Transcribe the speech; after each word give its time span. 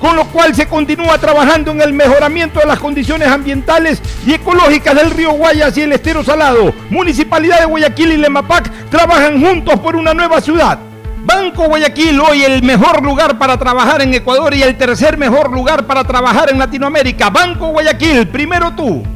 con 0.00 0.16
lo 0.16 0.24
cual 0.26 0.54
se 0.54 0.66
continúa 0.66 1.18
trabajando 1.18 1.70
en 1.70 1.80
el 1.80 1.92
mejoramiento 1.92 2.60
de 2.60 2.66
las 2.66 2.78
condiciones 2.78 3.28
ambientales 3.28 4.00
y 4.26 4.34
ecológicas 4.34 4.94
del 4.94 5.10
río 5.10 5.32
Guayas 5.32 5.76
y 5.76 5.82
el 5.82 5.92
estero 5.92 6.22
salado. 6.22 6.72
Municipalidad 6.90 7.60
de 7.60 7.66
Guayaquil 7.66 8.12
y 8.12 8.16
Lemapac 8.16 8.70
trabajan 8.90 9.40
juntos 9.40 9.78
por 9.80 9.96
una 9.96 10.14
nueva 10.14 10.40
ciudad. 10.40 10.78
Banco 11.24 11.66
Guayaquil, 11.66 12.20
hoy 12.20 12.44
el 12.44 12.62
mejor 12.62 13.02
lugar 13.02 13.36
para 13.36 13.58
trabajar 13.58 14.00
en 14.00 14.14
Ecuador 14.14 14.54
y 14.54 14.62
el 14.62 14.76
tercer 14.76 15.18
mejor 15.18 15.50
lugar 15.50 15.84
para 15.84 16.04
trabajar 16.04 16.50
en 16.50 16.58
Latinoamérica. 16.58 17.30
Banco 17.30 17.68
Guayaquil, 17.68 18.28
primero 18.28 18.72
tú. 18.72 19.15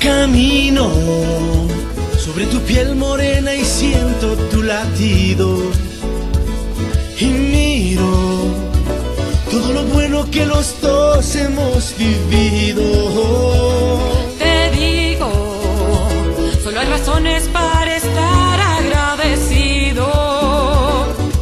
Camino 0.00 0.90
sobre 2.18 2.46
tu 2.46 2.58
piel 2.60 2.94
morena 2.96 3.54
y 3.54 3.64
siento 3.64 4.34
tu 4.50 4.62
latido. 4.62 5.58
Y 7.18 7.26
miro 7.26 8.10
todo 9.50 9.74
lo 9.74 9.82
bueno 9.84 10.24
que 10.30 10.46
los 10.46 10.80
dos 10.80 11.36
hemos 11.36 11.94
vivido. 11.98 12.82
Te 14.38 14.70
digo, 14.70 15.30
solo 16.64 16.80
hay 16.80 16.86
razones 16.86 17.46
para 17.52 17.94
estar 17.94 18.58
agradecido. 18.58 20.06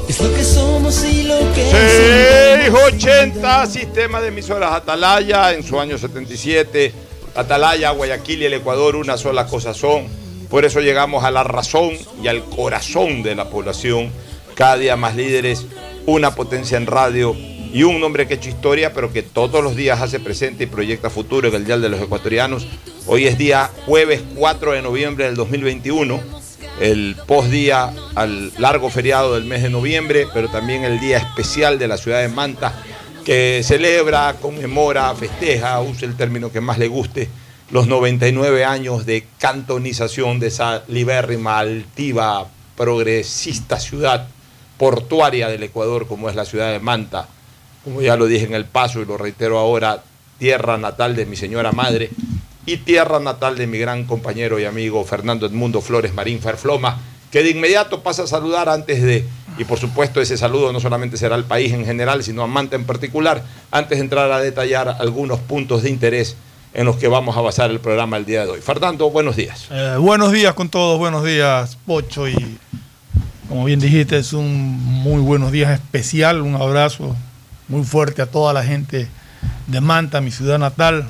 Es 0.09 0.21
lo 0.21 0.35
que 0.35 0.43
somos 0.43 1.05
y 1.05 1.23
lo 1.23 1.39
que 1.55 1.71
680, 1.71 3.67
sistema 3.69 4.21
de 4.21 4.29
emisoras 4.29 4.73
Atalaya 4.73 5.55
en 5.55 5.63
su 5.63 5.79
año 5.79 5.97
77. 5.97 7.08
Atalaya, 7.39 7.91
Guayaquil 7.91 8.43
y 8.43 8.47
el 8.47 8.55
Ecuador 8.55 8.97
una 8.97 9.17
sola 9.17 9.47
cosa 9.47 9.73
son. 9.73 10.09
Por 10.51 10.65
eso 10.65 10.81
llegamos 10.81 11.23
a 11.23 11.31
la 11.31 11.45
razón 11.45 11.91
y 12.21 12.27
al 12.27 12.43
corazón 12.43 13.23
de 13.23 13.37
la 13.37 13.49
población. 13.49 14.11
Cada 14.57 14.77
día 14.77 14.97
más 14.97 15.15
líderes, 15.15 15.65
una 16.05 16.35
potencia 16.35 16.77
en 16.77 16.87
radio 16.87 17.37
y 17.73 17.85
un 17.85 18.01
nombre 18.01 18.27
que 18.27 18.35
ha 18.35 18.37
hecho 18.39 18.49
historia, 18.49 18.93
pero 18.93 19.13
que 19.13 19.23
todos 19.23 19.63
los 19.63 19.77
días 19.77 20.01
hace 20.01 20.19
presente 20.19 20.65
y 20.65 20.67
proyecta 20.67 21.11
futuro 21.11 21.47
en 21.47 21.55
el 21.55 21.65
Dial 21.65 21.81
de 21.81 21.91
los 21.91 22.01
Ecuatorianos. 22.01 22.67
Hoy 23.07 23.29
es 23.29 23.39
día 23.39 23.71
jueves 23.87 24.21
4 24.35 24.73
de 24.73 24.83
noviembre 24.83 25.27
del 25.27 25.37
2021, 25.37 26.21
el 26.81 27.15
postdía 27.25 27.93
al 28.17 28.53
largo 28.59 28.91
feriado 28.91 29.35
del 29.35 29.45
mes 29.45 29.63
de 29.63 29.71
noviembre, 29.71 30.27
pero 30.35 30.49
también 30.49 30.83
el 30.83 30.99
día 30.99 31.19
especial 31.19 31.79
de 31.79 31.87
la 31.87 31.99
ciudad 31.99 32.21
de 32.21 32.29
Manta, 32.29 32.75
que 33.29 33.61
celebra, 33.63 34.37
conmemora, 34.41 35.15
festeja, 35.15 35.83
use 35.83 36.07
el 36.07 36.17
término 36.17 36.51
que 36.51 36.63
más 36.63 36.79
le 36.79 36.89
guste, 36.89 37.29
los 37.71 37.87
99 37.87 38.65
años 38.65 39.05
de 39.05 39.27
cantonización 39.37 40.41
de 40.41 40.47
esa 40.47 40.83
libérrima, 40.89 41.59
altiva, 41.59 42.49
progresista 42.75 43.79
ciudad 43.79 44.29
portuaria 44.79 45.49
del 45.49 45.63
Ecuador 45.63 46.07
como 46.09 46.31
es 46.31 46.37
la 46.37 46.47
ciudad 46.47 46.73
de 46.73 46.81
Manta. 46.81 47.29
Como 47.85 48.01
ya 48.01 48.17
lo 48.17 48.25
dije 48.25 48.47
en 48.47 48.55
el 48.55 48.65
paso 48.65 49.03
y 49.03 49.05
lo 49.05 49.19
reitero 49.19 49.59
ahora, 49.59 50.03
tierra 50.39 50.79
natal 50.79 51.15
de 51.15 51.27
mi 51.27 51.37
señora 51.37 51.73
madre 51.73 52.09
y 52.65 52.79
tierra 52.79 53.21
natal 53.21 53.59
de 53.59 53.67
mi 53.67 53.77
gran 53.77 54.05
compañero 54.05 54.59
y 54.59 54.65
amigo 54.65 55.05
Fernando 55.05 55.45
Edmundo 55.45 55.83
Flores 55.83 56.15
Marín 56.15 56.41
Ferfloma, 56.41 56.99
que 57.31 57.43
de 57.43 57.51
inmediato 57.51 58.03
pasa 58.03 58.23
a 58.23 58.27
saludar 58.27 58.71
antes 58.71 59.03
de, 59.03 59.27
y 59.59 59.65
por 59.65 59.79
supuesto 59.79 60.21
ese 60.21 60.39
saludo 60.39 60.73
no 60.73 60.81
solamente 60.81 61.17
será 61.17 61.35
al 61.35 61.45
país 61.45 61.73
en 61.73 61.85
general, 61.85 62.23
sino 62.23 62.43
a 62.43 62.47
Manta 62.47 62.77
en 62.77 62.85
particular, 62.85 63.45
antes 63.71 63.99
de 63.99 64.05
entrar 64.05 64.31
a 64.31 64.39
detallar 64.39 64.97
algunos 65.01 65.41
puntos 65.41 65.83
de 65.83 65.91
interés 65.91 66.37
en 66.73 66.87
los 66.87 66.97
que 66.97 67.09
vamos 67.09 67.37
a 67.37 67.41
basar 67.41 67.71
el 67.71 67.81
programa 67.81 68.17
el 68.17 68.25
día 68.25 68.45
de 68.45 68.53
hoy. 68.53 68.61
Fernando, 68.61 69.11
buenos 69.11 69.37
días. 69.37 69.67
Eh, 69.71 69.97
buenos 69.99 70.33
días 70.33 70.55
con 70.55 70.69
todos, 70.69 70.99
buenos 70.99 71.25
días 71.25 71.77
Pocho 71.87 72.29
y 72.29 72.59
como 73.49 73.65
bien 73.65 73.81
dijiste 73.81 74.19
es 74.19 74.33
un 74.33 74.77
muy 74.79 75.21
buenos 75.21 75.51
días 75.51 75.73
especial, 75.73 76.43
un 76.43 76.55
abrazo 76.55 77.17
muy 77.67 77.83
fuerte 77.83 78.23
a 78.23 78.27
toda 78.27 78.53
la 78.53 78.63
gente 78.63 79.09
de 79.67 79.81
Manta, 79.81 80.21
mi 80.21 80.31
ciudad 80.31 80.59
natal, 80.59 81.09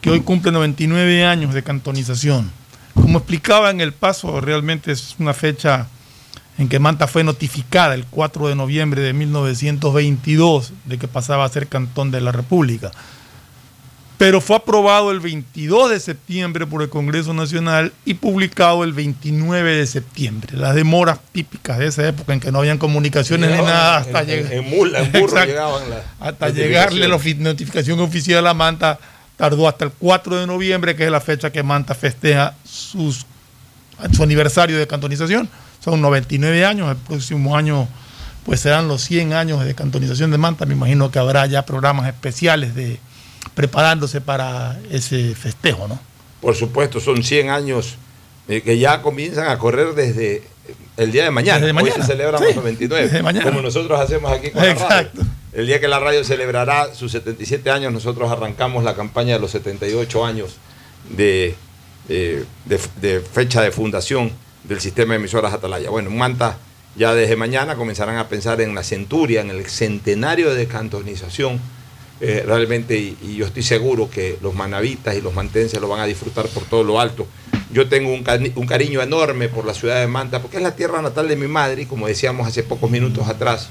que 0.00 0.10
hoy 0.10 0.20
cumple 0.20 0.52
99 0.52 1.24
años 1.24 1.54
de 1.54 1.62
cantonización. 1.62 2.50
Como 2.94 3.18
explicaba 3.18 3.70
en 3.70 3.80
el 3.80 3.92
paso, 3.92 4.40
realmente 4.40 4.92
es 4.92 5.16
una 5.18 5.32
fecha 5.32 5.86
en 6.58 6.68
que 6.68 6.78
Manta 6.78 7.06
fue 7.06 7.24
notificada 7.24 7.94
el 7.94 8.04
4 8.04 8.48
de 8.48 8.54
noviembre 8.54 9.02
de 9.02 9.12
1922 9.12 10.72
de 10.84 10.98
que 10.98 11.08
pasaba 11.08 11.44
a 11.44 11.48
ser 11.48 11.68
cantón 11.68 12.10
de 12.10 12.20
la 12.20 12.32
República. 12.32 12.90
Pero 14.18 14.42
fue 14.42 14.56
aprobado 14.56 15.12
el 15.12 15.20
22 15.20 15.90
de 15.90 15.98
septiembre 15.98 16.66
por 16.66 16.82
el 16.82 16.90
Congreso 16.90 17.32
Nacional 17.32 17.94
y 18.04 18.12
publicado 18.12 18.84
el 18.84 18.92
29 18.92 19.76
de 19.76 19.86
septiembre. 19.86 20.58
Las 20.58 20.74
demoras 20.74 21.18
típicas 21.32 21.78
de 21.78 21.86
esa 21.86 22.06
época 22.06 22.34
en 22.34 22.40
que 22.40 22.52
no 22.52 22.58
habían 22.58 22.76
comunicaciones 22.76 23.50
ni 23.50 23.56
nada 23.56 23.96
hasta 23.96 24.22
llegar. 24.22 24.52
En, 24.52 24.68
mula, 24.68 25.00
en 25.00 25.12
burro 25.12 25.42
llegaban 25.42 25.88
las 25.88 26.02
hasta 26.20 26.50
llegarle 26.50 27.08
la 27.08 27.18
notificación 27.38 27.98
oficial 28.00 28.46
a 28.46 28.52
Manta 28.52 28.98
tardó 29.40 29.66
hasta 29.66 29.86
el 29.86 29.92
4 29.92 30.40
de 30.40 30.46
noviembre, 30.46 30.94
que 30.94 31.06
es 31.06 31.10
la 31.10 31.22
fecha 31.22 31.50
que 31.50 31.62
Manta 31.62 31.94
festeja 31.94 32.54
sus, 32.62 33.24
su 34.12 34.22
aniversario 34.22 34.78
de 34.78 34.86
cantonización. 34.86 35.48
Son 35.80 36.00
99 36.00 36.64
años, 36.64 36.90
el 36.90 36.96
próximo 36.96 37.56
año 37.56 37.88
pues 38.44 38.60
serán 38.60 38.88
los 38.88 39.02
100 39.02 39.32
años 39.34 39.64
de 39.64 39.74
cantonización 39.74 40.30
de 40.30 40.38
Manta. 40.38 40.66
Me 40.66 40.74
imagino 40.74 41.10
que 41.10 41.18
habrá 41.18 41.46
ya 41.46 41.64
programas 41.66 42.06
especiales 42.08 42.74
de 42.74 42.98
preparándose 43.54 44.20
para 44.20 44.78
ese 44.90 45.34
festejo, 45.34 45.88
¿no? 45.88 45.98
por 46.40 46.54
supuesto, 46.56 47.00
son 47.00 47.22
100 47.22 47.50
años 47.50 47.96
eh, 48.48 48.62
que 48.62 48.78
ya 48.78 49.02
comienzan 49.02 49.48
a 49.48 49.58
correr 49.58 49.94
desde 49.94 50.42
el 50.96 51.12
día 51.12 51.24
de 51.24 51.30
mañana. 51.30 51.58
Desde 51.58 51.66
Hoy 51.68 51.72
mañana. 51.74 51.94
se 51.96 52.02
celebra 52.12 52.38
Sí, 52.38 52.58
29, 52.62 53.04
desde 53.04 53.22
mañana. 53.22 53.44
como 53.44 53.60
nosotros 53.60 54.00
hacemos 54.00 54.32
aquí 54.32 54.50
con 54.50 54.62
la 54.64 54.72
radio. 54.74 54.82
Exacto. 54.86 55.22
El 55.52 55.66
día 55.66 55.80
que 55.80 55.88
la 55.88 55.98
radio 56.00 56.24
celebrará 56.24 56.94
sus 56.94 57.12
77 57.12 57.70
años, 57.70 57.92
nosotros 57.92 58.30
arrancamos 58.30 58.84
la 58.84 58.94
campaña 58.94 59.34
de 59.34 59.40
los 59.40 59.50
78 59.50 60.24
años 60.24 60.56
de, 61.10 61.54
de- 62.08 62.44
de- 62.64 62.80
de 63.02 63.20
fecha 63.20 63.60
de 63.60 63.70
fundación 63.70 64.32
del 64.64 64.80
sistema 64.80 65.14
de 65.14 65.20
emisoras 65.20 65.52
Atalaya. 65.52 65.90
Bueno, 65.90 66.10
en 66.10 66.18
Manta 66.18 66.58
ya 66.96 67.14
desde 67.14 67.36
mañana 67.36 67.76
comenzarán 67.76 68.16
a 68.16 68.28
pensar 68.28 68.60
en 68.60 68.74
la 68.74 68.82
centuria, 68.82 69.40
en 69.40 69.50
el 69.50 69.66
centenario 69.66 70.54
de 70.54 70.66
cantonización. 70.66 71.60
eh, 72.22 72.44
realmente, 72.46 72.98
y, 72.98 73.36
yo 73.36 73.46
estoy 73.46 73.62
seguro 73.62 74.10
que 74.10 74.36
los 74.42 74.54
manavitas 74.54 75.16
y 75.16 75.22
los 75.22 75.32
mantenses 75.32 75.80
lo 75.80 75.88
van 75.88 76.00
a 76.00 76.06
disfrutar 76.06 76.46
por 76.48 76.64
todo 76.64 76.84
lo 76.84 77.00
alto. 77.00 77.26
Yo 77.72 77.88
tengo 77.88 78.12
un 78.12 78.66
cariño 78.66 79.00
enorme 79.00 79.48
por 79.48 79.64
la 79.64 79.72
ciudad 79.72 80.00
de 80.00 80.06
Manta, 80.06 80.42
porque 80.42 80.58
es 80.58 80.62
la 80.62 80.76
tierra 80.76 81.00
natal 81.00 81.28
de 81.28 81.36
mi 81.36 81.46
madre, 81.48 81.82
y 81.82 81.86
como 81.86 82.06
decíamos 82.06 82.46
hace 82.46 82.62
pocos 82.62 82.90
minutos 82.90 83.26
atrás, 83.26 83.70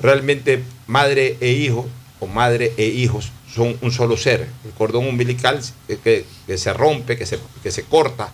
realmente 0.00 0.64
madre 0.88 1.36
e 1.40 1.52
hijo, 1.52 1.86
o 2.18 2.26
madre 2.26 2.72
e 2.76 2.86
hijos, 2.86 3.30
son 3.54 3.76
un 3.82 3.92
solo 3.92 4.16
ser. 4.16 4.48
El 4.64 4.72
cordón 4.72 5.06
umbilical 5.06 5.60
eh, 5.88 5.98
que, 6.02 6.24
que 6.48 6.58
se 6.58 6.72
rompe, 6.72 7.16
que 7.16 7.26
se, 7.26 7.38
que 7.62 7.70
se 7.70 7.84
corta, 7.84 8.32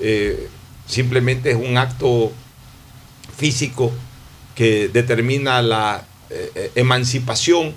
eh, 0.00 0.48
simplemente 0.86 1.50
es 1.50 1.56
un 1.56 1.76
acto 1.78 2.32
físico 3.36 3.92
que 4.54 4.88
determina 4.88 5.62
la 5.62 6.06
eh, 6.30 6.50
eh, 6.54 6.72
emancipación 6.76 7.74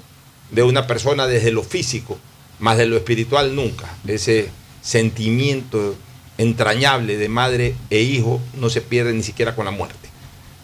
de 0.52 0.64
una 0.64 0.88
persona 0.88 1.28
desde 1.28 1.52
lo 1.52 1.64
físico, 1.64 2.20
más 2.60 2.78
de 2.78 2.86
lo 2.86 2.98
espiritual 2.98 3.56
nunca. 3.56 3.90
Ese 4.08 4.50
sentimiento 4.82 5.96
entrañable 6.38 7.18
de 7.18 7.30
madre 7.30 7.76
e 7.90 8.02
hijo 8.02 8.40
no 8.56 8.70
se 8.70 8.82
pierde 8.82 9.14
ni 9.14 9.24
siquiera 9.24 9.56
con 9.56 9.66
la 9.66 9.72
muerte, 9.72 10.10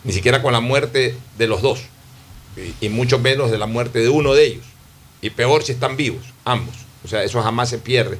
ni 0.03 0.13
siquiera 0.13 0.41
con 0.41 0.53
la 0.53 0.59
muerte 0.59 1.17
de 1.37 1.47
los 1.47 1.61
dos, 1.61 1.79
y, 2.55 2.85
y 2.85 2.89
mucho 2.89 3.19
menos 3.19 3.51
de 3.51 3.57
la 3.57 3.65
muerte 3.65 3.99
de 3.99 4.09
uno 4.09 4.33
de 4.33 4.45
ellos, 4.45 4.65
y 5.21 5.31
peor 5.31 5.63
si 5.63 5.71
están 5.71 5.97
vivos, 5.97 6.23
ambos. 6.45 6.75
O 7.03 7.07
sea, 7.07 7.23
eso 7.23 7.41
jamás 7.41 7.69
se 7.69 7.79
pierde. 7.79 8.17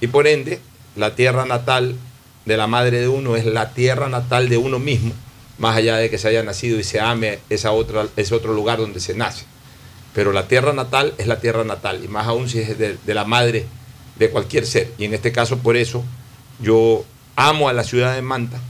Y 0.00 0.06
por 0.06 0.26
ende, 0.26 0.60
la 0.96 1.14
tierra 1.14 1.44
natal 1.44 1.96
de 2.44 2.56
la 2.56 2.66
madre 2.66 3.00
de 3.00 3.08
uno 3.08 3.36
es 3.36 3.44
la 3.44 3.70
tierra 3.72 4.08
natal 4.08 4.48
de 4.48 4.56
uno 4.56 4.78
mismo, 4.78 5.12
más 5.58 5.76
allá 5.76 5.96
de 5.96 6.10
que 6.10 6.18
se 6.18 6.28
haya 6.28 6.42
nacido 6.42 6.78
y 6.78 6.84
se 6.84 7.00
ame 7.00 7.38
esa 7.48 7.72
otra, 7.72 8.06
ese 8.16 8.34
otro 8.34 8.52
lugar 8.52 8.78
donde 8.78 9.00
se 9.00 9.14
nace. 9.14 9.44
Pero 10.14 10.32
la 10.32 10.46
tierra 10.46 10.72
natal 10.72 11.14
es 11.18 11.26
la 11.26 11.40
tierra 11.40 11.64
natal, 11.64 12.02
y 12.04 12.08
más 12.08 12.26
aún 12.26 12.48
si 12.48 12.60
es 12.60 12.78
de, 12.78 12.96
de 13.04 13.14
la 13.14 13.24
madre 13.24 13.66
de 14.18 14.30
cualquier 14.30 14.66
ser. 14.66 14.92
Y 14.98 15.04
en 15.04 15.14
este 15.14 15.32
caso, 15.32 15.58
por 15.58 15.76
eso, 15.76 16.04
yo 16.60 17.04
amo 17.36 17.68
a 17.68 17.72
la 17.72 17.84
ciudad 17.84 18.14
de 18.14 18.22
Manta, 18.22 18.60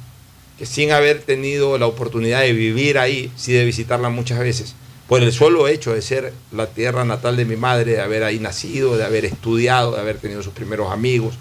que 0.59 0.67
sin 0.67 0.93
haber 0.93 1.21
tenido 1.21 1.79
la 1.79 1.87
oportunidad 1.87 2.41
de 2.41 2.53
vivir 2.53 2.99
ahí, 2.99 3.31
sí 3.37 3.53
de 3.53 3.65
visitarla 3.65 4.09
muchas 4.09 4.39
veces, 4.39 4.75
por 5.09 5.23
el 5.23 5.33
solo 5.33 5.69
hecho 5.69 5.93
de 5.93 6.01
ser 6.01 6.33
la 6.51 6.67
tierra 6.67 7.05
natal 7.05 7.37
de 7.37 7.45
mi 7.45 7.57
madre, 7.57 7.93
de 7.93 8.01
haber 8.01 8.25
ahí 8.25 8.39
nacido, 8.39 8.97
de 8.97 9.05
haber 9.05 9.25
estudiado, 9.25 9.93
de 9.93 10.01
haber 10.01 10.19
tenido 10.19 10.43
sus 10.43 10.55
primeros 10.55 10.91
amigos, 10.93 11.35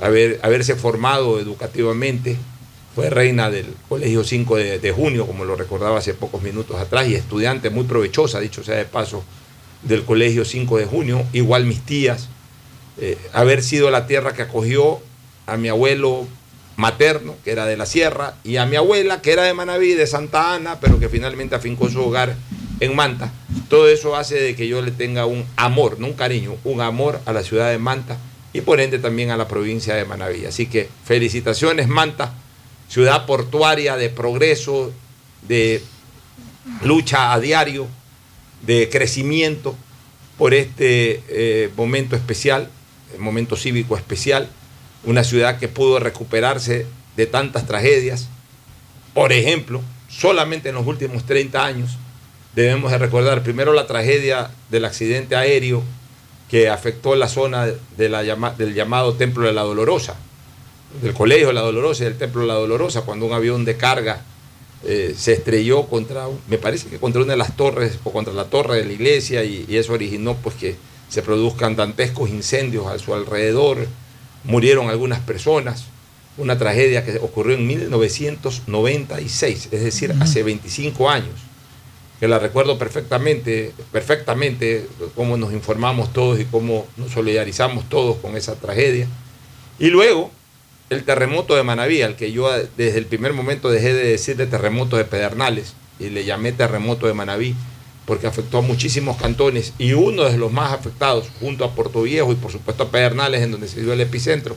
haber, 0.00 0.40
haberse 0.42 0.76
formado 0.76 1.40
educativamente, 1.40 2.36
fue 2.94 3.08
reina 3.08 3.50
del 3.50 3.66
Colegio 3.88 4.24
5 4.24 4.56
de, 4.56 4.92
junio, 4.92 5.26
como 5.26 5.44
lo 5.44 5.54
recordaba 5.54 5.98
hace 5.98 6.14
pocos 6.14 6.42
minutos 6.42 6.78
atrás, 6.80 7.08
y 7.08 7.14
estudiante 7.14 7.70
muy 7.70 7.84
provechosa, 7.84 8.40
dicho 8.40 8.64
sea 8.64 8.76
de 8.76 8.84
paso, 8.84 9.24
del 9.82 10.04
Colegio 10.04 10.44
5 10.44 10.78
de 10.78 10.86
junio, 10.86 11.24
igual 11.32 11.64
mis 11.64 11.80
tías, 11.80 12.28
eh, 12.98 13.16
haber 13.32 13.62
sido 13.62 13.90
la 13.90 14.06
tierra 14.06 14.34
que 14.34 14.42
acogió 14.42 15.00
a 15.46 15.56
mi 15.56 15.68
abuelo 15.68 16.26
materno, 16.76 17.36
que 17.44 17.52
era 17.52 17.66
de 17.66 17.76
la 17.76 17.86
sierra, 17.86 18.34
y 18.42 18.56
a 18.56 18.66
mi 18.66 18.76
abuela, 18.76 19.22
que 19.22 19.32
era 19.32 19.44
de 19.44 19.54
Manaví, 19.54 19.94
de 19.94 20.06
Santa 20.06 20.54
Ana, 20.54 20.80
pero 20.80 20.98
que 20.98 21.08
finalmente 21.08 21.54
afincó 21.54 21.88
su 21.88 22.00
hogar 22.00 22.34
en 22.80 22.96
Manta. 22.96 23.32
Todo 23.68 23.88
eso 23.88 24.16
hace 24.16 24.36
de 24.36 24.56
que 24.56 24.66
yo 24.66 24.82
le 24.82 24.90
tenga 24.90 25.26
un 25.26 25.44
amor, 25.56 26.00
no 26.00 26.06
un 26.06 26.14
cariño, 26.14 26.56
un 26.64 26.80
amor 26.80 27.20
a 27.26 27.32
la 27.32 27.42
ciudad 27.42 27.70
de 27.70 27.78
Manta 27.78 28.18
y 28.52 28.60
por 28.62 28.80
ende 28.80 28.98
también 28.98 29.30
a 29.30 29.36
la 29.36 29.48
provincia 29.48 29.94
de 29.94 30.04
Manaví. 30.04 30.46
Así 30.46 30.66
que 30.66 30.88
felicitaciones 31.04 31.88
Manta, 31.88 32.34
ciudad 32.88 33.26
portuaria 33.26 33.96
de 33.96 34.10
progreso, 34.10 34.92
de 35.42 35.82
lucha 36.82 37.32
a 37.32 37.40
diario, 37.40 37.86
de 38.62 38.88
crecimiento 38.90 39.76
por 40.36 40.54
este 40.54 41.22
eh, 41.28 41.70
momento 41.76 42.16
especial, 42.16 42.68
momento 43.18 43.56
cívico 43.56 43.96
especial, 43.96 44.48
una 45.04 45.24
ciudad 45.24 45.58
que 45.58 45.68
pudo 45.68 45.98
recuperarse 46.00 46.86
de 47.16 47.26
tantas 47.26 47.66
tragedias. 47.66 48.28
Por 49.14 49.32
ejemplo, 49.32 49.80
solamente 50.08 50.70
en 50.70 50.74
los 50.74 50.86
últimos 50.86 51.24
30 51.24 51.64
años 51.64 51.98
debemos 52.54 52.90
de 52.90 52.98
recordar 52.98 53.42
primero 53.42 53.72
la 53.72 53.86
tragedia 53.86 54.50
del 54.70 54.84
accidente 54.84 55.36
aéreo 55.36 55.82
que 56.50 56.68
afectó 56.68 57.14
la 57.14 57.28
zona 57.28 57.68
de 57.96 58.08
la 58.08 58.24
llama- 58.24 58.50
del 58.58 58.74
llamado 58.74 59.14
Templo 59.14 59.46
de 59.46 59.52
la 59.52 59.62
Dolorosa, 59.62 60.16
del 61.02 61.14
Colegio 61.14 61.48
de 61.48 61.52
la 61.52 61.60
Dolorosa 61.60 62.02
y 62.02 62.06
del 62.06 62.18
Templo 62.18 62.40
de 62.42 62.48
la 62.48 62.54
Dolorosa, 62.54 63.02
cuando 63.02 63.26
un 63.26 63.32
avión 63.32 63.64
de 63.64 63.76
carga 63.76 64.22
eh, 64.84 65.14
se 65.16 65.34
estrelló 65.34 65.84
contra, 65.86 66.26
me 66.48 66.56
parece 66.58 66.88
que 66.88 66.98
contra 66.98 67.22
una 67.22 67.34
de 67.34 67.38
las 67.38 67.54
torres 67.56 67.98
o 68.02 68.10
contra 68.12 68.32
la 68.32 68.46
torre 68.46 68.78
de 68.78 68.84
la 68.86 68.92
iglesia 68.94 69.44
y, 69.44 69.66
y 69.68 69.76
eso 69.76 69.92
originó 69.92 70.34
pues 70.36 70.56
que 70.56 70.74
se 71.10 71.20
produzcan 71.22 71.76
dantescos 71.76 72.30
incendios 72.30 72.86
a 72.86 72.98
su 72.98 73.12
alrededor, 73.14 73.86
murieron 74.44 74.88
algunas 74.88 75.20
personas, 75.20 75.84
una 76.38 76.56
tragedia 76.56 77.04
que 77.04 77.18
ocurrió 77.18 77.56
en 77.56 77.66
1996, 77.66 79.68
es 79.70 79.84
decir, 79.84 80.14
hace 80.20 80.42
25 80.42 81.10
años, 81.10 81.34
que 82.20 82.28
la 82.28 82.38
recuerdo 82.38 82.78
perfectamente, 82.78 83.72
perfectamente, 83.90 84.86
cómo 85.14 85.38
nos 85.38 85.54
informamos 85.54 86.12
todos 86.12 86.38
y 86.38 86.44
cómo 86.44 86.86
nos 86.98 87.12
solidarizamos 87.12 87.88
todos 87.88 88.18
con 88.18 88.36
esa 88.36 88.56
tragedia. 88.56 89.08
Y 89.78 89.88
luego, 89.88 90.30
el 90.90 91.04
terremoto 91.04 91.56
de 91.56 91.62
Manaví, 91.62 92.02
al 92.02 92.16
que 92.16 92.30
yo 92.30 92.52
desde 92.76 92.98
el 92.98 93.06
primer 93.06 93.32
momento 93.32 93.70
dejé 93.70 93.94
de 93.94 94.04
decirle 94.04 94.46
terremoto 94.46 94.98
de 94.98 95.06
Pedernales 95.06 95.72
y 95.98 96.10
le 96.10 96.26
llamé 96.26 96.52
terremoto 96.52 97.06
de 97.06 97.14
Manaví, 97.14 97.54
porque 98.04 98.26
afectó 98.26 98.58
a 98.58 98.62
muchísimos 98.62 99.16
cantones 99.16 99.72
y 99.78 99.94
uno 99.94 100.24
de 100.24 100.36
los 100.36 100.52
más 100.52 100.74
afectados, 100.74 101.28
junto 101.40 101.64
a 101.64 101.74
Puerto 101.74 102.02
Viejo 102.02 102.32
y 102.32 102.34
por 102.36 102.52
supuesto 102.52 102.82
a 102.82 102.90
Pedernales, 102.90 103.40
en 103.40 103.52
donde 103.52 103.68
se 103.68 103.80
dio 103.80 103.94
el 103.94 104.00
epicentro, 104.00 104.56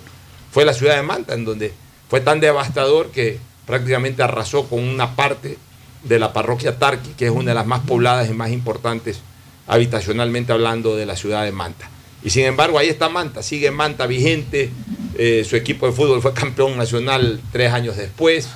fue 0.52 0.66
la 0.66 0.74
ciudad 0.74 0.98
de 0.98 1.04
Manta, 1.04 1.34
en 1.34 1.46
donde 1.46 1.72
fue 2.10 2.20
tan 2.20 2.42
devastador 2.42 3.10
que 3.12 3.40
prácticamente 3.66 4.22
arrasó 4.22 4.68
con 4.68 4.80
una 4.80 5.16
parte 5.16 5.58
de 6.04 6.20
la 6.20 6.34
parroquia 6.34 6.78
Tarqui, 6.78 7.12
que 7.12 7.26
es 7.26 7.32
una 7.32 7.52
de 7.52 7.56
las 7.56 7.66
más 7.66 7.82
pobladas 7.82 8.30
y 8.30 8.34
más 8.34 8.52
importantes 8.52 9.22
habitacionalmente 9.68 10.52
hablando 10.52 10.96
de 10.96 11.06
la 11.06 11.16
ciudad 11.16 11.44
de 11.44 11.52
Manta. 11.52 11.90
Y 12.24 12.30
sin 12.30 12.46
embargo, 12.46 12.78
ahí 12.78 12.90
está 12.90 13.10
Manta, 13.10 13.44
sigue 13.44 13.72
Manta 13.72 14.08
vigente, 14.08 14.70
eh, 15.18 15.46
su 15.48 15.56
equipo 15.56 15.88
de 15.88 15.94
fútbol 15.94 16.22
fue 16.22 16.34
campeón 16.34 16.78
nacional 16.78 17.42
tres 17.52 17.72
años 17.72 17.98
después, 17.98 18.48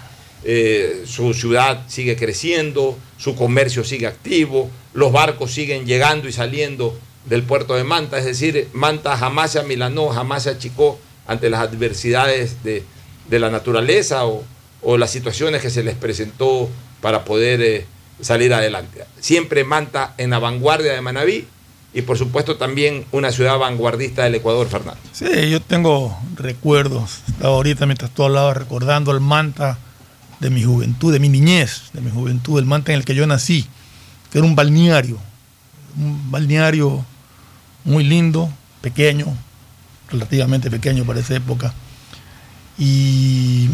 eh, 0.44 1.04
su 1.06 1.34
ciudad 1.34 1.84
sigue 1.88 2.16
creciendo, 2.16 2.98
su 3.18 3.36
comercio 3.36 3.84
sigue 3.84 4.08
activo, 4.08 4.70
los 4.94 5.12
barcos 5.12 5.52
siguen 5.52 5.86
llegando 5.86 6.28
y 6.28 6.32
saliendo 6.32 6.98
del 7.26 7.44
puerto 7.44 7.76
de 7.76 7.84
Manta, 7.84 8.18
es 8.18 8.26
decir, 8.26 8.70
Manta 8.72 9.18
jamás 9.18 9.52
se 9.52 9.60
amilanó, 9.60 10.10
jamás 10.10 10.44
se 10.44 10.52
achicó 10.52 10.98
ante 11.26 11.50
las 11.50 11.60
adversidades 11.60 12.64
de, 12.64 12.84
de 13.30 13.40
la 13.40 13.50
naturaleza 13.50 14.26
o, 14.26 14.46
o 14.82 14.98
las 14.98 15.12
situaciones 15.12 15.62
que 15.62 15.70
se 15.70 15.84
les 15.84 15.96
presentó 15.96 16.70
para 17.02 17.26
poder 17.26 17.62
eh, 17.62 17.86
salir 18.22 18.54
adelante. 18.54 19.06
Siempre 19.20 19.64
Manta 19.64 20.14
en 20.18 20.32
la 20.32 20.40
vanguardia 20.40 20.94
de 20.94 21.02
Manabí 21.02 21.46
y 21.94 22.02
por 22.02 22.18
supuesto 22.18 22.58
también 22.58 23.06
una 23.12 23.32
ciudad 23.32 23.58
vanguardista 23.58 24.24
del 24.24 24.36
Ecuador, 24.36 24.68
Fernando. 24.68 25.00
Sí, 25.14 25.50
yo 25.50 25.62
tengo 25.62 26.18
recuerdos. 26.36 27.22
Estaba 27.28 27.56
ahorita 27.56 27.86
mientras 27.86 28.12
tú 28.12 28.24
hablabas 28.24 28.58
recordando 28.58 29.12
el 29.12 29.20
Manta 29.20 29.78
de 30.40 30.50
mi 30.50 30.64
juventud, 30.64 31.12
de 31.12 31.20
mi 31.20 31.30
niñez, 31.30 31.90
de 31.94 32.02
mi 32.02 32.12
juventud, 32.12 32.60
el 32.60 32.66
Manta 32.66 32.92
en 32.92 33.00
el 33.00 33.06
que 33.06 33.16
yo 33.16 33.26
nací, 33.26 33.66
que 34.32 34.38
era 34.38 34.48
un 34.48 34.56
balneario, 34.56 35.18
un 35.98 36.30
balneario 36.30 37.04
muy 37.84 38.04
lindo, 38.04 38.52
pequeño, 38.82 39.26
relativamente 40.12 40.70
pequeño 40.70 41.06
para 41.06 41.20
esa 41.20 41.36
época. 41.36 41.74
Y 42.78 43.70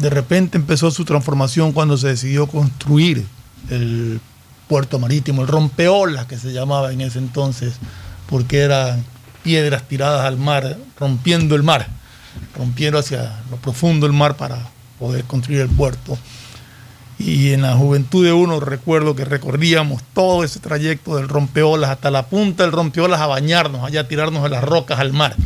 de 0.00 0.10
repente 0.10 0.56
empezó 0.56 0.90
su 0.90 1.04
transformación 1.04 1.72
cuando 1.72 1.96
se 1.98 2.08
decidió 2.08 2.46
construir 2.46 3.26
el 3.68 4.20
puerto 4.66 4.98
marítimo, 4.98 5.42
el 5.42 5.48
rompeolas 5.48 6.26
que 6.26 6.38
se 6.38 6.52
llamaba 6.52 6.92
en 6.92 7.02
ese 7.02 7.18
entonces, 7.18 7.74
porque 8.26 8.60
eran 8.60 9.04
piedras 9.42 9.82
tiradas 9.82 10.24
al 10.24 10.38
mar, 10.38 10.78
rompiendo 10.98 11.54
el 11.54 11.62
mar, 11.62 11.88
rompiendo 12.56 12.98
hacia 12.98 13.40
lo 13.50 13.56
profundo 13.56 14.06
el 14.06 14.12
mar 14.12 14.36
para 14.36 14.70
poder 14.98 15.24
construir 15.24 15.60
el 15.60 15.68
puerto. 15.68 16.16
Y 17.18 17.52
en 17.52 17.62
la 17.62 17.74
juventud 17.74 18.24
de 18.24 18.32
uno 18.32 18.58
recuerdo 18.60 19.14
que 19.14 19.26
recorríamos 19.26 20.02
todo 20.14 20.42
ese 20.44 20.60
trayecto 20.60 21.16
del 21.16 21.28
rompeolas 21.28 21.90
hasta 21.90 22.10
la 22.10 22.26
punta 22.26 22.62
del 22.62 22.72
rompeolas 22.72 23.20
a 23.20 23.26
bañarnos, 23.26 23.84
allá 23.84 24.00
a 24.00 24.08
tirarnos 24.08 24.42
de 24.42 24.48
las 24.48 24.64
rocas 24.64 24.98
al 24.98 25.12
mar. 25.12 25.36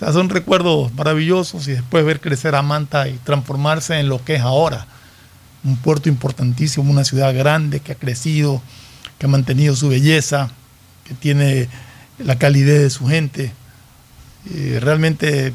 Son 0.00 0.30
recuerdos 0.30 0.92
maravillosos 0.94 1.68
y 1.68 1.72
después 1.72 2.04
ver 2.04 2.20
crecer 2.20 2.54
a 2.54 2.62
Manta 2.62 3.06
y 3.08 3.18
transformarse 3.18 4.00
en 4.00 4.08
lo 4.08 4.24
que 4.24 4.36
es 4.36 4.40
ahora. 4.40 4.86
Un 5.62 5.76
puerto 5.76 6.08
importantísimo, 6.08 6.90
una 6.90 7.04
ciudad 7.04 7.34
grande 7.36 7.80
que 7.80 7.92
ha 7.92 7.96
crecido, 7.96 8.62
que 9.18 9.26
ha 9.26 9.28
mantenido 9.28 9.76
su 9.76 9.90
belleza, 9.90 10.50
que 11.04 11.12
tiene 11.12 11.68
la 12.18 12.38
calidez 12.38 12.80
de 12.80 12.90
su 12.90 13.06
gente. 13.06 13.52
Y 14.46 14.78
realmente 14.78 15.52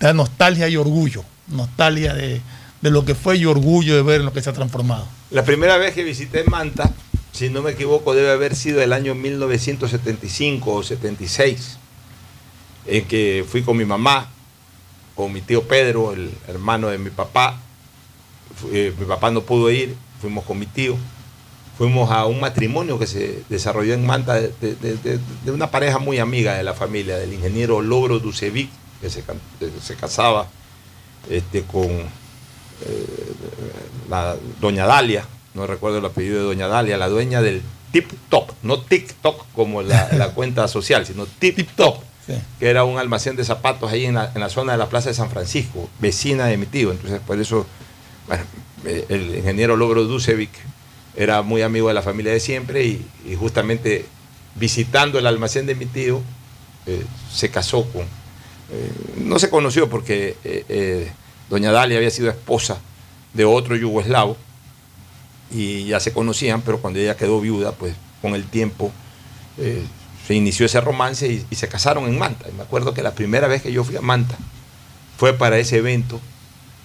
da 0.00 0.12
nostalgia 0.12 0.68
y 0.68 0.76
orgullo. 0.76 1.24
Nostalgia 1.46 2.12
de, 2.12 2.40
de 2.82 2.90
lo 2.90 3.04
que 3.04 3.14
fue 3.14 3.36
y 3.36 3.46
orgullo 3.46 3.94
de 3.94 4.02
ver 4.02 4.20
lo 4.22 4.32
que 4.32 4.42
se 4.42 4.50
ha 4.50 4.52
transformado. 4.52 5.06
La 5.30 5.44
primera 5.44 5.76
vez 5.76 5.94
que 5.94 6.02
visité 6.02 6.42
Manta, 6.44 6.92
si 7.30 7.50
no 7.50 7.62
me 7.62 7.70
equivoco, 7.70 8.14
debe 8.14 8.32
haber 8.32 8.56
sido 8.56 8.82
el 8.82 8.92
año 8.92 9.14
1975 9.14 10.72
o 10.72 10.82
76, 10.82 11.78
en 12.86 13.04
que 13.06 13.44
fui 13.48 13.62
con 13.62 13.76
mi 13.76 13.84
mamá, 13.84 14.28
con 15.14 15.32
mi 15.32 15.40
tío 15.40 15.62
Pedro, 15.62 16.12
el 16.12 16.30
hermano 16.48 16.88
de 16.88 16.98
mi 16.98 17.10
papá. 17.10 17.58
Eh, 18.72 18.92
mi 18.98 19.04
papá 19.06 19.30
no 19.30 19.42
pudo 19.42 19.70
ir, 19.70 19.94
fuimos 20.20 20.44
con 20.44 20.58
mi 20.58 20.66
tío. 20.66 20.96
Fuimos 21.78 22.10
a 22.10 22.24
un 22.24 22.40
matrimonio 22.40 22.98
que 22.98 23.06
se 23.06 23.42
desarrolló 23.50 23.92
en 23.92 24.06
Manta 24.06 24.34
de, 24.34 24.48
de- 24.60 24.74
de- 24.96 25.18
de 25.44 25.50
una 25.52 25.70
pareja 25.70 25.98
muy 25.98 26.18
amiga 26.18 26.54
de 26.54 26.62
la 26.62 26.72
familia, 26.72 27.18
del 27.18 27.34
ingeniero 27.34 27.82
Logro 27.82 28.18
Ducevic, 28.18 28.70
que 29.02 29.10
se, 29.10 29.20
eh, 29.20 29.70
se 29.82 29.94
casaba 29.94 30.46
este, 31.28 31.62
con 31.64 31.90
eh, 31.90 33.06
la 34.08 34.36
doña 34.60 34.86
Dalia, 34.86 35.26
no 35.52 35.66
recuerdo 35.66 35.98
el 35.98 36.04
apellido 36.06 36.38
de 36.38 36.44
doña 36.44 36.66
Dalia, 36.66 36.96
la 36.96 37.08
dueña 37.08 37.42
del 37.42 37.60
Tip 37.92 38.10
Top, 38.30 38.52
no 38.62 38.80
TikTok 38.80 39.44
como 39.54 39.82
la, 39.82 40.08
la 40.12 40.30
cuenta 40.34 40.68
social, 40.68 41.04
sino 41.04 41.26
Tip 41.26 41.58
Top, 41.76 41.98
Que 42.26 42.68
era 42.68 42.84
un 42.84 42.98
almacén 42.98 43.36
de 43.36 43.44
zapatos 43.44 43.90
ahí 43.92 44.04
en 44.04 44.14
la, 44.14 44.48
zona 44.48 44.72
de 44.72 44.78
la 44.78 44.88
Plaza 44.88 45.10
de 45.10 45.14
San 45.14 45.30
Francisco, 45.30 45.88
vecina 46.00 46.46
de 46.46 46.56
mi 46.56 46.66
tío. 46.66 46.90
Entonces, 46.90 47.20
por 47.24 47.38
eso, 47.40 47.66
eh, 48.84 49.06
el 49.08 49.36
ingeniero 49.36 49.76
Logro 49.76 50.04
Ducevic 50.04 50.50
era 51.14 51.42
muy 51.42 51.62
amigo 51.62 51.88
de 51.88 51.94
la 51.94 52.02
familia 52.02 52.32
de 52.32 52.40
siempre 52.40 52.84
y, 52.84 53.06
justamente 53.38 54.06
visitando 54.56 55.18
el 55.18 55.26
almacén 55.26 55.66
de 55.66 55.74
mi 55.74 55.86
tío, 55.86 56.20
eh, 56.86 57.04
se 57.32 57.50
casó 57.50 57.84
con, 57.90 58.02
eh, 58.02 58.92
no 59.18 59.38
se 59.38 59.48
conoció 59.48 59.88
porque 59.88 60.36
doña 61.48 61.70
Dalia 61.70 61.98
había 61.98 62.10
sido 62.10 62.28
esposa 62.28 62.78
de 63.34 63.44
otro 63.44 63.76
yugoslavo 63.76 64.36
y 65.50 65.84
ya 65.84 66.00
se 66.00 66.12
conocían, 66.12 66.62
pero 66.62 66.78
cuando 66.78 66.98
ella 66.98 67.16
quedó 67.16 67.40
viuda, 67.40 67.72
pues 67.72 67.94
con 68.20 68.34
el 68.34 68.44
tiempo 68.44 68.90
se 70.26 70.34
inició 70.34 70.66
ese 70.66 70.80
romance 70.80 71.26
y, 71.26 71.44
y 71.50 71.56
se 71.56 71.68
casaron 71.68 72.04
en 72.06 72.18
Manta. 72.18 72.48
Y 72.48 72.52
me 72.52 72.62
acuerdo 72.62 72.94
que 72.94 73.02
la 73.02 73.12
primera 73.12 73.46
vez 73.48 73.62
que 73.62 73.72
yo 73.72 73.84
fui 73.84 73.96
a 73.96 74.00
Manta 74.00 74.36
fue 75.16 75.32
para 75.32 75.58
ese 75.58 75.78
evento 75.78 76.20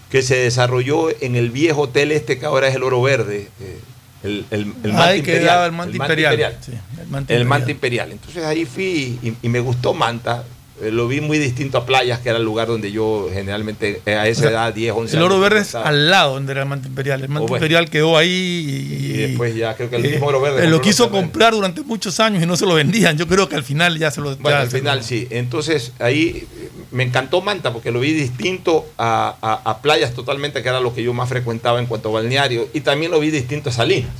que 0.10 0.22
se 0.22 0.36
desarrolló 0.36 1.10
en 1.22 1.36
el 1.36 1.52
viejo 1.52 1.82
hotel 1.84 2.12
este 2.12 2.38
que 2.38 2.46
ahora 2.46 2.68
es 2.68 2.76
el 2.76 2.84
Oro 2.84 3.02
Verde, 3.02 3.50
eh, 3.62 3.80
el, 4.24 4.46
el, 4.52 4.74
el 4.84 4.94
Manta 4.94 5.16
Imperial, 5.16 5.66
el 5.66 5.72
Manta 5.72 5.96
Imperial. 5.96 6.58
Sí, 6.62 6.72
el 6.72 7.08
Manta 7.08 7.10
Manta 7.10 7.34
Imperial. 7.34 7.70
Imperial. 7.72 8.12
Entonces 8.12 8.44
ahí 8.44 8.66
fui 8.66 9.20
y, 9.24 9.34
y 9.42 9.50
me 9.50 9.60
gustó 9.60 9.94
Manta. 9.94 10.44
Eh, 10.82 10.92
Lo 10.92 11.08
vi 11.08 11.22
muy 11.22 11.38
distinto 11.38 11.78
a 11.78 11.86
playas, 11.86 12.20
que 12.20 12.30
era 12.30 12.38
el 12.38 12.44
lugar 12.44 12.68
donde 12.68 12.92
yo 12.92 13.30
generalmente 13.32 14.02
eh, 14.06 14.16
a 14.16 14.28
esa 14.28 14.40
O 14.40 14.44
sea, 14.44 14.52
edad, 14.52 14.74
10, 14.74 14.94
11 14.96 15.18
El 15.18 15.24
oro 15.24 15.36
años, 15.36 15.44
verde 15.50 15.60
es 15.62 15.76
al 15.76 16.10
lado 16.10 16.34
donde 16.34 16.52
era 16.52 16.62
el 16.64 16.68
Manta 16.70 16.88
Imperial. 16.88 17.22
El 17.22 17.30
Manta 17.30 17.44
Oh, 17.44 17.48
bueno. 17.48 17.58
Imperial 17.66 17.90
quedó 17.90 18.18
ahí 18.18 18.30
y, 18.30 19.06
Y 19.06 19.18
después 19.28 19.56
ya 19.56 19.76
creo 19.76 19.90
que 19.90 19.96
el 19.98 20.06
eh, 20.06 20.10
mismo 20.12 20.28
oro 20.28 20.42
verde 20.42 20.68
lo 20.68 20.82
quiso 20.82 21.10
comprar 21.10 21.54
durante 21.54 21.82
muchos 21.82 22.20
años 22.20 22.42
y 22.42 22.46
no 22.46 22.56
se 22.58 22.66
lo 22.66 22.74
vendían. 22.76 23.18
Yo 23.18 23.28
creo 23.28 23.48
que 23.48 23.56
al 23.56 23.64
final 23.64 23.98
ya 24.00 24.12
se 24.12 24.22
lo. 24.22 24.36
Bueno, 24.38 24.58
al 24.58 24.70
final 24.70 24.98
lo- 25.00 25.04
sí. 25.04 25.28
Entonces 25.30 25.92
ahí 26.00 26.48
me 26.92 27.04
encantó 27.04 27.42
Manta 27.42 27.72
porque 27.74 27.92
lo 27.92 28.00
vi 28.00 28.14
distinto 28.14 28.86
a, 28.98 29.36
a- 29.42 29.70
a 29.72 29.82
playas 29.82 30.14
totalmente, 30.14 30.62
que 30.64 30.70
era 30.70 30.80
lo 30.80 30.94
que 30.94 31.04
yo 31.04 31.14
más 31.14 31.30
frecuentaba 31.30 31.80
en 31.80 31.86
cuanto 31.86 32.10
a 32.10 32.12
balneario, 32.14 32.68
y 32.74 32.82
también 32.82 33.12
lo 33.12 33.20
vi 33.20 33.30
distinto 33.30 33.70
a 33.70 33.74
Salinas. 33.74 34.12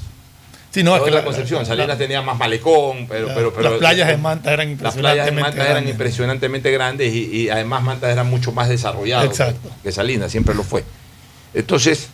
Sí, 0.72 0.84
no, 0.84 0.96
es 0.96 1.02
que 1.04 1.12
la 1.12 1.18
la- 1.18 1.26
Concepción. 1.26 1.66
Salinas 1.66 1.90
la- 1.90 1.98
tenía 1.98 2.22
más 2.22 2.38
malecón, 2.38 3.06
pero, 3.08 3.28
la- 3.28 3.36
pero, 3.36 3.54
pero 3.54 3.70
las 3.72 3.80
playas 3.80 4.08
de 4.08 4.18
Manta 4.18 4.54
eran 4.54 4.78
Las 4.82 4.96
playas 4.96 5.26
de 5.26 5.32
impresionantemente 5.32 5.42
Manta 5.60 5.70
eran 5.72 5.88
impresionantemente 5.90 6.72
grandes 6.72 7.14
y, 7.14 7.26
y 7.42 7.50
además 7.50 7.84
Manta 7.84 8.10
era 8.12 8.24
mucho 8.24 8.52
más 8.54 8.70
desarrollado 8.70 9.26
Exacto. 9.26 9.70
que, 9.78 9.84
que 9.84 9.92
Salinas, 9.92 10.32
siempre 10.32 10.56
lo 10.56 10.64
fue. 10.64 10.84
Entonces, 11.54 12.08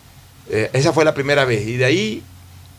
eh, 0.50 0.70
esa 0.72 0.92
fue 0.92 1.04
la 1.04 1.14
primera 1.14 1.44
vez. 1.44 1.66
Y 1.68 1.76
de 1.76 1.84
ahí 1.84 2.22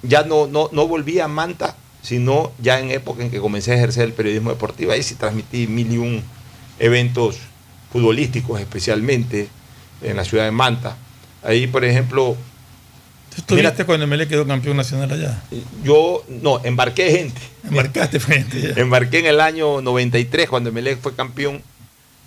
ya 0.03 0.23
no, 0.23 0.47
no, 0.47 0.69
no 0.73 0.87
volví 0.87 1.19
a 1.21 1.27
Manta, 1.29 1.75
sino 2.01 2.51
ya 2.61 2.79
en 2.79 2.91
época 2.91 3.23
en 3.23 3.31
que 3.31 3.39
comencé 3.39 3.71
a 3.71 3.75
ejercer 3.75 4.03
el 4.03 4.13
periodismo 4.13 4.49
deportivo. 4.49 4.91
Ahí 4.91 5.03
sí 5.03 5.15
transmití 5.15 5.67
mil 5.67 5.91
y 5.93 5.97
un 5.97 6.23
eventos 6.79 7.37
futbolísticos, 7.91 8.59
especialmente 8.59 9.47
en 10.01 10.17
la 10.17 10.23
ciudad 10.25 10.43
de 10.45 10.51
Manta. 10.51 10.95
Ahí, 11.43 11.67
por 11.67 11.83
ejemplo, 11.85 12.35
¿Tú 13.29 13.35
estuviste 13.55 13.85
cuando 13.85 14.07
Mele 14.07 14.27
quedó 14.27 14.45
campeón 14.47 14.77
nacional 14.77 15.11
allá? 15.11 15.41
yo 15.83 16.23
no 16.27 16.61
embarqué 16.63 17.11
gente. 17.11 17.41
Embarcaste 17.67 18.19
frente 18.19 18.61
ya. 18.61 18.81
Embarqué 18.81 19.19
en 19.19 19.27
el 19.27 19.39
año 19.41 19.81
93 19.81 20.49
cuando 20.49 20.69
Emelec 20.69 20.99
fue 20.99 21.15
campeón. 21.15 21.61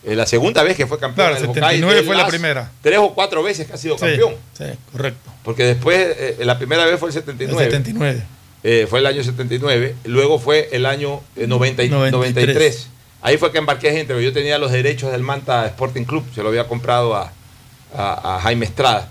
Eh, 0.04 0.16
la 0.16 0.26
segunda 0.26 0.62
vez 0.62 0.76
que 0.76 0.86
fue 0.86 0.98
campeón. 0.98 1.28
Claro, 1.28 1.34
el 1.36 1.40
79 1.54 1.92
Hokkaido, 1.92 2.06
fue 2.06 2.16
la 2.16 2.26
primera. 2.26 2.72
Tres 2.82 2.98
o 2.98 3.14
cuatro 3.14 3.42
veces 3.42 3.66
que 3.66 3.72
ha 3.72 3.76
sido 3.76 3.96
campeón. 3.96 4.34
Sí, 4.56 4.64
correcto. 4.90 5.30
Porque 5.44 5.64
después, 5.64 5.96
eh, 6.18 6.36
la 6.40 6.58
primera 6.58 6.84
vez 6.86 6.98
fue 6.98 7.10
el 7.10 7.16
El 7.16 7.22
79. 7.22 7.64
79. 7.64 8.22
eh, 8.64 8.86
fue 8.90 8.98
el 9.00 9.06
año 9.06 9.22
79. 9.22 9.94
Luego 10.04 10.38
fue 10.38 10.68
el 10.72 10.86
año 10.86 11.20
eh, 11.36 11.46
90 11.46 11.84
y- 11.84 11.88
93. 11.88 12.12
93. 12.12 12.88
Ahí 13.22 13.36
fue 13.36 13.52
que 13.52 13.58
embarqué 13.58 13.90
gente, 13.92 14.06
pero 14.08 14.20
yo 14.20 14.32
tenía 14.32 14.58
los 14.58 14.72
derechos 14.72 15.12
del 15.12 15.22
Manta 15.22 15.66
Sporting 15.66 16.02
Club. 16.04 16.24
Se 16.34 16.42
lo 16.42 16.48
había 16.48 16.66
comprado 16.66 17.14
a, 17.14 17.32
a- 17.96 18.36
a 18.36 18.40
Jaime 18.40 18.66
Estrada. 18.66 19.08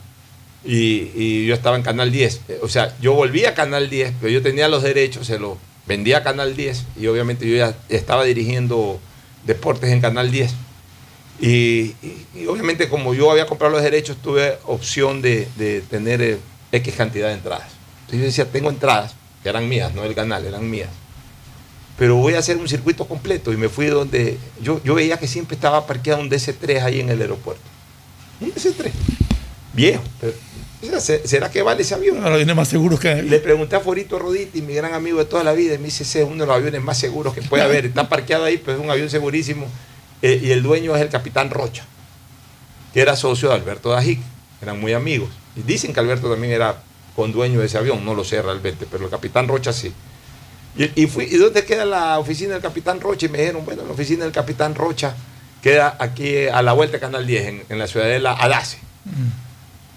Y, 0.63 1.45
yo 1.45 1.53
estaba 1.53 1.75
en 1.75 1.83
Canal 1.83 2.11
10. 2.11 2.41
Eh, 2.47 2.59
O 2.61 2.69
sea, 2.69 2.95
yo 3.01 3.13
volví 3.13 3.45
a 3.45 3.53
Canal 3.55 3.89
10, 3.89 4.13
pero 4.19 4.31
yo 4.31 4.41
tenía 4.41 4.67
los 4.67 4.83
derechos, 4.83 5.27
se 5.27 5.39
los 5.39 5.57
vendía 5.87 6.19
a 6.19 6.23
Canal 6.23 6.55
10. 6.55 6.83
Y 6.99 7.07
obviamente 7.07 7.47
yo 7.49 7.55
ya 7.55 7.75
estaba 7.89 8.23
dirigiendo 8.23 8.99
deportes 9.45 9.89
en 9.91 10.01
Canal 10.01 10.31
10. 10.31 10.51
Y, 11.41 11.95
obviamente 12.47 12.87
como 12.87 13.13
yo 13.15 13.31
había 13.31 13.47
comprado 13.47 13.73
los 13.73 13.83
derechos, 13.83 14.17
tuve 14.21 14.57
opción 14.65 15.21
de, 15.21 15.47
tener 15.89 16.21
eh, 16.21 16.37
X 16.71 16.93
cantidad 16.95 17.29
de 17.29 17.33
entradas. 17.33 17.67
Entonces 18.01 18.19
yo 18.19 18.25
decía, 18.25 18.45
tengo 18.51 18.69
entradas, 18.69 19.15
que 19.41 19.49
eran 19.49 19.67
mías, 19.67 19.93
no 19.95 20.03
del 20.03 20.13
canal, 20.13 20.45
eran 20.45 20.69
mías. 20.69 20.89
Pero 21.97 22.15
voy 22.15 22.35
a 22.35 22.39
hacer 22.39 22.57
un 22.57 22.67
circuito 22.67 23.07
completo 23.07 23.51
y 23.51 23.57
me 23.57 23.69
fui 23.69 23.87
donde 23.87 24.37
yo, 24.61 24.81
yo 24.83 24.93
veía 24.95 25.17
que 25.17 25.27
siempre 25.27 25.55
estaba 25.55 25.85
parqueado 25.87 26.21
un 26.21 26.29
DC3 26.29 26.83
ahí 26.83 26.99
en 26.99 27.09
el 27.09 27.21
aeropuerto. 27.21 27.63
Un 28.39 28.53
DC3. 28.53 28.91
Viejo. 29.73 30.03
pero, 30.19 30.33
o 30.33 30.33
sea, 30.33 30.33
¿se- 30.33 30.50
¿Será 30.99 31.51
que 31.51 31.61
vale 31.61 31.83
ese 31.83 31.93
avión? 31.93 32.23
Ahora 32.23 32.37
viene 32.37 32.53
más 32.53 32.67
seguro 32.67 32.97
que. 32.97 33.21
Le 33.21 33.39
pregunté 33.39 33.75
a 33.75 33.79
Forito 33.79 34.17
Roditi, 34.17 34.61
mi 34.61 34.73
gran 34.73 34.93
amigo 34.93 35.19
de 35.19 35.25
toda 35.25 35.43
la 35.43 35.53
vida, 35.53 35.75
y 35.75 35.77
me 35.77 35.85
dice, 35.85 36.03
ese 36.03 36.21
es 36.23 36.27
uno 36.27 36.43
de 36.43 36.47
los 36.47 36.55
aviones 36.55 36.81
más 36.81 36.97
seguros 36.97 37.33
que 37.33 37.41
puede 37.41 37.63
haber. 37.63 37.85
Está 37.85 38.09
parqueado 38.09 38.45
ahí, 38.45 38.57
pero 38.57 38.77
es 38.77 38.83
un 38.83 38.89
avión 38.89 39.09
segurísimo. 39.09 39.67
Eh, 40.21 40.39
y 40.43 40.51
el 40.51 40.63
dueño 40.63 40.95
es 40.95 41.01
el 41.01 41.09
capitán 41.09 41.49
Rocha, 41.49 41.85
que 42.93 43.01
era 43.01 43.15
socio 43.15 43.49
de 43.49 43.55
Alberto 43.55 43.89
Dajic. 43.89 44.19
Eran 44.61 44.79
muy 44.79 44.93
amigos. 44.93 45.29
Y 45.55 45.61
dicen 45.61 45.93
que 45.93 45.99
Alberto 45.99 46.29
también 46.29 46.53
era 46.53 46.81
con 47.15 47.31
dueño 47.31 47.59
de 47.59 47.65
ese 47.67 47.77
avión, 47.77 48.03
no 48.03 48.15
lo 48.15 48.23
sé 48.23 48.41
realmente, 48.41 48.87
pero 48.89 49.05
el 49.05 49.09
capitán 49.11 49.47
Rocha 49.47 49.73
sí. 49.73 49.93
Y, 50.77 51.03
y 51.03 51.07
fui, 51.07 51.25
¿y 51.25 51.37
dónde 51.37 51.65
queda 51.65 51.85
la 51.85 52.17
oficina 52.17 52.53
del 52.53 52.61
capitán 52.61 53.01
Rocha? 53.01 53.25
Y 53.25 53.29
me 53.29 53.39
dijeron, 53.39 53.65
bueno, 53.65 53.83
la 53.85 53.91
oficina 53.91 54.23
del 54.23 54.33
capitán 54.33 54.73
Rocha 54.73 55.15
queda 55.61 55.95
aquí 55.99 56.47
a 56.47 56.61
la 56.61 56.73
vuelta 56.73 56.97
de 56.97 57.01
Canal 57.01 57.27
10, 57.27 57.47
en, 57.47 57.63
en 57.69 57.79
la 57.79 57.87
ciudadela 57.87 58.33
Adace 58.33 58.77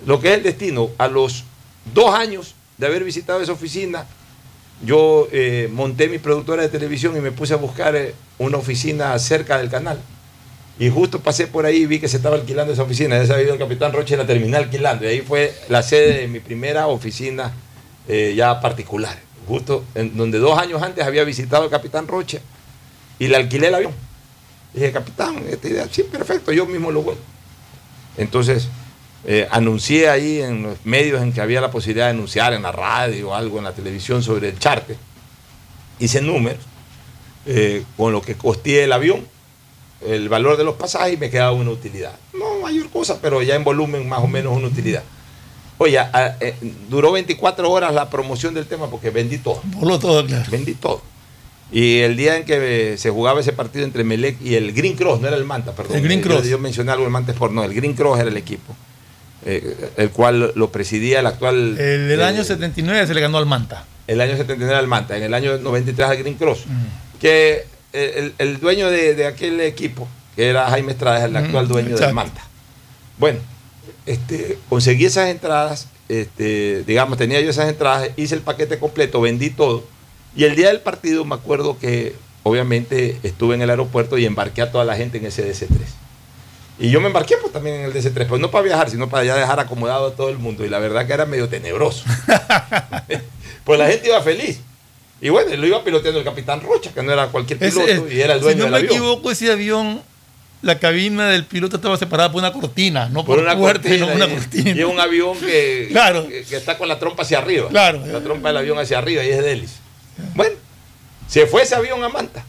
lo 0.07 0.21
que 0.21 0.29
es 0.29 0.39
el 0.39 0.43
destino. 0.43 0.91
A 0.99 1.09
los 1.09 1.45
dos 1.93 2.15
años 2.15 2.55
de 2.79 2.87
haber 2.87 3.05
visitado 3.05 3.41
esa 3.41 3.53
oficina, 3.53 4.07
yo 4.85 5.29
eh, 5.33 5.69
monté 5.73 6.09
mi 6.09 6.19
productora 6.19 6.63
de 6.63 6.69
televisión 6.69 7.17
y 7.17 7.21
me 7.21 7.33
puse 7.33 7.55
a 7.55 7.57
buscar 7.57 7.95
eh, 7.97 8.15
una 8.39 8.59
oficina 8.59 9.19
cerca 9.19 9.59
del 9.59 9.71
canal. 9.71 9.99
Y 10.79 10.91
justo 10.91 11.21
pasé 11.21 11.47
por 11.47 11.67
ahí 11.67 11.83
y 11.83 11.87
vi 11.87 12.01
que 12.01 12.09
se 12.09 12.17
estaba 12.17 12.37
alquilando 12.37 12.73
esa 12.73 12.83
oficina. 12.83 13.17
Ya 13.17 13.27
sabía 13.27 13.53
el 13.53 13.59
capitán 13.59 13.93
Roche 13.93 14.17
la 14.17 14.27
terminé 14.27 14.57
alquilando. 14.57 15.05
Y 15.05 15.09
ahí 15.09 15.21
fue 15.21 15.55
la 15.69 15.83
sede 15.83 16.23
de 16.23 16.29
mi 16.29 16.41
primera 16.41 16.89
oficina 16.89 17.53
eh, 18.09 18.35
ya 18.37 18.61
particular. 18.61 19.17
Justo 19.47 19.85
en 19.95 20.17
donde 20.17 20.39
dos 20.39 20.59
años 20.59 20.83
antes 20.83 21.05
había 21.05 21.23
visitado 21.23 21.65
el 21.65 21.71
capitán 21.71 22.09
Roche 22.09 22.41
y 23.19 23.29
le 23.29 23.37
alquilé 23.37 23.69
el 23.69 23.75
avión. 23.75 23.93
dije, 24.73 24.91
capitán, 24.91 25.45
esta 25.49 25.69
idea, 25.69 25.87
sí, 25.91 26.03
perfecto, 26.03 26.51
yo 26.51 26.67
mismo 26.67 26.91
lo 26.91 27.03
vuelvo. 27.03 27.21
Entonces, 28.17 28.69
eh, 29.27 29.47
anuncié 29.51 30.09
ahí 30.09 30.41
en 30.43 30.63
los 30.63 30.77
medios 30.85 31.23
en 31.23 31.33
que 31.33 31.41
había 31.41 31.61
la 31.61 31.71
posibilidad 31.71 32.07
de 32.07 32.11
anunciar 32.11 32.53
en 32.53 32.63
la 32.63 32.73
radio 32.73 33.31
o 33.31 33.35
algo 33.35 33.59
en 33.59 33.65
la 33.65 33.73
televisión 33.73 34.23
sobre 34.23 34.49
el 34.51 34.59
charter. 34.59 34.97
Hice 35.99 36.21
números 36.21 36.61
eh, 37.47 37.85
con 37.97 38.13
lo 38.13 38.21
que 38.23 38.35
costé 38.35 38.85
el 38.85 38.93
avión, 38.93 39.27
el 40.07 40.29
valor 40.29 40.57
de 40.57 40.65
los 40.65 40.75
pasajes 40.75 41.15
y 41.15 41.17
me 41.17 41.31
quedaba 41.31 41.53
una 41.53 41.71
utilidad. 41.71 42.13
No 42.33 42.61
mayor 42.63 42.89
cosa, 42.91 43.19
pero 43.21 43.41
ya 43.43 43.55
en 43.55 43.65
volumen 43.65 44.09
más 44.09 44.21
o 44.21 44.27
menos 44.27 44.57
una 44.57 44.67
utilidad. 44.69 45.03
Oye, 45.79 45.99
a- 45.99 46.37
eh, 46.41 46.55
duró 46.89 47.11
24 47.13 47.71
horas 47.71 47.93
la 47.95 48.09
promoción 48.11 48.55
del 48.55 48.67
tema 48.67 48.89
porque 48.91 49.11
vendí 49.11 49.39
todo. 49.39 49.61
Voló 49.65 49.99
todo, 49.99 50.25
claro. 50.27 50.45
Vendí 50.51 50.75
todo. 50.75 51.03
Y 51.73 52.01
el 52.01 52.17
día 52.17 52.37
en 52.37 52.45
que 52.45 52.97
se 52.99 53.11
jugaba 53.11 53.41
ese 53.41 53.53
partido 53.53 53.85
entre 53.85 54.05
Melec 54.05 54.41
y 54.41 54.55
el 54.55 54.73
Green 54.73 54.95
Cross, 54.95 55.21
no 55.21 55.27
era 55.29 55.37
el 55.37 55.45
Manta, 55.45 55.73
perdón. 55.73 55.97
El 55.97 56.03
Green 56.03 56.23
Yo- 56.23 56.29
Cross. 56.29 56.47
Yo, 56.47 56.59
mencioné 56.59 56.93
algo 56.93 57.03
del 57.05 57.13
Manta 57.13 57.33
Sport, 57.33 57.53
no, 57.53 57.65
el 57.65 57.75
Green 57.75 57.95
Cross 57.95 58.21
era 58.21 58.29
el 58.29 58.37
equipo, 58.37 58.75
eh, 59.45 59.91
el 59.97 60.11
cual 60.11 60.53
lo 60.55 60.71
presidía 60.71 61.21
el 61.21 61.27
actual... 61.27 61.79
El 61.79 62.09
del 62.09 62.21
eh, 62.21 62.25
año 62.25 62.45
79 62.45 63.07
se 63.07 63.15
le 63.15 63.21
ganó 63.21 63.39
al 63.39 63.47
Manta. 63.47 63.85
el 64.07 64.21
año 64.21 64.37
79 64.37 64.79
al 64.79 64.87
Manta, 64.87 65.17
en 65.17 65.23
el 65.25 65.35
año 65.35 65.59
93 65.59 66.09
al 66.09 66.17
Green 66.19 66.35
Cross. 66.37 66.65
Que 67.21 67.67
el, 67.93 68.35
el 68.39 68.59
dueño 68.61 68.91
de, 68.91 69.15
de 69.15 69.27
aquel 69.27 69.61
equipo, 69.61 70.09
que 70.37 70.49
era 70.49 70.69
Jaime 70.71 70.93
Estrada, 70.93 71.19
es 71.19 71.25
el 71.25 71.37
actual 71.37 71.67
Mm, 71.67 71.69
dueño 71.69 71.97
del. 71.97 72.13
Manta. 72.15 72.43
Bueno, 73.19 73.39
este, 74.07 74.59
conseguí 74.69 75.05
esas 75.07 75.29
entradas, 75.31 75.89
este, 76.09 76.83
digamos, 76.87 77.17
tenía 77.19 77.41
yo 77.41 77.51
esas 77.51 77.69
entradas, 77.69 78.11
hice 78.17 78.35
el 78.35 78.41
paquete 78.43 78.79
completo, 78.79 79.21
vendí 79.21 79.51
todo. 79.51 79.85
Y 80.37 80.45
el 80.45 80.57
día 80.57 80.69
del 80.69 80.81
partido 80.81 81.25
me 81.25 81.35
acuerdo 81.37 81.79
que 81.79 82.15
obviamente 82.43 83.19
estuve 83.23 83.55
en 83.55 83.63
el 83.63 83.71
aeropuerto 83.71 84.19
y 84.19 84.27
embarqué 84.27 84.63
a 84.63 84.71
toda 84.73 84.85
la 84.85 84.97
gente 84.97 85.19
en 85.19 85.27
ese 85.27 85.49
DC3. 85.49 85.69
Y 86.79 86.91
yo 86.91 87.01
me 87.01 87.07
embarqué 87.07 87.37
pues 87.41 87.53
también 87.53 87.77
en 87.77 87.85
el 87.85 87.93
DC3, 87.95 88.27
pues 88.27 88.41
no 88.41 88.51
para 88.51 88.65
viajar, 88.65 88.91
sino 88.91 89.09
para 89.09 89.25
ya 89.25 89.37
dejar 89.37 89.61
acomodado 89.61 90.09
a 90.09 90.15
todo 90.17 90.29
el 90.29 90.39
mundo. 90.39 90.65
Y 90.65 90.69
la 90.69 90.79
verdad 90.81 91.07
que 91.07 91.13
era 91.13 91.25
medio 91.25 91.49
tenebroso. 91.49 92.05
pues 93.65 93.79
la 93.79 93.87
gente 93.89 94.09
iba 94.09 94.21
feliz. 94.23 94.61
Y 95.21 95.29
bueno, 95.29 95.55
lo 95.57 95.67
iba 95.67 95.83
piloteando 95.85 96.19
el 96.19 96.25
capitán 96.25 96.61
Rocha, 96.61 96.91
que 96.93 97.03
no 97.03 97.13
era 97.13 97.29
cualquier 97.29 97.59
piloto, 97.59 98.09
y 98.11 98.21
era 98.21 98.35
el 98.35 98.41
dueño 98.41 98.53
si 98.53 98.59
no 98.59 98.65
del 98.65 98.71
me 98.73 98.77
avión. 98.79 98.93
equivoco, 98.93 99.31
ese 99.31 99.51
avión, 99.51 100.03
la 100.61 100.79
cabina 100.79 101.29
del 101.31 101.45
piloto 101.45 101.77
estaba 101.77 101.97
separada 101.97 102.31
por 102.33 102.41
una 102.41 102.53
cortina, 102.53 103.09
no 103.09 103.25
por, 103.25 103.37
por 103.37 103.45
una 103.45 103.57
puerta, 103.57 103.89
cortina, 103.89 104.07
una 104.13 104.27
y- 104.27 104.31
cortina. 104.35 104.71
Y 104.73 104.81
es 104.81 104.85
un 104.85 105.01
avión 105.01 105.39
que, 105.39 105.89
Claro. 105.93 106.27
que, 106.29 106.43
que 106.43 106.57
está 106.57 106.77
con 106.77 106.89
la 106.89 106.99
trompa 106.99 107.23
hacia 107.23 107.39
arriba. 107.39 107.69
Claro. 107.71 108.03
La 108.05 108.21
trompa 108.21 108.49
del 108.49 108.57
avión 108.59 108.79
hacia 108.79 108.99
arriba 108.99 109.23
y 109.25 109.31
es 109.31 109.43
de 109.43 109.53
hélice. 109.53 109.77
Bueno, 110.35 110.57
se 111.29 111.47
fue 111.47 111.63
ese 111.63 111.75
avión 111.77 112.03
a 112.05 112.09
Manta. 112.11 112.45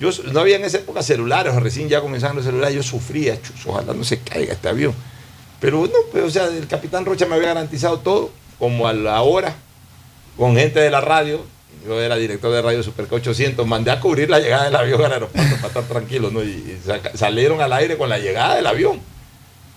Yo, 0.00 0.10
no 0.32 0.40
había 0.40 0.56
en 0.56 0.64
esa 0.64 0.78
época 0.78 1.02
celulares, 1.02 1.54
recién 1.56 1.88
ya 1.88 2.00
comenzaban 2.00 2.36
los 2.36 2.44
celulares, 2.44 2.74
yo 2.74 2.82
sufría, 2.82 3.40
chus, 3.40 3.66
ojalá 3.66 3.94
no 3.94 4.04
se 4.04 4.20
caiga 4.20 4.52
este 4.52 4.68
avión. 4.68 4.94
Pero 5.60 5.82
no, 5.82 5.92
pues, 6.12 6.24
o 6.24 6.30
sea, 6.30 6.46
el 6.46 6.66
capitán 6.68 7.04
Rocha 7.04 7.26
me 7.26 7.34
había 7.34 7.48
garantizado 7.48 7.98
todo, 7.98 8.30
como 8.58 8.86
a 8.86 8.92
la 8.92 9.20
hora, 9.22 9.56
con 10.36 10.56
gente 10.56 10.78
de 10.80 10.90
la 10.90 11.00
radio. 11.00 11.44
Yo 11.86 12.00
era 12.00 12.16
director 12.16 12.52
de 12.52 12.62
Radio 12.62 12.82
Superca 12.82 13.16
800, 13.16 13.66
mandé 13.66 13.90
a 13.90 14.00
cubrir 14.00 14.30
la 14.30 14.40
llegada 14.40 14.64
del 14.64 14.76
avión 14.76 15.04
al 15.04 15.12
aeropuerto 15.12 15.56
para 15.56 15.68
estar 15.68 15.84
tranquilo, 15.84 16.30
¿no? 16.30 16.42
Y, 16.42 16.80
salieron 17.14 17.60
al 17.60 17.72
aire 17.72 17.96
con 17.96 18.08
la 18.08 18.18
llegada 18.18 18.56
del 18.56 18.66
avión. 18.66 19.00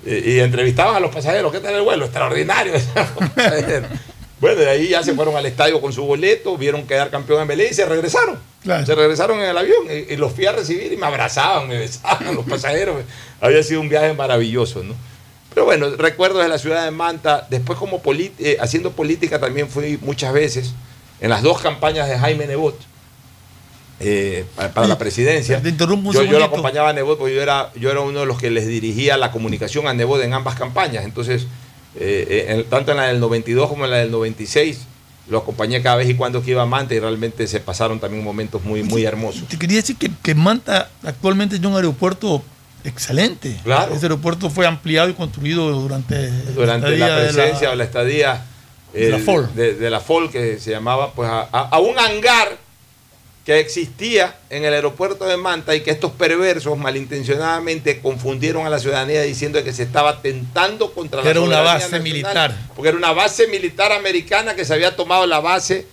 Y, 0.06 0.32
y 0.32 0.40
entrevistaban 0.40 0.96
a 0.96 1.00
los 1.00 1.14
pasajeros, 1.14 1.52
¿qué 1.52 1.60
tal 1.60 1.76
el 1.76 1.82
vuelo? 1.82 2.06
Extraordinario. 2.06 2.74
bueno, 4.42 4.60
de 4.60 4.70
ahí 4.70 4.90
ya 4.90 5.04
se 5.04 5.14
fueron 5.14 5.38
al 5.38 5.46
estadio 5.46 5.80
con 5.80 5.94
su 5.94 6.04
boleto, 6.04 6.58
vieron 6.58 6.86
quedar 6.86 7.10
campeón 7.10 7.44
en 7.44 7.48
Belén 7.48 7.68
y 7.72 7.74
se 7.74 7.86
regresaron. 7.86 8.38
Claro. 8.64 8.86
Se 8.86 8.94
regresaron 8.96 9.40
en 9.40 9.46
el 9.46 9.58
avión 9.58 9.86
y, 9.90 10.14
y 10.14 10.18
los 10.18 10.34
fui 10.34 10.46
a 10.48 10.52
recibir 10.52 10.92
y 10.92 10.98
me 10.98 11.06
abrazaban, 11.06 11.68
me 11.68 11.78
besaban 11.78 12.36
los 12.36 12.46
pasajeros. 12.46 13.04
Había 13.40 13.64
sido 13.64 13.80
un 13.80 13.88
viaje 13.88 14.14
maravilloso, 14.14 14.84
¿no? 14.84 14.96
Pero 15.54 15.66
bueno, 15.66 15.90
recuerdos 15.98 16.42
de 16.42 16.50
la 16.50 16.58
ciudad 16.58 16.86
de 16.86 16.92
Manta. 16.92 17.46
Después 17.50 17.78
como 17.78 18.02
eh, 18.06 18.58
haciendo 18.60 18.92
política 18.92 19.40
también 19.40 19.70
fui 19.70 19.98
muchas 20.02 20.34
veces 20.34 20.74
en 21.20 21.30
las 21.30 21.44
dos 21.44 21.62
campañas 21.62 22.08
de 22.08 22.18
Jaime 22.18 22.48
Nebot 22.48 22.80
eh, 24.00 24.46
para, 24.56 24.74
para 24.74 24.88
la 24.88 24.98
presidencia. 24.98 25.62
Te 25.62 25.70
interrumpo 25.70 26.10
un 26.10 26.16
yo, 26.16 26.24
yo 26.24 26.40
lo 26.40 26.46
acompañaba 26.46 26.90
a 26.90 26.94
Nebot 26.94 27.20
porque 27.20 27.36
yo 27.36 27.42
era, 27.42 27.72
yo 27.76 27.92
era 27.92 28.00
uno 28.00 28.22
de 28.22 28.26
los 28.26 28.40
que 28.40 28.50
les 28.50 28.66
dirigía 28.66 29.18
la 29.18 29.32
comunicación 29.32 29.88
a 29.88 29.94
Nebot 29.94 30.22
en 30.24 30.34
ambas 30.34 30.56
campañas. 30.56 31.04
Entonces, 31.04 31.48
eh, 32.00 32.28
eh, 32.30 32.46
en- 32.54 32.64
tanto 32.70 32.92
en 32.92 32.98
la 32.98 33.08
del 33.08 33.20
92 33.20 33.68
como 33.70 33.86
en 33.86 33.92
la 33.92 33.98
del 33.98 34.12
96, 34.12 34.80
lo 35.30 35.38
acompañé 35.40 35.82
cada 35.82 35.96
vez 35.98 36.10
y 36.10 36.16
cuando 36.16 36.44
que 36.44 36.52
iba 36.52 36.62
a 36.64 36.66
Manta 36.66 36.94
y 36.94 37.00
realmente 37.00 37.48
se 37.48 37.60
pasaron 37.60 38.00
también 38.00 38.24
momentos 38.24 38.64
muy, 38.64 38.84
muy 38.84 39.04
hermosos. 39.06 39.48
Te 39.48 39.58
quería 39.58 39.78
decir 39.78 39.96
que, 39.98 40.10
que 40.22 40.36
Manta 40.36 40.90
actualmente 41.04 41.56
es 41.56 41.62
un 41.64 41.76
aeropuerto 41.76 42.44
excelente. 42.84 43.58
Claro. 43.64 43.94
Ese 43.94 44.06
aeropuerto 44.06 44.50
fue 44.50 44.66
ampliado 44.66 45.10
y 45.10 45.14
construido 45.14 45.70
durante, 45.72 46.30
durante 46.56 46.98
la 46.98 47.20
de 47.20 47.34
presencia 47.34 47.72
o 47.72 47.76
la 47.76 47.84
estadía 47.84 48.44
de 48.94 49.10
la 49.10 49.20
FOL. 49.20 49.50
de, 49.56 49.76
de 49.76 49.90
la 49.90 50.00
FOL, 50.00 50.30
que 50.32 50.60
se 50.60 50.72
llamaba 50.72 51.14
pues 51.14 51.30
a, 51.30 51.48
a- 51.52 51.70
a 51.70 51.80
un 51.80 51.98
hangar 51.98 52.58
que 53.46 53.60
existía 53.60 54.36
en 54.50 54.66
el 54.66 54.74
aeropuerto 54.74 55.26
de 55.26 55.36
Manta 55.36 55.76
y 55.76 55.82
que 55.82 55.90
estos 55.90 56.12
perversos 56.12 56.78
malintencionadamente 56.78 58.00
confundieron 58.00 58.68
a 58.68 58.70
la 58.70 58.78
ciudadanía 58.78 59.24
diciendo 59.24 59.64
que 59.64 59.74
se 59.74 59.84
estaba 59.84 60.12
atentando 60.12 60.94
contra 60.94 61.22
Que 61.22 61.26
la 61.26 61.32
era 61.32 61.42
una 61.42 61.62
base 61.62 61.86
nacional, 61.86 62.04
militar. 62.04 62.58
Porque 62.76 62.90
era 62.90 62.98
una 62.98 63.14
base 63.14 63.48
militar 63.48 63.92
americana 63.92 64.54
que 64.56 64.64
se 64.64 64.74
había 64.74 64.96
tomado 64.96 65.26
la 65.26 65.40
base 65.40 65.88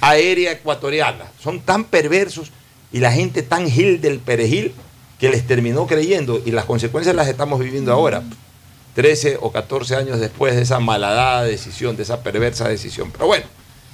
aérea 0.00 0.52
ecuatoriana. 0.52 1.26
Son 1.42 1.60
tan 1.60 1.84
perversos 1.84 2.50
y 2.90 3.00
la 3.00 3.12
gente 3.12 3.42
tan 3.42 3.70
gil 3.70 4.00
del 4.00 4.18
perejil 4.18 4.72
que 5.18 5.28
les 5.28 5.46
terminó 5.46 5.86
creyendo 5.86 6.40
y 6.44 6.52
las 6.52 6.64
consecuencias 6.64 7.14
las 7.14 7.28
estamos 7.28 7.60
viviendo 7.60 7.92
ahora. 7.92 8.22
13 8.94 9.38
o 9.40 9.52
14 9.52 9.96
años 9.96 10.20
después 10.20 10.54
de 10.54 10.62
esa 10.62 10.80
malhadada 10.80 11.44
decisión, 11.44 11.96
de 11.96 12.04
esa 12.04 12.22
perversa 12.22 12.68
decisión. 12.68 13.10
Pero 13.10 13.26
bueno, 13.26 13.44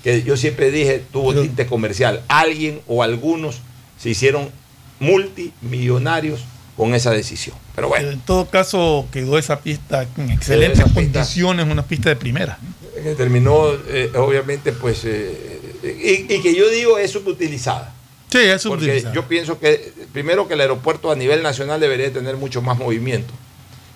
que 0.02 0.22
yo 0.22 0.36
siempre 0.36 0.70
dije, 0.70 1.02
tuvo 1.12 1.30
Pero- 1.30 1.42
tinte 1.42 1.66
comercial. 1.66 2.22
Alguien 2.28 2.80
o 2.86 3.02
algunos 3.02 3.58
se 3.98 4.10
hicieron 4.10 4.50
multimillonarios 4.98 6.40
con 6.76 6.94
esa 6.94 7.10
decisión. 7.10 7.56
Pero 7.74 7.88
bueno, 7.88 8.08
En 8.10 8.20
todo 8.20 8.46
caso, 8.48 9.06
quedó 9.12 9.38
esa 9.38 9.60
pista 9.60 10.06
en 10.16 10.30
excelentes 10.30 10.78
esa 10.80 10.84
pista. 10.88 11.00
condiciones, 11.20 11.66
una 11.66 11.82
pista 11.84 12.08
de 12.08 12.16
primera. 12.16 12.58
que 13.02 13.14
terminó, 13.14 13.68
eh, 13.88 14.10
obviamente, 14.16 14.72
pues, 14.72 15.02
eh, 15.04 15.58
y, 16.28 16.34
y 16.34 16.42
que 16.42 16.54
yo 16.54 16.68
digo 16.68 16.98
es 16.98 17.10
subutilizada. 17.10 17.94
Sí, 18.30 18.38
es 18.38 18.62
Porque 18.62 18.84
subutilizada. 18.84 19.14
yo 19.14 19.24
pienso 19.26 19.58
que, 19.58 19.92
primero, 20.12 20.46
que 20.46 20.54
el 20.54 20.60
aeropuerto 20.60 21.10
a 21.10 21.16
nivel 21.16 21.42
nacional 21.42 21.80
debería 21.80 22.12
tener 22.12 22.36
mucho 22.36 22.60
más 22.62 22.76
movimiento. 22.78 23.32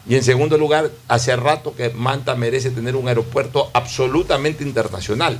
Y 0.08 0.16
en 0.16 0.24
segundo 0.24 0.56
lugar, 0.58 0.90
hace 1.08 1.34
rato 1.36 1.74
que 1.74 1.90
Manta 1.90 2.34
merece 2.34 2.70
tener 2.70 2.96
un 2.96 3.08
aeropuerto 3.08 3.70
absolutamente 3.74 4.62
internacional, 4.64 5.38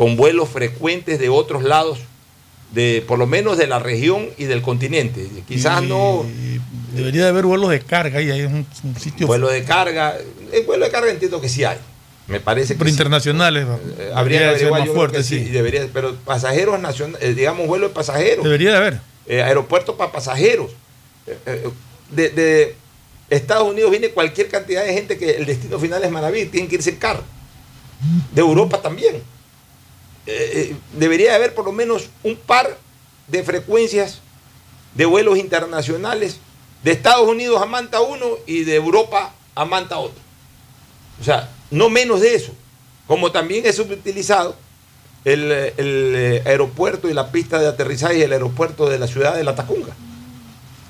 con 0.00 0.16
vuelos 0.16 0.48
frecuentes 0.48 1.18
de 1.18 1.28
otros 1.28 1.62
lados, 1.62 1.98
de 2.72 3.04
por 3.06 3.18
lo 3.18 3.26
menos 3.26 3.58
de 3.58 3.66
la 3.66 3.78
región 3.80 4.30
y 4.38 4.44
del 4.44 4.62
continente. 4.62 5.28
Quizás 5.46 5.82
Y 5.82 5.88
no 5.88 6.24
Debería 6.94 7.24
de 7.24 7.28
haber 7.28 7.44
vuelos 7.44 7.68
de 7.68 7.80
carga 7.80 8.22
y 8.22 8.30
ahí 8.30 8.40
es 8.40 8.46
un, 8.46 8.66
un 8.82 8.96
sitio 8.98 9.26
vuelo 9.26 9.48
de 9.48 9.62
carga. 9.62 10.16
El 10.54 10.64
vuelo 10.64 10.86
de 10.86 10.90
carga 10.90 11.10
entiendo 11.10 11.38
que 11.42 11.50
sí 11.50 11.64
hay. 11.64 11.76
Me 12.28 12.40
parece 12.40 12.72
que 12.72 12.78
pero 12.78 12.88
sí. 12.88 12.94
internacionales. 12.94 13.66
Eh, 13.98 14.10
habría 14.14 14.54
que 14.54 14.60
ser 14.60 14.70
más 14.70 14.88
fuerte, 14.88 15.22
sí, 15.22 15.44
sí. 15.44 15.50
debería, 15.50 15.86
pero 15.92 16.16
pasajeros 16.24 16.80
nacionales, 16.80 17.36
digamos, 17.36 17.66
vuelo 17.66 17.88
de 17.88 17.94
pasajeros. 17.94 18.42
Debería 18.42 18.70
de 18.70 18.76
haber. 18.78 19.00
eh, 19.26 19.42
aeropuertos 19.42 19.96
para 19.96 20.10
pasajeros. 20.10 20.70
Eh, 21.26 21.36
eh, 21.44 21.68
De, 22.10 22.30
de 22.30 22.74
Estados 23.28 23.68
Unidos 23.70 23.90
viene 23.90 24.08
cualquier 24.08 24.48
cantidad 24.48 24.82
de 24.82 24.94
gente 24.94 25.18
que 25.18 25.32
el 25.32 25.44
destino 25.44 25.78
final 25.78 26.02
es 26.02 26.10
Manaví, 26.10 26.46
tienen 26.46 26.70
que 26.70 26.76
irse 26.76 26.88
en 26.88 26.96
carro. 26.96 27.22
De 28.32 28.40
Europa 28.40 28.80
también. 28.80 29.16
Eh, 30.26 30.70
eh, 30.72 30.76
debería 30.92 31.34
haber 31.34 31.54
por 31.54 31.64
lo 31.64 31.72
menos 31.72 32.08
un 32.22 32.36
par 32.36 32.76
de 33.28 33.42
frecuencias 33.42 34.20
de 34.94 35.06
vuelos 35.06 35.38
internacionales 35.38 36.38
de 36.82 36.92
Estados 36.92 37.28
Unidos 37.28 37.60
a 37.62 37.66
Manta 37.66 38.00
uno 38.00 38.26
y 38.46 38.64
de 38.64 38.74
Europa 38.76 39.34
a 39.54 39.64
Manta 39.64 39.98
otro. 39.98 40.20
O 41.20 41.24
sea, 41.24 41.48
no 41.70 41.88
menos 41.90 42.20
de 42.20 42.34
eso. 42.34 42.52
Como 43.06 43.32
también 43.32 43.66
es 43.66 43.76
subutilizado 43.76 44.56
el, 45.24 45.50
el, 45.52 45.72
eh, 46.16 46.42
aeropuerto 46.46 47.08
y 47.08 47.14
la 47.14 47.30
pista 47.30 47.58
de 47.58 47.66
aterrizaje 47.68 48.18
y 48.18 48.22
el 48.22 48.32
aeropuerto 48.32 48.88
de 48.88 48.98
la 48.98 49.06
ciudad 49.06 49.34
de 49.36 49.44
La 49.44 49.54
Tacunga. 49.54 49.94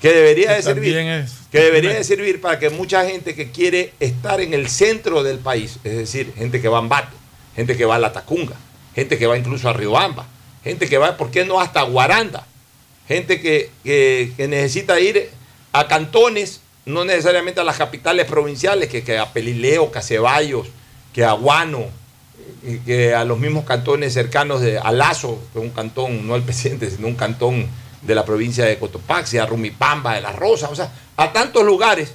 Que 0.01 0.09
debería 0.13 0.51
de 0.53 0.61
servir. 0.63 0.93
es- 1.23 1.31
Que 1.51 1.59
debería 1.59 1.89
de 1.93 2.03
servir 2.03 2.41
para 2.41 2.57
que 2.59 2.69
mucha 2.69 3.05
gente 3.05 3.35
que 3.35 3.51
quiere 3.51 3.93
estar 3.99 4.39
en 4.41 4.53
el 4.53 4.67
centro 4.69 5.21
del 5.23 5.37
país, 5.39 5.77
es 5.83 5.97
decir, 5.97 6.33
gente 6.35 6.61
que 6.61 6.67
va 6.69 6.77
a 6.77 6.79
Ambato, 6.81 7.15
gente 7.55 7.75
que 7.75 7.85
va 7.85 7.95
a 7.95 7.99
La 7.99 8.13
Tacunga, 8.13 8.55
gente 8.95 9.17
que 9.17 9.27
va 9.27 9.37
incluso 9.37 9.69
a 9.69 9.73
Riobamba, 9.73 10.27
gente 10.63 10.87
que 10.87 10.97
va, 10.97 11.17
¿por 11.17 11.31
qué 11.31 11.45
no 11.45 11.59
hasta 11.59 11.81
Guaranda? 11.83 12.45
Gente 13.07 13.41
que, 13.41 13.69
que- 13.83 14.33
necesita 14.47 14.99
ir 14.99 15.29
a 15.73 15.87
cantones, 15.87 16.61
no 16.85 17.03
necesariamente 17.05 17.61
a 17.61 17.63
las 17.63 17.77
capitales 17.77 18.25
provinciales, 18.25 18.89
que, 18.89 19.17
a 19.17 19.31
Pelileo, 19.33 19.91
que 19.91 19.99
a 19.99 20.01
que 21.13 21.23
a 21.25 21.33
Guano, 21.33 21.85
que 22.85 23.13
a 23.13 23.25
los 23.25 23.37
mismos 23.37 23.65
cantones 23.65 24.13
cercanos 24.13 24.61
de 24.61 24.77
Alazo, 24.77 25.41
que 25.51 25.59
es 25.59 25.65
un 25.65 25.71
cantón, 25.71 26.27
no 26.27 26.35
el 26.35 26.43
presidente, 26.43 26.89
sino 26.89 27.07
un 27.07 27.15
cantón 27.15 27.67
de 28.01 28.15
la 28.15 28.25
provincia 28.25 28.65
de 28.65 28.79
Cotopaxi, 28.79 29.37
a 29.37 29.45
Rumipamba, 29.45 30.15
de 30.15 30.21
La 30.21 30.31
Rosa, 30.31 30.69
o 30.69 30.75
sea, 30.75 30.91
a 31.17 31.33
tantos 31.33 31.63
lugares, 31.63 32.13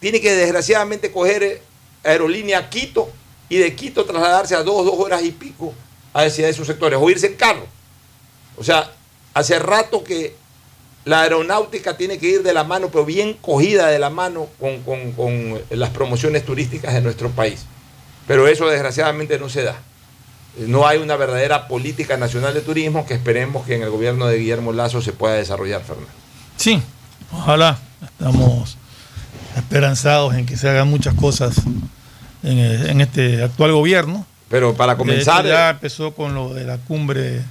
tiene 0.00 0.20
que 0.20 0.32
desgraciadamente 0.32 1.10
coger 1.12 1.42
eh, 1.42 1.62
aerolínea 2.04 2.68
Quito 2.68 3.10
y 3.48 3.58
de 3.58 3.74
Quito 3.74 4.04
trasladarse 4.04 4.54
a 4.54 4.62
dos, 4.62 4.84
dos 4.84 4.94
horas 4.98 5.22
y 5.22 5.30
pico 5.30 5.74
hacia 6.24 6.48
esos 6.48 6.66
sectores, 6.66 6.98
o 7.00 7.10
irse 7.10 7.26
en 7.26 7.34
carro. 7.34 7.66
O 8.56 8.64
sea, 8.64 8.90
hace 9.34 9.58
rato 9.58 10.02
que 10.02 10.34
la 11.04 11.22
aeronáutica 11.22 11.96
tiene 11.96 12.18
que 12.18 12.28
ir 12.28 12.42
de 12.42 12.52
la 12.54 12.64
mano, 12.64 12.88
pero 12.90 13.04
bien 13.04 13.34
cogida 13.34 13.88
de 13.88 13.98
la 13.98 14.10
mano 14.10 14.46
con, 14.58 14.80
con- 14.82 15.12
con 15.12 15.60
las 15.70 15.90
promociones 15.90 16.44
turísticas 16.44 16.94
de 16.94 17.00
nuestro 17.02 17.30
país. 17.30 17.64
Pero 18.26 18.48
eso 18.48 18.66
desgraciadamente 18.66 19.38
no 19.38 19.48
se 19.48 19.62
da. 19.62 19.76
no 20.58 20.86
hay 20.86 20.98
una 20.98 21.16
verdadera 21.16 21.68
política 21.68 22.16
nacional 22.16 22.54
de 22.54 22.62
turismo 22.62 23.04
que 23.06 23.12
esperemos 23.14 23.66
que 23.66 23.74
en 23.76 23.82
el 23.82 23.90
gobierno 23.90 24.26
de 24.26 24.38
Guillermo 24.38 24.72
Lazo 24.72 25.02
se 25.02 25.12
pueda 25.12 25.34
desarrollar, 25.34 25.82
Fernando. 25.82 26.10
Sí, 26.56 26.80
ojalá. 27.30 27.78
Estamos 28.02 28.76
esperanzados 29.56 30.34
en 30.34 30.46
que 30.46 30.56
se 30.56 30.68
hagan 30.68 30.88
muchas 30.88 31.14
cosas 31.14 31.56
en 32.42 33.00
este 33.00 33.42
actual 33.42 33.72
gobierno. 33.72 34.26
Pero 34.48 34.74
para 34.74 34.96
comenzar, 34.96 35.42
De 35.42 35.50
hecho, 35.50 35.58
ya 35.58 35.70
empezó 35.70 36.12
con 36.14 36.34
lo 36.34 36.54
de 36.54 36.64
la 36.64 36.78
cumbre 36.78 37.42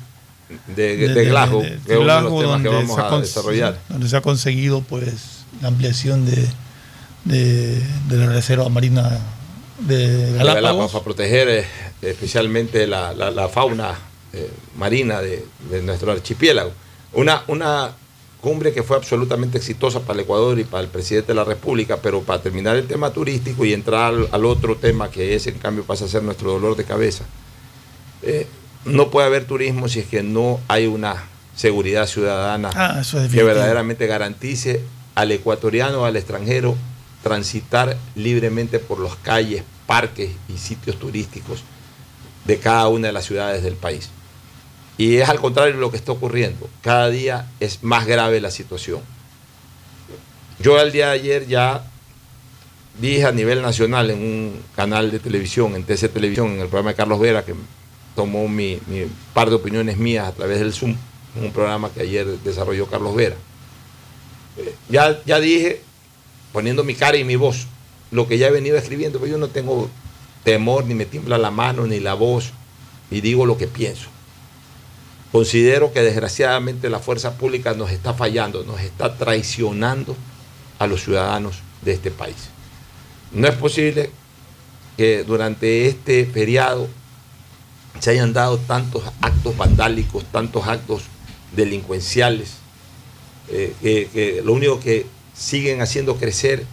de, 0.76 0.98
de 0.98 0.98
que 0.98 1.06
es 1.06 1.12
uno 1.12 1.20
de 1.20 1.26
los 1.26 2.04
Glasgow, 2.04 2.42
temas 2.42 2.62
que 2.62 2.68
donde 2.68 2.70
vamos 2.70 2.96
se 2.96 3.02
ha 3.02 3.08
a 3.14 3.20
desarrollar. 3.20 3.80
Donde 3.90 4.10
se 4.10 4.18
ha 4.18 4.22
conseguido 4.22 4.82
pues 4.82 5.14
la 5.62 5.68
ampliación 5.70 6.26
de, 6.26 6.48
de, 7.26 7.82
la 8.18 8.28
reserva 8.28 8.70
marina 8.70 9.20
de 9.80 10.34
Galápagos. 10.38 10.92
Para 10.92 11.04
proteger 11.04 11.50
eh, 11.50 11.66
especialmente 12.02 12.88
la, 12.88 13.14
la- 13.14 13.32
la 13.32 13.50
fauna 13.50 13.94
eh, 14.34 14.50
marina 14.78 15.20
de, 15.22 15.46
de 15.70 15.82
nuestro 15.82 16.12
archipiélago. 16.12 16.72
Una, 17.14 17.44
una 17.48 17.92
cumbre 18.46 18.72
que 18.74 18.84
fue 18.84 18.96
absolutamente 18.96 19.58
exitosa 19.58 20.02
para 20.02 20.14
el 20.14 20.20
Ecuador 20.26 20.60
y 20.60 20.66
para 20.66 20.84
el 20.84 20.90
presidente 20.90 21.30
de 21.30 21.34
la 21.34 21.44
República, 21.44 21.98
pero 21.98 22.22
para 22.22 22.44
terminar 22.44 22.76
el 22.76 22.86
tema 22.86 23.10
turístico 23.12 23.66
y 23.66 23.74
entrar 23.74 24.14
al, 24.14 24.30
al 24.32 24.46
otro 24.46 24.76
tema 24.78 25.10
que 25.10 25.34
ese 25.34 25.50
en 25.50 25.58
cambio 25.58 25.84
pasa 25.84 26.06
a 26.06 26.08
ser 26.08 26.22
nuestro 26.22 26.52
dolor 26.52 26.76
de 26.78 26.84
cabeza. 26.84 27.24
eh, 28.22 28.46
no 28.86 29.10
puede 29.10 29.26
haber 29.26 29.46
turismo 29.46 29.88
si 29.90 30.00
es 30.02 30.06
que 30.06 30.22
no 30.22 30.60
hay 30.68 30.86
una 30.86 31.24
seguridad 31.56 32.06
ciudadana 32.06 32.70
Ah, 32.76 33.00
es 33.02 33.10
que 33.32 33.42
verdaderamente 33.44 34.06
garantice 34.06 34.84
al 35.16 35.32
ecuatoriano 35.32 36.02
o 36.02 36.06
al 36.06 36.16
extranjero 36.16 36.76
transitar 37.24 37.98
libremente 38.16 38.78
por 38.78 39.00
las 39.00 39.16
calles, 39.16 39.64
parques 39.88 40.30
y 40.48 40.58
sitios 40.60 41.00
turísticos 41.00 41.64
de 42.46 42.60
cada 42.60 42.88
una 42.90 43.08
de 43.08 43.14
las 43.14 43.26
ciudades 43.26 43.64
del 43.64 43.74
país. 43.74 44.10
Y 44.98 45.18
es 45.18 45.30
al 45.30 45.40
contrario 45.40 45.76
lo 45.76 45.92
que 45.92 45.98
está 45.98 46.12
ocurriendo. 46.12 46.70
Cada 46.82 47.10
día 47.10 47.50
es 47.60 47.84
más 47.84 48.06
grave 48.06 48.40
la 48.40 48.52
situación. 48.52 49.02
Yo 50.60 50.80
el 50.80 50.92
día 50.92 51.08
de 51.08 51.14
ayer 51.14 51.48
ya 51.48 51.84
dije 53.00 53.26
a 53.26 53.32
nivel 53.32 53.62
nacional 53.62 54.10
en 54.10 54.20
un 54.20 54.62
canal 54.76 55.12
de 55.12 55.20
televisión, 55.20 55.76
en 55.76 55.84
TC 55.84 56.14
Televisión, 56.14 56.52
en 56.52 56.62
el 56.62 56.68
programa 56.68 56.92
de 56.92 56.96
Carlos 56.96 57.20
Vera, 57.20 57.44
que 57.44 57.54
tomó 58.16 58.48
mi, 58.48 58.80
mi 58.88 59.06
par 59.34 59.50
de 59.50 59.56
opiniones 59.56 59.98
mías 59.98 60.28
a 60.28 60.32
través 60.32 60.60
del 60.60 60.74
Zoom, 60.74 60.96
en 61.36 61.44
un 61.44 61.52
programa 61.52 61.90
que 61.90 62.02
ayer 62.02 62.26
desarrolló 62.26 62.88
Carlos 62.88 63.16
Vera. 63.16 63.36
Eh, 64.58 64.74
ya, 64.90 65.22
ya 65.26 65.42
dije, 65.42 65.82
poniendo 66.54 66.86
mi 66.86 66.96
cara 66.96 67.18
y 67.18 67.26
mi 67.26 67.36
voz, 67.36 67.68
lo 68.12 68.28
que 68.28 68.38
ya 68.38 68.48
he 68.48 68.52
venido 68.52 68.78
escribiendo, 68.78 69.20
pero 69.20 69.32
yo 69.34 69.38
no 69.38 69.50
tengo 69.50 69.90
temor, 70.46 70.86
ni 70.86 70.94
me 70.94 71.06
tiembla 71.06 71.38
la 71.38 71.52
mano, 71.52 71.86
ni 71.86 72.00
la 72.00 72.14
voz, 72.14 72.52
y 73.12 73.20
digo 73.20 73.46
lo 73.46 73.58
que 73.58 73.68
pienso. 73.68 74.08
Considero 75.36 75.92
que 75.92 76.02
desgraciadamente 76.02 76.90
la 76.90 77.00
fuerza 77.00 77.38
pública 77.38 77.74
nos 77.74 77.92
está 77.92 78.14
fallando, 78.14 78.64
nos 78.64 78.80
está 78.80 79.18
traicionando 79.18 80.16
a 80.80 80.88
los 80.88 81.04
ciudadanos 81.04 81.58
de 81.82 81.92
este 81.92 82.10
país. 82.10 82.38
No 83.34 83.46
es 83.46 83.56
posible 83.56 84.12
que 84.96 85.26
durante 85.26 85.88
este 85.88 86.26
feriado 86.26 86.88
se 88.00 88.12
hayan 88.12 88.32
dado 88.32 88.58
tantos 88.60 89.04
actos 89.20 89.58
vandálicos, 89.58 90.24
tantos 90.32 90.70
actos 90.70 91.04
delincuenciales, 91.54 92.52
eh, 93.50 93.74
que, 93.82 94.08
que 94.14 94.42
lo 94.42 94.54
único 94.54 94.80
que 94.80 95.06
siguen 95.36 95.82
haciendo 95.82 96.16
crecer 96.16 96.66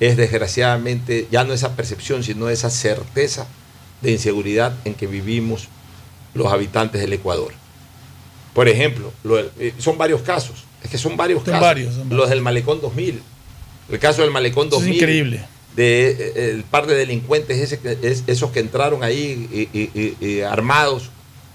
es 0.00 0.16
desgraciadamente 0.16 1.28
ya 1.30 1.44
no 1.44 1.52
esa 1.52 1.76
percepción, 1.76 2.24
sino 2.24 2.48
esa 2.48 2.70
certeza 2.70 3.46
de 4.00 4.12
inseguridad 4.12 4.72
en 4.86 4.94
que 4.94 5.06
vivimos 5.06 5.68
los 6.32 6.50
habitantes 6.50 7.02
del 7.02 7.12
Ecuador. 7.12 7.59
Por 8.54 8.68
ejemplo, 8.68 9.12
lo 9.24 9.36
del- 9.36 9.50
eh, 9.58 9.72
son 9.78 9.96
varios 9.98 10.22
casos, 10.22 10.64
es 10.82 10.90
que 10.90 10.98
son 10.98 11.16
varios 11.16 11.38
Son 11.42 11.52
casos. 11.52 11.60
varios, 11.60 11.94
son 11.94 12.02
varios. 12.04 12.18
Los 12.18 12.30
del 12.30 12.40
Malecón 12.42 12.80
2000, 12.80 13.22
el 13.90 13.98
caso 13.98 14.22
del 14.22 14.30
Malecón 14.30 14.66
Eso 14.68 14.76
es 14.76 14.82
2000 14.82 14.94
increíble. 14.96 15.44
de 15.76 16.10
eh, 16.10 16.50
el 16.54 16.64
par 16.64 16.86
de 16.86 16.94
delincuentes 16.96 17.58
ese 17.58 17.78
es- 18.02 18.24
esos 18.26 18.50
que 18.50 18.60
entraron 18.60 19.02
ahí 19.04 19.48
y, 19.52 19.78
y- 19.78 19.90
y- 20.20 20.26
y 20.26 20.40
armados, 20.40 21.10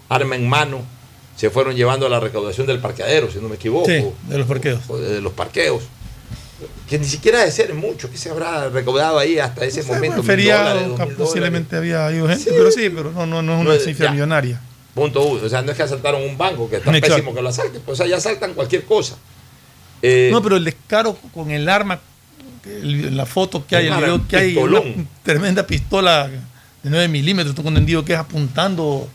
arma 0.09 0.35
en 0.35 0.47
mano, 0.47 0.81
se 1.35 1.49
fueron 1.49 1.75
llevando 1.75 2.05
a 2.05 2.09
la 2.09 2.19
recaudación 2.21 2.65
del 2.65 2.79
parqueadero, 2.79 3.29
si 3.29 3.39
no 3.39 3.49
me 3.49 3.55
equivoco, 3.55 3.87
Sí, 3.87 4.05
de 4.29 4.37
los 4.37 4.47
parqueos. 4.47 4.79
o 4.87 4.97
de, 4.97 5.15
de 5.15 5.21
los 5.21 5.33
parqueos. 5.33 5.83
Que 6.89 6.97
ni 6.97 7.05
siquiera 7.05 7.43
de 7.43 7.51
ser 7.51 7.73
mucho, 7.73 8.09
que 8.09 8.17
se 8.17 8.29
habrá 8.29 8.69
recaudado 8.69 9.19
ahí 9.19 9.37
hasta 9.39 9.65
ese 9.65 9.81
O 9.81 9.83
sea, 9.83 9.95
momento. 9.95 10.23
feriado, 10.23 10.87
dólares, 10.91 11.15
posiblemente 11.17 11.75
había 11.75 12.09
ido 12.13 12.29
gente, 12.29 12.43
Sí. 12.45 12.49
pero 12.51 12.71
sí, 12.71 12.89
pero 12.89 13.11
no, 13.11 13.25
no, 13.25 13.41
no 13.41 13.51
es 13.53 13.57
No, 13.65 13.69
una 13.71 13.75
ya. 13.77 13.83
cifra 13.83 14.11
millonaria. 14.11 14.61
Punto 14.95 15.21
uno. 15.23 15.41
O 15.45 15.49
sea, 15.49 15.61
no 15.61 15.71
es 15.71 15.77
que 15.77 15.83
asaltaron 15.83 16.23
un 16.23 16.37
banco, 16.37 16.67
que 16.69 16.77
está 16.77 16.89
Exacto. 16.95 17.15
pésimo 17.17 17.35
que 17.35 17.41
lo 17.43 17.49
asalten. 17.49 17.81
Pues, 17.85 17.93
o 17.93 18.03
sea, 18.03 18.07
ya 18.07 18.17
asaltan 18.17 18.53
cualquier 18.55 18.85
cosa. 18.85 19.17
Eh, 20.01 20.29
No, 20.31 20.41
pero 20.41 20.55
el 20.57 20.63
descaro 20.63 21.17
con 21.33 21.51
el 21.51 21.67
arma, 21.69 21.99
el- 22.65 23.15
la 23.15 23.25
foto 23.25 23.65
que 23.67 23.75
hay, 23.75 23.87
el 23.87 23.95
video 23.97 24.27
que 24.27 24.37
hay, 24.37 24.55
una 24.57 24.81
tremenda 25.23 25.67
pistola 25.67 26.27
de 26.27 26.89
9 26.89 27.07
milímetros, 27.09 27.53
tengo 27.55 27.69
entendido 27.69 28.03
que 28.05 28.13
es 28.13 28.19
apuntando. 28.19 29.07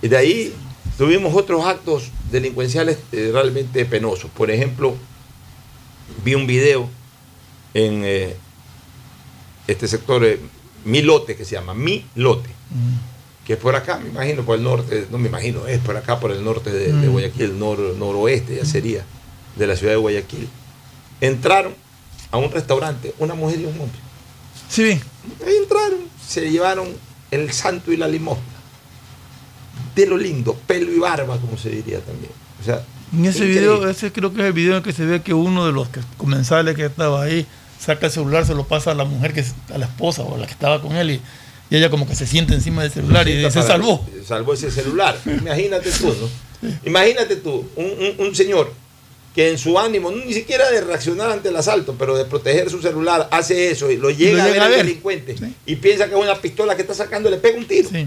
Y 0.00 0.08
de 0.08 0.16
ahí 0.16 0.54
tuvimos 0.96 1.34
otros 1.34 1.64
actos 1.66 2.10
delincuenciales 2.30 2.98
eh, 3.12 3.30
realmente 3.32 3.84
penosos. 3.86 4.30
Por 4.30 4.50
ejemplo, 4.52 4.94
vi 6.24 6.34
un 6.36 6.46
video 6.46 6.88
en 7.74 8.02
eh, 8.04 8.36
este 9.66 9.88
sector, 9.88 10.24
eh, 10.24 10.38
Mi 10.84 11.02
Lote, 11.02 11.34
que 11.36 11.44
se 11.44 11.56
llama 11.56 11.74
Mi 11.74 12.04
Lote, 12.14 12.50
que 13.44 13.52
es 13.54 13.58
por 13.58 13.76
acá, 13.76 13.98
me 13.98 14.08
imagino, 14.08 14.42
por 14.44 14.56
el 14.56 14.64
norte, 14.64 15.06
no 15.10 15.18
me 15.18 15.28
imagino, 15.28 15.66
es 15.66 15.78
por 15.80 15.96
acá, 15.96 16.18
por 16.18 16.30
el 16.32 16.42
norte 16.44 16.70
de, 16.72 16.92
de 16.92 17.08
Mm. 17.08 17.12
Guayaquil, 17.12 17.58
nor- 17.58 17.94
noroeste 17.96 18.56
ya 18.56 18.64
sería, 18.64 19.04
de 19.56 19.66
la 19.66 19.76
ciudad 19.76 19.92
de 19.92 19.98
Guayaquil. 19.98 20.48
Entraron 21.20 21.74
a 22.30 22.38
un 22.38 22.50
restaurante, 22.50 23.14
una 23.18 23.34
mujer 23.34 23.60
y 23.60 23.64
un 23.66 23.72
hombre. 23.80 23.98
Sí, 24.68 24.98
Ahí 25.46 25.56
entraron, 25.62 26.00
se 26.26 26.50
llevaron 26.50 26.88
el 27.30 27.52
santo 27.52 27.92
y 27.92 27.96
la 27.96 28.08
limosna. 28.08 28.42
De 29.94 30.06
lo 30.06 30.16
lindo, 30.16 30.54
pelo 30.66 30.90
y 30.92 30.98
barba, 30.98 31.38
como 31.38 31.56
se 31.56 31.70
diría 31.70 32.00
también. 32.00 32.32
O 32.60 32.64
sea, 32.64 32.82
en 33.12 33.24
ese 33.26 33.38
increíble. 33.38 33.60
video, 33.60 33.88
ese 33.88 34.10
creo 34.12 34.32
que 34.34 34.40
es 34.40 34.46
el 34.46 34.52
video 34.52 34.72
en 34.72 34.78
el 34.78 34.82
que 34.82 34.92
se 34.92 35.04
ve 35.04 35.22
que 35.22 35.34
uno 35.34 35.66
de 35.66 35.72
los 35.72 35.88
comensales 36.16 36.74
que 36.74 36.86
estaba 36.86 37.22
ahí 37.22 37.46
saca 37.78 38.06
el 38.06 38.12
celular, 38.12 38.44
se 38.46 38.54
lo 38.54 38.66
pasa 38.66 38.90
a 38.90 38.94
la 38.94 39.04
mujer, 39.04 39.32
que 39.32 39.40
es- 39.40 39.54
a 39.72 39.78
la 39.78 39.86
esposa 39.86 40.22
o 40.22 40.34
a 40.34 40.38
la 40.38 40.46
que 40.46 40.52
estaba 40.52 40.80
con 40.82 40.96
él, 40.96 41.10
y, 41.12 41.20
y 41.74 41.78
ella 41.78 41.90
como 41.90 42.06
que 42.06 42.14
se 42.14 42.26
siente 42.26 42.54
encima 42.54 42.82
del 42.82 42.92
celular 42.92 43.28
y 43.28 43.42
se 43.50 43.62
salvó. 43.62 44.04
Salvó 44.26 44.54
ese 44.54 44.70
celular. 44.70 45.16
Imagínate 45.26 45.90
tú, 45.90 46.06
¿no? 46.62 46.68
Imagínate 46.84 47.36
tú, 47.36 47.66
un, 47.76 47.84
un- 47.84 48.26
un 48.26 48.34
señor 48.34 48.72
que 49.34 49.50
en 49.50 49.58
su 49.58 49.76
ánimo, 49.78 50.12
ni 50.12 50.32
siquiera 50.32 50.70
de 50.70 50.80
reaccionar 50.80 51.28
ante 51.30 51.48
el 51.48 51.56
asalto, 51.56 51.96
pero 51.98 52.16
de 52.16 52.24
proteger 52.24 52.70
su 52.70 52.80
celular, 52.80 53.28
hace 53.32 53.70
eso 53.72 53.90
y 53.90 53.96
lo 53.96 54.08
llega, 54.10 54.42
a 54.42 54.46
ver 54.46 54.52
llega 54.54 54.66
a 54.66 54.68
ver. 54.68 54.78
delincuente 54.86 55.36
Sí. 55.36 55.52
y 55.66 55.76
piensa 55.76 56.06
que 56.08 56.14
es 56.14 56.20
una 56.20 56.36
pistola 56.36 56.76
que 56.76 56.82
está 56.82 56.94
sacando, 56.94 57.28
le 57.28 57.38
pega 57.38 57.58
un 57.58 57.66
tiro. 57.66 57.88
Sí. 57.90 58.06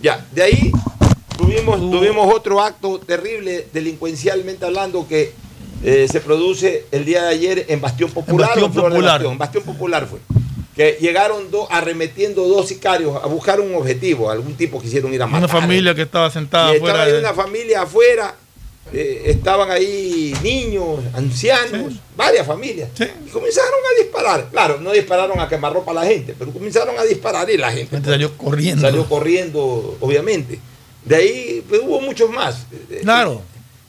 Ya, 0.00 0.26
de 0.32 0.42
ahí 0.42 0.72
tuvimos, 1.36 1.78
Hubo- 1.80 1.90
tuvimos 1.98 2.34
otro 2.34 2.62
acto 2.62 2.98
terrible, 2.98 3.66
delincuencialmente 3.72 4.64
hablando, 4.64 5.06
que 5.06 5.32
eh, 5.84 6.08
se 6.10 6.20
produce 6.20 6.86
el 6.90 7.04
día 7.04 7.22
de 7.24 7.28
ayer 7.28 7.66
en 7.68 7.80
Bastión 7.82 8.10
Popular. 8.10 8.48
Bastión 8.48 8.72
Flor 8.72 8.84
de 8.84 8.90
Popular. 8.96 9.12
Bastión, 9.12 9.32
en 9.32 9.38
Bastión 9.38 9.62
Popular 9.64 10.08
fue. 10.08 10.20
Que 10.76 10.98
llegaron 11.00 11.50
dos 11.50 11.66
arremetiendo 11.70 12.46
dos 12.46 12.68
sicarios 12.68 13.16
a 13.16 13.26
buscar 13.26 13.60
un 13.60 13.74
objetivo, 13.74 14.30
algún 14.30 14.54
tipo 14.56 14.80
quisieron 14.80 15.12
ir 15.14 15.22
a 15.22 15.26
matar. 15.26 15.48
Una 15.50 15.60
familia 15.60 15.94
que 15.94 16.02
estaba 16.02 16.30
sentada 16.30 16.72
Y 16.72 16.76
afuera. 16.76 16.92
estaba 16.96 17.04
ahí 17.06 17.12
de- 17.12 17.18
una 17.20 17.32
familia 17.34 17.82
afuera, 17.82 18.34
eh, 18.92 19.22
estaban 19.26 19.70
ahí 19.70 20.34
niños, 20.42 21.00
ancianos, 21.14 21.92
Sí. 21.94 22.00
varias 22.14 22.46
familias. 22.46 22.90
Sí. 22.94 23.04
Y 23.26 23.30
comenzaron 23.30 23.70
a 23.72 24.02
disparar. 24.02 24.48
Claro, 24.50 24.78
no 24.80 24.92
dispararon 24.92 25.40
a 25.40 25.48
quemarropa 25.48 25.92
a 25.92 25.94
la 25.94 26.04
gente, 26.04 26.34
pero 26.38 26.52
comenzaron 26.52 26.98
a 26.98 27.04
disparar 27.04 27.48
y 27.48 27.56
la 27.56 27.70
gente 27.72 27.84
La 27.86 27.90
gente 27.98 28.10
salió 28.10 28.36
corriendo. 28.36 28.82
salió 28.82 29.08
corriendo, 29.08 29.96
obviamente. 30.00 30.58
De 31.06 31.16
ahí 31.16 31.64
pues, 31.68 31.80
hubo 31.82 32.00
muchos 32.02 32.28
más. 32.30 32.66
Claro. 33.00 33.40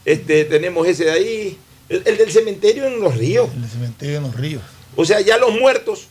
Este, 0.05 0.45
tenemos 0.45 0.87
ese 0.87 1.03
de 1.03 1.11
ahí, 1.11 1.57
el, 1.89 2.01
el 2.05 2.17
del 2.17 2.31
cementerio 2.31 2.85
en 2.85 3.01
los 3.01 3.17
ríos. 3.17 3.49
El 3.61 3.69
cementerio 3.69 4.17
en 4.17 4.23
los 4.23 4.35
ríos. 4.35 4.61
O 4.95 5.03
sea, 5.03 5.19
ya 5.19 5.37
los 5.37 5.51
muertos 5.59 6.07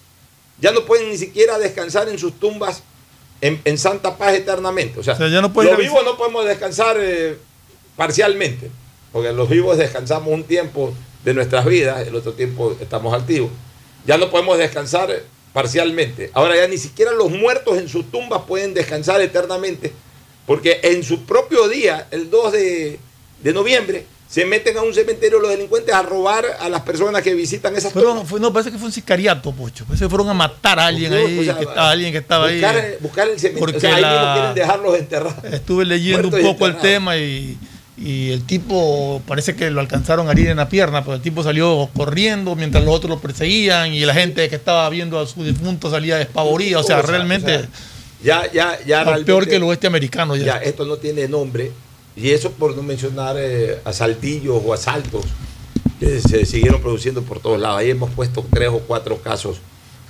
ya 0.61 0.73
no 0.73 0.85
pueden 0.85 1.11
ni 1.11 1.19
siquiera 1.19 1.59
descansar 1.59 2.09
en 2.09 2.19
sus 2.19 2.38
tumbas 2.38 2.83
en, 3.40 3.61
en 3.64 3.79
santa 3.79 4.16
paz 4.16 4.35
eternamente. 4.35 5.01
O 5.01 5.03
sea, 5.03 5.14
O 5.14 5.16
sea, 5.16 5.29
ya 5.29 5.40
no 5.40 5.53
los 5.55 5.79
vivos 5.79 6.05
no 6.05 6.16
podemos 6.16 6.47
descansar 6.47 6.97
eh, 7.01 7.37
parcialmente, 7.97 8.71
porque 9.12 9.33
los 9.33 9.49
vivos 9.49 9.77
descansamos 9.79 10.33
un 10.33 10.45
tiempo 10.45 10.95
de 11.25 11.35
nuestras 11.35 11.64
vidas, 11.64 12.07
el 12.07 12.14
otro 12.14 12.33
tiempo 12.33 12.77
estamos 12.81 13.12
activos. 13.12 13.51
Ya 14.07 14.16
no 14.16 14.31
podemos 14.31 14.59
descansar 14.59 15.23
parcialmente. 15.53 16.31
Ahora 16.35 16.57
ya 16.57 16.69
ni 16.69 16.79
siquiera 16.79 17.12
los 17.12 17.31
muertos 17.31 17.79
en 17.79 17.88
sus 17.88 18.11
tumbas 18.11 18.42
pueden 18.47 18.75
descansar 18.75 19.21
eternamente, 19.21 19.92
porque 20.47 20.81
en 20.83 21.03
su 21.03 21.25
propio 21.25 21.69
día, 21.69 22.07
el 22.11 22.31
2 22.31 22.53
de, 22.53 22.99
de 23.42 23.53
noviembre, 23.53 24.07
Se 24.29 24.45
meten 24.45 24.77
a 24.77 24.83
un 24.83 24.93
cementerio 24.93 25.39
los 25.39 25.51
delincuentes 25.51 25.95
a 25.95 26.03
robar 26.03 26.45
a 26.59 26.69
las 26.69 26.83
personas 26.83 27.23
que 27.23 27.33
visitan 27.35 27.77
esas 27.77 27.93
Pero 27.93 28.25
no, 28.41 28.53
parece 28.53 28.73
que 28.73 28.79
fue 28.79 28.87
un 28.87 28.93
sicariato, 28.93 29.53
Pocho. 29.53 29.85
Parece 29.85 30.05
que 30.05 30.09
fueron 30.09 30.29
a 30.29 30.35
matar 30.35 30.81
a 30.81 30.87
alguien 30.87 31.12
ahí, 31.12 31.39
O 31.39 31.45
sea, 31.45 31.57
que 31.57 31.62
estaba, 31.65 31.91
alguien 31.91 32.12
que 32.12 32.19
estaba 32.19 32.51
buscar, 32.51 32.77
ahí. 32.77 32.95
Buscar 33.01 33.29
el 33.29 33.39
cementerio. 33.39 33.61
Porque 33.61 33.77
o 33.77 33.81
sea, 33.81 33.91
ahí 33.91 34.03
mismo 34.03 34.11
la- 34.17 34.35
quieren 34.35 34.55
dejarlos 34.55 34.99
enterrados. 34.99 35.45
Estuve 35.45 35.85
leyendo 35.85 36.29
un 36.29 36.43
poco 36.43 36.67
el 36.67 36.77
tema 36.79 37.17
y, 37.17 37.57
y 37.97 38.33
el 38.33 38.43
tipo 38.45 39.23
parece 39.29 39.55
que 39.55 39.71
lo 39.71 39.81
alcanzaron 39.81 40.29
a 40.29 40.33
herir 40.33 40.49
en 40.49 40.57
la 40.57 40.69
pierna, 40.69 41.03
pero 41.05 41.15
el 41.15 41.23
tipo 41.23 41.45
salió 41.45 41.89
corriendo 41.95 42.57
mientras 42.57 42.85
los 42.85 42.95
otros 42.95 43.11
lo 43.11 43.21
perseguían 43.21 43.95
y 43.95 44.01
la 44.05 44.12
gente 44.12 44.49
que 44.49 44.57
estaba 44.57 44.89
viendo 44.91 45.21
a 45.21 45.27
su 45.27 45.45
difunto 45.45 45.89
salía 45.89 46.17
despavorida. 46.17 46.81
O 46.81 46.83
sea, 46.83 47.01
realmente 47.01 47.57
o 47.57 47.61
sea, 47.61 47.69
ya, 48.23 48.53
ya, 48.53 48.79
ya 48.85 49.17
peor 49.25 49.47
que 49.47 49.57
el 49.57 49.62
oeste 49.62 49.87
americano. 49.87 50.35
Ya. 50.35 50.45
Ya, 50.45 50.57
esto 50.59 50.85
no 50.85 50.97
tiene 50.97 51.29
nombre. 51.29 51.71
Y 52.16 52.31
eso 52.31 52.50
por 52.52 52.74
no 52.74 52.83
mencionar 52.83 53.37
eh, 53.38 53.79
asaltillos 53.85 54.62
o 54.64 54.72
asaltos 54.72 55.24
que 56.00 56.20
se 56.20 56.46
siguieron 56.46 56.81
produciendo 56.81 57.22
por 57.22 57.40
todos 57.40 57.61
lados. 57.61 57.79
Ahí 57.79 57.90
hemos 57.90 58.11
puesto 58.11 58.44
tres 58.52 58.68
o 58.70 58.81
cuatro 58.81 59.18
casos 59.20 59.59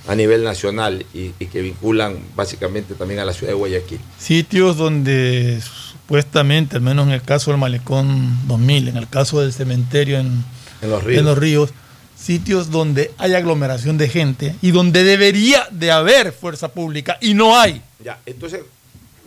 a 0.07 0.15
nivel 0.15 0.43
nacional 0.43 1.05
y, 1.13 1.33
y 1.39 1.45
que 1.47 1.61
vinculan 1.61 2.17
básicamente 2.35 2.93
también 2.95 3.19
a 3.19 3.25
la 3.25 3.33
ciudad 3.33 3.51
de 3.51 3.57
Guayaquil. 3.57 3.99
Sitios 4.17 4.77
donde 4.77 5.59
supuestamente, 5.61 6.77
al 6.77 6.81
menos 6.81 7.07
en 7.07 7.13
el 7.13 7.21
caso 7.21 7.51
del 7.51 7.59
Malecón 7.59 8.47
2000, 8.47 8.87
en 8.87 8.97
el 8.97 9.09
caso 9.09 9.41
del 9.41 9.51
cementerio 9.51 10.19
en, 10.19 10.45
En 10.81 10.89
los 10.89 11.03
ríos. 11.03 11.19
en 11.19 11.25
los 11.25 11.37
ríos, 11.37 11.69
sitios 12.17 12.71
donde 12.71 13.11
hay 13.17 13.33
aglomeración 13.33 13.97
de 13.97 14.07
gente 14.07 14.55
y 14.61 14.71
donde 14.71 15.03
debería 15.03 15.67
de 15.71 15.91
haber 15.91 16.31
fuerza 16.31 16.69
pública 16.69 17.17
y 17.19 17.33
no 17.33 17.59
hay. 17.59 17.81
Ya, 18.03 18.19
entonces, 18.25 18.61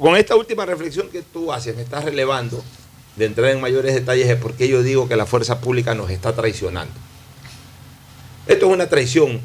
con 0.00 0.16
esta 0.16 0.34
última 0.34 0.64
reflexión 0.64 1.10
que 1.10 1.20
tú 1.20 1.52
haces, 1.52 1.76
me 1.76 1.82
estás 1.82 2.06
relevando 2.06 2.64
de 3.16 3.26
entrar 3.26 3.50
en 3.50 3.60
mayores 3.60 3.94
detalles 3.94 4.28
de 4.28 4.36
por 4.36 4.54
qué 4.54 4.66
yo 4.66 4.82
digo 4.82 5.06
que 5.06 5.14
la 5.14 5.26
fuerza 5.26 5.60
pública 5.60 5.94
nos 5.94 6.10
está 6.10 6.34
traicionando. 6.34 6.94
Esto 8.46 8.66
es 8.66 8.72
una 8.72 8.88
traición 8.88 9.42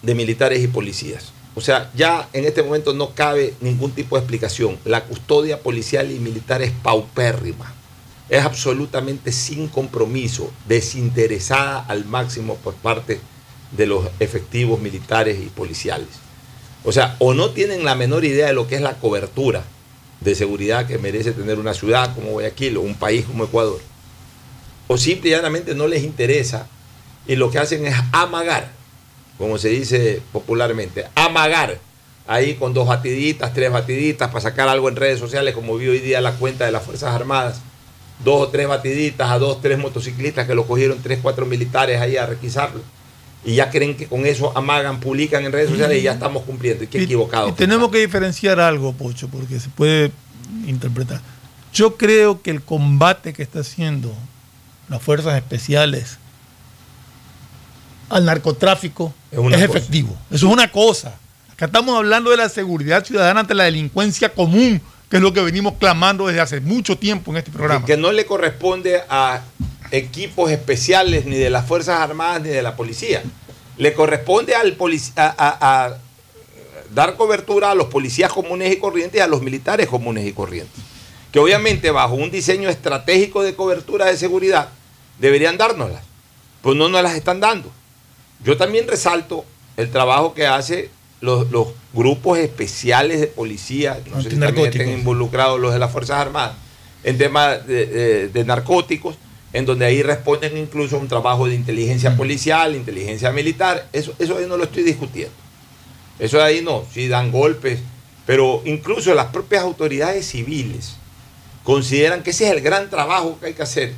de 0.00 0.14
militares 0.14 0.62
y 0.62 0.66
policías. 0.66 1.32
O 1.54 1.60
sea, 1.60 1.90
ya 1.94 2.26
en 2.32 2.46
este 2.46 2.62
momento 2.62 2.94
no 2.94 3.14
cabe 3.14 3.52
ningún 3.60 3.92
tipo 3.92 4.16
de 4.16 4.20
explicación. 4.20 4.78
La 4.86 5.04
custodia 5.04 5.60
policial 5.60 6.10
y 6.10 6.18
militar 6.18 6.62
es 6.62 6.70
paupérrima. 6.70 7.74
Es 8.30 8.42
absolutamente 8.42 9.30
sin 9.30 9.68
compromiso, 9.68 10.50
desinteresada 10.66 11.80
al 11.80 12.06
máximo 12.06 12.56
por 12.56 12.72
parte 12.74 13.20
de 13.72 13.86
los 13.86 14.08
efectivos 14.20 14.80
militares 14.80 15.38
y 15.38 15.50
policiales. 15.50 16.08
O 16.82 16.92
sea, 16.92 17.14
o 17.18 17.34
no 17.34 17.50
tienen 17.50 17.84
la 17.84 17.94
menor 17.94 18.24
idea 18.24 18.46
de 18.46 18.54
lo 18.54 18.66
que 18.66 18.76
es 18.76 18.80
la 18.80 18.94
cobertura 18.94 19.62
de 20.22 20.34
seguridad 20.34 20.86
que 20.86 20.98
merece 20.98 21.32
tener 21.32 21.58
una 21.58 21.74
ciudad 21.74 22.14
como 22.14 22.32
Guayaquil 22.32 22.76
o 22.76 22.82
un 22.82 22.94
país 22.94 23.24
como 23.24 23.44
Ecuador. 23.44 23.80
O 24.88 24.96
simple 24.96 25.30
y 25.30 25.32
llanamente 25.32 25.74
no 25.74 25.86
les 25.86 26.02
interesa 26.02 26.66
y 27.26 27.36
lo 27.36 27.50
que 27.50 27.58
hacen 27.58 27.86
es 27.86 27.94
amagar, 28.12 28.70
como 29.38 29.58
se 29.58 29.68
dice 29.68 30.20
popularmente, 30.32 31.06
amagar 31.14 31.78
ahí 32.26 32.54
con 32.54 32.74
dos 32.74 32.86
batiditas, 32.86 33.52
tres 33.54 33.70
batiditas 33.70 34.28
para 34.28 34.40
sacar 34.40 34.68
algo 34.68 34.88
en 34.88 34.96
redes 34.96 35.18
sociales, 35.18 35.54
como 35.54 35.76
vi 35.76 35.88
hoy 35.88 35.98
día 35.98 36.20
la 36.20 36.32
cuenta 36.32 36.64
de 36.64 36.72
las 36.72 36.82
Fuerzas 36.82 37.14
Armadas. 37.14 37.60
Dos 38.24 38.48
o 38.48 38.48
tres 38.48 38.68
batiditas 38.68 39.30
a 39.30 39.38
dos, 39.38 39.60
tres 39.60 39.78
motociclistas 39.78 40.46
que 40.46 40.54
lo 40.54 40.66
cogieron 40.66 41.02
tres, 41.02 41.18
cuatro 41.20 41.44
militares 41.44 42.00
ahí 42.00 42.16
a 42.16 42.26
requisarlo. 42.26 42.80
Y 43.44 43.56
ya 43.56 43.70
creen 43.70 43.96
que 43.96 44.06
con 44.06 44.24
eso 44.24 44.56
amagan, 44.56 45.00
publican 45.00 45.44
en 45.44 45.52
redes 45.52 45.70
sociales 45.70 45.98
y 45.98 46.02
ya 46.02 46.12
estamos 46.12 46.44
cumpliendo. 46.44 46.84
Y 46.84 46.86
qué 46.86 47.02
equivocado. 47.02 47.48
Y 47.48 47.52
tenemos 47.52 47.90
que 47.90 47.98
diferenciar 47.98 48.60
algo, 48.60 48.92
Pocho, 48.92 49.28
porque 49.28 49.58
se 49.58 49.68
puede 49.68 50.12
interpretar. 50.66 51.20
Yo 51.72 51.96
creo 51.96 52.40
que 52.42 52.50
el 52.50 52.62
combate 52.62 53.32
que 53.32 53.42
está 53.42 53.60
haciendo 53.60 54.14
las 54.88 55.02
fuerzas 55.02 55.36
especiales 55.36 56.18
al 58.10 58.26
narcotráfico 58.26 59.14
Es 59.30 59.62
efectivo. 59.62 60.14
Eso 60.30 60.46
es 60.46 60.52
una 60.52 60.70
cosa. 60.70 61.16
Acá 61.52 61.66
estamos 61.66 61.96
hablando 61.96 62.30
de 62.30 62.36
la 62.36 62.48
seguridad 62.48 63.04
ciudadana 63.04 63.40
ante 63.40 63.54
la 63.54 63.64
delincuencia 63.64 64.28
común, 64.32 64.80
que 65.08 65.16
es 65.16 65.22
lo 65.22 65.32
que 65.32 65.40
venimos 65.40 65.74
clamando 65.78 66.26
desde 66.26 66.40
hace 66.40 66.60
mucho 66.60 66.98
tiempo 66.98 67.30
en 67.30 67.38
este 67.38 67.50
programa. 67.50 67.86
que 67.86 67.96
no 67.96 68.12
le 68.12 68.26
corresponde 68.26 69.02
a 69.08 69.42
equipos 69.92 70.50
especiales 70.50 71.24
ni 71.26 71.36
de 71.36 71.50
las 71.50 71.66
Fuerzas 71.66 72.00
Armadas 72.00 72.42
ni 72.42 72.48
de 72.48 72.62
la 72.62 72.74
policía. 72.74 73.22
Le 73.76 73.92
corresponde 73.94 74.54
al 74.56 74.76
a, 75.16 75.26
a- 75.38 75.84
a 75.86 75.98
dar 76.94 77.16
cobertura 77.16 77.70
a 77.70 77.74
los 77.74 77.86
policías 77.86 78.32
comunes 78.32 78.72
y 78.72 78.76
corrientes 78.76 79.18
y 79.18 79.22
a 79.22 79.26
los 79.26 79.40
militares 79.42 79.86
comunes 79.88 80.26
y 80.26 80.32
corrientes. 80.32 80.82
Que 81.30 81.38
obviamente 81.38 81.90
bajo 81.90 82.14
un 82.14 82.30
diseño 82.30 82.68
estratégico 82.68 83.42
de 83.42 83.54
cobertura 83.54 84.06
de 84.06 84.16
seguridad 84.16 84.68
deberían 85.18 85.56
dárnoslas, 85.56 86.02
pues 86.62 86.76
no 86.76 86.88
nos 86.88 87.02
las 87.02 87.14
están 87.14 87.40
dando. 87.40 87.70
Yo 88.44 88.56
también 88.56 88.88
resalto 88.88 89.44
el 89.76 89.90
trabajo 89.90 90.34
que 90.34 90.46
hace 90.46 90.90
los, 91.20 91.50
los 91.50 91.68
grupos 91.94 92.38
especiales 92.38 93.20
de 93.20 93.26
policía, 93.28 94.00
no 94.10 94.16
sé 94.22 94.30
si 94.30 94.36
también 94.46 94.66
estén 94.66 94.98
involucrados 94.98 95.60
los 95.60 95.72
de 95.72 95.78
las 95.78 95.90
Fuerzas 95.92 96.18
Armadas, 96.18 96.56
en 97.04 97.16
temas 97.16 97.66
de, 97.66 97.86
de- 97.86 98.28
de 98.28 98.44
narcóticos, 98.44 99.16
en 99.52 99.66
donde 99.66 99.84
ahí 99.84 100.02
responden 100.02 100.56
incluso 100.56 100.96
a 100.96 101.00
un 101.00 101.08
trabajo 101.08 101.46
de 101.46 101.54
inteligencia 101.54 102.16
policial, 102.16 102.74
inteligencia 102.74 103.30
militar. 103.32 103.88
Eso, 103.92 104.14
eso 104.18 104.38
ahí 104.38 104.46
no 104.46 104.56
lo 104.56 104.64
estoy 104.64 104.82
discutiendo. 104.82 105.34
Eso 106.18 106.38
de 106.38 106.44
ahí 106.44 106.62
no, 106.62 106.84
sí 106.92 107.08
dan 107.08 107.30
golpes, 107.30 107.80
pero 108.26 108.62
incluso 108.64 109.14
las 109.14 109.26
propias 109.26 109.62
autoridades 109.62 110.26
civiles 110.26 110.94
consideran 111.64 112.22
que 112.22 112.30
ese 112.30 112.46
es 112.46 112.52
el 112.52 112.60
gran 112.60 112.90
trabajo 112.90 113.38
que 113.38 113.46
hay 113.46 113.54
que 113.54 113.62
hacer 113.62 113.92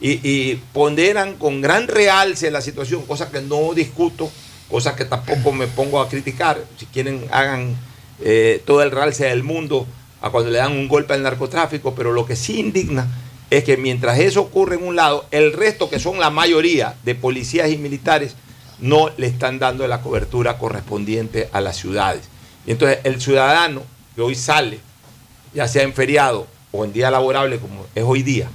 y, 0.00 0.20
y 0.28 0.56
ponderan 0.72 1.36
con 1.36 1.60
gran 1.60 1.86
realce 1.88 2.50
la 2.50 2.60
situación, 2.60 3.04
cosa 3.06 3.30
que 3.30 3.40
no 3.40 3.74
discuto, 3.74 4.30
cosa 4.68 4.96
que 4.96 5.04
tampoco 5.04 5.52
me 5.52 5.66
pongo 5.66 6.00
a 6.00 6.08
criticar. 6.08 6.62
Si 6.78 6.86
quieren, 6.86 7.24
hagan 7.30 7.76
eh, 8.20 8.62
todo 8.66 8.82
el 8.82 8.90
realce 8.90 9.26
del 9.26 9.42
mundo 9.42 9.86
a 10.20 10.30
cuando 10.30 10.50
le 10.50 10.58
dan 10.58 10.72
un 10.72 10.88
golpe 10.88 11.14
al 11.14 11.22
narcotráfico, 11.22 11.94
pero 11.94 12.12
lo 12.12 12.26
que 12.26 12.36
sí 12.36 12.60
indigna 12.60 13.06
es 13.50 13.64
que 13.64 13.76
mientras 13.76 14.18
eso 14.20 14.42
ocurre 14.42 14.76
en 14.76 14.86
un 14.86 14.96
lado, 14.96 15.26
el 15.32 15.52
resto, 15.52 15.90
que 15.90 15.98
son 15.98 16.20
la 16.20 16.30
mayoría 16.30 16.94
de 17.02 17.16
policías 17.16 17.70
y 17.70 17.76
militares, 17.76 18.36
no 18.78 19.10
le 19.16 19.26
están 19.26 19.58
dando 19.58 19.86
la 19.88 20.00
cobertura 20.00 20.56
correspondiente 20.56 21.48
a 21.52 21.60
las 21.60 21.76
ciudades. 21.76 22.22
Y 22.64 22.70
entonces 22.70 23.00
el 23.04 23.20
ciudadano 23.20 23.82
que 24.14 24.22
hoy 24.22 24.36
sale, 24.36 24.78
ya 25.52 25.66
sea 25.66 25.82
en 25.82 25.92
feriado 25.92 26.46
o 26.70 26.84
en 26.84 26.92
día 26.92 27.10
laborable 27.10 27.58
como 27.58 27.86
es 27.94 28.04
hoy 28.04 28.22
día, 28.22 28.48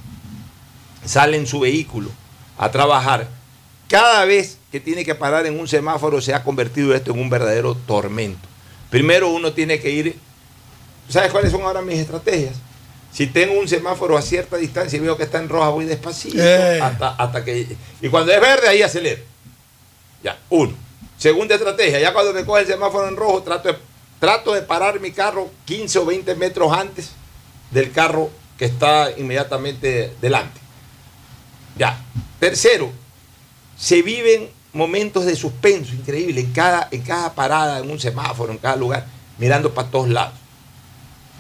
sale 1.04 1.38
en 1.38 1.46
su 1.46 1.60
vehículo 1.60 2.10
a 2.58 2.72
trabajar, 2.72 3.28
cada 3.90 4.24
vez 4.26 4.58
que 4.72 4.80
tiene 4.80 5.04
que 5.04 5.14
parar 5.14 5.46
en 5.46 5.60
un 5.60 5.68
semáforo 5.68 6.22
se 6.22 6.34
ha 6.34 6.44
convertido 6.44 6.96
esto 6.96 7.12
en 7.12 7.20
un 7.20 7.30
verdadero 7.30 7.76
tormento. 7.76 8.48
Primero 8.90 9.30
uno 9.30 9.52
tiene 9.52 9.80
que 9.80 9.92
ir, 9.92 10.18
¿sabes 11.10 11.32
cuáles 11.32 11.52
son 11.52 11.62
ahora 11.64 11.82
mis 11.82 12.00
estrategias? 12.00 12.56
Si 13.16 13.28
tengo 13.28 13.58
un 13.58 13.66
semáforo 13.66 14.18
a 14.18 14.22
cierta 14.22 14.58
distancia 14.58 14.98
y 14.98 15.00
veo 15.00 15.16
que 15.16 15.24
está 15.24 15.40
en 15.40 15.48
roja, 15.48 15.70
voy 15.70 15.86
despacito 15.86 16.36
Eh. 16.38 16.82
hasta, 16.82 17.12
hasta 17.16 17.46
que... 17.46 17.78
Y 18.02 18.10
cuando 18.10 18.34
es 18.34 18.42
verde, 18.42 18.68
ahí 18.68 18.82
acelero. 18.82 19.24
Ya, 20.22 20.38
uno. 20.50 20.74
Segunda 21.18 21.56
estrategia, 21.56 22.02
ya 22.02 22.12
cuando 22.12 22.34
me 22.34 22.44
coge 22.44 22.64
el 22.64 22.68
semáforo 22.68 23.08
en 23.08 23.16
rojo, 23.16 23.42
trato 23.42 23.70
de, 23.70 23.78
trato 24.20 24.54
de 24.54 24.64
parar 24.64 25.00
mi 25.00 25.12
carro 25.12 25.50
15 25.64 26.00
o 26.00 26.06
20 26.06 26.36
metros 26.36 26.74
antes 26.74 27.12
del 27.72 27.94
carro 27.94 28.30
que 28.58 28.66
está 28.66 29.10
inmediatamente 29.16 30.14
delante. 30.20 30.60
Ya. 31.78 31.98
Tercero, 32.42 32.92
se 33.78 34.02
viven 34.02 34.50
momentos 34.74 35.26
de 35.26 35.38
suspenso 35.38 35.94
increíble 35.94 36.42
en 36.42 36.52
cada, 36.52 36.90
en 36.92 37.02
cada 37.02 37.34
parada, 37.34 37.80
en 37.80 37.90
un 37.90 38.00
semáforo, 38.00 38.52
en 38.52 38.58
cada 38.58 38.76
lugar, 38.76 39.06
mirando 39.38 39.74
para 39.74 39.90
todos 39.90 40.10
lados. 40.10 40.34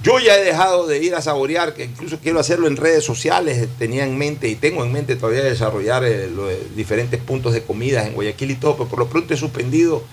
Yo 0.03 0.19
ya 0.19 0.35
he 0.35 0.43
dejado 0.43 0.85
de 0.85 1.01
ir 1.03 1.15
a 1.15 1.21
saborear, 1.21 1.73
que 1.73 1.85
incluso 1.85 2.19
quiero 2.19 2.39
hacerlo 2.39 2.67
en 2.67 2.77
redes 2.77 3.03
sociales, 3.03 3.67
tenía 3.79 4.05
en 4.05 4.17
mente 4.17 4.47
y 4.47 4.55
tengo 4.55 4.83
en 4.83 4.91
mente 4.91 5.15
todavía 5.15 5.43
desarrollar 5.43 6.03
eh, 6.03 6.29
los 6.29 6.51
diferentes 6.75 7.19
puntos 7.19 7.53
de 7.53 7.63
comidas 7.63 8.05
en 8.05 8.13
Guayaquil 8.13 8.51
y 8.51 8.55
todo, 8.55 8.75
pero 8.77 8.89
por 8.89 8.99
lo 8.99 9.07
pronto 9.07 9.33
he 9.33 9.37
suspendido, 9.37 10.03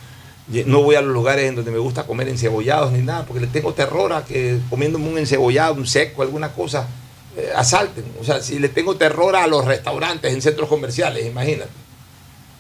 no 0.66 0.82
voy 0.82 0.96
a 0.96 1.02
los 1.02 1.12
lugares 1.12 1.48
en 1.48 1.56
donde 1.56 1.70
me 1.70 1.78
gusta 1.78 2.04
comer 2.04 2.28
encebollados 2.28 2.92
ni 2.92 3.00
nada, 3.00 3.24
porque 3.26 3.40
le 3.40 3.46
tengo 3.48 3.74
terror 3.74 4.12
a 4.12 4.24
que 4.24 4.58
comiéndome 4.70 5.08
un 5.08 5.18
encebollado, 5.18 5.74
un 5.74 5.86
seco, 5.86 6.22
alguna 6.22 6.52
cosa, 6.52 6.88
eh, 7.36 7.50
asalten. 7.54 8.04
O 8.20 8.24
sea, 8.24 8.40
si 8.40 8.58
le 8.58 8.68
tengo 8.68 8.96
terror 8.96 9.36
a 9.36 9.46
los 9.46 9.64
restaurantes 9.64 10.32
en 10.32 10.42
centros 10.42 10.68
comerciales, 10.68 11.26
imagínate. 11.26 11.70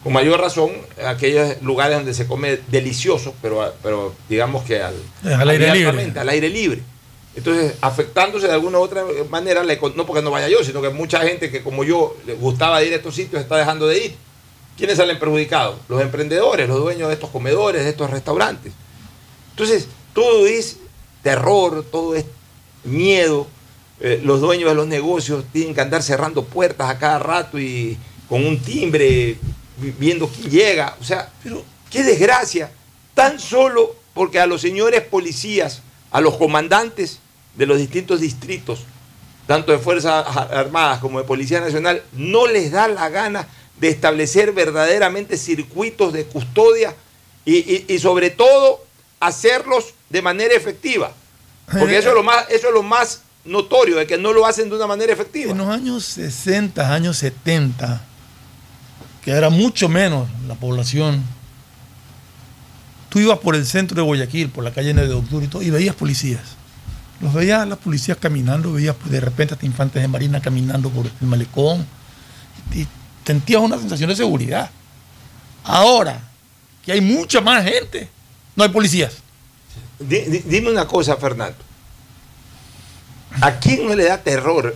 Con 0.02 0.12
mayor 0.12 0.40
razón, 0.40 0.70
aquellos 1.06 1.62
lugares 1.62 1.96
donde 1.96 2.12
se 2.14 2.26
come 2.26 2.58
delicioso, 2.68 3.34
pero, 3.40 3.72
pero 3.82 4.14
digamos 4.28 4.64
que 4.64 4.82
al, 4.82 4.94
Al 5.24 5.48
aire 5.48 5.72
libre. 5.72 6.12
al 6.16 6.28
aire 6.28 6.48
libre. 6.48 6.82
Entonces, 7.34 7.74
afectándose 7.80 8.46
de 8.46 8.52
alguna 8.52 8.78
u 8.78 8.82
otra 8.82 9.04
manera, 9.30 9.62
no 9.62 10.06
porque 10.06 10.22
no 10.22 10.30
vaya 10.30 10.48
yo, 10.48 10.62
sino 10.62 10.82
que 10.82 10.90
mucha 10.90 11.20
gente 11.20 11.50
que 11.50 11.62
como 11.62 11.82
yo 11.82 12.16
le 12.26 12.34
gustaba 12.34 12.82
ir 12.82 12.92
a 12.92 12.96
estos 12.96 13.14
sitios 13.14 13.40
está 13.40 13.56
dejando 13.56 13.86
de 13.86 14.04
ir. 14.04 14.14
¿Quiénes 14.76 14.96
salen 14.98 15.18
perjudicados? 15.18 15.76
Los 15.88 16.00
emprendedores, 16.02 16.68
los 16.68 16.78
dueños 16.78 17.08
de 17.08 17.14
estos 17.14 17.30
comedores, 17.30 17.84
de 17.84 17.90
estos 17.90 18.10
restaurantes. 18.10 18.72
Entonces, 19.50 19.86
todo 20.14 20.46
es 20.46 20.76
terror, 21.22 21.84
todo 21.90 22.14
es 22.14 22.24
miedo, 22.84 23.46
eh, 24.00 24.20
los 24.24 24.40
dueños 24.40 24.68
de 24.70 24.74
los 24.74 24.86
negocios 24.86 25.44
tienen 25.52 25.74
que 25.74 25.80
andar 25.80 26.02
cerrando 26.02 26.44
puertas 26.44 26.90
a 26.90 26.98
cada 26.98 27.18
rato 27.18 27.58
y 27.58 27.96
con 28.28 28.44
un 28.44 28.58
timbre 28.60 29.36
vi- 29.76 29.94
viendo 29.98 30.26
quién 30.28 30.50
llega. 30.50 30.96
O 31.00 31.04
sea, 31.04 31.30
pero 31.42 31.62
qué 31.90 32.02
desgracia. 32.02 32.70
Tan 33.14 33.38
solo 33.38 33.94
porque 34.14 34.40
a 34.40 34.46
los 34.46 34.60
señores 34.60 35.02
policías, 35.02 35.82
a 36.12 36.20
los 36.20 36.36
comandantes 36.36 37.18
de 37.56 37.66
los 37.66 37.78
distintos 37.78 38.20
distritos, 38.20 38.80
tanto 39.46 39.72
de 39.72 39.78
Fuerzas 39.78 40.24
Armadas 40.36 41.00
como 41.00 41.18
de 41.18 41.24
Policía 41.24 41.60
Nacional, 41.60 42.02
no 42.12 42.46
les 42.46 42.70
da 42.70 42.86
la 42.88 43.08
gana 43.08 43.48
de 43.80 43.88
establecer 43.88 44.52
verdaderamente 44.52 45.36
circuitos 45.36 46.12
de 46.12 46.24
custodia 46.26 46.94
y, 47.44 47.56
y- 47.56 47.86
y 47.88 47.98
sobre 47.98 48.30
todo 48.30 48.84
hacerlos 49.20 49.94
de 50.10 50.22
manera 50.22 50.54
efectiva. 50.54 51.12
Porque 51.78 51.98
eso 51.98 52.08
es 52.10 52.14
lo 52.14 52.22
más, 52.22 52.44
eso 52.50 52.68
es 52.68 52.74
lo 52.74 52.82
más 52.82 53.22
notorio, 53.44 53.96
de 53.96 54.06
que 54.06 54.18
no 54.18 54.32
lo 54.32 54.46
hacen 54.46 54.68
de 54.68 54.76
una 54.76 54.86
manera 54.86 55.12
efectiva. 55.12 55.50
En 55.50 55.58
los 55.58 55.68
años 55.68 56.04
60, 56.04 56.92
años 56.94 57.16
70, 57.16 58.04
que 59.24 59.30
era 59.32 59.50
mucho 59.50 59.88
menos 59.88 60.28
la 60.46 60.54
población, 60.54 61.22
tú 63.12 63.18
ibas 63.20 63.38
por 63.40 63.54
el 63.54 63.66
centro 63.66 63.94
de 63.94 64.00
Guayaquil, 64.00 64.48
por 64.48 64.64
la 64.64 64.72
calle 64.72 64.94
9 64.94 65.06
de 65.06 65.14
octubre 65.14 65.44
y 65.44 65.48
todo, 65.48 65.62
y 65.62 65.68
veías 65.68 65.94
policías. 65.94 66.40
Los 67.20 67.34
veías 67.34 67.68
las 67.68 67.76
policías 67.78 68.16
caminando, 68.18 68.72
veías 68.72 68.96
pues, 68.96 69.10
de 69.12 69.20
repente 69.20 69.52
hasta 69.52 69.66
infantes 69.66 70.00
de 70.00 70.08
marina 70.08 70.40
caminando 70.40 70.88
por 70.88 71.04
el 71.06 71.26
malecón, 71.28 71.86
y 72.74 72.86
sentías 73.26 73.60
una 73.60 73.76
sensación 73.78 74.08
de 74.08 74.16
seguridad. 74.16 74.70
Ahora, 75.62 76.20
que 76.84 76.92
hay 76.92 77.02
mucha 77.02 77.42
más 77.42 77.62
gente, 77.64 78.08
no 78.56 78.64
hay 78.64 78.70
policías. 78.70 79.16
Di- 79.98 80.22
di- 80.22 80.42
dime 80.46 80.70
una 80.70 80.86
cosa, 80.86 81.16
Fernando. 81.16 81.58
¿A 83.40 83.52
quién 83.58 83.86
no 83.86 83.94
le 83.94 84.04
da 84.04 84.18
terror? 84.18 84.74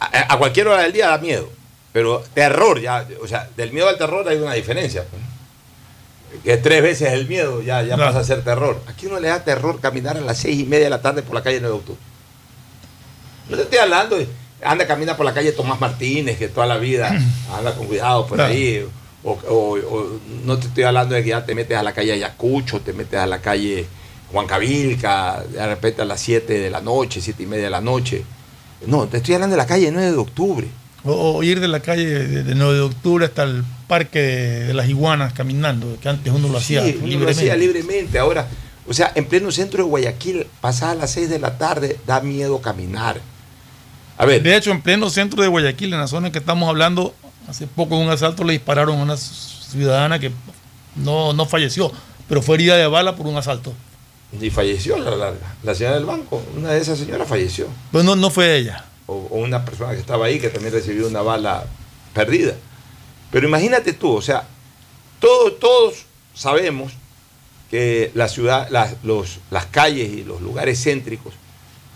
A, 0.00 0.34
a 0.34 0.38
cualquier 0.38 0.68
hora 0.68 0.82
del 0.82 0.92
día 0.92 1.08
da 1.08 1.18
miedo, 1.18 1.50
pero 1.92 2.22
terror, 2.34 2.78
ya, 2.80 3.06
o 3.22 3.26
sea, 3.26 3.48
del 3.56 3.72
miedo 3.72 3.88
al 3.88 3.96
terror 3.98 4.28
hay 4.28 4.36
una 4.36 4.52
diferencia. 4.52 5.04
pues. 5.04 5.22
Que 6.44 6.56
tres 6.56 6.82
veces 6.82 7.12
el 7.12 7.26
miedo 7.28 7.62
ya, 7.62 7.82
ya 7.82 7.94
Claro. 7.96 8.10
pasa 8.12 8.20
a 8.20 8.24
ser 8.24 8.42
terror. 8.44 8.80
¿A 8.86 8.92
quién 8.92 9.12
no 9.12 9.20
le 9.20 9.28
da 9.28 9.42
terror 9.44 9.80
caminar 9.80 10.16
a 10.16 10.20
las 10.20 10.38
seis 10.38 10.60
y 10.60 10.64
media 10.64 10.84
de 10.84 10.90
la 10.90 11.00
tarde 11.02 11.22
por 11.22 11.34
la 11.34 11.42
calle 11.42 11.60
9 11.60 11.72
de 11.74 11.78
octubre? 11.80 12.00
No 13.48 13.56
te 13.56 13.62
estoy 13.62 13.78
hablando, 13.78 14.16
de- 14.16 14.28
anda, 14.62 14.86
camina 14.86 15.16
por 15.16 15.24
la 15.24 15.32
calle 15.34 15.52
Tomás 15.52 15.80
Martínez, 15.80 16.36
que 16.38 16.48
toda 16.48 16.66
la 16.66 16.78
vida 16.78 17.08
anda 17.56 17.74
con 17.74 17.86
cuidado 17.86 18.26
por 18.26 18.36
Claro. 18.36 18.52
ahí. 18.52 18.84
O, 19.24 19.32
o- 19.48 19.78
o 19.78 20.20
no 20.44 20.58
te 20.58 20.66
estoy 20.68 20.84
hablando 20.84 21.14
de 21.14 21.22
que 21.22 21.30
ya 21.30 21.44
te 21.44 21.54
metes 21.54 21.76
a 21.76 21.82
la 21.82 21.92
calle 21.92 22.12
Ayacucho, 22.12 22.80
te 22.80 22.92
metes 22.92 23.18
a 23.18 23.26
la 23.26 23.40
calle 23.40 23.86
Juan 24.32 24.46
Cavilca, 24.46 25.42
de 25.50 25.66
repente 25.66 26.02
a 26.02 26.04
las 26.04 26.20
7 26.20 26.58
de 26.58 26.70
la 26.70 26.80
noche, 26.80 27.20
7 27.20 27.42
y 27.42 27.46
media 27.46 27.64
de 27.64 27.70
la 27.70 27.80
noche. 27.80 28.24
No, 28.86 29.06
te 29.06 29.16
estoy 29.18 29.34
hablando 29.34 29.54
de 29.56 29.62
la 29.62 29.66
calle 29.66 29.90
9 29.90 30.10
de 30.12 30.16
octubre. 30.18 30.68
O, 31.04 31.36
o 31.36 31.42
ir 31.42 31.60
de 31.60 31.68
la 31.68 31.80
calle 31.80 32.04
de, 32.06 32.42
de 32.44 32.54
9 32.54 32.74
de 32.74 32.80
octubre 32.80 33.24
hasta 33.26 33.44
el 33.44 33.64
parque 33.86 34.20
de, 34.20 34.74
las 34.74 34.88
iguanas 34.88 35.32
caminando, 35.32 35.96
que 36.00 36.08
antes 36.08 36.32
uno 36.32 36.48
lo 36.48 36.58
hacía 36.58 36.82
Sí, 36.82 36.90
uno 36.92 37.00
lo 37.02 37.06
libremente. 37.08 37.40
hacía 37.40 37.56
libremente. 37.56 38.18
Ahora, 38.18 38.48
o 38.88 38.92
sea, 38.94 39.12
en 39.14 39.26
pleno 39.26 39.50
centro 39.50 39.82
de 39.84 39.88
Guayaquil, 39.90 40.46
pasada 40.60 40.94
las 40.94 41.10
6 41.12 41.28
de 41.30 41.38
la 41.38 41.58
tarde, 41.58 41.98
da 42.06 42.20
miedo 42.20 42.60
caminar. 42.60 43.20
A 44.18 44.24
ver, 44.24 44.42
De 44.42 44.56
hecho, 44.56 44.70
en 44.70 44.80
pleno 44.82 45.10
centro 45.10 45.42
de 45.42 45.48
Guayaquil, 45.48 45.92
en 45.92 46.00
la 46.00 46.06
zona 46.06 46.28
en 46.28 46.32
que 46.32 46.38
estamos 46.38 46.68
hablando, 46.68 47.14
hace 47.48 47.66
poco 47.66 47.96
en 47.96 48.02
un 48.06 48.10
asalto 48.10 48.44
le 48.44 48.52
dispararon 48.54 48.98
a 48.98 49.02
una 49.02 49.16
ciudadana 49.16 50.18
que 50.18 50.30
no, 50.94 51.32
no 51.32 51.46
falleció, 51.46 51.92
pero 52.28 52.42
fue 52.42 52.56
herida 52.56 52.76
de 52.76 52.86
bala 52.86 53.14
por 53.16 53.26
un 53.26 53.36
asalto. 53.36 53.72
y 54.40 54.50
falleció 54.50 54.96
la, 54.98 55.10
la, 55.16 55.32
la 55.62 55.74
señora 55.74 55.96
del 55.96 56.06
banco. 56.06 56.42
Una 56.56 56.70
de 56.72 56.80
esas 56.80 56.98
señoras 56.98 57.28
falleció. 57.28 57.66
Pues 57.92 58.04
no, 58.04 58.16
no 58.16 58.30
fue 58.30 58.56
ella. 58.56 58.84
o, 59.06 59.14
o 59.30 59.38
una 59.38 59.64
persona 59.64 59.92
que 59.92 60.00
estaba 60.00 60.26
ahí 60.26 60.38
que 60.40 60.48
también 60.48 60.72
recibió 60.74 61.06
una 61.06 61.20
bala 61.22 61.64
perdida. 62.14 62.54
Pero 63.36 63.48
imagínate 63.48 63.92
tú, 63.92 64.14
o 64.14 64.22
sea, 64.22 64.44
todos, 65.20 65.60
todos 65.60 66.06
sabemos 66.32 66.94
que 67.70 68.10
la 68.14 68.28
ciudad, 68.28 68.66
las, 68.70 68.96
las 69.50 69.66
calles 69.66 70.10
y 70.10 70.24
los 70.24 70.40
lugares 70.40 70.82
céntricos 70.82 71.34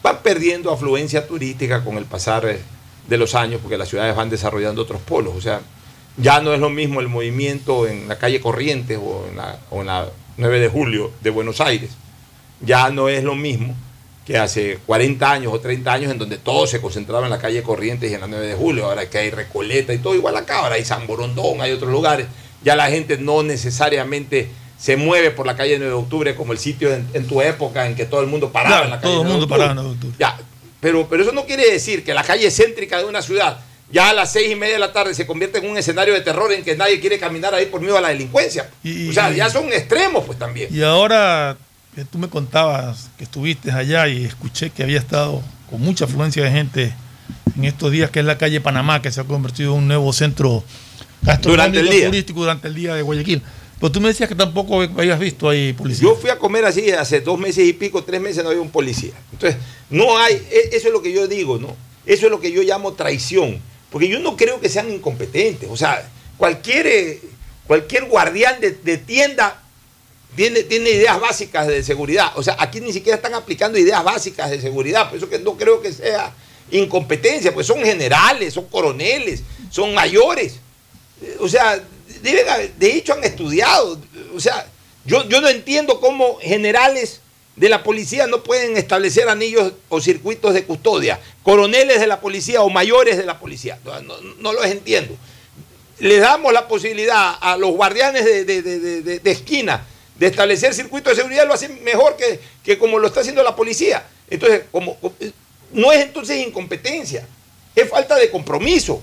van 0.03 0.19
perdiendo 0.19 0.71
afluencia 0.71 1.27
turística 1.27 1.83
con 1.83 1.97
el 1.97 2.05
pasar 2.05 2.59
de 3.09 3.17
los 3.17 3.35
años, 3.35 3.63
porque 3.63 3.79
las 3.79 3.89
ciudades 3.89 4.15
van 4.15 4.29
desarrollando 4.29 4.83
otros 4.83 5.01
polos. 5.01 5.33
O 5.35 5.41
sea, 5.41 5.63
ya 6.19 6.43
no 6.43 6.53
es 6.53 6.61
lo 6.61 6.69
mismo 6.69 7.01
el 7.01 7.09
movimiento 7.09 7.87
en 7.87 8.07
la 8.07 8.19
calle 8.19 8.43
Corrientes 8.43 8.99
o 9.03 9.25
en 9.27 9.39
la, 9.39 9.59
o 9.71 9.81
en 9.81 9.87
la 9.87 10.11
9 10.37 10.61
de 10.61 10.69
julio 10.69 11.11
de 11.23 11.31
Buenos 11.31 11.63
Aires. 11.63 11.93
Ya 12.61 12.91
no 12.91 13.09
es 13.09 13.25
lo 13.25 13.35
mismo 13.35 13.75
que 14.27 14.37
hace 14.39 14.79
40 14.87 15.31
años 15.31 15.53
o 15.53 15.59
30 15.61 15.93
años 15.93 16.13
en 16.13 16.19
donde 16.19 16.37
todo 16.39 16.67
se 16.67 16.81
concentraba 16.81 17.25
en 17.27 17.31
la 17.31 17.39
calle 17.39 17.63
Corrientes 17.63 18.11
y 18.11 18.15
en 18.15 18.21
la 18.21 18.27
9 18.27 18.47
de 18.47 18.55
julio, 18.55 18.85
ahora 18.87 19.09
que 19.09 19.19
hay 19.19 19.31
Recoleta 19.31 19.93
y 19.93 19.99
todo 19.99 20.15
igual 20.15 20.37
acá, 20.37 20.61
ahora 20.61 20.77
hay 20.77 20.85
San 20.85 21.07
Borondón, 21.07 21.61
hay 21.61 21.73
otros 21.73 21.91
lugares, 21.91 22.27
ya 22.63 22.77
la 22.77 22.89
gente 22.91 23.17
no 23.19 23.43
necesariamente 23.43 24.49
se 24.79 24.97
mueve 24.97 25.31
por 25.31 25.47
la 25.47 25.57
calle 25.57 25.77
9 25.79 25.93
de 25.93 25.99
octubre 25.99 26.35
como 26.35 26.53
el 26.53 26.59
sitio 26.59 26.93
en, 26.95 27.07
en 27.13 27.27
tu 27.27 27.43
época 27.43 27.87
en 27.87 27.95
que 27.97 28.07
todo 28.07 28.21
el 28.21 28.27
mundo 28.29 28.51
paraba 28.51 28.77
Claro, 28.83 28.85
en 28.87 28.91
la 28.93 29.01
calle 29.01 29.13
todo 29.15 29.23
el 29.23 29.29
9 29.29 29.29
de 29.29 29.39
mundo 29.41 29.49
paraba 29.49 29.71
en 29.73 29.77
la 29.77 29.83
9 29.83 29.89
de 30.01 30.07
octubre. 30.09 30.17
Ya, 30.19 30.39
pero, 30.81 31.07
pero 31.09 31.23
eso 31.23 31.33
no 31.33 31.45
quiere 31.45 31.71
decir 31.71 32.05
que 32.05 32.15
la 32.15 32.23
calle 32.23 32.51
céntrica 32.51 32.99
de 32.99 33.05
una 33.05 33.21
ciudad 33.23 33.59
ya 33.93 34.11
a 34.11 34.13
las 34.13 34.33
seis 34.33 34.51
y 34.53 34.55
media 34.55 34.75
de 34.75 34.79
la 34.79 34.93
tarde 34.93 35.15
se 35.15 35.27
convierte 35.27 35.59
en 35.59 35.69
un 35.69 35.77
escenario 35.77 36.15
de 36.15 36.21
terror 36.21 36.53
en 36.53 36.63
que 36.63 36.77
nadie 36.77 37.01
quiere 37.01 37.19
caminar 37.19 37.53
ahí 37.55 37.67
por 37.67 37.81
miedo 37.81 37.99
a 37.99 38.01
la 38.01 38.11
delincuencia. 38.11 38.71
Y- 38.85 39.09
o 39.09 39.13
sea, 39.13 39.33
ya 39.33 39.51
son 39.51 39.73
extremos 39.73 40.25
pues 40.25 40.39
también. 40.39 40.69
Y 40.73 40.81
ahora 40.83 41.57
que 41.95 42.05
tú 42.05 42.19
me 42.19 42.29
contabas 42.29 43.11
que 43.19 43.25
estuviste 43.25 43.71
allá 43.73 44.07
y 44.09 44.25
escuché 44.25 44.71
que 44.71 44.83
había 44.83 44.99
estado 44.99 45.43
con 45.69 45.81
mucha 45.81 46.05
afluencia 46.05 46.45
de 46.45 46.51
gente 46.51 46.95
en 47.57 47.65
estos 47.65 47.91
días, 47.91 48.11
que 48.11 48.21
es 48.21 48.25
la 48.25 48.39
calle 48.39 48.61
Panamá, 48.61 49.03
que 49.03 49.11
se 49.11 49.21
ha 49.21 49.25
convertido 49.25 49.73
en 49.73 49.79
un 49.81 49.89
nuevo 49.89 50.13
centro 50.13 50.63
gastronómico 51.23 51.51
Durante 51.51 51.81
el 51.81 51.89
día. 51.91 52.07
turístico 52.07 52.41
durante 52.41 52.69
el 52.69 52.75
día 52.75 52.95
de 52.95 53.03
Guayaquil. 53.03 53.43
Pero 53.79 53.93
tú 53.93 54.01
me 54.01 54.09
decías 54.09 54.29
que 54.29 54.35
tampoco 54.35 54.83
habías 54.83 55.19
visto 55.19 55.49
ahí 55.49 55.73
policía. 55.73 56.03
Yo 56.09 56.15
fui 56.15 56.29
a 56.31 56.39
comer 56.39 56.65
así 56.67 56.91
hace 56.91 57.21
dos 57.23 57.39
meses 57.39 57.67
y 57.67 57.73
pico, 57.73 58.05
tres 58.05 58.21
meses 58.21 58.45
no 58.45 58.51
había 58.51 58.61
un 58.63 58.71
policía. 58.71 59.13
Entonces, 59.33 59.59
no 59.89 60.19
hay, 60.19 60.35
e- 60.35 60.77
eso 60.77 60.89
es 60.89 60.93
lo 60.93 61.01
que 61.03 61.13
yo 61.13 61.27
digo, 61.27 61.59
¿no? 61.59 61.77
Eso 62.07 62.27
es 62.27 62.31
lo 62.31 62.41
que 62.41 62.53
yo 62.53 62.63
llamo 62.63 62.93
traición. 62.93 63.59
Porque 63.91 64.09
yo 64.09 64.21
no 64.21 64.37
creo 64.37 64.61
que 64.61 64.69
sean 64.69 64.91
incompetentes. 64.91 65.69
O 65.71 65.77
sea, 65.79 66.07
cualquier, 66.37 66.87
eh, 66.87 67.21
cualquier 67.67 68.05
guardián 68.05 68.61
de, 68.61 68.73
de 68.73 68.99
tienda 68.99 69.63
tiene, 70.37 70.63
tiene 70.63 70.91
ideas 70.91 71.21
básicas 71.21 71.67
de 71.67 71.83
seguridad. 71.83 72.33
O 72.37 72.43
sea, 72.43 72.57
aquí 72.59 72.81
ni 72.81 72.93
siquiera 72.93 73.17
están 73.17 73.35
aplicando 73.35 73.79
ideas 73.79 74.03
básicas 74.05 74.51
de 74.51 74.61
seguridad. 74.61 75.09
Por 75.09 75.19
eso 75.19 75.29
que 75.29 75.39
no 75.39 75.57
creo 75.57 75.81
que 75.83 75.93
sea 75.93 76.33
incompetencia, 76.71 77.53
pues 77.53 77.67
son 77.67 77.83
generales, 77.85 78.55
son 78.55 78.67
coroneles, 78.67 79.43
son 79.71 79.93
mayores. 79.95 80.55
O 81.41 81.49
sea, 81.49 81.83
de 82.23 82.93
hecho 82.97 83.13
han 83.15 83.25
estudiado. 83.25 84.01
O 84.35 84.41
sea, 84.41 84.67
yo, 85.05 85.29
yo 85.29 85.41
no 85.41 85.49
entiendo 85.49 86.01
cómo 86.01 86.39
generales 86.41 87.21
de 87.57 87.69
la 87.69 87.83
policía 87.83 88.27
no 88.27 88.43
pueden 88.43 88.77
establecer 88.77 89.29
anillos 89.29 89.73
o 89.89 90.01
circuitos 90.01 90.55
de 90.55 90.65
custodia. 90.65 91.21
Coroneles 91.43 92.01
de 92.01 92.07
la 92.07 92.21
policía 92.21 92.63
o 92.63 92.71
mayores 92.71 93.17
de 93.19 93.27
la 93.27 93.39
policía. 93.39 93.79
No, 93.85 94.01
no- 94.01 94.17
no 94.39 94.53
los 94.53 94.65
entiendo. 94.67 95.15
Le 95.99 96.19
damos 96.19 96.53
la 96.55 96.67
posibilidad 96.69 97.35
a 97.39 97.57
los 97.59 97.73
guardianes 97.73 98.25
de- 98.25 98.45
de- 98.45 98.63
de- 98.63 99.19
de 99.19 99.31
esquina 99.31 99.87
de 100.21 100.27
establecer 100.27 100.75
circuitos 100.75 101.17
de 101.17 101.23
seguridad, 101.23 101.47
lo 101.47 101.55
hacen 101.55 101.83
mejor 101.83 102.15
que, 102.15 102.39
que 102.63 102.77
como 102.79 102.99
lo 102.99 103.07
está 103.07 103.21
haciendo 103.21 103.43
la 103.43 103.57
policía. 103.57 104.07
Entonces, 104.29 104.65
como, 104.71 104.99
no 105.73 105.91
es 105.93 106.03
entonces 106.03 106.47
incompetencia, 106.47 107.27
es 107.75 107.89
falta 107.89 108.17
de 108.17 108.31
compromiso. 108.31 109.03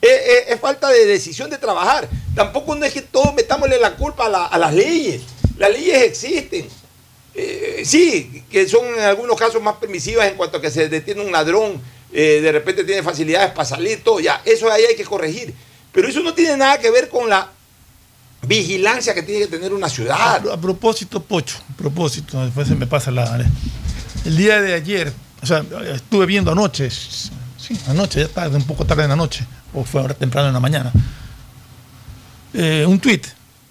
Es, 0.00 0.58
falta 0.58 0.88
de 0.88 1.06
decisión 1.06 1.48
de 1.48 1.58
trabajar. 1.58 2.08
Tampoco 2.34 2.74
no 2.74 2.84
es 2.84 2.92
que 2.92 3.02
todos 3.02 3.32
metámosle 3.34 3.78
la 3.78 3.94
culpa 3.94 4.26
a 4.50 4.58
las 4.58 4.74
leyes. 4.74 5.22
Las 5.58 5.70
leyes 5.70 6.02
existen. 6.02 6.68
Eh, 7.36 7.82
sí, 7.84 8.42
que 8.50 8.68
son 8.68 8.84
en 8.84 9.00
algunos 9.00 9.38
casos 9.38 9.62
más 9.62 9.76
permisivas 9.76 10.26
en 10.26 10.36
cuanto 10.36 10.58
a 10.58 10.60
que 10.60 10.72
se 10.72 10.88
detiene 10.88 11.20
un 11.20 11.30
ladrón, 11.30 11.80
eh, 12.12 12.40
de 12.42 12.50
repente 12.50 12.82
tiene 12.82 13.04
facilidades 13.04 13.52
para 13.52 13.64
salir, 13.64 14.02
todo, 14.02 14.18
ya, 14.18 14.42
eso 14.44 14.70
ahí 14.72 14.82
hay 14.86 14.96
que 14.96 15.04
corregir. 15.04 15.54
Pero 15.92 16.08
eso 16.08 16.18
no 16.18 16.34
tiene 16.34 16.56
nada 16.56 16.80
que 16.80 16.90
ver 16.90 17.08
con 17.08 17.28
la 17.28 17.48
vigilancia 18.46 19.14
que 19.14 19.22
tiene 19.22 19.42
que 19.42 19.48
tener 19.48 19.72
una 19.72 19.88
ciudad. 19.88 20.46
A, 20.48 20.60
propósito, 20.60 21.22
Pocho, 21.22 21.58
a 21.72 21.76
propósito, 21.76 22.44
después 22.44 22.68
se 22.68 22.74
me 22.74 22.86
pasa 22.86 23.10
la. 23.10 23.44
El 24.24 24.36
día 24.36 24.60
de 24.60 24.74
ayer, 24.74 25.12
o 25.42 25.46
sea, 25.46 25.64
estuve 25.94 26.26
viendo 26.26 26.52
anoche, 26.52 26.90
sí, 26.90 27.76
anoche, 27.88 28.20
ya 28.20 28.28
tarde, 28.28 28.56
un 28.56 28.64
poco 28.64 28.84
tarde 28.84 29.04
en 29.04 29.10
la 29.10 29.16
noche, 29.16 29.44
o 29.72 29.84
fue 29.84 30.00
ahora 30.00 30.14
temprano 30.14 30.48
en 30.48 30.54
la 30.54 30.60
mañana, 30.60 30.92
eh, 32.54 32.84
un 32.86 32.98
tuit 33.00 33.26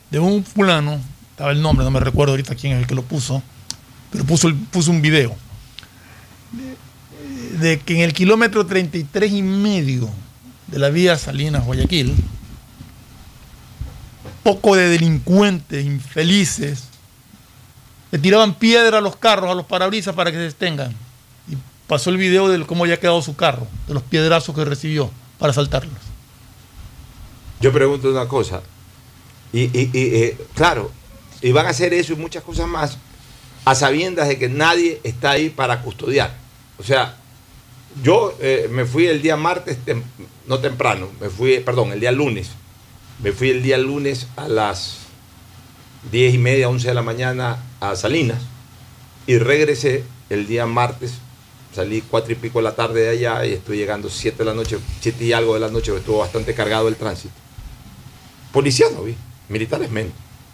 de 0.10 0.20
un 0.20 0.44
fulano, 0.44 1.00
estaba 1.32 1.52
el 1.52 1.62
nombre, 1.62 1.86
no 1.86 1.92
me 1.92 2.00
recuerdo 2.00 2.34
ahorita 2.34 2.56
quién 2.56 2.74
es 2.74 2.80
el 2.80 2.88
que 2.88 2.96
lo 2.96 3.04
puso, 3.04 3.42
pero 4.12 4.26
puso, 4.26 4.52
puso 4.72 4.92
un 4.92 5.02
video 5.02 5.36
de, 6.52 7.58
de 7.60 7.80
que 7.80 7.96
en 7.96 8.02
el 8.02 8.14
kilómetro 8.14 8.66
33 8.66 9.32
y 9.32 9.42
medio 9.42 10.10
de 10.68 10.80
la 10.80 10.90
vía 10.90 11.18
Salinas 11.18 11.66
Guayaquil, 11.66 12.14
poco 14.44 14.76
de 14.76 14.90
delincuentes 14.90 15.86
infelices 15.86 16.86
le 18.12 18.20
tiraban 18.20 18.56
piedra 18.56 18.98
a 18.98 19.02
los 19.02 19.16
carros, 19.16 19.50
a 19.52 19.56
los 19.56 19.66
parabrisas 19.66 20.14
para 20.16 20.32
que 20.32 20.38
se 20.38 20.44
detengan. 20.44 20.92
Y 21.48 21.56
pasó 21.88 22.10
el 22.10 22.18
video 22.18 22.50
de 22.50 22.66
cómo 22.66 22.84
había 22.84 23.00
quedado 23.00 23.22
su 23.22 23.36
carro, 23.36 23.68
de 23.88 23.94
los 23.94 24.04
piedrazos 24.04 24.54
que 24.56 24.66
recibió 24.66 25.10
para 25.40 25.54
saltarlos. 25.54 25.94
Yo 27.62 27.72
pregunto 27.72 28.10
una 28.10 28.28
cosa. 28.28 28.62
Y, 29.54 29.62
y- 29.78 29.90
y, 29.94 30.16
eh, 30.16 30.38
claro, 30.56 30.92
y 31.42 31.52
van 31.52 31.66
a 31.68 31.70
hacer 31.70 31.94
eso 31.94 32.14
y 32.14 32.16
muchas 32.16 32.44
cosas 32.44 32.68
más 32.68 32.98
a 33.64 33.76
sabiendas 33.76 34.28
de 34.28 34.38
que 34.40 34.50
nadie 34.50 35.00
está 35.04 35.32
ahí 35.32 35.50
para 35.50 35.82
custodiar. 35.82 36.36
O 36.80 36.84
sea, 36.84 37.16
yo 38.04 38.36
eh, 38.40 38.68
me 38.72 38.86
fui 38.86 39.06
el 39.06 39.22
día 39.22 39.38
martes, 39.38 39.78
no 40.48 40.60
temprano, 40.60 41.10
me 41.20 41.30
fui, 41.30 41.60
perdón, 41.60 41.92
el 41.94 42.00
día 42.00 42.12
lunes. 42.12 42.50
Me 43.24 43.32
fui 43.32 43.50
el 43.52 43.62
día 43.62 43.78
lunes 43.78 44.28
a 44.36 44.48
las 44.48 44.98
10 46.12 46.34
y 46.34 46.38
media, 46.38 46.70
11 46.70 46.88
de 46.88 46.94
la 46.94 47.04
mañana 47.04 47.58
a 47.80 47.96
Salinas 47.96 48.40
y 49.28 49.38
regresé 49.38 50.04
el 50.30 50.48
día 50.48 50.66
martes. 50.66 51.14
Salí 51.76 52.02
cuatro 52.02 52.34
y 52.34 52.36
pico 52.36 52.60
de 52.60 52.64
la 52.64 52.76
tarde 52.76 53.02
de 53.02 53.10
allá 53.10 53.46
y 53.46 53.54
estoy 53.54 53.78
llegando 53.78 54.10
7 54.10 54.40
de 54.40 54.46
la 54.46 54.54
noche, 54.54 54.78
7 55.02 55.24
y 55.24 55.32
algo 55.34 55.54
de 55.54 55.60
la 55.62 55.70
noche, 55.70 55.96
estuvo 55.96 56.18
bastante 56.18 56.54
cargado 56.54 56.88
el 56.90 56.96
tránsito. 56.96 57.34
Policías 58.52 58.92
no 58.92 59.04
vi, 59.04 59.16
militares 59.48 59.90
menos. 59.90 60.12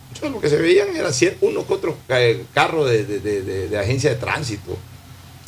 Entonces, 0.10 0.32
lo 0.32 0.40
que 0.42 0.50
se 0.50 0.58
veían 0.58 0.90
eran 0.96 1.12
unos 1.42 1.66
que 1.66 1.74
otros 1.74 1.96
eh, 2.10 2.46
carros 2.54 2.88
de, 2.90 3.04
de- 3.06 3.20
de- 3.20 3.68
de- 3.70 3.80
agencia 3.80 4.10
de 4.12 4.16
tránsito. 4.18 4.78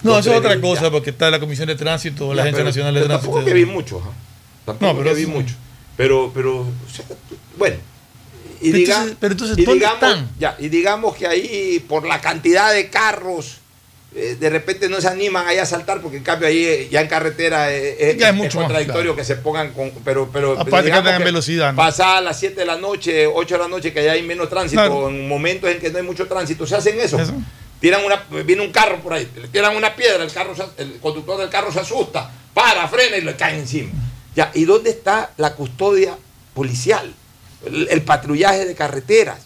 No, 0.01 0.17
eso 0.17 0.31
es 0.31 0.37
otra 0.39 0.55
Ya. 0.55 0.61
cosa, 0.61 0.89
porque 0.89 1.11
está 1.11 1.29
la 1.29 1.39
Comisión 1.39 1.67
de 1.67 1.75
Tránsito, 1.75 2.29
la 2.33 2.37
Ya, 2.37 2.41
Agencia 2.43 2.63
Nacional 2.63 2.93
de 2.95 3.01
Tránsito. 3.01 3.31
Tampoco 3.31 3.45
que 3.45 3.53
vi 3.53 3.65
muchos. 3.65 4.01
¿ah? 4.03 4.11
Tampoco 4.65 4.93
No, 4.93 4.97
pero 4.99 5.13
que 5.13 5.19
vi 5.21 5.27
muchos. 5.27 5.55
Pero, 5.99 6.31
pero, 6.33 6.59
o 6.61 6.89
sea, 6.89 7.03
bueno. 7.57 7.75
Y 8.61 8.71
Pero 8.71 8.77
diga- 8.77 8.93
entonces- 8.95 9.17
pero 9.19 9.31
entonces, 9.33 9.57
y 9.57 9.65
¿dónde 9.65 9.79
digamos, 9.85 10.03
están? 10.03 10.29
Ya, 10.39 10.55
y 10.57 10.69
digamos 10.69 11.15
que 11.17 11.27
ahí, 11.27 11.83
por 11.89 12.07
la 12.07 12.21
cantidad 12.21 12.71
de 12.73 12.89
carros, 12.89 13.57
eh, 14.15 14.37
de 14.39 14.49
repente 14.49 14.87
no 14.87 15.01
se 15.01 15.09
animan 15.09 15.45
ahí 15.45 15.57
a 15.57 15.65
saltar, 15.65 15.99
porque 16.01 16.15
en 16.15 16.23
cambio 16.23 16.47
ahí 16.47 16.63
eh, 16.63 16.87
ya 16.89 17.01
en 17.01 17.07
carretera 17.09 17.69
eh, 17.75 18.15
Ya 18.17 18.29
es 18.29 18.31
es, 18.31 18.37
mucho 18.37 18.59
contradictorio 18.59 19.01
claro. 19.13 19.15
que 19.17 19.23
se 19.25 19.35
pongan 19.35 19.73
con. 19.73 19.91
Pero, 20.05 20.29
pero 20.31 20.53
Aparte 20.53 20.69
que 20.69 20.83
digamos. 20.85 21.11
Pasadas 21.75 22.23
las 22.23 22.39
7 22.39 22.61
de 22.61 22.65
la 22.65 22.77
noche, 22.77 23.27
8 23.27 23.55
de 23.55 23.59
la 23.63 23.67
noche, 23.67 23.91
que 23.91 24.01
ya 24.01 24.13
hay 24.13 24.23
menos 24.23 24.47
tránsito, 24.49 24.81
Claro. 24.81 25.09
en 25.09 25.27
momentos 25.27 25.69
en 25.69 25.79
que 25.79 25.89
no 25.89 25.97
hay 25.97 26.05
mucho 26.05 26.27
tránsito, 26.27 26.65
se 26.65 26.75
hacen 26.77 26.97
eso. 26.97 27.19
Eso. 27.19 27.33
Tiran 27.81 28.05
una, 28.05 28.23
viene 28.45 28.61
un 28.61 28.71
carro 28.71 29.01
por 29.01 29.13
ahí, 29.13 29.29
le 29.35 29.49
tiran 29.49 29.75
una 29.75 29.93
piedra, 29.97 30.23
el, 30.23 30.31
carro 30.31 30.55
se- 30.55 30.81
el 30.81 30.97
conductor 30.99 31.37
del 31.39 31.49
carro 31.49 31.71
se 31.73 31.81
asusta, 31.81 32.31
para, 32.53 32.87
frena 32.87 33.17
y 33.17 33.21
le 33.21 33.35
cae 33.35 33.57
encima. 33.59 33.91
Ya, 34.35 34.51
¿y 34.53 34.65
dónde 34.65 34.89
está 34.91 35.31
la 35.37 35.55
custodia 35.55 36.17
policial? 36.53 37.13
El, 37.65 37.87
el 37.89 38.01
patrullaje 38.03 38.65
de 38.65 38.75
carreteras. 38.75 39.39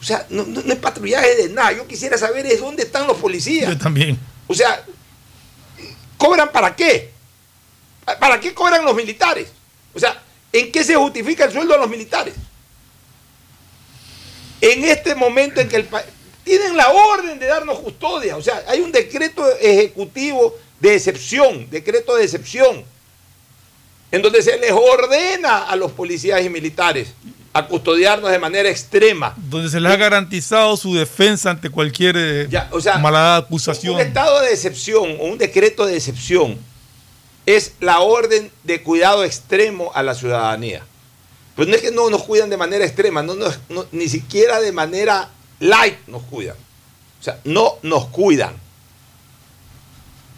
O 0.00 0.04
sea, 0.04 0.26
no, 0.30 0.44
no- 0.44 0.62
no 0.62 0.72
es 0.72 0.78
patrullaje 0.78 1.34
de 1.36 1.48
nada. 1.50 1.72
Yo 1.72 1.86
quisiera 1.86 2.18
saber 2.18 2.46
es 2.46 2.60
dónde 2.60 2.82
están 2.82 3.06
los 3.06 3.16
policías. 3.18 3.70
Yo 3.70 3.78
también. 3.78 4.18
O 4.46 4.54
sea, 4.54 4.84
¿cobran 6.16 6.50
para 6.52 6.74
qué? 6.74 7.12
¿Para 8.20 8.38
qué 8.40 8.54
cobran 8.54 8.84
los 8.84 8.94
militares? 8.94 9.48
O 9.94 9.98
sea, 9.98 10.22
¿en 10.52 10.70
qué 10.72 10.84
se 10.84 10.94
justifica 10.94 11.44
el 11.44 11.52
sueldo 11.52 11.74
de 11.74 11.80
los 11.80 11.88
militares? 11.90 12.34
En 14.60 14.84
este 14.84 15.14
momento 15.14 15.60
en 15.60 15.68
que 15.68 15.76
el 15.76 15.84
país... 15.84 16.06
Tienen 16.44 16.76
la 16.76 16.90
orden 16.90 17.40
de 17.40 17.46
darnos 17.46 17.80
custodia. 17.80 18.36
O 18.36 18.42
sea, 18.42 18.62
hay 18.68 18.80
un 18.80 18.92
decreto 18.92 19.44
ejecutivo 19.56 20.54
de 20.78 20.94
excepción, 20.94 21.68
decreto 21.70 22.14
de 22.14 22.22
excepción, 22.24 22.84
en 24.12 24.22
donde 24.22 24.42
se 24.42 24.56
les 24.58 24.72
ordena 24.72 25.64
a 25.64 25.76
los 25.76 25.92
policías 25.92 26.42
y 26.44 26.48
militares 26.48 27.08
a 27.52 27.66
custodiarnos 27.66 28.30
de 28.30 28.38
manera 28.38 28.68
extrema. 28.68 29.34
Donde 29.36 29.70
se 29.70 29.80
les 29.80 29.90
ha 29.90 29.96
garantizado 29.96 30.76
su 30.76 30.94
defensa 30.94 31.50
ante 31.50 31.70
cualquier 31.70 32.14
eh, 32.18 32.46
Ya, 32.50 32.68
o 32.70 32.80
sea, 32.80 32.98
malada 32.98 33.38
Un 33.40 33.44
acusación. 33.46 33.98
estado 34.00 34.40
de 34.42 34.52
excepción 34.52 35.16
o 35.20 35.24
un 35.24 35.38
decreto 35.38 35.86
de 35.86 35.96
excepción 35.96 36.58
es 37.46 37.72
la 37.80 38.00
orden 38.00 38.50
de 38.64 38.82
cuidado 38.82 39.24
extremo 39.24 39.90
a 39.94 40.02
la 40.02 40.14
ciudadanía. 40.14 40.82
Pues 41.54 41.66
no 41.68 41.74
es 41.74 41.80
que 41.80 41.90
no 41.92 42.10
nos 42.10 42.24
cuidan 42.24 42.50
de 42.50 42.56
manera 42.58 42.84
extrema, 42.84 43.22
no, 43.22 43.34
nos- 43.34 43.58
no- 43.70 43.86
ni 43.92 44.08
siquiera 44.08 44.60
de 44.60 44.72
manera 44.72 45.30
light 45.60 45.96
nos 46.08 46.22
cuidan. 46.24 46.56
O 47.20 47.22
sea, 47.22 47.38
no 47.44 47.76
nos 47.82 48.06
cuidan. 48.08 48.54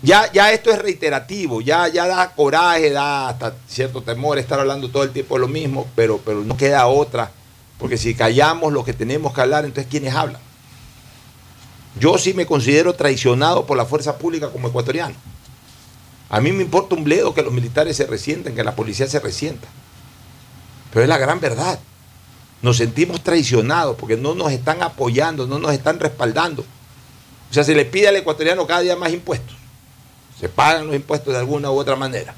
Ya, 0.00 0.30
ya 0.32 0.52
esto 0.52 0.70
es 0.70 0.78
reiterativo, 0.78 1.60
ya, 1.60 1.88
ya 1.88 2.06
da 2.06 2.30
coraje, 2.30 2.90
da 2.90 3.30
hasta 3.30 3.54
cierto 3.66 4.00
temor 4.02 4.38
estar 4.38 4.60
hablando 4.60 4.90
todo 4.90 5.02
el 5.02 5.10
tiempo 5.10 5.34
de 5.34 5.40
lo 5.40 5.48
mismo, 5.48 5.88
pero, 5.96 6.18
pero 6.24 6.44
no 6.44 6.56
queda 6.56 6.86
otra. 6.86 7.32
Porque 7.78 7.96
si 7.96 8.14
callamos 8.14 8.72
lo 8.72 8.84
que 8.84 8.92
tenemos 8.92 9.32
que 9.32 9.40
hablar, 9.40 9.64
entonces 9.64 9.90
¿quiénes 9.90 10.14
hablan? 10.14 10.40
Yo 11.98 12.16
sí 12.16 12.32
me 12.32 12.46
considero 12.46 12.94
traicionado 12.94 13.66
por 13.66 13.76
la 13.76 13.86
fuerza 13.86 14.18
pública 14.18 14.50
como 14.50 14.68
ecuatoriano. 14.68 15.14
A 16.30 16.40
mí 16.40 16.52
me 16.52 16.62
importa 16.62 16.94
un 16.94 17.04
bledo 17.04 17.34
que 17.34 17.42
los 17.42 17.52
militares 17.52 17.96
se 17.96 18.06
resienten, 18.06 18.54
que 18.54 18.62
la 18.62 18.76
policía 18.76 19.08
se 19.08 19.18
resienta. 19.18 19.66
Pero 20.92 21.02
es 21.02 21.08
la 21.08 21.18
gran 21.18 21.40
verdad. 21.40 21.78
Nos 22.62 22.76
sentimos 22.76 23.22
traicionados 23.22 23.96
porque 23.96 24.16
no 24.16 24.34
nos 24.34 24.52
están 24.52 24.82
apoyando, 24.82 25.46
no 25.46 25.58
nos 25.58 25.72
están 25.72 25.98
respaldando. 25.98 26.62
O 27.50 27.54
sea, 27.54 27.64
se 27.64 27.74
le 27.74 27.84
pide 27.84 28.08
al 28.08 28.16
ecuatoriano 28.16 28.66
cada 28.66 28.80
día 28.80 28.96
más 28.96 29.12
impuestos. 29.12 29.57
Se 30.40 30.48
pagan 30.48 30.86
los 30.86 30.96
impuestos 30.96 31.32
de 31.32 31.38
alguna 31.38 31.70
u 31.70 31.78
otra 31.78 31.96
manera. 31.96 32.34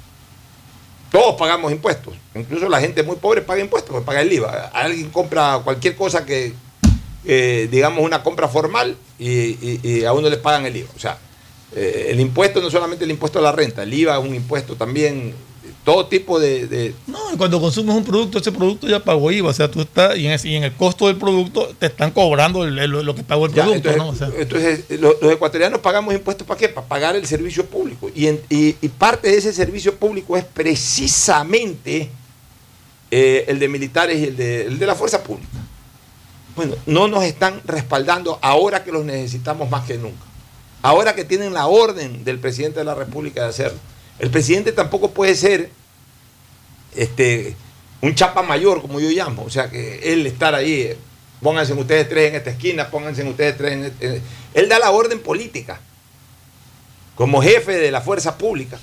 Todos 1.11 1.35
pagamos 1.37 1.73
impuestos. 1.73 2.15
Incluso 2.35 2.69
la 2.69 2.81
gente 2.81 3.03
muy 3.03 3.17
pobre 3.17 3.43
paga 3.43 3.61
impuestos, 3.61 3.91
pues 3.91 4.05
paga 4.05 4.21
el 4.21 4.33
IVA. 4.33 4.71
Alguien 4.73 5.11
compra 5.11 5.61
cualquier 5.65 5.97
cosa 5.97 6.25
que, 6.25 6.55
eh, 7.25 7.69
digamos, 7.71 8.05
una 8.05 8.23
compra 8.23 8.49
formal 8.49 8.97
y, 9.19 10.05
a 10.05 10.13
uno 10.13 10.29
le 10.31 10.37
pagan 10.37 10.67
el 10.67 10.77
IVA. 10.77 10.89
O 10.97 10.99
sea, 10.99 11.19
eh, 11.75 12.07
el 12.11 12.21
impuesto 12.21 12.61
no 12.61 12.71
solamente 12.71 13.05
el 13.05 13.11
impuesto 13.11 13.41
a 13.41 13.43
la 13.43 13.53
renta, 13.53 13.83
el 13.83 13.93
IVA 13.93 14.19
es 14.19 14.25
un 14.25 14.35
impuesto 14.35 14.77
también, 14.77 15.35
todo 15.85 16.07
tipo 16.07 16.39
de... 16.39 16.67
de- 16.67 16.95
No, 17.07 17.19
cuando 17.39 17.61
consumes 17.61 17.97
un 17.97 18.05
producto, 18.05 18.39
ese 18.39 18.53
producto 18.53 18.87
ya 18.87 19.03
pagó 19.03 19.31
IVA. 19.33 19.49
O 19.51 19.53
sea, 19.53 19.71
tú 19.71 19.81
estás, 19.81 20.17
y 20.19 20.27
en, 20.27 20.33
ese- 20.33 20.49
y 20.49 20.55
en 20.57 20.65
el 20.65 20.75
costo 20.75 21.07
del 21.07 21.17
producto 21.17 21.73
te 21.79 21.87
están 21.87 22.11
cobrando 22.11 22.65
el- 22.65 22.79
el- 22.79 22.91
lo 22.91 23.15
que 23.15 23.23
pagó 23.23 23.47
el 23.47 23.53
Ya, 23.55 23.65
producto, 23.65 23.91
entonces, 23.91 24.21
¿no? 24.21 24.27
O 24.29 24.31
sea, 24.33 24.41
entonces, 24.43 24.85
lo- 25.01 25.17
los, 25.23 25.33
ecuatorianos 25.33 25.81
pagamos 25.81 26.13
impuestos 26.15 26.47
para 26.47 26.59
qué? 26.59 26.69
Para 26.69 26.87
pagar 26.87 27.17
el 27.17 27.27
servicio 27.27 27.65
público. 27.67 28.11
Y, 28.15 28.27
en- 28.27 28.41
y- 28.51 28.77
y 28.81 28.89
parte 28.89 29.31
de 29.31 29.39
ese 29.39 29.53
servicio 29.53 29.95
público 29.97 30.37
es 30.37 30.45
precisamente 30.45 32.11
eh, 33.11 33.45
el 33.49 33.59
de 33.59 33.69
militares 33.69 34.19
y 34.21 34.25
el 34.25 34.37
de, 34.37 34.67
el 34.67 34.79
de 34.79 34.87
la 34.87 34.95
fuerza 34.95 35.23
pública. 35.23 35.49
Bueno, 36.55 36.75
no 36.87 37.09
nos 37.09 37.25
están 37.25 37.61
respaldando 37.65 38.39
ahora 38.43 38.85
que 38.85 38.93
los 38.93 39.05
necesitamos 39.05 39.69
más 39.71 39.85
que 39.87 39.97
nunca. 39.99 40.25
Ahora 40.83 41.15
que 41.15 41.25
tienen 41.25 41.53
la 41.53 41.67
orden 41.67 42.25
del 42.25 42.39
presidente 42.39 42.79
de 42.81 42.85
la 42.85 42.95
República 42.95 43.43
de 43.43 43.49
hacerlo. 43.49 43.79
El 44.21 44.31
presidente 44.31 44.73
tampoco 44.73 45.11
puede 45.11 45.35
ser 45.35 45.71
este, 46.95 47.57
un 48.03 48.15
chapa 48.15 48.43
mayor, 48.43 48.81
como 48.83 49.01
yo 49.01 49.09
llamo. 49.11 49.43
O 49.45 49.51
sea, 49.51 49.71
que 49.71 50.13
él 50.13 50.27
estar 50.27 50.55
ahí, 50.55 50.83
eh, 50.83 50.97
pónganse 51.43 51.73
ustedes 51.73 52.09
tres 52.09 52.29
en 52.29 52.37
esta 52.37 52.51
esquina, 52.51 52.91
pónganse 52.91 53.25
ustedes 53.25 53.57
tres 53.57 53.73
en 53.73 53.85
este- 53.87 54.07
en- 54.17 54.23
Él 54.55 54.69
da 54.69 54.79
la 54.79 54.91
orden 54.91 55.21
política. 55.21 55.81
Como 57.15 57.43
jefe 57.43 57.73
de 57.79 57.91
la 57.91 58.01
fuerza 58.01 58.37
pública. 58.39 58.79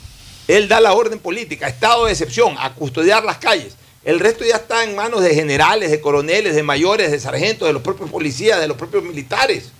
Él 0.47 0.67
da 0.67 0.79
la 0.79 0.93
orden 0.93 1.19
política, 1.19 1.67
estado 1.67 2.05
de 2.05 2.11
excepción, 2.13 2.55
a 2.57 2.73
custodiar 2.73 3.23
las 3.23 3.37
calles. 3.37 3.75
El 4.05 4.19
resto 4.19 4.45
ya 4.45 4.55
está 4.55 4.83
en 4.85 4.95
manos 4.95 5.21
de 5.21 5.35
generales, 5.35 5.91
de 5.91 5.99
coroneles, 5.99 6.55
de 6.55 6.63
mayores, 6.63 7.11
de 7.11 7.19
sargentos, 7.19 7.67
de 7.67 7.73
los 7.73 7.81
propios 7.81 8.09
policías, 8.09 8.59
de 8.59 8.67
los 8.67 8.77
propios 8.77 9.03
militares. 9.03 9.71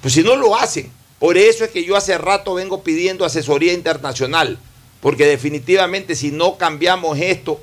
Pues 0.00 0.14
si 0.14 0.22
no 0.22 0.36
lo 0.36 0.56
hacen, 0.56 0.92
por 1.18 1.36
eso 1.36 1.64
es 1.64 1.70
que 1.70 1.84
yo 1.84 1.96
hace 1.96 2.16
rato 2.16 2.54
vengo 2.54 2.82
pidiendo 2.82 3.24
asesoría 3.24 3.72
internacional, 3.72 4.58
porque 5.00 5.26
definitivamente 5.26 6.14
si 6.14 6.30
no 6.30 6.56
cambiamos 6.56 7.18
esto, 7.18 7.60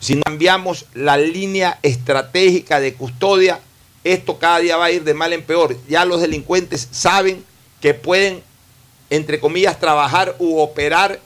si 0.00 0.14
no 0.14 0.22
cambiamos 0.22 0.86
la 0.94 1.16
línea 1.16 1.78
estratégica 1.82 2.80
de 2.80 2.94
custodia, 2.94 3.60
esto 4.04 4.38
cada 4.38 4.58
día 4.58 4.76
va 4.76 4.86
a 4.86 4.90
ir 4.90 5.04
de 5.04 5.14
mal 5.14 5.32
en 5.32 5.42
peor. 5.42 5.76
Ya 5.88 6.04
los 6.04 6.20
delincuentes 6.20 6.88
saben 6.92 7.44
que 7.80 7.92
pueden, 7.92 8.42
entre 9.10 9.40
comillas, 9.40 9.80
trabajar 9.80 10.36
u 10.38 10.58
operar 10.58 11.20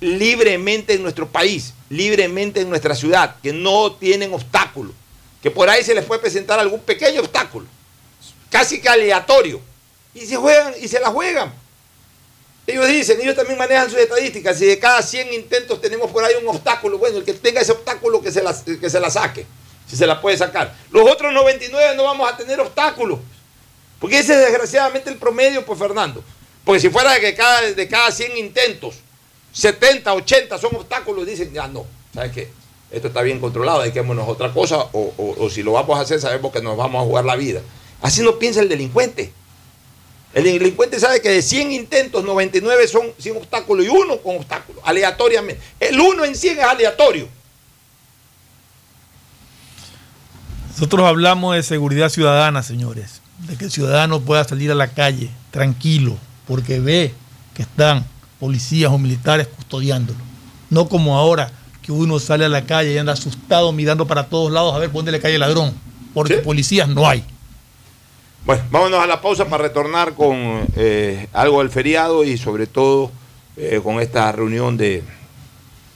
libremente 0.00 0.94
en 0.94 1.02
nuestro 1.02 1.28
país, 1.28 1.72
libremente 1.88 2.60
en 2.60 2.68
nuestra 2.68 2.94
ciudad, 2.94 3.36
que 3.42 3.52
no 3.52 3.92
tienen 3.92 4.34
obstáculos, 4.34 4.92
que 5.42 5.50
por 5.50 5.70
ahí 5.70 5.82
se 5.84 5.94
les 5.94 6.04
puede 6.04 6.20
presentar 6.20 6.58
algún 6.58 6.80
pequeño 6.80 7.20
obstáculo, 7.20 7.66
casi 8.50 8.80
que 8.80 8.88
aleatorio, 8.88 9.60
y 10.16 10.26
se 10.26 10.36
juegan 10.36 10.74
y 10.80 10.88
se 10.88 10.98
la 11.00 11.08
juegan. 11.10 11.52
Ellos 12.66 12.88
dicen, 12.88 13.20
ellos 13.20 13.36
también 13.36 13.56
manejan 13.58 13.88
sus 13.88 13.98
estadísticas, 14.00 14.58
si 14.58 14.66
de 14.66 14.78
cada 14.78 15.00
100 15.00 15.32
intentos 15.32 15.80
tenemos 15.80 16.10
por 16.10 16.24
ahí 16.24 16.34
un 16.42 16.48
obstáculo, 16.48 16.98
bueno, 16.98 17.18
el 17.18 17.24
que 17.24 17.32
tenga 17.34 17.60
ese 17.60 17.70
obstáculo 17.72 18.20
que 18.20 18.32
se 18.32 18.42
la, 18.42 18.56
que 18.80 18.90
se 18.90 18.98
la 18.98 19.08
saque, 19.08 19.46
si 19.88 19.94
se 19.96 20.04
la 20.06 20.20
puede 20.20 20.36
sacar. 20.36 20.74
Los 20.90 21.08
otros 21.08 21.32
99 21.32 21.94
no 21.96 22.02
vamos 22.04 22.28
a 22.32 22.36
tener 22.36 22.58
obstáculos, 22.58 23.20
porque 24.00 24.18
ese 24.18 24.34
es 24.34 24.40
desgraciadamente 24.50 25.10
el 25.10 25.16
promedio, 25.16 25.64
pues 25.64 25.78
Fernando. 25.78 26.24
Porque 26.64 26.80
si 26.80 26.88
fuera 26.90 27.12
de 27.12 27.20
que 27.20 27.34
cada, 27.36 27.62
de 27.62 27.88
cada 27.88 28.10
100 28.10 28.36
intentos, 28.36 28.96
70, 29.52 30.12
80 30.12 30.58
son 30.58 30.74
obstáculos, 30.74 31.24
dicen, 31.24 31.52
ya 31.52 31.68
no, 31.68 31.86
¿sabes 32.12 32.32
qué? 32.32 32.50
Esto 32.90 33.08
está 33.08 33.22
bien 33.22 33.38
controlado, 33.38 33.82
dediquémonos 33.82 34.26
a 34.26 34.30
otra 34.32 34.52
cosa, 34.52 34.78
o, 34.92 35.12
o- 35.16 35.36
o 35.44 35.50
si 35.50 35.62
lo 35.62 35.72
vamos 35.72 35.96
a 35.96 36.02
hacer, 36.02 36.20
sabemos 36.20 36.52
que 36.52 36.60
nos 36.60 36.76
vamos 36.76 37.00
a 37.00 37.04
jugar 37.06 37.24
la 37.24 37.36
vida. 37.36 37.60
Así 38.02 38.22
no 38.22 38.38
piensa 38.40 38.60
el 38.60 38.68
delincuente. 38.68 39.32
El 40.34 40.44
delincuente 40.44 41.00
sabe 41.00 41.22
que 41.22 41.30
de 41.30 41.40
100 41.40 41.72
intentos, 41.72 42.24
99 42.24 42.88
son 42.88 43.06
sin 43.18 43.36
obstáculo 43.36 43.82
y 43.82 43.88
uno 43.88 44.18
con 44.18 44.36
obstáculo, 44.36 44.80
aleatoriamente. 44.84 45.62
El 45.80 45.98
uno 45.98 46.24
en 46.24 46.34
100 46.34 46.58
es 46.58 46.64
aleatorio. 46.64 47.28
Nosotros 50.70 51.06
hablamos 51.06 51.56
de 51.56 51.62
seguridad 51.62 52.10
ciudadana, 52.10 52.62
señores, 52.62 53.22
de 53.48 53.56
que 53.56 53.64
el 53.64 53.70
ciudadano 53.70 54.20
pueda 54.20 54.44
salir 54.44 54.70
a 54.70 54.74
la 54.74 54.88
calle 54.88 55.30
tranquilo, 55.50 56.18
porque 56.46 56.80
ve 56.80 57.14
que 57.54 57.62
están 57.62 58.04
policías 58.38 58.92
o 58.92 58.98
militares 58.98 59.46
custodiándolo. 59.46 60.18
No 60.68 60.86
como 60.88 61.16
ahora 61.16 61.50
que 61.80 61.92
uno 61.92 62.18
sale 62.18 62.44
a 62.44 62.50
la 62.50 62.66
calle 62.66 62.92
y 62.92 62.98
anda 62.98 63.14
asustado 63.14 63.72
mirando 63.72 64.06
para 64.06 64.26
todos 64.26 64.52
lados 64.52 64.74
a 64.74 64.78
ver 64.78 64.90
por 64.90 64.98
dónde 64.98 65.12
le 65.12 65.20
cae 65.20 65.32
el 65.32 65.40
ladrón, 65.40 65.72
porque 66.12 66.34
¿Sí? 66.34 66.40
policías 66.42 66.88
no 66.88 67.08
hay. 67.08 67.24
Bueno, 68.46 68.62
vámonos 68.70 69.00
a 69.00 69.08
la 69.08 69.20
pausa 69.20 69.46
para 69.46 69.64
retornar 69.64 70.14
con 70.14 70.68
eh, 70.76 71.26
algo 71.32 71.58
del 71.58 71.68
feriado 71.68 72.22
y 72.22 72.38
sobre 72.38 72.68
todo 72.68 73.10
eh, 73.56 73.80
con 73.82 73.98
esta 73.98 74.30
reunión 74.30 74.76
de, 74.76 75.02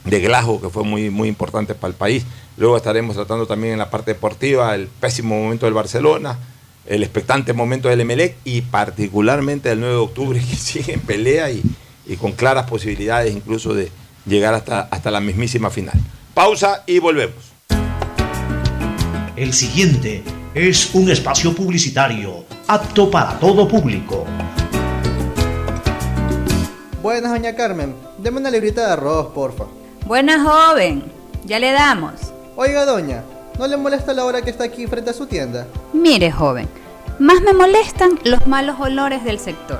de 0.03 0.21
que 0.21 0.69
fue 0.69 0.83
muy, 0.83 1.09
muy 1.09 1.29
importante 1.29 1.75
para 1.75 1.91
el 1.91 1.95
país. 1.95 2.25
Luego 2.57 2.75
estaremos 2.75 3.15
tratando 3.15 3.47
también 3.47 3.71
en 3.71 3.79
la 3.79 3.89
parte 3.89 4.13
deportiva 4.13 4.75
el 4.75 4.87
pésimo 4.87 5.41
momento 5.41 5.65
del 5.65 5.73
Barcelona, 5.73 6.37
el 6.85 7.03
expectante 7.03 7.53
momento 7.53 7.87
del 7.87 8.01
Emelec 8.01 8.35
y 8.43 8.63
particularmente 8.63 9.69
del 9.69 9.79
9 9.79 9.95
de 9.95 10.01
octubre 10.01 10.39
que 10.49 10.55
sigue 10.57 10.95
en 10.95 10.99
pelea 10.99 11.49
y, 11.51 11.63
y 12.05 12.17
con 12.17 12.33
claras 12.33 12.69
posibilidades 12.69 13.33
incluso 13.33 13.73
de 13.73 13.89
llegar 14.25 14.53
hasta, 14.53 14.81
hasta 14.91 15.09
la 15.09 15.21
mismísima 15.21 15.69
final. 15.69 15.97
Pausa 16.33 16.83
y 16.85 16.99
volvemos. 16.99 17.53
El 19.37 19.53
siguiente 19.53 20.21
es 20.53 20.93
un 20.93 21.09
espacio 21.09 21.55
publicitario 21.55 22.43
apto 22.67 23.09
para 23.09 23.39
todo 23.39 23.67
público. 23.67 24.25
Buenas, 27.01 27.31
doña 27.31 27.55
Carmen. 27.55 27.95
Deme 28.17 28.39
una 28.39 28.51
librita 28.51 28.85
de 28.85 28.93
arroz, 28.93 29.27
porfa. 29.33 29.65
Buena 30.05 30.43
joven, 30.43 31.03
ya 31.45 31.57
le 31.57 31.71
damos. 31.71 32.33
Oiga, 32.57 32.85
doña, 32.85 33.23
¿no 33.57 33.65
le 33.65 33.77
molesta 33.77 34.13
la 34.13 34.25
hora 34.25 34.41
que 34.41 34.49
está 34.49 34.65
aquí 34.65 34.87
frente 34.87 35.11
a 35.11 35.13
su 35.13 35.25
tienda? 35.25 35.67
Mire, 35.93 36.31
joven, 36.31 36.67
más 37.17 37.41
me 37.41 37.53
molestan 37.53 38.19
los 38.25 38.45
malos 38.45 38.77
olores 38.79 39.23
del 39.23 39.39
sector. 39.39 39.79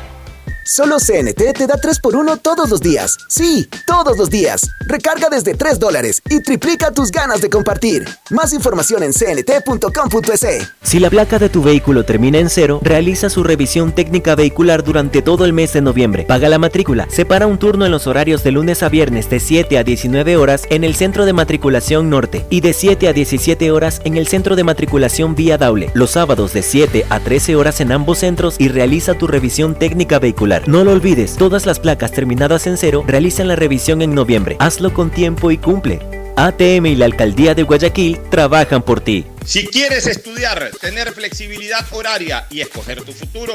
Solo 0.63 0.97
CNT 0.97 1.57
te 1.57 1.65
da 1.65 1.75
3x1 1.75 2.39
todos 2.41 2.69
los 2.69 2.81
días. 2.81 3.17
Sí, 3.27 3.67
todos 3.87 4.17
los 4.17 4.29
días. 4.29 4.61
Recarga 4.85 5.27
desde 5.29 5.55
3 5.55 5.79
dólares 5.79 6.21
y 6.29 6.41
triplica 6.41 6.91
tus 6.91 7.09
ganas 7.11 7.41
de 7.41 7.49
compartir. 7.49 8.07
Más 8.29 8.53
información 8.53 9.01
en 9.01 9.11
cnt.com.es. 9.11 10.71
Si 10.83 10.99
la 10.99 11.09
placa 11.09 11.39
de 11.39 11.49
tu 11.49 11.63
vehículo 11.63 12.03
termina 12.03 12.37
en 12.37 12.49
cero, 12.49 12.79
realiza 12.83 13.29
su 13.29 13.43
revisión 13.43 13.91
técnica 13.91 14.35
vehicular 14.35 14.83
durante 14.83 15.23
todo 15.23 15.45
el 15.45 15.53
mes 15.53 15.73
de 15.73 15.81
noviembre. 15.81 16.25
Paga 16.25 16.47
la 16.47 16.59
matrícula. 16.59 17.07
Separa 17.09 17.47
un 17.47 17.57
turno 17.57 17.85
en 17.85 17.91
los 17.91 18.05
horarios 18.05 18.43
de 18.43 18.51
lunes 18.51 18.83
a 18.83 18.89
viernes 18.89 19.29
de 19.29 19.39
7 19.39 19.79
a 19.79 19.83
19 19.83 20.37
horas 20.37 20.63
en 20.69 20.83
el 20.83 20.95
centro 20.95 21.25
de 21.25 21.33
matriculación 21.33 22.09
norte 22.09 22.45
y 22.51 22.61
de 22.61 22.73
7 22.73 23.07
a 23.07 23.13
17 23.13 23.71
horas 23.71 23.99
en 24.03 24.15
el 24.15 24.27
centro 24.27 24.55
de 24.55 24.63
matriculación 24.63 25.33
vía 25.33 25.57
Daule. 25.57 25.89
Los 25.95 26.11
sábados 26.11 26.53
de 26.53 26.61
7 26.61 27.05
a 27.09 27.19
13 27.19 27.55
horas 27.55 27.81
en 27.81 27.91
ambos 27.91 28.19
centros 28.19 28.55
y 28.59 28.67
realiza 28.67 29.15
tu 29.15 29.25
revisión 29.25 29.73
técnica 29.73 30.19
vehicular. 30.19 30.50
No 30.67 30.83
lo 30.83 30.91
olvides, 30.91 31.37
todas 31.37 31.65
las 31.65 31.79
placas 31.79 32.11
terminadas 32.11 32.67
en 32.67 32.77
cero 32.77 33.03
realizan 33.07 33.47
la 33.47 33.55
revisión 33.55 34.01
en 34.01 34.13
noviembre. 34.13 34.57
Hazlo 34.59 34.93
con 34.93 35.09
tiempo 35.09 35.49
y 35.51 35.57
cumple. 35.57 35.99
ATM 36.35 36.87
y 36.87 36.95
la 36.95 37.05
Alcaldía 37.05 37.55
de 37.55 37.63
Guayaquil 37.63 38.19
trabajan 38.29 38.81
por 38.83 38.99
ti. 39.01 39.25
Si 39.45 39.67
quieres 39.67 40.07
estudiar, 40.07 40.71
tener 40.81 41.13
flexibilidad 41.13 41.85
horaria 41.91 42.47
y 42.49 42.61
escoger 42.61 43.01
tu 43.03 43.13
futuro, 43.13 43.53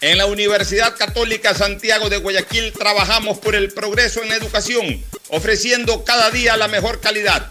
en 0.00 0.18
la 0.18 0.26
Universidad 0.26 0.94
Católica 0.96 1.54
Santiago 1.54 2.08
de 2.08 2.18
Guayaquil 2.18 2.72
trabajamos 2.72 3.38
por 3.38 3.54
el 3.54 3.72
progreso 3.72 4.22
en 4.22 4.28
la 4.28 4.36
educación, 4.36 5.02
ofreciendo 5.28 6.04
cada 6.04 6.30
día 6.30 6.56
la 6.56 6.68
mejor 6.68 7.00
calidad. 7.00 7.50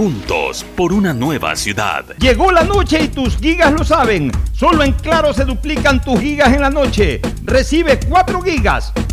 Juntos 0.00 0.64
por 0.76 0.94
una 0.94 1.12
nueva 1.12 1.54
ciudad. 1.56 2.06
Llegó 2.16 2.50
la 2.50 2.64
noche 2.64 3.02
y 3.02 3.08
tus 3.08 3.36
gigas 3.36 3.70
lo 3.70 3.84
saben. 3.84 4.32
Solo 4.54 4.82
en 4.82 4.92
Claro 4.92 5.34
se 5.34 5.44
duplican 5.44 6.02
tus 6.02 6.18
gigas 6.18 6.54
en 6.54 6.62
la 6.62 6.70
noche. 6.70 7.20
Recibe 7.44 8.00
4 8.08 8.40
gigas, 8.40 8.94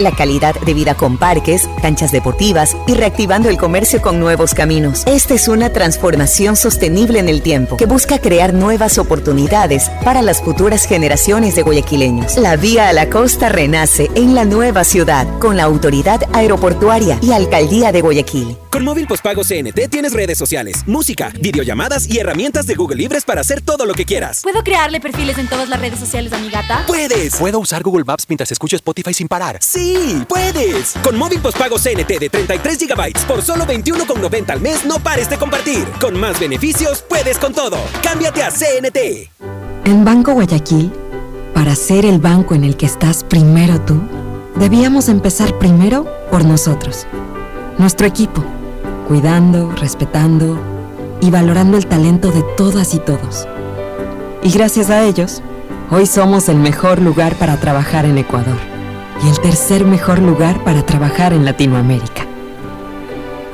la 0.00 0.12
calidad 0.12 0.54
de 0.54 0.74
vida 0.74 0.94
con 0.94 1.18
parques, 1.18 1.68
canchas 1.82 2.12
deportivas 2.12 2.76
y 2.86 2.94
reactivando 2.94 3.48
el 3.48 3.58
comercio 3.58 4.02
con 4.02 4.20
nuevos 4.20 4.54
caminos. 4.54 5.02
Esta 5.06 5.34
es 5.34 5.48
una 5.48 5.70
transformación 5.70 6.56
sostenible 6.56 7.18
en 7.18 7.28
el 7.28 7.42
tiempo 7.42 7.76
que 7.76 7.86
busca 7.86 8.18
crear 8.18 8.54
nuevas 8.54 8.98
oportunidades 8.98 9.90
para 10.04 10.22
las 10.22 10.42
futuras 10.42 10.86
generaciones 10.86 11.54
de 11.54 11.62
guayaquileños. 11.62 12.36
La 12.36 12.56
vía 12.56 12.88
a 12.88 12.92
la 12.92 13.08
costa 13.08 13.48
renace 13.48 14.10
en 14.14 14.34
la 14.34 14.44
nueva 14.44 14.84
ciudad 14.84 15.26
con 15.38 15.56
la 15.56 15.64
autoridad 15.64 16.22
aeroportuaria 16.32 17.18
y 17.22 17.32
alcaldía 17.32 17.92
de 17.92 18.00
Guayaquil. 18.00 18.56
Con 18.70 18.84
móvil 18.84 19.06
postpago 19.06 19.42
CNT 19.42 19.88
tienes 19.90 20.12
redes 20.12 20.38
sociales, 20.38 20.84
música, 20.86 21.32
videollamadas 21.40 22.08
y 22.08 22.18
herramientas 22.18 22.66
de 22.66 22.74
Google 22.74 22.96
Libres 22.96 23.24
para 23.24 23.40
hacer 23.40 23.60
todo 23.60 23.84
lo 23.84 23.94
que 23.94 24.04
quieras. 24.04 24.42
¿Puedo 24.42 24.62
crearle 24.62 25.00
perfiles 25.00 25.38
en 25.38 25.48
todas 25.48 25.68
las 25.68 25.80
redes 25.80 25.98
sociales 25.98 26.32
a 26.32 26.38
mi 26.38 26.50
gata? 26.50 26.84
¡Puedes! 26.86 27.36
¿Puedo 27.36 27.58
usar 27.58 27.82
Google 27.82 28.04
Maps 28.04 28.26
mientras 28.28 28.50
escucho 28.52 28.76
Spotify 28.76 29.12
sin 29.12 29.28
parar? 29.28 29.58
¡Sí! 29.60 29.89
Puedes. 30.28 30.94
Con 31.02 31.16
móvil 31.18 31.40
postpago 31.40 31.76
CNT 31.76 32.18
de 32.18 32.28
33 32.28 32.78
GB 32.78 33.26
por 33.26 33.42
solo 33.42 33.64
21,90 33.64 34.50
al 34.50 34.60
mes, 34.60 34.84
no 34.84 34.98
pares 34.98 35.28
de 35.28 35.38
compartir. 35.38 35.84
Con 36.00 36.18
más 36.18 36.38
beneficios, 36.38 37.02
puedes 37.02 37.38
con 37.38 37.52
todo. 37.52 37.78
Cámbiate 38.02 38.42
a 38.42 38.50
CNT. 38.50 39.30
En 39.84 40.04
Banco 40.04 40.32
Guayaquil, 40.32 40.92
para 41.54 41.74
ser 41.74 42.04
el 42.04 42.18
banco 42.18 42.54
en 42.54 42.64
el 42.64 42.76
que 42.76 42.86
estás 42.86 43.24
primero 43.24 43.80
tú, 43.80 44.00
debíamos 44.56 45.08
empezar 45.08 45.58
primero 45.58 46.06
por 46.30 46.44
nosotros, 46.44 47.06
nuestro 47.78 48.06
equipo, 48.06 48.44
cuidando, 49.08 49.70
respetando 49.72 50.60
y 51.20 51.30
valorando 51.30 51.76
el 51.76 51.86
talento 51.86 52.30
de 52.30 52.44
todas 52.56 52.94
y 52.94 52.98
todos. 52.98 53.48
Y 54.42 54.52
gracias 54.52 54.90
a 54.90 55.02
ellos, 55.02 55.42
hoy 55.90 56.06
somos 56.06 56.48
el 56.48 56.56
mejor 56.56 57.00
lugar 57.00 57.34
para 57.36 57.58
trabajar 57.58 58.04
en 58.04 58.18
Ecuador 58.18 58.69
y 59.22 59.28
el 59.28 59.40
tercer 59.40 59.84
mejor 59.84 60.20
lugar 60.20 60.62
para 60.64 60.84
trabajar 60.84 61.32
en 61.32 61.44
Latinoamérica. 61.44 62.26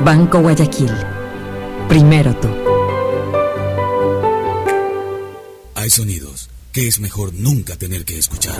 Banco 0.00 0.40
Guayaquil. 0.40 0.92
Primero 1.88 2.34
tú. 2.36 2.48
Hay 5.74 5.90
sonidos 5.90 6.50
que 6.72 6.86
es 6.88 7.00
mejor 7.00 7.32
nunca 7.34 7.76
tener 7.76 8.04
que 8.04 8.18
escuchar. 8.18 8.56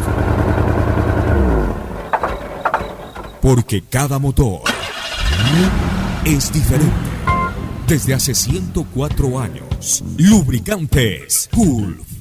Porque 3.42 3.82
cada 3.82 4.18
motor 4.18 4.62
es 6.24 6.52
diferente. 6.52 6.92
Desde 7.86 8.14
hace 8.14 8.34
104 8.34 9.38
años, 9.38 10.02
Lubricantes 10.16 11.48
Gulf 11.52 12.15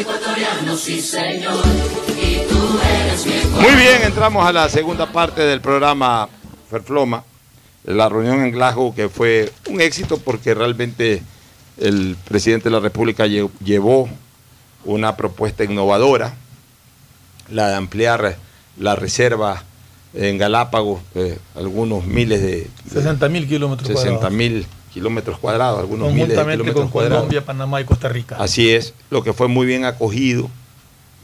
ecuatoriano, 0.00 0.76
sí 0.76 1.00
señor, 1.00 1.62
y 2.16 2.46
tú 2.48 2.78
eres 3.02 3.26
mi 3.26 3.32
Muy 3.60 3.74
bien, 3.76 4.02
entramos 4.02 4.46
a 4.46 4.52
la 4.52 4.68
segunda 4.68 5.06
parte 5.12 5.42
del 5.42 5.60
programa 5.60 6.28
Ferfloma, 6.70 7.24
la 7.84 8.08
reunión 8.08 8.40
en 8.44 8.52
Glasgow 8.52 8.94
que 8.94 9.08
fue 9.08 9.52
un 9.68 9.80
éxito 9.80 10.18
porque 10.18 10.54
realmente 10.54 11.22
el 11.78 12.16
presidente 12.26 12.64
de 12.64 12.70
la 12.76 12.80
República 12.80 13.26
lle- 13.26 13.50
llevó 13.64 14.08
una 14.84 15.16
propuesta 15.16 15.64
innovadora, 15.64 16.34
la 17.50 17.68
de 17.68 17.74
ampliar 17.76 18.36
la 18.78 18.96
reserva 18.96 19.62
en 20.14 20.38
Galápagos, 20.38 21.00
eh, 21.14 21.38
algunos 21.54 22.04
miles 22.06 22.42
de 22.42 22.68
60 22.92 23.28
mil 23.28 23.46
kilómetros 23.48 23.86
60 23.88 24.08
cuadrados. 24.10 24.32
mil 24.36 24.66
kilómetros 24.92 25.38
cuadrados, 25.38 25.78
algunos 25.80 26.12
miles 26.12 26.28
de 26.30 26.34
kilómetros 26.34 26.74
con 26.74 26.88
cuadrados. 26.88 27.18
Colombia, 27.20 27.44
Panamá 27.44 27.80
y 27.80 27.84
Costa 27.84 28.08
Rica. 28.08 28.36
Así 28.38 28.70
es, 28.70 28.92
lo 29.10 29.22
que 29.22 29.32
fue 29.32 29.46
muy 29.48 29.66
bien 29.66 29.84
acogido 29.84 30.50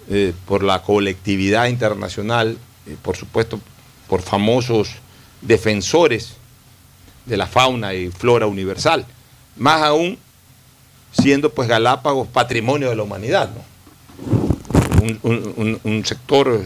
eh, 0.09 0.33
por 0.47 0.63
la 0.63 0.83
colectividad 0.83 1.67
internacional, 1.67 2.59
eh, 2.87 2.97
por 3.03 3.17
supuesto 3.17 3.61
por 4.09 4.23
famosos 4.23 4.91
defensores 5.43 6.35
de 7.27 7.37
la 7.37 7.47
fauna 7.47 7.93
y 7.95 8.09
flora 8.11 8.47
universal, 8.47 9.05
más 9.57 9.83
aún 9.83 10.17
siendo 11.11 11.51
pues 11.53 11.67
Galápagos 11.69 12.29
patrimonio 12.29 12.89
de 12.91 12.97
la 12.97 13.03
humanidad, 13.03 13.51
¿no? 13.53 15.03
un, 15.03 15.19
un- 15.23 15.55
un- 15.57 15.81
un 15.83 16.05
sector 16.05 16.63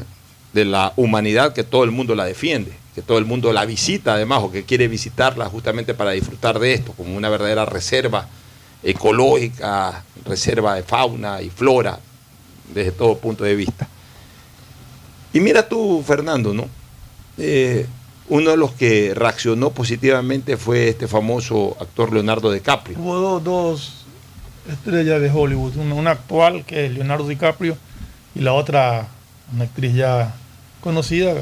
de 0.53 0.65
la 0.65 0.93
humanidad 0.97 1.53
que 1.55 1.63
todo 1.65 1.85
el 1.85 1.91
mundo 1.93 2.15
la 2.15 2.25
defiende, 2.25 2.73
que 2.95 3.03
todo 3.03 3.19
el 3.19 3.25
mundo 3.25 3.53
la 3.53 3.65
visita 3.65 4.15
además 4.15 4.41
o 4.43 4.51
que 4.51 4.65
quiere 4.65 4.89
visitarla 4.89 5.47
justamente 5.47 5.95
para 5.95 6.11
disfrutar 6.11 6.59
de 6.59 6.75
esto, 6.75 6.93
como 6.93 7.17
una 7.17 7.29
verdadera 7.29 7.65
reserva 7.65 8.27
ecológica, 8.83 10.05
reserva 10.25 10.75
de 10.75 10.83
fauna 10.83 11.41
y 11.43 11.51
flora, 11.51 11.99
desde 12.75 12.93
todo 12.93 13.19
punto 13.19 13.45
de 13.45 13.55
vista. 13.55 13.89
Y 15.33 15.41
mira 15.41 15.69
tú, 15.69 16.03
Fernando, 16.07 16.53
¿no? 16.53 16.67
Eh, 17.39 17.87
uno 18.29 18.51
de 18.51 18.57
los 18.57 18.73
que 18.73 19.13
reaccionó 19.15 19.71
positivamente 19.71 20.57
fue 20.57 20.89
este 20.89 21.09
famoso 21.09 21.77
actor 21.81 22.13
Leonardo 22.13 22.51
DiCaprio. 22.53 22.99
Hubo 22.99 23.17
do- 23.19 23.41
dos 23.41 24.05
estrellas 24.71 25.21
de 25.21 25.31
Hollywood, 25.31 25.77
una, 25.77 25.95
una 25.95 26.11
actual 26.13 26.65
que 26.65 26.87
es 26.87 26.93
Leonardo 26.93 27.27
DiCaprio 27.27 27.77
y 28.35 28.41
la 28.41 28.53
otra 28.53 29.09
una 29.53 29.65
actriz 29.65 29.95
ya 29.95 30.33
conocida 30.81 31.35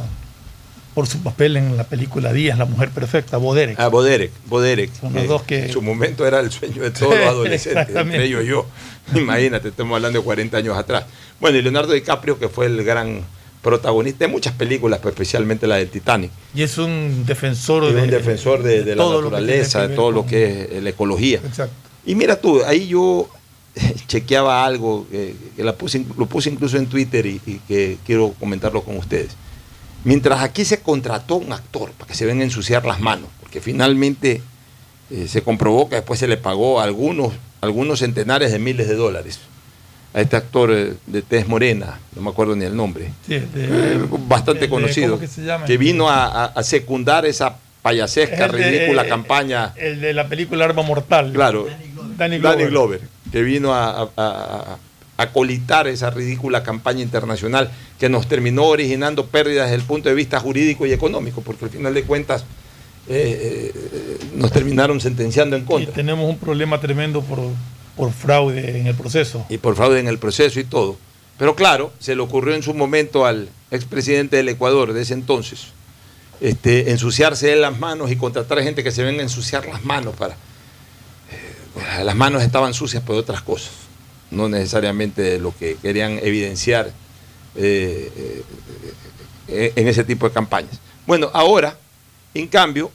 por 0.98 1.06
su 1.06 1.18
papel 1.22 1.56
en 1.56 1.76
la 1.76 1.84
película 1.84 2.32
Díaz, 2.32 2.58
la 2.58 2.64
mujer 2.64 2.88
perfecta, 2.88 3.36
Boderek. 3.36 3.78
Ah, 3.78 3.86
Boderek, 3.86 4.32
Boderek. 4.46 4.90
Son 5.00 5.14
los 5.14 5.28
dos 5.28 5.44
que- 5.44 5.66
En 5.66 5.72
su 5.72 5.80
momento 5.80 6.26
era 6.26 6.40
el 6.40 6.50
sueño 6.50 6.82
de 6.82 6.90
todos 6.90 7.14
los 7.16 7.24
adolescentes, 7.28 7.94
entre 7.94 8.24
ellos 8.24 8.44
yo. 8.44 8.66
Imagínate, 9.14 9.68
estamos 9.68 9.94
hablando 9.94 10.18
de 10.18 10.24
40 10.24 10.56
años 10.56 10.76
atrás. 10.76 11.04
Bueno, 11.38 11.56
y 11.56 11.62
Leonardo 11.62 11.92
DiCaprio, 11.92 12.36
que 12.40 12.48
fue 12.48 12.66
el 12.66 12.82
gran 12.82 13.20
protagonista 13.62 14.24
de 14.24 14.32
muchas 14.32 14.54
películas, 14.54 14.98
pero 14.98 15.10
especialmente 15.10 15.68
la 15.68 15.76
del 15.76 15.88
Titanic. 15.88 16.32
Y 16.52 16.62
es 16.62 16.76
un 16.78 17.22
defensor 17.24 17.84
Es 17.84 17.94
de, 17.94 18.02
un 18.02 18.10
defensor 18.10 18.64
de, 18.64 18.82
de 18.82 18.96
la 18.96 19.04
naturaleza, 19.08 19.86
de 19.86 19.94
todo 19.94 20.10
lo 20.10 20.26
que 20.26 20.46
es 20.62 20.68
eh, 20.72 20.80
la 20.82 20.90
ecología. 20.90 21.38
Exacto. 21.46 21.76
Y 22.06 22.16
mira 22.16 22.40
tú, 22.40 22.60
ahí 22.66 22.88
yo 22.88 23.28
chequeaba 24.08 24.64
algo, 24.66 25.06
eh, 25.12 25.36
que 25.54 25.62
la 25.62 25.74
puse, 25.76 26.04
lo 26.18 26.26
puse 26.26 26.50
incluso 26.50 26.76
en 26.76 26.88
Twitter 26.88 27.24
y, 27.24 27.40
y 27.46 27.60
que 27.68 27.98
quiero 28.04 28.34
comentarlo 28.40 28.82
con 28.82 28.96
ustedes. 28.96 29.36
Mientras 30.04 30.40
aquí 30.42 30.64
se 30.64 30.80
contrató 30.80 31.36
un 31.36 31.52
actor 31.52 31.90
para 31.92 32.08
que 32.08 32.14
se 32.14 32.24
venga 32.26 32.42
a 32.42 32.44
ensuciar 32.44 32.84
las 32.84 33.00
manos, 33.00 33.28
porque 33.40 33.60
finalmente 33.60 34.40
eh, 35.10 35.26
se 35.28 35.42
comprobó 35.42 35.88
que 35.88 35.96
después 35.96 36.20
se 36.20 36.28
le 36.28 36.36
pagó 36.36 36.80
algunos, 36.80 37.32
algunos 37.60 37.98
centenares 37.98 38.52
de 38.52 38.58
miles 38.58 38.88
de 38.88 38.94
dólares 38.94 39.40
a 40.14 40.20
este 40.20 40.36
actor 40.36 40.70
eh, 40.72 40.94
de 41.06 41.22
tez 41.22 41.46
morena, 41.48 41.98
no 42.16 42.22
me 42.22 42.30
acuerdo 42.30 42.54
ni 42.56 42.64
el 42.64 42.74
nombre, 42.76 43.10
Sí, 43.26 43.34
de- 43.34 43.46
eh, 43.94 44.00
bastante 44.26 44.62
de- 44.62 44.68
conocido, 44.68 45.10
¿cómo 45.12 45.20
que 45.20 45.26
se 45.28 45.42
llama? 45.42 45.66
vino 45.66 46.08
a, 46.08 46.52
secundar 46.62 47.26
esa 47.26 47.56
payasesca, 47.82 48.48
de- 48.48 48.70
ridícula 48.70 49.06
campaña. 49.06 49.74
El 49.76 50.00
de 50.00 50.14
la 50.14 50.28
película 50.28 50.64
Arma 50.64 50.82
Mortal. 50.82 51.32
Claro, 51.32 51.66
Danny 51.66 51.88
Danny 52.16 52.38
Glover. 52.38 52.70
Glover, 52.70 53.00
que 53.30 53.42
vino 53.42 53.74
a, 53.74 54.02
a- 54.02 54.10
a- 54.16 54.78
a 55.18 55.30
colitar 55.32 55.86
esa 55.88 56.08
ridícula 56.10 56.62
campaña 56.62 57.02
internacional 57.02 57.70
que 57.98 58.08
nos 58.08 58.26
terminó 58.28 58.64
originando 58.64 59.26
pérdidas 59.26 59.66
desde 59.66 59.76
el 59.82 59.86
punto 59.86 60.08
de 60.08 60.14
vista 60.14 60.40
jurídico 60.40 60.86
y 60.86 60.92
económico, 60.92 61.42
porque 61.42 61.66
al 61.66 61.70
final 61.70 61.92
de 61.92 62.04
cuentas 62.04 62.44
eh, 63.08 63.72
eh, 63.74 64.18
nos 64.34 64.50
terminaron 64.52 65.00
sentenciando 65.00 65.56
en 65.56 65.62
Y 65.62 65.66
contra. 65.66 65.92
tenemos 65.92 66.28
un 66.30 66.38
problema 66.38 66.80
tremendo 66.80 67.20
por, 67.22 67.40
por 67.96 68.12
fraude 68.12 68.78
en 68.80 68.86
el 68.86 68.94
proceso. 68.94 69.44
y 69.50 69.58
por 69.58 69.76
fraude 69.76 70.00
en 70.00 70.08
el 70.08 70.18
proceso 70.18 70.58
y 70.60 70.64
todo. 70.64 70.96
Pero 71.36 71.54
claro, 71.54 71.92
se 71.98 72.16
le 72.16 72.22
ocurrió 72.22 72.54
en 72.54 72.62
su 72.62 72.72
momento 72.74 73.26
al 73.26 73.48
expresidente 73.70 74.36
del 74.36 74.48
Ecuador 74.48 74.92
de 74.92 75.02
ese 75.02 75.14
entonces 75.14 75.68
este, 76.40 76.90
ensuciarse 76.92 77.52
él 77.52 77.60
las 77.62 77.76
manos 77.78 78.10
y 78.12 78.16
contratar 78.16 78.62
gente 78.62 78.84
que 78.84 78.92
se 78.92 79.02
venga 79.02 79.18
a 79.20 79.24
ensuciar 79.24 79.66
las 79.66 79.84
manos 79.84 80.14
para... 80.14 80.34
eh, 81.32 82.04
las 82.04 82.14
manos 82.14 82.42
estaban 82.44 82.74
sucias 82.74 83.02
por 83.02 83.16
otras 83.16 83.42
cosas, 83.42 83.70
no 84.30 84.48
necesariamente 84.48 85.38
lo 85.38 85.56
que 85.56 85.76
querían 85.76 86.18
evidenciar 86.22 86.92
eh, 87.56 88.12
eh, 88.16 88.42
eh, 89.48 89.72
en 89.76 89.88
ese 89.88 90.04
tipo 90.04 90.28
de 90.28 90.34
campañas. 90.34 90.78
Bueno, 91.06 91.30
ahora, 91.32 91.78
en 92.34 92.46
cambio, 92.46 92.90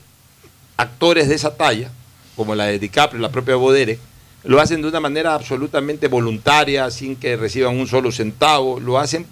actores 0.78 1.28
de 1.28 1.36
esa 1.36 1.56
talla, 1.56 1.92
como 2.36 2.56
la 2.56 2.66
de 2.66 2.80
DiCaprio, 2.80 3.22
la 3.22 3.32
propia 3.32 3.56
Bodere, 3.56 4.00
lo 4.44 4.60
hacen 4.60 4.82
de 4.82 4.88
una 4.88 5.00
manera 5.00 5.34
absolutamente 5.34 6.08
voluntaria, 6.08 6.90
sin 6.92 7.16
que 7.16 7.38
reciban 7.38 7.78
un 7.78 7.88
solo 7.88 8.12
centavo, 8.12 8.80
lo 8.80 9.00
hacen 9.00 9.26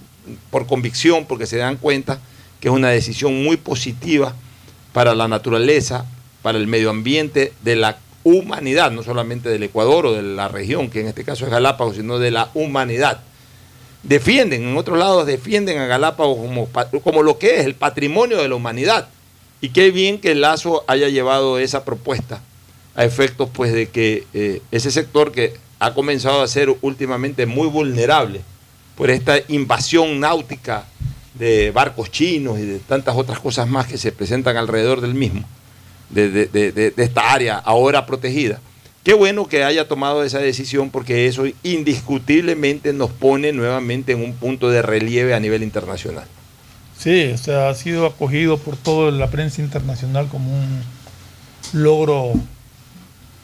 por 0.50 0.68
convicción, 0.68 1.26
porque 1.26 1.46
se 1.46 1.58
dan 1.58 1.78
cuenta 1.78 2.20
que 2.60 2.70
es 2.70 2.74
una 2.74 2.90
decisión 2.90 3.44
muy 3.44 3.58
positiva 3.58 4.36
para 4.94 5.16
la 5.16 5.28
naturaleza, 5.28 6.06
para 6.42 6.58
el 6.58 6.68
medio 6.68 6.90
ambiente 6.90 7.54
de 7.64 7.76
la 7.76 7.98
humanidad, 8.24 8.92
no 8.92 9.04
solamente 9.04 9.50
del 9.50 9.64
Ecuador 9.64 10.06
o 10.06 10.14
de 10.14 10.22
la 10.22 10.48
región, 10.48 10.90
que 10.90 11.02
en 11.02 11.08
este 11.08 11.24
caso 11.24 11.46
es 11.46 11.52
Galápagos, 11.52 11.96
sino 11.96 12.20
de 12.20 12.32
la 12.32 12.50
humanidad. 12.54 13.22
Defienden, 14.04 14.64
en 14.64 14.78
otros 14.78 14.98
lados 14.98 15.26
defienden 15.26 15.78
a 15.78 15.86
Galápagos 15.86 16.38
como, 16.38 16.68
como 17.02 17.24
lo 17.24 17.38
que 17.38 17.60
es 17.60 17.66
el 17.66 17.76
patrimonio 17.76 18.38
de 18.38 18.50
la 18.50 18.56
humanidad. 18.56 19.10
Y 19.62 19.70
qué 19.70 19.92
bien 19.92 20.20
que 20.20 20.34
Lazo 20.34 20.84
haya 20.88 21.08
llevado 21.10 21.60
esa 21.60 21.86
propuesta 21.86 22.42
a 22.96 23.06
efectos 23.06 23.50
pues 23.54 23.72
de 23.72 23.90
que 23.90 24.26
eh, 24.34 24.62
ese 24.72 24.92
sector 24.92 25.32
que 25.32 25.54
ha 25.80 25.94
comenzado 25.94 26.42
a 26.42 26.48
ser 26.48 26.76
últimamente 26.82 27.46
muy 27.46 27.68
vulnerable 27.68 28.42
por 28.96 29.10
esta 29.10 29.36
invasión 29.48 30.20
náutica 30.20 30.86
de 31.34 31.72
barcos 31.72 32.12
chinos 32.12 32.60
y 32.60 32.66
de 32.66 32.80
tantas 32.80 33.16
otras 33.16 33.40
cosas 33.40 33.68
más 33.68 33.88
que 33.88 33.98
se 33.98 34.12
presentan 34.12 34.58
alrededor 34.58 35.02
del 35.02 35.14
mismo, 35.14 35.44
de, 36.12 36.30
de- 36.30 36.46
de- 36.48 36.72
de- 36.92 37.04
esta 37.04 37.32
área 37.32 37.58
ahora 37.58 38.06
protegida. 38.06 38.60
Qué 39.04 39.14
bueno 39.14 39.48
que 39.48 39.64
haya 39.64 39.88
tomado 39.88 40.24
esa 40.24 40.38
decisión 40.40 40.92
porque 40.92 41.26
eso 41.28 41.46
indiscutiblemente 41.64 42.94
nos 42.94 43.10
pone 43.10 43.52
nuevamente 43.52 44.12
en 44.12 44.24
un 44.24 44.34
punto 44.34 44.70
de 44.70 44.82
relieve 44.84 45.34
a 45.34 45.40
nivel 45.40 45.64
internacional. 45.64 46.26
Sí, 46.98 47.32
o 47.34 47.38
sea, 47.38 47.70
ha 47.70 47.74
sido 47.74 48.06
acogido 48.06 48.60
por 48.60 48.78
toda 48.78 49.10
la 49.12 49.28
prensa 49.32 49.62
internacional 49.62 50.28
como 50.28 50.54
un 50.56 50.84
logro 51.74 52.34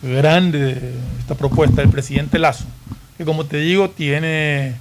grande 0.04 0.60
de 0.76 0.92
esta 1.20 1.36
propuesta 1.36 1.82
del 1.82 1.90
presidente 1.90 2.38
Lazo, 2.38 2.66
que 3.18 3.26
como 3.26 3.46
te 3.46 3.58
digo 3.58 3.90
tiene 3.90 4.76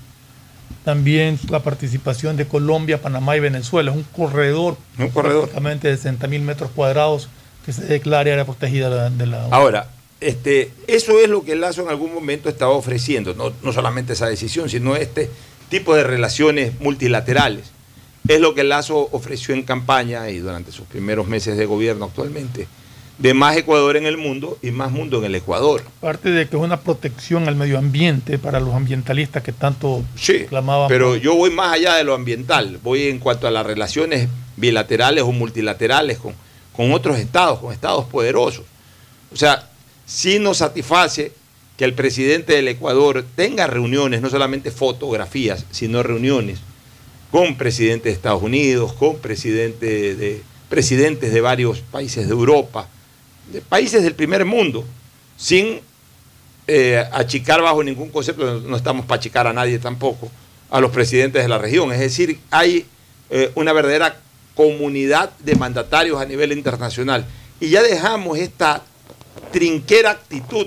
también 0.85 1.39
la 1.49 1.61
participación 1.61 2.37
de 2.37 2.47
Colombia, 2.47 3.01
Panamá 3.01 3.37
y 3.37 3.41
Venezuela. 3.41 3.91
Es 3.91 3.97
un 3.97 4.05
corredor, 4.05 4.77
Un 4.99 5.09
corredor. 5.09 5.41
prácticamente 5.45 5.89
de 5.89 5.97
60 5.97 6.27
mil 6.29 6.43
metros 6.43 6.71
cuadrados 6.75 7.29
que 7.67 7.73
se 7.73 7.85
declara 7.85 8.33
área 8.33 8.45
protegida 8.45 8.89
de 8.89 8.97
la, 8.97 9.11
de 9.11 9.27
la 9.27 9.45
Ahora, 9.51 9.91
este, 10.21 10.71
eso 10.87 11.21
es 11.21 11.29
lo 11.29 11.45
que 11.45 11.57
Lazo 11.57 11.83
en 11.83 11.89
algún 11.91 12.15
momento 12.15 12.49
estaba 12.49 12.73
ofreciendo, 12.73 13.35
no, 13.35 13.53
no 13.63 13.73
solamente 13.73 14.15
esa 14.15 14.27
decisión, 14.29 14.71
sino 14.71 14.97
este 14.97 15.29
tipo 15.69 15.95
de 15.95 16.05
relaciones 16.05 16.81
multilaterales. 16.81 17.65
Es 18.29 18.41
lo 18.41 18.55
que 18.55 18.65
Lazo 18.65 19.09
ofreció 19.13 19.55
en 19.55 19.63
campaña 19.63 20.31
y 20.31 20.39
durante 20.39 20.73
sus 20.73 20.87
primeros 20.87 21.27
meses 21.29 21.57
de 21.59 21.67
gobierno 21.67 22.07
actualmente, 22.07 22.67
de 23.19 23.35
más 23.35 23.57
Ecuador 23.57 23.97
en 23.97 24.05
el 24.07 24.17
mundo 24.17 24.59
y 24.63 24.71
más 24.73 24.91
mundo 24.91 25.19
en 25.19 25.25
el 25.25 25.35
Ecuador. 25.35 25.83
Aparte 25.99 26.31
de 26.31 26.49
que 26.49 26.57
es 26.57 26.63
una 26.63 26.81
protección 26.81 27.49
al 27.49 27.57
medio 27.57 27.79
ambiente 27.79 28.39
para 28.39 28.59
los 28.61 28.75
ambientalistas 28.75 29.43
que 29.43 29.53
tanto 29.53 30.03
clamaban. 30.49 30.89
Pero 30.89 31.11
por- 31.11 31.21
yo 31.21 31.35
voy 31.35 31.51
más 31.51 31.73
allá 31.73 31.95
de 31.97 32.05
lo 32.05 32.15
ambiental, 32.15 32.79
voy 32.83 33.09
en 33.09 33.19
cuanto 33.19 33.47
a 33.47 33.51
las 33.51 33.65
relaciones 33.67 34.29
bilaterales 34.57 35.23
o 35.25 35.33
multilaterales 35.33 36.19
con, 36.19 36.35
con 36.77 36.93
otros 36.93 37.19
estados, 37.19 37.59
con 37.59 37.73
estados 37.73 38.05
poderosos. 38.07 38.65
O 39.33 39.37
sea, 39.37 39.69
sí 40.05 40.39
nos 40.39 40.59
satisface 40.59 41.33
que 41.77 41.85
el 41.85 41.95
presidente 41.95 42.55
del 42.55 42.69
Ecuador 42.69 43.25
tenga 43.35 43.67
reuniones, 43.67 44.23
no 44.23 44.31
solamente 44.31 44.71
fotografías, 44.71 45.65
sino 45.71 46.03
reuniones 46.03 46.61
con 47.31 47.57
presidentes 47.57 48.05
de 48.05 48.13
Estados 48.13 48.43
Unidos, 48.43 48.93
con 48.95 49.19
presidente 49.19 50.15
de, 50.15 50.43
presidentes 50.69 51.33
de 51.33 51.41
varios 51.41 51.81
países 51.81 52.27
de 52.27 52.33
Europa, 52.33 52.89
de 53.53 53.61
países 53.61 54.03
del 54.03 54.15
primer 54.15 54.45
mundo, 54.45 54.85
sin 55.37 55.81
eh, 56.67 57.05
achicar 57.13 57.61
bajo 57.61 57.83
ningún 57.85 58.11
concepto, 58.11 58.61
no, 58.61 58.77
estamos 58.77 59.05
para 59.07 59.19
achicar 59.19 59.47
a 59.47 59.53
nadie 59.53 59.79
tampoco, 59.79 60.31
a 60.71 60.81
los 60.81 60.91
presidentes 60.91 61.43
de 61.43 61.49
la 61.49 61.59
región. 61.59 61.93
Es 61.93 62.01
decir, 62.01 62.39
hay 62.51 62.87
eh, 63.29 63.51
una 63.55 63.73
verdadera 63.73 64.19
comunidad 64.57 65.31
de 65.39 65.55
mandatarios 65.55 66.21
a 66.21 66.25
nivel 66.25 66.51
internacional. 66.51 67.25
Y 67.61 67.69
ya 67.69 67.83
dejamos 67.83 68.39
esta 68.39 68.83
trinquera 69.53 70.11
actitud 70.11 70.67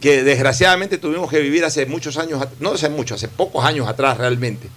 que 0.00 0.22
desgraciadamente 0.22 0.98
tuvimos 0.98 1.30
que 1.30 1.40
vivir 1.40 1.64
hace 1.64 1.86
muchos 1.86 2.18
años, 2.18 2.46
no 2.60 2.72
hace 2.72 2.90
mucho, 2.90 3.14
hace 3.14 3.28
pocos 3.28 3.64
años 3.64 3.88
atrás 3.88 4.18
realmente, 4.18 4.68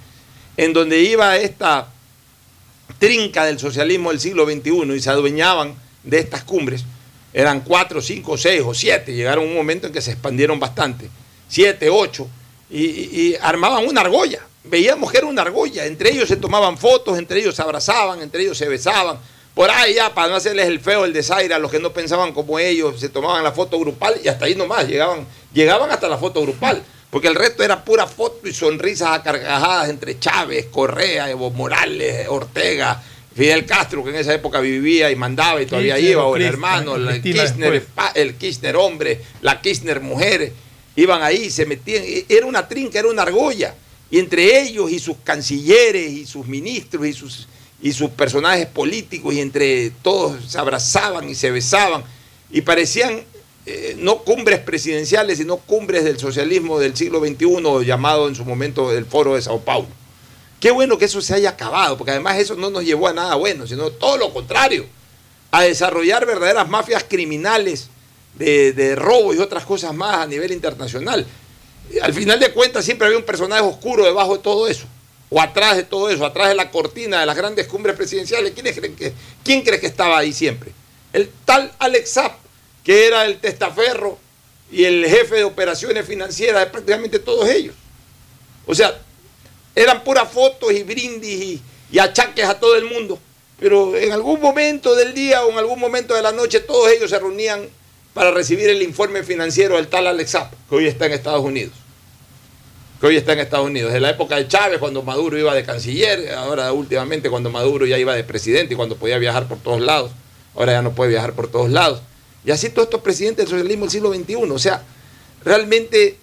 en 0.55 0.71
donde 0.71 1.01
iba 1.01 1.35
esta 1.35 1.89
trinca 2.99 3.43
del 3.43 3.59
socialismo 3.59 4.11
del 4.11 4.19
siglo 4.19 4.45
XXI 4.45 4.95
y 4.95 5.01
se 5.01 5.09
adueñaban 5.09 5.75
de 6.03 6.19
estas 6.19 6.43
cumbres. 6.43 6.85
Eran 7.33 7.61
cuatro, 7.61 8.01
cinco, 8.01 8.37
seis 8.37 8.61
o 8.65 8.73
siete. 8.73 9.13
Llegaron 9.13 9.45
un 9.45 9.53
momento 9.53 9.87
en 9.87 9.93
que 9.93 10.01
se 10.01 10.11
expandieron 10.11 10.59
bastante. 10.59 11.09
Siete, 11.49 11.89
ocho. 11.89 12.27
Y 12.69 13.35
armaban 13.41 13.85
una 13.85 14.01
argolla. 14.01 14.41
Veíamos 14.69 15.11
que 15.11 15.17
era 15.19 15.27
una 15.27 15.41
argolla. 15.41 15.85
Entre 15.85 16.11
ellos 16.11 16.27
se 16.27 16.35
tomaban 16.37 16.77
fotos, 16.77 17.17
entre 17.17 17.39
ellos 17.39 17.55
se 17.55 17.61
abrazaban, 17.61 18.21
entre 18.21 18.41
ellos 18.43 18.57
se 18.57 18.67
besaban. 18.67 19.17
Por 19.53 19.69
ahí 19.71 19.95
ya, 19.95 20.13
para 20.13 20.27
no 20.29 20.35
hacerles 20.35 20.67
el 20.67 20.79
feo, 20.79 21.03
el 21.05 21.13
desaire 21.13 21.53
a 21.53 21.59
los 21.59 21.71
que 21.71 21.79
no 21.79 21.91
pensaban 21.91 22.31
como 22.33 22.59
ellos, 22.59 22.99
se 22.99 23.09
tomaban 23.09 23.43
la 23.43 23.51
foto 23.51 23.79
grupal 23.79 24.15
y 24.23 24.27
hasta 24.27 24.45
ahí 24.45 24.53
nomás. 24.55 24.87
Llegaban, 24.87 25.25
llegaban 25.53 25.89
hasta 25.89 26.07
la 26.07 26.17
foto 26.17 26.41
grupal. 26.41 26.83
Porque 27.09 27.27
el 27.29 27.35
resto 27.35 27.63
era 27.63 27.83
pura 27.85 28.05
foto 28.05 28.47
y 28.47 28.53
sonrisas 28.53 29.09
a 29.11 29.23
carcajadas 29.23 29.89
entre 29.89 30.19
Chávez, 30.19 30.65
Correa, 30.69 31.29
Evo 31.31 31.49
Morales, 31.51 32.27
Ortega, 32.27 33.01
Fidel 33.33 33.65
Castro, 33.65 34.03
que 34.03 34.09
en 34.09 34.17
esa 34.17 34.33
época 34.33 34.59
vivía 34.59 35.09
y 35.09 35.15
mandaba 35.15 35.61
y 35.61 35.65
todavía 35.65 35.95
Kirchner, 35.95 36.11
iba, 36.11 36.23
o 36.25 36.35
el 36.35 36.41
hermano, 36.43 36.95
el 36.95 37.21
Kirchner, 37.21 37.71
el 38.15 38.35
Kirchner 38.35 38.75
hombre, 38.75 39.21
la 39.41 39.61
Kirchner 39.61 40.01
mujer, 40.01 40.51
iban 40.97 41.23
ahí, 41.23 41.49
se 41.49 41.65
metían, 41.65 42.03
e- 42.05 42.25
era 42.27 42.45
una 42.45 42.67
trinca, 42.67 42.99
era 42.99 43.07
una 43.07 43.21
argolla. 43.21 43.73
Y 44.09 44.19
entre 44.19 44.61
ellos 44.61 44.91
y 44.91 44.99
sus 44.99 45.17
cancilleres 45.23 46.11
y 46.11 46.25
sus 46.25 46.47
ministros 46.47 47.05
y 47.05 47.13
sus, 47.13 47.47
y 47.81 47.91
sus 47.91 48.09
personajes 48.11 48.67
políticos, 48.67 49.33
y 49.33 49.41
entre 49.41 49.89
todos 50.01 50.51
se 50.51 50.57
abrazaban 50.57 51.29
y 51.29 51.35
se 51.35 51.51
besaban, 51.51 52.03
y 52.49 52.61
parecían 52.61 53.23
eh, 53.65 53.97
no 53.99 54.19
cumbres 54.19 54.59
presidenciales, 54.59 55.39
sino 55.39 55.57
cumbres 55.57 56.05
del 56.05 56.17
socialismo 56.17 56.79
del 56.79 56.95
siglo 56.95 57.19
XXI, 57.19 57.85
llamado 57.85 58.29
en 58.29 58.35
su 58.35 58.45
momento 58.45 58.93
el 58.93 59.05
Foro 59.05 59.35
de 59.35 59.41
Sao 59.41 59.59
Paulo. 59.59 59.89
Qué 60.61 60.71
bueno 60.71 60.97
que 60.97 61.05
eso 61.05 61.21
se 61.21 61.33
haya 61.35 61.49
acabado, 61.49 61.97
porque 61.97 62.11
además 62.11 62.37
eso 62.37 62.55
no 62.55 62.69
nos 62.69 62.85
llevó 62.85 63.09
a 63.09 63.13
nada 63.13 63.35
bueno, 63.35 63.67
sino 63.67 63.91
todo 63.91 64.17
lo 64.17 64.33
contrario, 64.33 64.85
a 65.51 65.63
desarrollar 65.63 66.25
verdaderas 66.25 66.69
mafias 66.69 67.05
criminales 67.07 67.89
de, 68.35 68.71
de 68.71 68.95
robo 68.95 69.33
y 69.33 69.39
otras 69.39 69.65
cosas 69.65 69.93
más 69.93 70.15
a 70.15 70.27
nivel 70.27 70.51
internacional. 70.51 71.27
Al 72.01 72.13
final 72.13 72.39
de 72.39 72.51
cuentas 72.51 72.85
siempre 72.85 73.07
había 73.07 73.17
un 73.17 73.25
personaje 73.25 73.61
oscuro 73.61 74.03
debajo 74.03 74.37
de 74.37 74.43
todo 74.43 74.67
eso, 74.67 74.85
o 75.29 75.41
atrás 75.41 75.77
de 75.77 75.83
todo 75.83 76.09
eso, 76.09 76.25
atrás 76.25 76.49
de 76.49 76.55
la 76.55 76.71
cortina 76.71 77.19
de 77.19 77.25
las 77.25 77.35
grandes 77.35 77.67
cumbres 77.67 77.95
presidenciales. 77.95 78.53
¿Quiénes 78.53 78.75
creen 78.77 78.95
que, 78.95 79.13
¿Quién 79.43 79.61
cree 79.61 79.79
que 79.79 79.87
estaba 79.87 80.17
ahí 80.17 80.33
siempre? 80.33 80.71
El 81.13 81.29
tal 81.45 81.71
Alex 81.79 82.13
Zapp, 82.13 82.37
que 82.83 83.07
era 83.07 83.25
el 83.25 83.39
testaferro 83.39 84.17
y 84.71 84.83
el 84.83 85.05
jefe 85.05 85.35
de 85.35 85.43
operaciones 85.43 86.05
financieras 86.05 86.65
de 86.65 86.71
prácticamente 86.71 87.19
todos 87.19 87.49
ellos. 87.49 87.75
O 88.65 88.75
sea, 88.75 88.99
eran 89.75 90.03
puras 90.03 90.29
fotos 90.31 90.73
y 90.73 90.83
brindis 90.83 91.41
y, 91.41 91.61
y 91.91 91.99
achaques 91.99 92.45
a 92.45 92.59
todo 92.59 92.75
el 92.75 92.85
mundo. 92.85 93.19
Pero 93.59 93.95
en 93.95 94.11
algún 94.11 94.39
momento 94.39 94.93
del 94.95 95.13
día 95.13 95.43
o 95.45 95.51
en 95.51 95.57
algún 95.57 95.79
momento 95.79 96.13
de 96.13 96.21
la 96.21 96.31
noche 96.31 96.59
todos 96.59 96.91
ellos 96.91 97.09
se 97.09 97.17
reunían 97.17 97.67
para 98.17 98.31
recibir 98.31 98.67
el 98.67 98.81
informe 98.81 99.21
financiero 99.21 99.75
del 99.75 99.89
tal 99.89 100.07
Alex 100.07 100.31
Zapp, 100.31 100.51
que 100.67 100.75
hoy 100.75 100.87
está 100.87 101.05
en 101.05 101.11
Estados 101.11 101.45
Unidos. 101.45 101.73
Que 102.99 103.05
hoy 103.05 103.15
está 103.15 103.33
en 103.33 103.39
Estados 103.41 103.67
Unidos. 103.67 103.93
De 103.93 103.99
la 103.99 104.09
época 104.09 104.37
de 104.37 104.47
Chávez, 104.47 104.79
cuando 104.79 105.03
Maduro 105.03 105.37
iba 105.37 105.53
de 105.53 105.63
canciller, 105.63 106.33
ahora 106.33 106.73
últimamente 106.73 107.29
cuando 107.29 107.51
Maduro 107.51 107.85
ya 107.85 107.95
iba 107.99 108.15
de 108.15 108.23
presidente 108.23 108.73
y 108.73 108.75
cuando 108.75 108.95
podía 108.95 109.19
viajar 109.19 109.47
por 109.47 109.59
todos 109.59 109.81
lados. 109.81 110.09
ahora 110.55 110.71
ya 110.71 110.81
no 110.81 110.95
puede 110.95 111.11
viajar 111.11 111.33
por 111.33 111.47
todos 111.47 111.69
lados. 111.69 112.01
Y 112.43 112.49
así 112.49 112.71
todos 112.71 112.87
estos 112.87 113.01
presidentes 113.01 113.45
del 113.45 113.49
socialismo 113.49 113.85
del 113.85 113.91
siglo 113.91 114.11
XXI. 114.11 114.51
O 114.51 114.57
sea, 114.57 114.81
realmente 115.45 116.07
eh, 116.07 116.17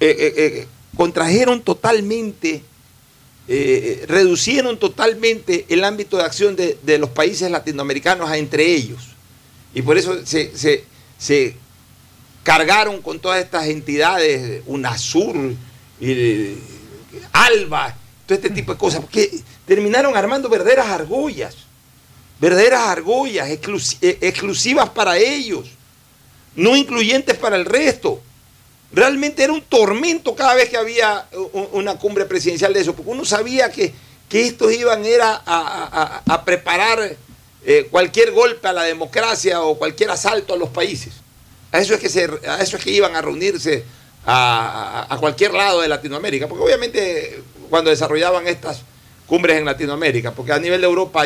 eh, 0.00 0.34
eh, 0.34 0.66
contrajeron 0.96 1.60
totalmente, 1.60 2.62
reducieron 4.06 4.78
totalmente 4.78 5.66
el 5.68 5.84
ámbito 5.84 6.16
de 6.16 6.22
acción 6.22 6.56
de, 6.56 6.78
de 6.82 6.96
los 6.96 7.10
países 7.10 7.50
latinoamericanos 7.50 8.30
a 8.30 8.38
entre 8.38 8.64
ellos. 8.64 9.15
Y 9.74 9.82
por 9.82 9.96
eso 9.98 10.24
se, 10.24 10.56
se- 10.56 10.84
se 11.18 11.56
cargaron 12.42 13.02
con 13.02 13.18
todas 13.18 13.42
estas 13.42 13.66
entidades, 13.66 14.62
UNASUR, 14.66 15.54
ALBA, 17.32 17.94
todo 18.26 18.36
este 18.36 18.50
tipo 18.50 18.72
de 18.72 18.78
cosas, 18.78 19.00
porque 19.00 19.30
terminaron 19.64 20.16
armando 20.16 20.48
verdaderas 20.48 20.88
argollas, 20.88 21.54
verdaderas 22.40 22.82
argollas 22.82 23.48
eh, 23.48 24.18
exclusivas 24.20 24.90
para 24.90 25.16
ellos, 25.18 25.68
no 26.54 26.76
incluyentes 26.76 27.36
para 27.36 27.56
el 27.56 27.64
resto. 27.64 28.20
Realmente 28.92 29.42
era 29.42 29.52
un 29.52 29.62
tormento 29.62 30.34
cada 30.34 30.54
vez 30.54 30.68
que 30.68 30.76
había 30.76 31.26
una 31.72 31.96
cumbre 31.96 32.24
presidencial 32.24 32.72
de 32.72 32.80
eso, 32.80 32.94
porque 32.94 33.10
uno 33.10 33.24
sabía 33.24 33.70
que, 33.70 33.92
que 34.28 34.46
estos 34.46 34.72
iban 34.72 35.04
era 35.04 35.34
a- 35.44 36.22
a- 36.24 36.34
a 36.34 36.44
preparar 36.44 37.16
eh, 37.64 37.88
cualquier 37.90 38.32
golpe 38.32 38.68
a 38.68 38.72
la 38.72 38.84
democracia 38.84 39.62
o 39.62 39.76
cualquier 39.76 40.10
asalto 40.10 40.54
a 40.54 40.56
los 40.56 40.68
países. 40.68 41.14
A 41.72 41.80
eso 41.80 41.94
es 41.94 42.00
que, 42.00 42.08
se, 42.08 42.28
a 42.48 42.60
eso 42.60 42.76
es 42.76 42.84
que 42.84 42.90
iban 42.90 43.16
a 43.16 43.22
reunirse 43.22 43.84
a, 44.26 45.16
cualquier 45.20 45.54
lado 45.54 45.80
de 45.80 45.88
Latinoamérica, 45.88 46.48
porque 46.48 46.64
obviamente 46.64 47.42
cuando 47.70 47.90
desarrollaban 47.90 48.46
estas 48.46 48.82
cumbres 49.26 49.56
en 49.56 49.64
Latinoamérica, 49.64 50.32
porque 50.32 50.52
a 50.52 50.58
nivel 50.58 50.80
de 50.80 50.86
Europa 50.86 51.24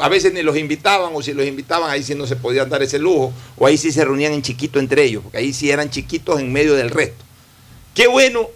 a 0.00 0.08
veces 0.08 0.32
ni 0.32 0.42
los 0.42 0.56
invitaban 0.56 1.12
o 1.14 1.22
si 1.22 1.32
los 1.32 1.46
invitaban 1.46 1.90
ahí 1.90 2.02
sí 2.02 2.14
no 2.14 2.26
se 2.26 2.36
podían 2.36 2.68
dar 2.68 2.82
ese 2.82 2.98
lujo 2.98 3.32
o 3.56 3.66
ahí 3.66 3.78
sí 3.78 3.92
se 3.92 4.04
reunían 4.04 4.32
en 4.32 4.42
chiquito 4.42 4.78
entre 4.78 5.04
ellos, 5.04 5.22
porque 5.22 5.38
ahí 5.38 5.52
sí 5.52 5.70
eran 5.70 5.90
chiquitos 5.90 6.40
en 6.40 6.52
medio 6.52 6.74
del 6.74 6.90
resto. 6.90 7.24
Qué 7.94 8.06
bueno 8.06 8.50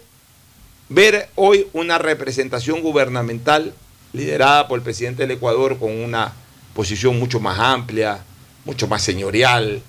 ver 0.89 1.29
hoy 1.35 1.67
una 1.73 1.97
representación 1.97 2.81
gubernamental 2.81 3.73
liderada 4.13 4.67
por 4.67 4.77
el 4.79 4.83
presidente 4.83 5.23
del 5.23 5.31
Ecuador 5.31 5.79
con 5.79 5.91
una 5.91 6.33
posición 6.73 7.17
mucho 7.19 7.39
más 7.39 7.59
amplia, 7.59 8.19
mucho 8.65 8.87
más 8.87 9.01
señorial, 9.01 9.81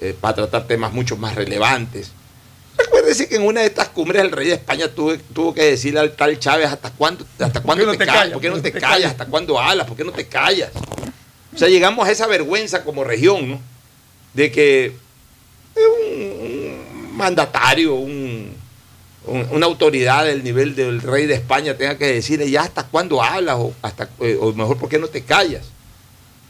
eh, 0.00 0.16
para 0.20 0.34
tratar 0.34 0.66
temas 0.66 0.92
mucho 0.92 1.16
más 1.16 1.34
relevantes. 1.34 2.10
Recuérdese 2.76 3.28
que 3.28 3.36
en 3.36 3.42
una 3.42 3.60
de 3.60 3.66
estas 3.66 3.88
cumbres 3.90 4.22
el 4.22 4.32
rey 4.32 4.48
de 4.48 4.54
España 4.54 4.88
tuvo, 4.88 5.16
tuvo 5.32 5.54
que 5.54 5.62
decirle 5.62 6.00
al 6.00 6.12
tal 6.16 6.38
Chávez 6.38 6.66
hasta 6.66 6.90
cuándo, 6.90 7.24
hasta 7.38 7.60
cuándo 7.62 7.86
no 7.86 7.92
te, 7.96 8.04
callas, 8.04 8.32
por 8.32 8.42
qué 8.42 8.48
no 8.48 8.54
¿Por 8.54 8.62
te 8.62 8.72
callas, 8.72 8.90
callas? 8.90 9.10
hasta 9.12 9.26
cuándo 9.26 9.60
hablas, 9.60 9.86
por 9.86 9.96
qué 9.96 10.04
no 10.04 10.12
te 10.12 10.26
callas. 10.26 10.70
O 11.54 11.58
sea, 11.58 11.68
llegamos 11.68 12.06
a 12.08 12.10
esa 12.10 12.26
vergüenza 12.26 12.82
como 12.82 13.04
región, 13.04 13.48
¿no? 13.48 13.60
De 14.32 14.50
que 14.50 14.96
un, 15.76 16.22
un 16.22 17.16
mandatario, 17.16 17.94
un, 17.94 18.52
un- 19.26 19.48
una 19.52 19.66
autoridad 19.66 20.24
del 20.24 20.42
nivel 20.42 20.74
del 20.74 21.00
rey 21.00 21.26
de 21.26 21.34
España 21.34 21.76
tenga 21.76 21.96
que 21.96 22.06
decirle 22.06 22.50
ya 22.50 22.62
hasta 22.62 22.82
cuándo 22.84 23.22
hablas 23.22 23.56
o, 23.58 23.72
hasta, 23.82 24.08
eh, 24.20 24.36
o 24.40 24.52
mejor 24.52 24.78
por 24.78 24.88
qué 24.88 24.98
no 24.98 25.06
te 25.06 25.22
callas. 25.22 25.62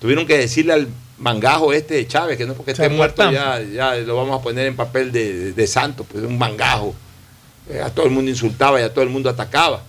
Tuvieron 0.04 0.26
que 0.26 0.36
decirle 0.36 0.74
al 0.74 0.88
mangajo 1.16 1.72
este 1.72 1.94
de 1.94 2.06
Chávez 2.06 2.36
que 2.36 2.44
no 2.44 2.52
porque 2.52 2.72
esté 2.72 2.90
muerto 2.90 3.32
ya, 3.32 3.62
ya 3.62 3.94
lo 3.94 4.16
vamos 4.16 4.38
a 4.38 4.42
poner 4.42 4.66
en 4.66 4.76
papel 4.76 5.10
de, 5.10 5.54
de 5.54 5.66
santo, 5.66 6.04
pues 6.04 6.22
un 6.24 6.36
mangajo. 6.36 6.94
Eh, 7.70 7.80
a 7.80 7.88
todo 7.88 8.04
el 8.04 8.12
mundo 8.12 8.30
insultaba 8.30 8.78
y 8.78 8.82
a 8.84 8.92
todo 8.92 9.02
el 9.02 9.08
mundo 9.08 9.30
atacaba. 9.30 9.82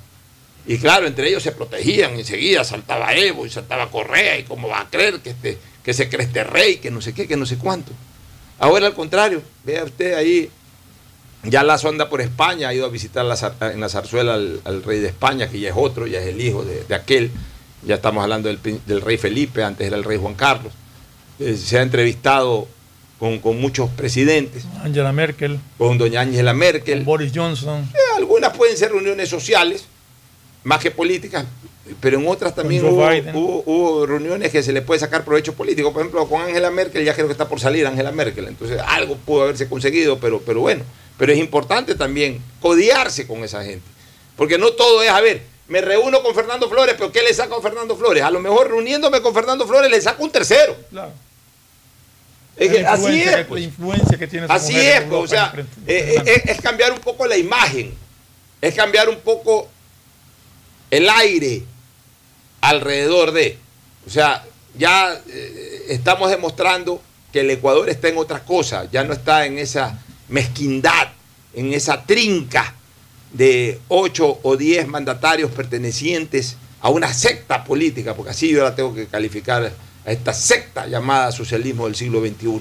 Y 0.65 0.77
claro, 0.77 1.05
entre 1.05 1.27
ellos 1.27 1.43
se 1.43 1.51
protegían, 1.51 2.17
enseguida 2.17 2.63
saltaba 2.63 3.13
Evo 3.13 3.45
y 3.45 3.49
saltaba 3.49 3.91
Correa, 3.91 4.39
y 4.39 4.43
cómo 4.43 4.69
va 4.69 4.79
a 4.79 4.89
creer 4.89 5.19
que, 5.19 5.31
este, 5.31 5.57
que 5.83 5.93
se 5.93 6.07
cree 6.07 6.25
este 6.25 6.45
rey, 6.45 6.77
que 6.77 6.91
no 6.91 7.01
sé 7.01 7.13
qué, 7.13 7.27
que 7.27 7.35
no 7.35 7.45
sé 7.45 7.57
cuánto. 7.57 7.91
Ahora 8.57 8.87
al 8.87 8.93
contrario, 8.93 9.41
vea 9.65 9.83
usted 9.83 10.13
ahí, 10.13 10.49
ya 11.43 11.61
Lazo 11.61 11.89
anda 11.89 12.07
por 12.07 12.21
España, 12.21 12.69
ha 12.69 12.73
ido 12.73 12.85
a 12.85 12.89
visitar 12.89 13.25
la 13.25 13.35
en 13.73 13.81
la 13.81 13.89
zarzuela 13.89 14.35
al, 14.35 14.61
al 14.63 14.81
rey 14.81 15.01
de 15.01 15.07
España, 15.07 15.49
que 15.49 15.59
ya 15.59 15.71
es 15.71 15.75
otro, 15.77 16.07
ya 16.07 16.21
es 16.21 16.27
el 16.27 16.39
hijo 16.39 16.63
de, 16.63 16.85
de 16.85 16.95
aquel, 16.95 17.31
ya 17.85 17.95
estamos 17.95 18.23
hablando 18.23 18.49
del, 18.49 19.01
rey 19.01 19.17
Felipe, 19.17 19.63
antes 19.63 19.85
era 19.87 19.97
el 19.97 20.03
rey 20.03 20.17
Juan 20.17 20.33
Carlos. 20.33 20.73
Eh, 21.39 21.55
se 21.55 21.77
ha 21.77 21.81
entrevistado 21.81 22.67
con, 23.19 23.39
con 23.39 23.59
muchos 23.59 23.89
presidentes, 23.91 24.65
Angela 24.83 25.11
Merkel, 25.13 25.59
con 25.77 25.97
doña 25.97 26.21
Angela 26.21 26.53
Merkel, 26.53 27.03
Boris 27.03 27.31
Johnson. 27.33 27.81
eh, 27.93 27.97
algunas 28.17 28.55
pueden 28.55 28.75
ser 28.75 28.91
reuniones 28.91 29.29
sociales, 29.29 29.85
más 30.63 30.81
que 30.81 30.91
políticas, 30.91 31.45
pero 32.01 32.19
en 32.19 32.27
otras 32.27 32.55
también 32.55 32.83
hubo 32.85 34.05
reuniones 34.05 34.51
que 34.51 34.63
se 34.63 34.73
le 34.73 34.81
puede 34.81 34.99
sacar 34.99 35.23
provecho 35.23 35.53
político. 35.53 35.93
Por 35.93 36.01
ejemplo, 36.01 36.27
con 36.27 36.41
Angela 36.41 36.71
Merkel, 36.71 37.05
ya 37.05 37.13
creo 37.13 37.27
que 37.27 37.33
está 37.33 37.47
por 37.47 37.59
salir 37.59 37.85
Angela 37.85 38.11
Merkel, 38.11 38.47
entonces 38.47 38.79
algo 38.87 39.15
pudo 39.17 39.43
haberse 39.43 39.69
conseguido, 39.69 40.19
pero, 40.19 40.41
pero 40.41 40.61
bueno. 40.61 40.83
Pero 41.17 41.31
es 41.31 41.39
importante 41.39 41.95
también 41.95 42.41
codiarse 42.59 43.27
con 43.27 43.43
esa 43.43 43.63
gente, 43.63 43.85
porque 44.35 44.57
no 44.57 44.71
todo 44.71 45.01
es, 45.03 45.09
a 45.09 45.21
ver, 45.21 45.43
me 45.67 45.81
reúno 45.81 46.21
con 46.21 46.35
Fernando 46.35 46.69
Flores, 46.69 46.95
pero 46.97 47.11
¿qué 47.11 47.23
le 47.23 47.33
saco 47.33 47.55
a 47.55 47.61
Fernando 47.61 47.95
Flores? 47.95 48.23
A 48.23 48.29
lo 48.31 48.39
mejor 48.39 48.69
reuniéndome 48.69 49.21
con 49.21 49.33
Fernando 49.33 49.67
Flores 49.67 49.89
le 49.89 49.99
saco 50.01 50.23
un 50.23 50.31
tercero. 50.31 50.75
Claro. 50.89 51.11
Es 52.55 52.71
que 52.71 52.81
La 52.83 52.93
así 52.93 53.21
es. 53.21 53.35
que- 53.35 53.45
pues. 53.45 53.61
La 53.61 53.67
influencia 53.67 54.17
que 54.17 54.27
tiene 54.27 54.47
Así 54.49 54.75
es, 54.79 55.01
pues, 55.01 55.23
o 55.23 55.27
sea, 55.27 55.53
eh, 55.87 56.21
eh, 56.25 56.43
es, 56.45 56.55
es 56.55 56.61
cambiar 56.61 56.91
un 56.93 56.99
poco 56.99 57.25
la 57.25 57.35
imagen, 57.37 57.93
es 58.61 58.73
cambiar 58.75 59.09
un 59.09 59.19
poco 59.19 59.67
el 60.91 61.09
aire 61.09 61.63
alrededor 62.61 63.31
de. 63.31 63.57
O 64.07 64.09
sea, 64.09 64.43
ya 64.77 65.19
eh, 65.27 65.85
estamos 65.89 66.29
demostrando 66.29 67.01
que 67.33 67.41
el 67.41 67.49
Ecuador 67.49 67.89
está 67.89 68.07
en 68.07 68.17
otra 68.17 68.43
cosa, 68.45 68.85
ya 68.91 69.03
no 69.03 69.13
está 69.13 69.45
en 69.45 69.57
esa 69.59 69.99
mezquindad, 70.29 71.09
en 71.53 71.73
esa 71.73 72.03
trinca 72.05 72.73
de 73.37 73.79
ocho 73.89 74.39
o 74.43 74.55
diez 74.55 74.87
mandatarios 74.87 75.51
pertenecientes 75.51 76.55
a 76.79 76.89
una 76.89 77.13
secta 77.13 77.63
política, 77.63 78.13
porque 78.13 78.31
así 78.31 78.49
yo 78.49 78.63
la 78.63 78.75
tengo 78.75 78.93
que 78.93 79.07
calificar 79.07 79.73
a 80.05 80.11
esta 80.11 80.33
secta 80.33 80.87
llamada 80.87 81.31
socialismo 81.31 81.85
del 81.85 81.95
siglo 81.95 82.21
XXI 82.21 82.47
eh, 82.47 82.59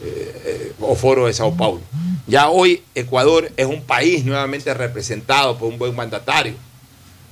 eh, 0.00 0.72
o 0.80 0.94
Foro 0.94 1.26
de 1.26 1.32
Sao 1.32 1.56
Paulo. 1.56 1.80
Ya 2.26 2.48
hoy 2.48 2.82
Ecuador 2.94 3.50
es 3.56 3.66
un 3.66 3.82
país 3.82 4.24
nuevamente 4.24 4.72
representado 4.72 5.58
por 5.58 5.68
un 5.68 5.78
buen 5.78 5.96
mandatario, 5.96 6.52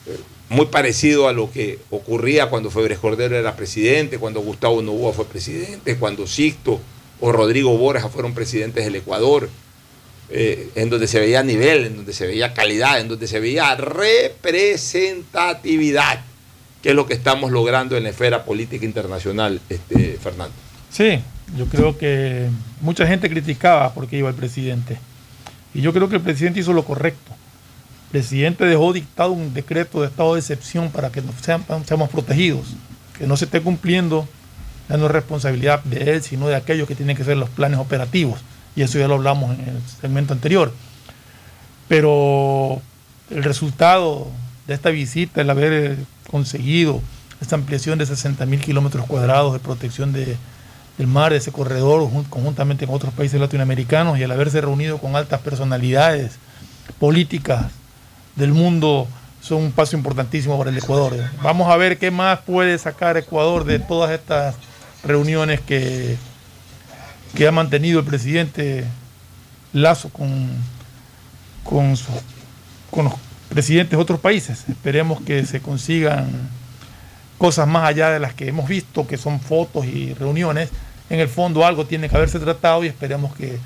eh, 0.06 0.18
muy 0.48 0.66
parecido 0.66 1.28
a 1.28 1.32
lo 1.32 1.50
que 1.52 1.78
ocurría 1.90 2.48
cuando 2.48 2.70
Febres 2.70 2.98
Cordero 2.98 3.36
era 3.36 3.54
presidente, 3.54 4.18
cuando 4.18 4.40
Gustavo 4.40 4.82
Novoa 4.82 5.12
fue 5.12 5.26
presidente, 5.26 5.96
cuando 5.96 6.26
Sixto 6.26 6.80
o 7.20 7.32
Rodrigo 7.32 7.76
Borja 7.76 8.08
fueron 8.08 8.34
presidentes 8.34 8.84
del 8.84 8.96
Ecuador, 8.96 9.48
eh, 10.30 10.70
en 10.74 10.90
donde 10.90 11.06
se 11.06 11.20
veía 11.20 11.42
nivel, 11.42 11.86
en 11.86 11.96
donde 11.96 12.12
se 12.12 12.26
veía 12.26 12.52
calidad, 12.52 13.00
en 13.00 13.08
donde 13.08 13.26
se 13.26 13.40
veía 13.40 13.74
representatividad, 13.76 16.20
que 16.82 16.90
es 16.90 16.94
lo 16.94 17.06
que 17.06 17.14
estamos 17.14 17.50
logrando 17.52 17.96
en 17.96 18.02
la 18.02 18.10
esfera 18.10 18.44
política 18.44 18.84
internacional, 18.84 19.62
este, 19.68 20.18
Fernando. 20.22 20.54
Sí, 20.90 21.20
yo 21.56 21.66
creo 21.66 21.96
que 21.96 22.48
mucha 22.80 23.06
gente 23.06 23.28
criticaba 23.28 23.94
porque 23.94 24.16
iba 24.16 24.28
el 24.28 24.34
presidente. 24.34 24.98
Y 25.74 25.82
yo 25.82 25.92
creo 25.92 26.08
que 26.08 26.16
el 26.16 26.22
presidente 26.22 26.58
hizo 26.60 26.72
lo 26.72 26.84
correcto. 26.84 27.32
El 28.06 28.12
presidente 28.12 28.64
dejó 28.64 28.92
dictado 28.92 29.32
un 29.32 29.52
decreto 29.52 30.00
de 30.00 30.08
estado 30.08 30.34
de 30.34 30.40
excepción 30.40 30.90
para 30.90 31.10
que 31.10 31.22
seamos 31.86 32.08
protegidos. 32.08 32.68
Que 33.18 33.26
no 33.26 33.36
se 33.36 33.44
esté 33.44 33.60
cumpliendo 33.60 34.26
es 34.88 35.00
responsabilidad 35.00 35.82
de 35.84 36.12
él, 36.12 36.22
sino 36.22 36.48
de 36.48 36.56
aquellos 36.56 36.86
que 36.86 36.94
tienen 36.94 37.16
que 37.16 37.24
ser 37.24 37.36
los 37.36 37.50
planes 37.50 37.78
operativos. 37.78 38.40
Y 38.76 38.82
eso 38.82 38.98
ya 38.98 39.08
lo 39.08 39.14
hablamos 39.14 39.58
en 39.58 39.68
el 39.68 39.80
segmento 40.00 40.32
anterior. 40.34 40.72
Pero 41.88 42.80
el 43.30 43.42
resultado 43.44 44.28
de 44.66 44.74
esta 44.74 44.90
visita, 44.90 45.40
el 45.40 45.50
haber 45.50 45.72
eh, 45.72 45.96
conseguido 46.30 47.00
esta 47.40 47.54
ampliación 47.56 47.98
de 47.98 48.06
60 48.06 48.44
mil 48.46 48.60
kilómetros 48.60 49.06
cuadrados 49.06 49.52
de 49.52 49.58
protección 49.60 50.12
de, 50.12 50.36
del 50.98 51.06
mar, 51.06 51.32
de 51.32 51.38
ese 51.38 51.52
corredor, 51.52 52.02
jun- 52.10 52.24
conjuntamente 52.28 52.86
con 52.86 52.96
otros 52.96 53.12
países 53.14 53.40
latinoamericanos, 53.40 54.18
y 54.18 54.22
el 54.22 54.30
haberse 54.30 54.60
reunido 54.60 54.98
con 54.98 55.16
altas 55.16 55.40
personalidades 55.40 56.38
políticas 56.98 57.66
del 58.34 58.52
mundo, 58.52 59.06
son 59.40 59.62
un 59.62 59.72
paso 59.72 59.96
importantísimo 59.96 60.58
para 60.58 60.70
el 60.70 60.78
Ecuador. 60.78 61.14
Vamos 61.42 61.70
a 61.70 61.76
ver 61.76 61.98
qué 61.98 62.10
más 62.10 62.40
puede 62.40 62.76
sacar 62.78 63.16
Ecuador 63.16 63.64
de 63.64 63.78
todas 63.78 64.10
estas 64.10 64.56
reuniones 65.04 65.60
que, 65.60 66.16
que 67.36 67.46
ha 67.46 67.52
mantenido 67.52 68.00
el 68.00 68.06
presidente 68.06 68.84
Lazo 69.72 70.08
con, 70.08 70.48
con, 71.62 71.90
los 73.04 73.12
presidentes 73.50 73.90
de 73.90 73.96
otros 74.02 74.18
países. 74.18 74.64
Esperemos 74.68 75.20
que 75.20 75.44
se 75.44 75.60
consigan 75.60 76.30
cosas 77.36 77.68
más 77.68 77.84
allá 77.84 78.10
de 78.10 78.18
las 78.18 78.32
que 78.32 78.48
hemos 78.48 78.68
visto, 78.68 79.06
que 79.06 79.18
son 79.18 79.38
fotos 79.38 79.84
y 79.84 80.14
reuniones. 80.14 80.70
En 81.10 81.20
el 81.20 81.28
fondo 81.28 81.64
algo 81.64 81.84
tiene 81.84 82.08
que 82.08 82.16
haberse 82.16 82.38
tratado 82.38 82.84
y 82.84 82.88
esperemos 82.88 83.36
que, 83.36 83.58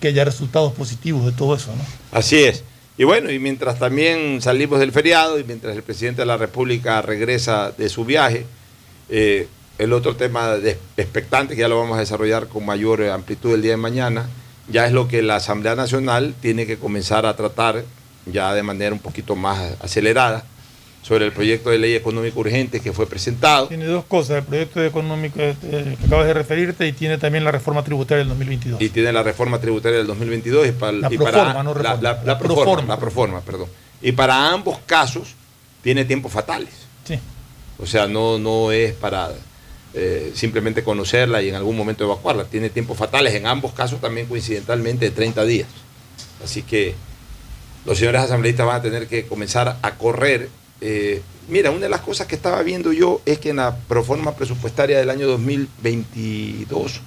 que 0.00 0.08
haya 0.08 0.24
resultados 0.24 0.72
positivos 0.72 1.26
de 1.26 1.32
todo 1.32 1.56
eso. 1.56 1.72
Así 2.12 2.36
es. 2.36 2.62
Y 2.96 3.04
bueno, 3.04 3.30
y 3.30 3.38
mientras 3.38 3.78
también 3.78 4.40
salimos 4.40 4.78
del 4.78 4.92
feriado 4.92 5.38
y 5.38 5.44
mientras 5.44 5.76
el 5.76 5.82
presidente 5.82 6.22
de 6.22 6.26
la 6.26 6.36
República 6.36 7.02
regresa 7.02 7.72
de 7.72 7.88
su 7.88 8.04
viaje, 8.04 8.46
eh, 9.08 9.48
el 9.78 9.92
otro 9.92 10.16
tema 10.16 10.56
de- 10.56 10.78
expectante, 10.96 11.54
que 11.54 11.60
ya 11.60 11.68
lo 11.68 11.78
vamos 11.78 11.96
a 11.96 12.00
desarrollar 12.00 12.48
con 12.48 12.66
mayor 12.66 13.00
eh, 13.00 13.10
amplitud 13.10 13.54
el 13.54 13.62
día 13.62 13.72
de 13.72 13.76
mañana, 13.76 14.28
ya 14.68 14.86
es 14.86 14.92
lo 14.92 15.08
que 15.08 15.22
la 15.22 15.36
Asamblea 15.36 15.74
Nacional 15.74 16.34
tiene 16.40 16.66
que 16.66 16.76
comenzar 16.78 17.24
a 17.26 17.36
tratar 17.36 17.84
ya 18.26 18.52
de 18.54 18.62
manera 18.62 18.92
un 18.92 18.98
poquito 18.98 19.34
más 19.36 19.58
acelerada 19.80 20.44
sobre 21.02 21.24
el 21.24 21.32
proyecto 21.32 21.70
de 21.70 21.78
ley 21.78 21.94
económico 21.94 22.40
urgente 22.40 22.80
que 22.80 22.92
fue 22.92 23.06
presentado. 23.06 23.68
Tiene 23.68 23.86
dos 23.86 24.04
cosas, 24.04 24.38
el 24.38 24.42
proyecto 24.44 24.84
económico 24.84 25.40
este, 25.40 25.68
que 25.96 26.04
acabas 26.06 26.26
de 26.26 26.34
referirte 26.34 26.86
y 26.86 26.92
tiene 26.92 27.16
también 27.16 27.44
la 27.44 27.50
reforma 27.52 27.82
tributaria 27.82 28.18
del 28.18 28.28
2022. 28.28 28.82
y 28.82 28.88
tiene 28.90 29.12
la 29.12 29.22
reforma 29.22 29.58
tributaria 29.58 29.98
del 29.98 30.06
2022 30.08 30.66
y 30.68 30.72
para, 30.72 30.92
La 30.92 31.08
y 31.10 31.16
proforma, 31.16 31.46
para- 31.52 31.62
no 31.62 31.72
reforma. 31.72 32.02
la- 32.02 32.12
la 32.12 32.24
La 32.24 32.38
proforma, 32.38 32.64
proforma. 32.64 32.94
la 32.94 33.00
proforma, 33.00 33.40
perdón. 33.40 33.68
Y 34.02 34.12
para 34.12 34.50
ambos 34.52 34.78
casos 34.84 35.28
tiene 35.82 36.04
tiempos 36.04 36.30
fatales. 36.32 36.68
Sí. 37.04 37.18
O 37.78 37.86
sea, 37.86 38.06
no, 38.06 38.38
no 38.38 38.70
es 38.72 38.92
para 38.92 39.30
eh, 39.94 40.32
simplemente 40.34 40.84
conocerla 40.84 41.42
y 41.42 41.48
en 41.48 41.54
algún 41.54 41.76
momento 41.76 42.04
evacuarla. 42.04 42.44
Tiene 42.44 42.70
tiempos 42.70 42.98
fatales, 42.98 43.34
en 43.34 43.46
ambos 43.46 43.72
casos 43.72 44.00
también 44.00 44.26
coincidentalmente 44.26 45.06
de 45.06 45.10
30 45.10 45.44
días. 45.44 45.68
Así 46.44 46.62
que 46.62 46.94
los 47.84 47.98
señores 47.98 48.22
asambleístas 48.22 48.66
van 48.66 48.76
a 48.76 48.82
tener 48.82 49.06
que 49.06 49.26
comenzar 49.26 49.78
a 49.80 49.94
correr. 49.94 50.50
Eh, 50.80 51.22
mira, 51.48 51.70
una 51.70 51.80
de 51.80 51.88
las 51.88 52.02
cosas 52.02 52.26
que 52.26 52.34
estaba 52.34 52.62
viendo 52.62 52.92
yo 52.92 53.22
es 53.24 53.38
que 53.38 53.50
en 53.50 53.56
la 53.56 53.76
proforma 53.76 54.36
presupuestaria 54.36 54.98
del 54.98 55.10
año 55.10 55.26
2022 55.26 57.00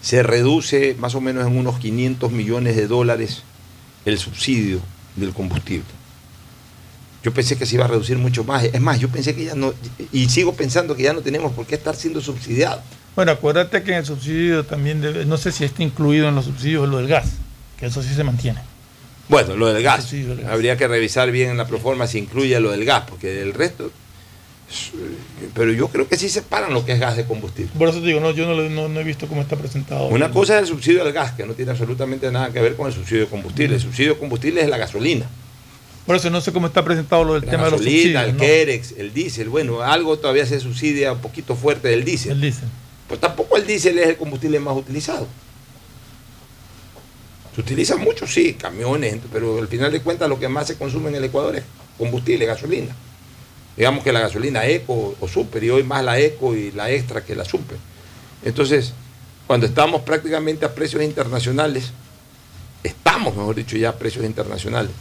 se 0.00 0.22
reduce 0.22 0.96
más 0.98 1.14
o 1.14 1.20
menos 1.20 1.46
en 1.46 1.56
unos 1.56 1.78
500 1.78 2.32
millones 2.32 2.76
de 2.76 2.86
dólares 2.86 3.42
el 4.04 4.18
subsidio 4.18 4.80
del 5.16 5.32
combustible. 5.32 5.97
Yo 7.28 7.34
pensé 7.34 7.58
que 7.58 7.66
se 7.66 7.74
iba 7.74 7.84
a 7.84 7.88
reducir 7.88 8.16
mucho 8.16 8.42
más. 8.42 8.64
Es 8.64 8.80
más, 8.80 8.98
yo 8.98 9.10
pensé 9.10 9.34
que 9.34 9.44
ya 9.44 9.54
no, 9.54 9.74
y 10.12 10.30
sigo 10.30 10.54
pensando 10.54 10.96
que 10.96 11.02
ya 11.02 11.12
no 11.12 11.20
tenemos 11.20 11.52
por 11.52 11.66
qué 11.66 11.74
estar 11.74 11.94
siendo 11.94 12.22
subsidiados. 12.22 12.80
Bueno, 13.14 13.32
acuérdate 13.32 13.82
que 13.82 13.90
en 13.90 13.98
el 13.98 14.06
subsidio 14.06 14.64
también, 14.64 15.02
debe- 15.02 15.26
no 15.26 15.36
sé 15.36 15.52
si 15.52 15.62
está 15.64 15.82
incluido 15.82 16.26
en 16.26 16.34
los 16.36 16.46
subsidios 16.46 16.88
lo 16.88 16.96
del 16.96 17.06
gas, 17.06 17.26
que 17.78 17.84
eso 17.84 18.02
sí 18.02 18.14
se 18.14 18.24
mantiene. 18.24 18.60
Bueno, 19.28 19.56
lo 19.56 19.66
del 19.70 19.82
gas. 19.82 20.04
Sí. 20.06 20.26
Habría 20.50 20.78
que 20.78 20.88
revisar 20.88 21.30
bien 21.30 21.50
en 21.50 21.58
la 21.58 21.66
proforma 21.66 22.06
si 22.06 22.16
incluye 22.16 22.58
lo 22.60 22.70
del 22.70 22.86
gas, 22.86 23.04
porque 23.06 23.42
el 23.42 23.52
resto. 23.52 23.90
Pero 25.54 25.70
yo 25.72 25.88
creo 25.88 26.08
que 26.08 26.16
sí 26.16 26.30
separan 26.30 26.72
lo 26.72 26.86
que 26.86 26.92
es 26.92 27.00
gas 27.00 27.14
de 27.18 27.26
combustible. 27.26 27.72
Por 27.76 27.90
eso 27.90 28.00
te 28.00 28.06
digo, 28.06 28.20
no, 28.20 28.30
yo 28.30 28.46
no, 28.46 28.54
no- 28.70 28.88
no 28.88 29.00
he 29.00 29.04
visto 29.04 29.26
cómo 29.26 29.42
está 29.42 29.56
presentado. 29.56 30.06
Una 30.06 30.30
cosa 30.30 30.56
es 30.56 30.62
el 30.62 30.68
subsidio 30.68 31.02
al 31.02 31.12
gas, 31.12 31.32
que 31.32 31.44
no 31.44 31.52
tiene 31.52 31.72
absolutamente 31.72 32.30
nada 32.32 32.50
que 32.52 32.60
ver 32.62 32.74
con 32.74 32.86
el 32.86 32.94
subsidio 32.94 33.24
de 33.24 33.28
combustible. 33.28 33.74
El 33.76 33.82
subsidio 33.82 34.14
de 34.14 34.18
combustible 34.18 34.62
es 34.62 34.68
la 34.70 34.78
gasolina. 34.78 35.26
Por 36.08 36.16
eso 36.16 36.30
no 36.30 36.40
sé 36.40 36.54
cómo 36.54 36.68
está 36.68 36.82
presentado 36.82 37.22
lo 37.22 37.34
del 37.34 37.44
La 37.44 37.50
tema 37.50 37.64
de 37.66 37.72
los 37.72 37.80
gasolina, 37.82 38.24
subsidios. 38.24 38.28
el 38.28 38.32
¿no? 38.32 38.40
Kerex, 38.40 38.94
el 38.96 39.12
diésel. 39.12 39.48
Bueno, 39.50 39.82
algo 39.82 40.18
todavía 40.18 40.46
se 40.46 40.58
subsidia 40.58 41.12
un 41.12 41.18
poquito 41.18 41.54
fuerte 41.54 41.88
del 41.88 42.02
diésel. 42.02 42.32
El 42.32 42.40
diésel. 42.40 42.68
Pues 43.06 43.20
tampoco 43.20 43.58
el 43.58 43.66
diésel 43.66 43.98
es 43.98 44.08
el 44.08 44.16
combustible 44.16 44.58
más 44.58 44.74
utilizado. 44.74 45.26
Se 47.54 47.60
utiliza 47.60 47.96
mucho, 47.96 48.26
sí, 48.26 48.54
camiones, 48.54 49.18
pero 49.30 49.58
al 49.58 49.68
final 49.68 49.92
de 49.92 50.00
cuentas 50.00 50.30
lo 50.30 50.40
que 50.40 50.48
más 50.48 50.68
se 50.68 50.78
consume 50.78 51.10
en 51.10 51.16
el 51.16 51.24
Ecuador 51.24 51.56
es 51.56 51.64
combustible, 51.98 52.46
gasolina. 52.46 52.96
Digamos 53.76 54.02
que 54.02 54.10
la 54.10 54.20
gasolina 54.20 54.64
eco 54.64 55.14
o 55.20 55.28
super, 55.28 55.62
y 55.62 55.68
hoy 55.68 55.82
más 55.82 56.02
la 56.02 56.18
eco 56.18 56.56
y 56.56 56.72
la 56.72 56.90
extra 56.90 57.22
que 57.22 57.36
la 57.36 57.44
super. 57.44 57.76
Entonces, 58.46 58.94
cuando 59.46 59.66
estamos 59.66 60.00
prácticamente 60.00 60.64
a 60.64 60.74
precios 60.74 61.02
internacionales, 61.02 61.90
estamos, 62.82 63.36
mejor 63.36 63.56
dicho, 63.56 63.76
ya 63.76 63.90
a 63.90 63.96
precios 63.96 64.24
internacionales, 64.24 64.92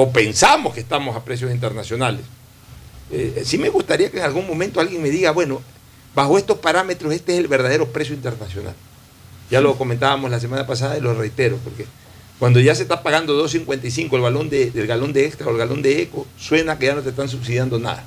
o 0.00 0.12
pensamos 0.12 0.74
que 0.74 0.78
estamos 0.78 1.16
a 1.16 1.24
precios 1.24 1.50
internacionales, 1.50 2.24
eh, 3.10 3.42
sí 3.44 3.58
me 3.58 3.68
gustaría 3.68 4.12
que 4.12 4.18
en 4.18 4.22
algún 4.22 4.46
momento 4.46 4.78
alguien 4.78 5.02
me 5.02 5.10
diga, 5.10 5.32
bueno, 5.32 5.60
bajo 6.14 6.38
estos 6.38 6.58
parámetros 6.58 7.12
este 7.12 7.32
es 7.32 7.40
el 7.40 7.48
verdadero 7.48 7.88
precio 7.88 8.14
internacional. 8.14 8.74
Ya 9.50 9.60
lo 9.60 9.76
comentábamos 9.76 10.30
la 10.30 10.38
semana 10.38 10.68
pasada 10.68 10.96
y 10.96 11.00
lo 11.00 11.14
reitero, 11.14 11.56
porque 11.64 11.84
cuando 12.38 12.60
ya 12.60 12.76
se 12.76 12.82
está 12.82 13.02
pagando 13.02 13.44
2.55 13.44 14.14
el 14.14 14.20
balón 14.20 14.48
de, 14.48 14.70
del 14.70 14.86
galón 14.86 15.12
de 15.12 15.26
extra 15.26 15.48
o 15.48 15.50
el 15.50 15.58
galón 15.58 15.82
de 15.82 16.00
eco, 16.00 16.28
suena 16.38 16.78
que 16.78 16.86
ya 16.86 16.94
no 16.94 17.02
te 17.02 17.08
están 17.08 17.28
subsidiando 17.28 17.80
nada. 17.80 18.04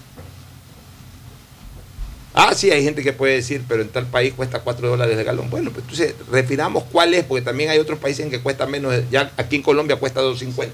Ah, 2.33 2.53
sí, 2.55 2.71
hay 2.71 2.85
gente 2.85 3.03
que 3.03 3.11
puede 3.11 3.33
decir, 3.33 3.65
pero 3.67 3.81
en 3.81 3.89
tal 3.89 4.05
país 4.05 4.33
cuesta 4.33 4.61
4 4.61 4.87
dólares 4.87 5.17
el 5.17 5.25
galón. 5.25 5.49
Bueno, 5.49 5.71
pues 5.71 5.83
entonces 5.83 6.15
refinamos 6.31 6.85
cuál 6.89 7.13
es, 7.13 7.25
porque 7.25 7.41
también 7.41 7.69
hay 7.69 7.79
otros 7.79 7.99
países 7.99 8.23
en 8.23 8.31
que 8.31 8.39
cuesta 8.39 8.65
menos, 8.65 8.93
ya 9.11 9.33
aquí 9.35 9.57
en 9.57 9.61
Colombia 9.61 9.97
cuesta 9.97 10.21
2.50 10.21 10.69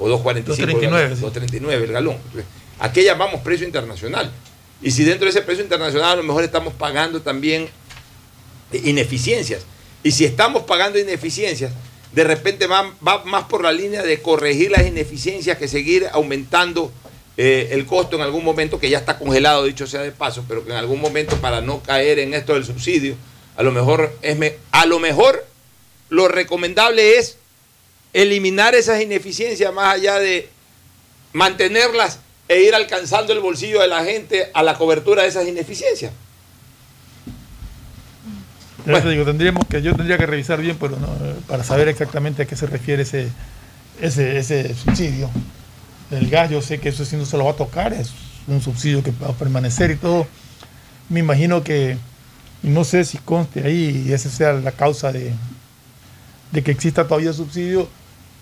o 0.00 0.08
2.45 0.08 0.58
el 0.58 0.68
2.39, 0.76 0.80
galón, 0.90 1.16
sí. 1.16 1.24
2.39 1.24 1.72
el 1.72 1.92
galón. 1.92 2.16
¿A 2.78 2.92
qué 2.92 3.04
llamamos 3.04 3.40
precio 3.42 3.66
internacional? 3.66 4.30
Y 4.82 4.90
si 4.92 5.04
dentro 5.04 5.26
de 5.26 5.30
ese 5.30 5.42
precio 5.42 5.62
internacional 5.62 6.12
a 6.12 6.16
lo 6.16 6.22
mejor 6.22 6.42
estamos 6.42 6.72
pagando 6.74 7.20
también 7.20 7.68
ineficiencias. 8.72 9.62
Y 10.02 10.12
si 10.12 10.24
estamos 10.24 10.62
pagando 10.62 10.98
ineficiencias, 10.98 11.72
de 12.12 12.24
repente 12.24 12.66
va, 12.66 12.92
va 13.06 13.24
más 13.24 13.44
por 13.44 13.62
la 13.62 13.72
línea 13.72 14.02
de 14.02 14.20
corregir 14.22 14.70
las 14.70 14.86
ineficiencias 14.86 15.58
que 15.58 15.68
seguir 15.68 16.08
aumentando 16.12 16.90
eh, 17.36 17.68
el 17.72 17.86
costo 17.86 18.16
en 18.16 18.22
algún 18.22 18.44
momento, 18.44 18.78
que 18.80 18.90
ya 18.90 18.98
está 18.98 19.18
congelado, 19.18 19.64
dicho 19.64 19.86
sea 19.86 20.02
de 20.02 20.12
paso, 20.12 20.44
pero 20.48 20.64
que 20.64 20.70
en 20.70 20.76
algún 20.76 21.00
momento 21.00 21.36
para 21.36 21.60
no 21.60 21.82
caer 21.82 22.18
en 22.18 22.34
esto 22.34 22.54
del 22.54 22.64
subsidio, 22.64 23.14
a 23.56 23.62
lo 23.62 23.72
mejor 23.72 24.12
es 24.22 24.36
me- 24.36 24.56
a 24.72 24.86
lo 24.86 24.98
mejor 24.98 25.44
lo 26.08 26.28
recomendable 26.28 27.18
es 27.18 27.36
eliminar 28.12 28.74
esas 28.74 29.00
ineficiencias 29.00 29.72
más 29.72 29.94
allá 29.94 30.18
de 30.18 30.48
mantenerlas 31.32 32.18
e 32.48 32.62
ir 32.62 32.74
alcanzando 32.74 33.32
el 33.32 33.40
bolsillo 33.40 33.80
de 33.80 33.88
la 33.88 34.04
gente 34.04 34.50
a 34.52 34.62
la 34.62 34.74
cobertura 34.74 35.22
de 35.22 35.28
esas 35.28 35.46
ineficiencias. 35.46 36.12
Digo, 38.84 39.24
tendríamos 39.24 39.66
que, 39.66 39.82
yo 39.82 39.94
tendría 39.94 40.18
que 40.18 40.26
revisar 40.26 40.60
bien 40.60 40.76
pero 40.80 40.96
no, 40.96 41.06
eh, 41.06 41.34
para 41.46 41.62
saber 41.62 41.88
exactamente 41.88 42.42
a 42.42 42.46
qué 42.46 42.56
se 42.56 42.66
refiere 42.66 43.02
ese, 43.02 43.28
ese, 44.00 44.38
ese 44.38 44.74
subsidio. 44.74 45.30
El 46.10 46.28
gas, 46.28 46.50
yo 46.50 46.60
sé 46.60 46.80
que 46.80 46.88
eso 46.88 47.04
sí 47.04 47.16
no 47.16 47.24
se 47.24 47.36
lo 47.36 47.44
va 47.44 47.52
a 47.52 47.56
tocar, 47.56 47.92
es 47.92 48.10
un 48.48 48.60
subsidio 48.60 49.02
que 49.02 49.12
va 49.12 49.28
a 49.28 49.32
permanecer 49.32 49.92
y 49.92 49.96
todo. 49.96 50.26
Me 51.08 51.20
imagino 51.20 51.62
que, 51.62 51.98
no 52.62 52.84
sé 52.84 53.04
si 53.04 53.18
conste 53.18 53.64
ahí 53.64 54.06
y 54.08 54.12
esa 54.12 54.28
sea 54.28 54.54
la 54.54 54.72
causa 54.72 55.12
de, 55.12 55.32
de 56.50 56.62
que 56.62 56.72
exista 56.72 57.06
todavía 57.06 57.32
subsidio, 57.32 57.88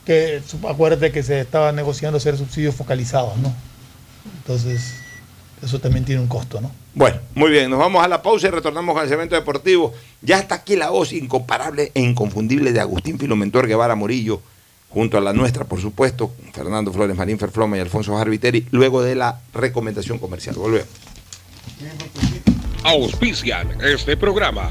que 0.09 0.41
acuérdate 0.67 1.13
que 1.13 1.23
se 1.23 1.39
estaba 1.39 1.71
negociando 1.71 2.17
hacer 2.17 2.39
subsidios 2.39 2.75
focalizados, 2.75 3.37
¿no? 3.37 3.55
Entonces, 4.39 4.95
eso 5.63 5.81
también 5.81 6.07
tiene 6.07 6.23
un 6.23 6.29
costo, 6.29 6.63
¿no? 6.63 6.73
Bueno, 6.95 7.19
muy 7.35 7.51
bien, 7.51 7.69
nos 7.69 7.79
vamos 7.79 8.03
a 8.03 8.09
la 8.09 8.23
pausa 8.23 8.49
y 8.49 8.51
retornamos 8.51 8.95
con 8.95 9.03
el 9.03 9.09
segmento 9.11 9.35
deportivo. 9.35 9.93
Ya 10.23 10.39
está 10.39 10.55
aquí 10.55 10.77
la 10.77 10.89
voz 10.89 11.13
incomparable 11.13 11.93
e 11.95 12.01
inconfundible 12.01 12.73
de 12.73 12.81
Agustín 12.81 13.19
Filomentor 13.19 13.67
Guevara 13.67 13.97
Morillo, 13.97 14.41
junto 14.89 15.19
a 15.19 15.21
la 15.21 15.35
nuestra, 15.35 15.65
por 15.65 15.79
supuesto, 15.79 16.33
Fernando 16.55 16.91
Flores 16.91 17.15
Marín 17.15 17.39
Ferfloma 17.39 17.77
y 17.77 17.81
Alfonso 17.81 18.17
Jarbiteri, 18.17 18.67
luego 18.71 19.03
de 19.03 19.15
la 19.15 19.41
recomendación 19.53 20.17
comercial. 20.17 20.55
Volvemos. 20.55 20.89
Auspician 22.83 23.79
este 23.83 24.17
programa. 24.17 24.71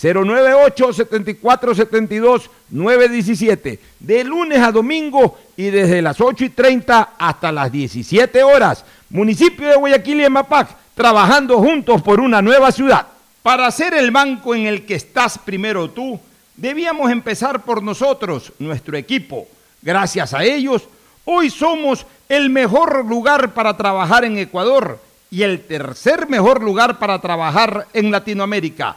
098 0.00 0.92
74 0.92 1.74
72 1.74 2.50
917 2.70 3.80
de 3.98 4.24
lunes 4.24 4.60
a 4.60 4.70
domingo 4.70 5.36
y 5.56 5.70
desde 5.70 6.00
las 6.00 6.20
8 6.20 6.44
y 6.44 6.48
30 6.50 7.14
hasta 7.18 7.50
las 7.50 7.72
17 7.72 8.42
horas. 8.44 8.84
Municipio 9.10 9.66
de 9.66 9.76
Guayaquil 9.76 10.20
y 10.20 10.24
Emapac, 10.24 10.68
trabajando 10.94 11.58
juntos 11.58 12.00
por 12.02 12.20
una 12.20 12.40
nueva 12.40 12.70
ciudad. 12.70 13.06
Para 13.42 13.70
ser 13.72 13.94
el 13.94 14.10
banco 14.10 14.54
en 14.54 14.66
el 14.66 14.86
que 14.86 14.94
estás 14.94 15.38
primero 15.38 15.90
tú, 15.90 16.20
debíamos 16.54 17.10
empezar 17.10 17.64
por 17.64 17.82
nosotros, 17.82 18.52
nuestro 18.60 18.96
equipo. 18.96 19.48
Gracias 19.82 20.32
a 20.32 20.44
ellos, 20.44 20.88
hoy 21.24 21.50
somos 21.50 22.06
el 22.28 22.50
mejor 22.50 23.04
lugar 23.04 23.52
para 23.52 23.76
trabajar 23.76 24.24
en 24.24 24.38
Ecuador 24.38 25.00
y 25.30 25.42
el 25.42 25.64
tercer 25.66 26.28
mejor 26.28 26.62
lugar 26.62 26.98
para 26.98 27.20
trabajar 27.20 27.88
en 27.92 28.10
Latinoamérica. 28.10 28.96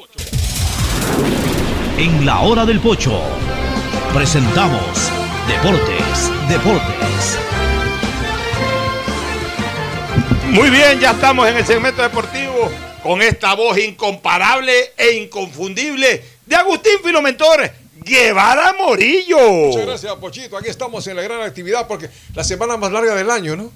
En 1.97 2.25
la 2.25 2.41
hora 2.41 2.65
del 2.65 2.79
pocho 2.79 3.21
presentamos 4.13 4.81
Deportes, 5.47 6.31
Deportes. 6.49 7.37
Muy 10.49 10.69
bien, 10.69 10.99
ya 10.99 11.11
estamos 11.11 11.47
en 11.47 11.57
el 11.57 11.65
segmento 11.65 12.01
deportivo 12.01 12.69
con 13.03 13.21
esta 13.21 13.53
voz 13.55 13.77
incomparable 13.77 14.93
e 14.97 15.11
inconfundible 15.13 16.23
de 16.45 16.55
Agustín 16.55 16.99
Filomentor 17.03 17.71
Guevara 18.03 18.73
Morillo. 18.77 19.37
Muchas 19.49 19.85
gracias, 19.85 20.15
Pochito. 20.15 20.57
Aquí 20.57 20.69
estamos 20.69 21.05
en 21.07 21.15
la 21.15 21.21
gran 21.21 21.41
actividad 21.41 21.87
porque 21.87 22.09
la 22.33 22.43
semana 22.43 22.77
más 22.77 22.91
larga 22.91 23.15
del 23.15 23.29
año, 23.29 23.55
¿no? 23.55 23.71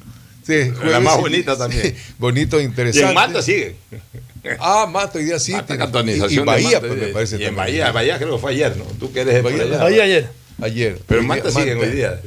Sí, 0.45 0.71
La 0.83 0.99
más 0.99 1.17
bonita 1.17 1.57
también. 1.57 1.95
Bonito, 2.19 2.59
Y 2.61 2.63
interesante. 2.65 3.07
en 3.09 3.13
Manta 3.15 3.41
sigue. 3.41 3.75
Ah, 4.59 4.85
Manta, 4.89 5.17
hoy 5.17 5.25
día 5.25 5.39
sí. 5.39 5.53
Manta, 5.53 5.67
tiene- 5.67 5.79
cantonización 5.83 6.43
y, 6.43 6.45
Bahía, 6.45 6.69
Manta, 6.79 6.87
pues, 6.87 6.99
me 6.99 7.07
parece. 7.07 7.35
y 7.35 7.39
en 7.39 7.55
también. 7.55 7.55
Bahía, 7.55 7.91
Bahía 7.91 8.17
creo 8.17 8.35
que 8.35 8.37
fue 8.41 8.51
ayer, 8.51 8.77
¿no? 8.77 8.83
Tú 8.99 9.11
que 9.11 9.21
eres 9.21 9.33
de 9.35 9.41
Bahía, 9.41 9.63
allá. 9.63 9.77
Bahía 9.83 10.03
ayer. 10.03 10.29
Ayer. 10.61 10.99
Pero 11.07 11.21
Hoy 11.21 11.27
Manta 11.27 11.49
día- 11.49 11.59
siguen 11.59 11.77
hoy 11.79 11.89
día. 11.89 12.21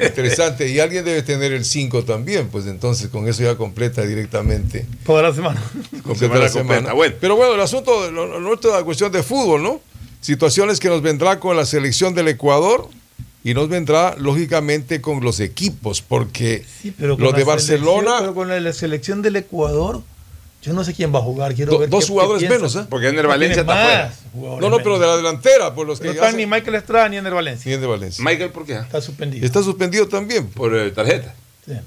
Interesante. 0.00 0.68
Y 0.68 0.80
alguien 0.80 1.04
debe 1.04 1.22
tener 1.22 1.52
el 1.52 1.64
5 1.64 2.04
también, 2.04 2.48
pues 2.48 2.66
entonces 2.66 3.08
con 3.08 3.26
eso 3.28 3.42
ya 3.42 3.56
completa 3.56 4.02
directamente. 4.02 4.86
Toda 5.06 5.22
la 5.22 5.34
semana. 5.34 5.62
completa 6.02 6.18
Semana 6.18 6.40
la 6.40 6.48
semana. 6.48 6.66
completa, 6.74 6.92
bueno. 6.94 7.14
Pero 7.20 7.36
bueno, 7.36 7.54
el 7.54 7.60
asunto, 7.60 8.10
lo, 8.10 8.26
lo 8.26 8.40
nuestro 8.40 8.70
es 8.70 8.76
la 8.76 8.84
cuestión 8.84 9.10
de 9.12 9.22
fútbol, 9.22 9.62
¿no? 9.62 9.80
Situaciones 10.20 10.78
que 10.78 10.88
nos 10.88 11.02
vendrá 11.02 11.40
con 11.40 11.56
la 11.56 11.64
selección 11.66 12.14
del 12.14 12.28
Ecuador 12.28 12.88
y 13.44 13.54
nos 13.54 13.68
vendrá, 13.68 14.14
lógicamente, 14.18 15.00
con 15.00 15.20
los 15.22 15.40
equipos, 15.40 16.00
porque 16.02 16.64
Pero 16.98 17.16
los 17.16 17.34
de 17.34 17.44
Barcelona, 17.44 18.16
pero 18.20 18.34
con 18.34 18.48
la, 18.48 18.72
selección 18.72 19.20
del 19.22 19.36
Ecuador, 19.36 20.02
yo 20.62 20.72
no 20.72 20.84
sé 20.84 20.94
quién 20.94 21.12
va 21.12 21.18
a 21.18 21.22
jugar. 21.22 21.54
Quiero 21.54 21.72
Do- 21.72 21.78
ver 21.80 21.88
dos 21.90 22.04
qué- 22.04 22.12
jugadores 22.12 22.48
menos, 22.48 22.76
¿eh? 22.76 22.84
Porque 22.88 23.08
Ener 23.08 23.24
No 23.24 23.30
Valencia 23.30 23.62
está 23.62 23.72
fuera. 23.74 24.14
no, 24.60 24.70
no, 24.70 24.76
pero 24.78 24.98
de 25.00 25.06
la 25.08 25.16
delantera, 25.16 25.74
por 25.74 25.86
los 25.88 25.98
que 25.98 26.06
No 26.08 26.12
ya 26.12 26.20
está 26.20 26.30
se- 26.30 26.36
ni 26.36 26.46
Michael 26.46 26.76
Estrada 26.76 27.08
ni 27.08 27.16
Ener 27.16 27.34
Valencia. 27.34 27.74
Ni 27.74 27.80
de 27.80 27.86
Valencia. 27.86 28.24
Michael, 28.24 28.50
¿por 28.50 28.64
qué? 28.64 28.74
Está 28.74 29.00
suspendido. 29.00 29.44
Está 29.44 29.62
suspendido 29.62 30.06
también. 30.06 30.46
Por 30.48 30.76
eh, 30.76 30.90
tarjeta. 30.92 31.34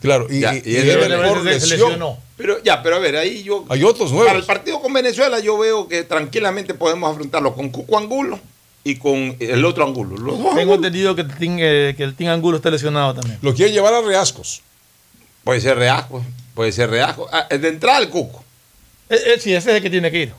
Claro, 0.01 0.27
y, 0.29 0.39
Ya, 0.39 0.55
y- 0.55 0.61
y 0.65 0.77
y 0.77 0.81
se 0.81 1.67
lesionó. 1.67 2.17
Pero 2.37 2.61
ya, 2.63 2.81
pero 2.81 2.95
a 2.95 2.99
ver, 2.99 3.15
ahí 3.17 3.43
yo. 3.43 3.65
Hay 3.69 3.83
otros 3.83 4.09
Para 4.11 4.21
el 4.23 4.27
nuevos. 4.27 4.45
partido 4.45 4.81
con 4.81 4.91
Venezuela, 4.93 5.39
yo 5.39 5.57
veo 5.57 5.87
que 5.87 6.03
tranquilamente 6.03 6.73
podemos 6.73 7.11
afrontarlo 7.11 7.53
con 7.53 7.69
Cuco 7.69 7.97
Angulo 7.97 8.39
y 8.87 8.95
con 8.97 9.35
el 9.39 9.65
otro 9.65 9.83
Angulo. 9.83 10.15
Los 10.15 10.35
Tengo 10.37 10.51
Angulo. 10.51 10.75
entendido 10.75 11.15
que 11.15 11.21
el, 11.23 11.35
Team, 11.35 11.57
eh, 11.59 11.95
que 11.97 12.03
el 12.03 12.13
Team 12.15 12.31
Angulo 12.31 12.57
está 12.57 12.69
lesionado 12.69 13.15
también. 13.15 13.39
Lo 13.41 13.53
quieren 13.53 13.73
llevar 13.73 13.93
a 13.95 14.01
Reascos. 14.01 14.61
Puede 15.43 15.59
ser 15.59 15.75
Reasco, 15.77 16.23
puede 16.53 16.71
ser 16.71 16.89
Reasco. 16.91 17.27
Ah, 17.31 17.47
de 17.49 17.67
entrada 17.67 17.97
el 17.99 18.09
Cuco. 18.09 18.43
Eh, 19.09 19.15
eh, 19.25 19.39
sí, 19.39 19.53
ese 19.53 19.71
es 19.71 19.77
el 19.77 19.81
que 19.81 19.89
tiene 19.89 20.11
que 20.11 20.21
ir. 20.21 20.33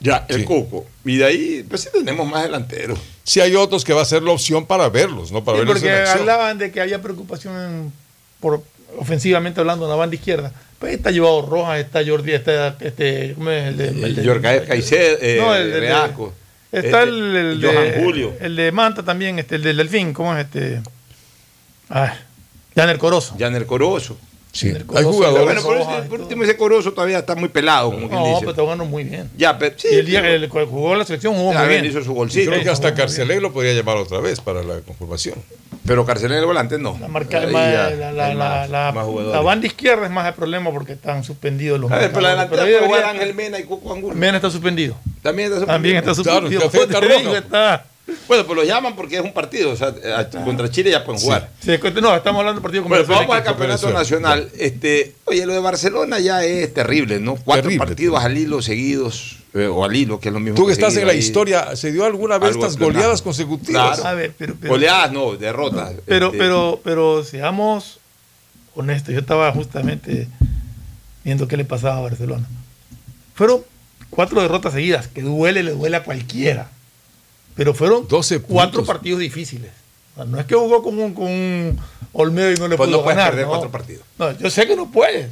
Ya, 0.00 0.24
el 0.30 0.40
Sí. 0.40 0.44
Cuco. 0.44 0.86
Y 1.04 1.18
de 1.18 1.24
ahí, 1.26 1.66
pues 1.68 1.82
sí 1.82 1.88
tenemos 1.92 2.26
más 2.26 2.42
delanteros. 2.44 2.98
Si 3.24 3.40
hay 3.40 3.54
otros 3.54 3.84
que 3.84 3.92
va 3.92 4.00
a 4.00 4.06
ser 4.06 4.22
la 4.22 4.32
opción 4.32 4.64
para 4.64 4.88
verlos, 4.88 5.30
no 5.30 5.44
para 5.44 5.58
Sí, 5.58 5.60
verlos 5.60 5.78
porque 5.80 5.94
en 5.94 6.00
acción. 6.00 6.18
hablaban 6.20 6.56
de 6.58 6.72
que 6.72 6.80
había 6.80 7.02
preocupación 7.02 7.92
por 8.40 8.62
ofensivamente 8.96 9.60
hablando 9.60 9.84
en 9.84 9.90
la 9.90 9.96
banda 9.96 10.16
izquierda. 10.16 10.50
Pues 10.78 10.94
está 10.94 11.10
llevado 11.10 11.42
Rojas, 11.42 11.78
está 11.80 12.00
Jordi, 12.06 12.32
está 12.32 12.74
este, 12.80 13.34
¿cómo 13.34 13.50
es? 13.50 13.68
El 13.68 13.76
de, 13.76 13.88
el 13.88 14.16
de- 14.16 14.24
Yorgaez 14.24 14.66
Caicedo, 14.66 15.18
eh, 15.20 15.36
No, 15.38 15.54
el 15.54 15.70
de- 15.70 15.80
Reasco. 15.80 16.32
Está 16.72 17.02
este, 17.02 17.10
el, 17.10 17.36
el 17.36 17.64
Johan 17.64 17.84
de 17.84 18.02
Julio. 18.02 18.34
El 18.40 18.56
de 18.56 18.72
Manta 18.72 19.02
también, 19.02 19.38
este, 19.38 19.56
el 19.56 19.62
del 19.62 19.76
Delfín, 19.76 20.12
¿cómo 20.12 20.36
es 20.36 20.44
este? 20.44 20.80
Ay, 21.88 22.10
Janer 22.76 22.98
Corozo. 22.98 23.36
Janer 23.38 23.66
Corozo. 23.66 24.16
Sí, 24.52 24.68
hay 24.96 25.04
jugadores. 25.04 25.62
Bueno, 25.62 25.62
por, 25.62 26.08
por 26.08 26.20
último 26.22 26.42
ese 26.42 26.56
Corozo 26.56 26.92
todavía 26.92 27.20
está 27.20 27.36
muy 27.36 27.48
pelado, 27.48 27.92
como 27.92 28.08
quien 28.08 28.18
No, 28.20 28.26
dice. 28.26 28.38
pero 28.40 28.50
está 28.50 28.62
jugando 28.62 28.84
muy 28.84 29.04
bien. 29.04 29.30
Ya, 29.36 29.56
pero 29.56 29.76
sí. 29.78 29.86
el 29.92 30.04
día 30.06 30.20
pero- 30.22 30.40
que 30.52 30.66
jugó 30.66 30.92
en 30.92 30.98
la 30.98 31.04
selección 31.04 31.34
jugó 31.36 31.52
muy 31.52 31.68
bien. 31.68 31.84
hizo 31.84 32.02
su 32.02 32.12
golcito. 32.12 32.50
creo 32.50 32.62
que 32.64 32.70
hasta 32.70 32.92
Carcelé 32.94 33.40
lo 33.40 33.52
podría 33.52 33.72
llevar 33.74 33.96
otra 33.96 34.18
vez 34.18 34.40
para 34.40 34.62
la 34.64 34.80
conformación. 34.80 35.36
Pero 35.86 36.04
Carcelén 36.04 36.38
el 36.38 36.46
volante 36.46 36.78
no. 36.78 36.96
La, 37.00 37.08
marca, 37.08 37.38
Ahí 37.40 37.52
más- 37.52 37.72
ya 37.72 37.90
la, 38.12 38.34
más- 38.34 38.70
la- 38.70 38.92
más 38.92 39.04
jugadores. 39.04 39.34
la 39.36 39.40
banda 39.40 39.66
izquierda 39.66 40.04
es 40.06 40.10
más 40.12 40.26
el 40.26 40.34
problema 40.34 40.70
porque 40.72 40.92
están 40.94 41.22
suspendidos 41.24 41.78
los 41.80 41.90
A 41.90 41.96
ver, 41.98 42.08
pero 42.10 42.20
la 42.22 42.30
delantera 42.30 42.62
puede 42.62 42.86
jugar 42.86 43.04
Ángel 43.04 43.34
Mena 43.34 43.58
y 43.58 43.62
Cuco 43.64 43.92
Angulo. 43.94 44.14
Mena 44.16 44.36
está 44.36 44.50
suspendido. 44.50 44.96
También 45.22 45.52
está 45.52 45.64
También 45.64 45.96
está 45.96 46.14
suspendido. 46.14 46.64
está. 47.36 47.84
Bueno, 48.28 48.46
pues 48.46 48.56
lo 48.56 48.64
llaman 48.64 48.96
porque 48.96 49.16
es 49.16 49.22
un 49.22 49.32
partido. 49.32 49.70
O 49.70 49.76
sea, 49.76 49.94
contra 50.44 50.70
Chile 50.70 50.90
ya 50.90 51.04
pueden 51.04 51.20
jugar. 51.20 51.50
Sí, 51.60 51.72
no, 52.00 52.14
estamos 52.14 52.40
hablando 52.40 52.52
del 52.54 52.62
partido 52.62 52.82
con 52.82 52.90
Bueno, 52.90 53.04
pues 53.04 53.18
Venezuela, 53.18 53.20
vamos 53.20 53.36
al 53.36 53.44
campeonato 53.44 53.90
nacional. 53.90 54.50
Este, 54.58 55.14
oye, 55.24 55.46
lo 55.46 55.52
de 55.52 55.60
Barcelona 55.60 56.18
ya 56.20 56.44
es 56.44 56.72
terrible, 56.72 57.20
¿no? 57.20 57.36
Cuatro 57.36 57.64
Terrible. 57.64 57.86
partidos 57.86 58.22
al 58.24 58.36
hilo 58.36 58.62
seguidos, 58.62 59.38
eh, 59.54 59.66
o 59.66 59.84
al 59.84 59.94
hilo, 59.96 60.20
que 60.20 60.28
es 60.28 60.32
lo 60.32 60.40
mismo. 60.40 60.56
Tú 60.56 60.66
que 60.66 60.72
estás 60.72 60.96
en 60.96 61.06
la 61.06 61.12
ahí. 61.12 61.18
historia, 61.18 61.74
¿se 61.76 61.92
dio 61.92 62.04
alguna 62.04 62.38
vez 62.38 62.50
estas 62.50 62.76
goleadas 62.76 63.22
consecutivas? 63.22 63.96
Claro. 64.00 64.08
A 64.08 64.14
ver, 64.14 64.32
pero, 64.38 64.54
pero, 64.60 64.72
Goleadas 64.74 65.12
no, 65.12 65.36
derrotas. 65.36 65.92
pero, 66.06 66.26
Este, 66.26 66.38
pero, 66.38 66.80
pero 66.84 67.24
seamos 67.24 67.98
honestos. 68.74 69.12
Yo 69.12 69.20
estaba 69.20 69.50
justamente 69.52 70.28
viendo 71.24 71.48
qué 71.48 71.56
le 71.56 71.64
pasaba 71.64 71.98
a 71.98 72.00
Barcelona. 72.02 72.46
Fueron 73.34 73.62
cuatro 74.10 74.40
derrotas 74.40 74.72
seguidas, 74.72 75.08
que 75.08 75.22
duele, 75.22 75.62
le 75.62 75.72
duele 75.72 75.96
a 75.96 76.04
cualquiera. 76.04 76.70
Pero 77.54 77.74
fueron 77.74 78.06
12 78.08 78.40
cuatro 78.42 78.84
partidos 78.84 79.20
difíciles. 79.20 79.70
No 80.26 80.38
es 80.38 80.46
que 80.46 80.54
jugó 80.54 80.82
con 80.82 80.98
un, 80.98 81.14
con 81.14 81.24
un 81.26 81.80
Olmedo 82.12 82.52
y 82.52 82.56
no 82.56 82.68
le 82.68 82.76
Pues 82.76 82.88
pudo 82.88 82.98
no 82.98 83.04
puedes 83.04 83.16
ganar. 83.16 83.30
perder 83.32 83.46
no. 83.46 83.50
cuatro 83.52 83.70
partidos. 83.70 84.02
No, 84.18 84.36
yo 84.38 84.50
sé 84.50 84.66
que 84.66 84.76
no 84.76 84.90
puedes. 84.90 85.30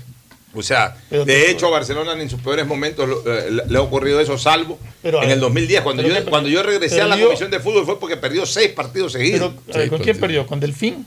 O 0.54 0.62
sea, 0.62 0.96
Pero 1.10 1.26
de 1.26 1.50
hecho, 1.50 1.66
a 1.66 1.70
Barcelona 1.70 2.12
en 2.20 2.30
sus 2.30 2.40
peores 2.40 2.66
momentos 2.66 3.06
eh, 3.26 3.48
le, 3.50 3.66
le 3.66 3.78
ha 3.78 3.82
ocurrido 3.82 4.18
eso, 4.18 4.38
salvo 4.38 4.78
Pero, 5.02 5.22
en 5.22 5.30
el 5.30 5.40
2010. 5.40 5.82
Cuando 5.82 6.02
yo, 6.02 6.14
que- 6.14 6.24
cuando 6.24 6.48
yo 6.48 6.62
regresé 6.62 7.02
a 7.02 7.06
la 7.06 7.20
comisión 7.20 7.50
de 7.50 7.60
fútbol 7.60 7.84
fue 7.84 8.00
porque 8.00 8.16
perdió 8.16 8.46
seis 8.46 8.70
partidos 8.70 9.12
seguidos. 9.12 9.52
Pero, 9.70 9.90
¿con 9.90 9.98
quién 10.00 10.18
perdió? 10.18 10.46
¿Con 10.46 10.58
Delfín? 10.58 11.06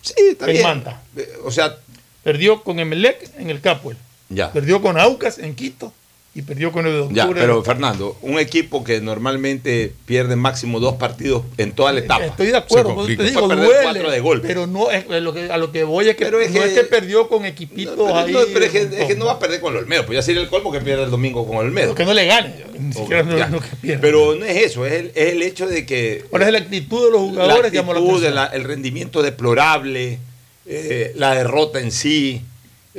sí, 0.00 0.14
está 0.30 0.46
en 0.46 0.52
bien. 0.52 0.62
Manta. 0.62 1.02
Eh, 1.16 1.28
O 1.44 1.50
sea, 1.50 1.76
Perdió 2.22 2.62
con 2.62 2.78
Emelec 2.78 3.30
en 3.38 3.50
el 3.50 3.60
Capuel. 3.60 3.96
ya. 4.28 4.52
Perdió 4.52 4.80
con 4.80 4.98
Aucas 4.98 5.38
en 5.38 5.54
Quito. 5.56 5.92
Y 6.38 6.42
perdió 6.42 6.70
con 6.70 6.86
el 6.86 6.92
de 7.08 7.14
Ya, 7.14 7.24
octubre. 7.24 7.40
pero 7.40 7.64
Fernando, 7.64 8.16
un 8.22 8.38
equipo 8.38 8.84
que 8.84 9.00
normalmente 9.00 9.92
pierde 10.06 10.36
máximo 10.36 10.78
dos 10.78 10.94
partidos 10.94 11.42
en 11.56 11.72
toda 11.72 11.92
la 11.92 11.98
etapa. 11.98 12.26
Estoy 12.26 12.46
de 12.46 12.56
acuerdo, 12.58 12.94
por 12.94 13.06
te 13.08 13.16
digo, 13.24 13.40
Puede 13.40 13.48
perder 13.56 13.64
duele, 13.66 13.82
cuatro 13.82 14.10
de 14.12 14.20
golpe. 14.20 14.46
pero 14.46 14.66
no 14.68 14.88
es 14.92 15.04
lo 15.08 15.34
que, 15.34 15.50
a 15.50 15.56
lo 15.58 15.72
que 15.72 15.82
voy 15.82 16.08
es 16.08 16.14
que, 16.14 16.24
Pero 16.26 16.40
es 16.40 16.52
no 16.52 16.60
que- 16.60 16.66
es 16.68 16.74
que 16.74 16.84
perdió 16.84 17.28
con 17.28 17.44
equipitos 17.44 17.96
No, 17.96 18.04
pero, 18.04 18.16
ahí. 18.18 18.32
no, 18.32 18.38
pero 18.52 18.64
es, 18.66 18.70
que, 18.70 18.82
es 18.82 19.06
que 19.08 19.16
no 19.16 19.24
va 19.24 19.32
a 19.32 19.38
perder 19.40 19.60
con 19.60 19.72
el 19.72 19.80
Olmedo, 19.80 20.06
pues 20.06 20.14
ya 20.16 20.22
sería 20.22 20.40
el 20.40 20.48
colmo 20.48 20.70
que 20.70 20.80
pierda 20.80 21.02
el 21.02 21.10
domingo 21.10 21.44
con 21.44 21.56
Olmedo. 21.56 21.92
que 21.96 22.04
no 22.04 22.14
le 22.14 22.24
gane, 22.26 22.54
ni 22.78 22.92
siquiera 22.92 23.24
no, 23.24 23.36
Ya. 23.36 23.48
no 23.48 23.58
que 23.58 23.74
pierda. 23.82 24.00
Pero 24.00 24.36
no 24.36 24.44
es 24.44 24.56
eso, 24.64 24.86
es 24.86 24.92
el, 24.92 25.06
es 25.16 25.32
el 25.32 25.42
hecho 25.42 25.66
de 25.66 25.84
que 25.84 26.24
Ahora 26.30 26.46
es 26.46 26.52
la 26.52 26.58
actitud 26.60 27.04
de 27.06 27.10
los 27.10 27.20
jugadores, 27.20 27.72
la 27.72 27.80
actitud, 27.80 28.22
la- 28.32 28.46
el 28.46 28.62
rendimiento 28.62 29.22
deplorable, 29.22 30.20
eh, 30.66 31.12
la 31.16 31.34
derrota 31.34 31.80
en 31.80 31.90
sí, 31.90 32.42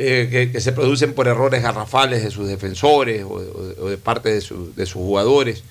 eh, 0.02 0.28
que, 0.32 0.52
que 0.54 0.62
se 0.62 0.72
producen 0.72 1.14
por 1.14 1.28
errores 1.28 1.62
garrafales 1.62 2.24
de 2.24 2.32
sus 2.32 2.48
defensores 2.48 3.24
o, 3.24 3.28
o- 3.34 3.84
o 3.86 3.90
de 3.90 3.98
parte 3.98 4.30
de, 4.34 4.40
su- 4.42 4.74
de 4.74 4.86
sus 4.86 5.02
jugadores. 5.02 5.64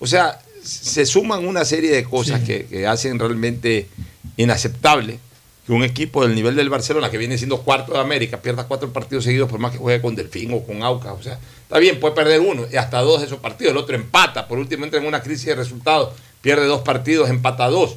O 0.00 0.06
sea, 0.06 0.40
se 0.62 1.04
suman 1.04 1.46
una 1.46 1.64
serie 1.66 1.90
de 1.92 2.04
cosas 2.04 2.40
que, 2.40 2.64
que 2.64 2.86
hacen 2.86 3.18
realmente 3.18 3.86
inaceptable 4.38 5.18
que 5.66 5.72
un 5.72 5.82
equipo 5.82 6.26
del 6.26 6.34
nivel 6.34 6.56
del 6.56 6.68
Barcelona, 6.68 7.10
que 7.10 7.16
viene 7.16 7.38
siendo 7.38 7.62
cuarto 7.62 7.92
de 7.94 7.98
América, 7.98 8.42
pierda 8.42 8.64
cuatro 8.68 8.92
partidos 8.92 9.24
seguidos 9.24 9.48
por 9.50 9.58
más 9.60 9.72
que 9.72 9.78
juegue 9.78 10.02
con 10.02 10.14
Delfín 10.14 10.52
o 10.52 10.62
con 10.62 10.82
Aucas. 10.82 11.12
O 11.18 11.22
sea, 11.22 11.38
está 11.62 11.78
bien, 11.78 12.00
puede 12.00 12.14
perder 12.14 12.40
uno 12.40 12.66
y 12.70 12.76
hasta 12.76 13.00
dos 13.00 13.20
de 13.20 13.26
esos 13.26 13.38
partidos. 13.38 13.70
El 13.72 13.78
otro 13.78 13.96
empata, 13.96 14.46
por 14.46 14.58
último 14.58 14.84
entra 14.84 15.00
en 15.00 15.06
una 15.06 15.22
crisis 15.22 15.46
de 15.46 15.54
resultados, 15.54 16.10
pierde 16.42 16.66
dos 16.66 16.82
partidos, 16.82 17.30
empata 17.30 17.66
dos. 17.68 17.96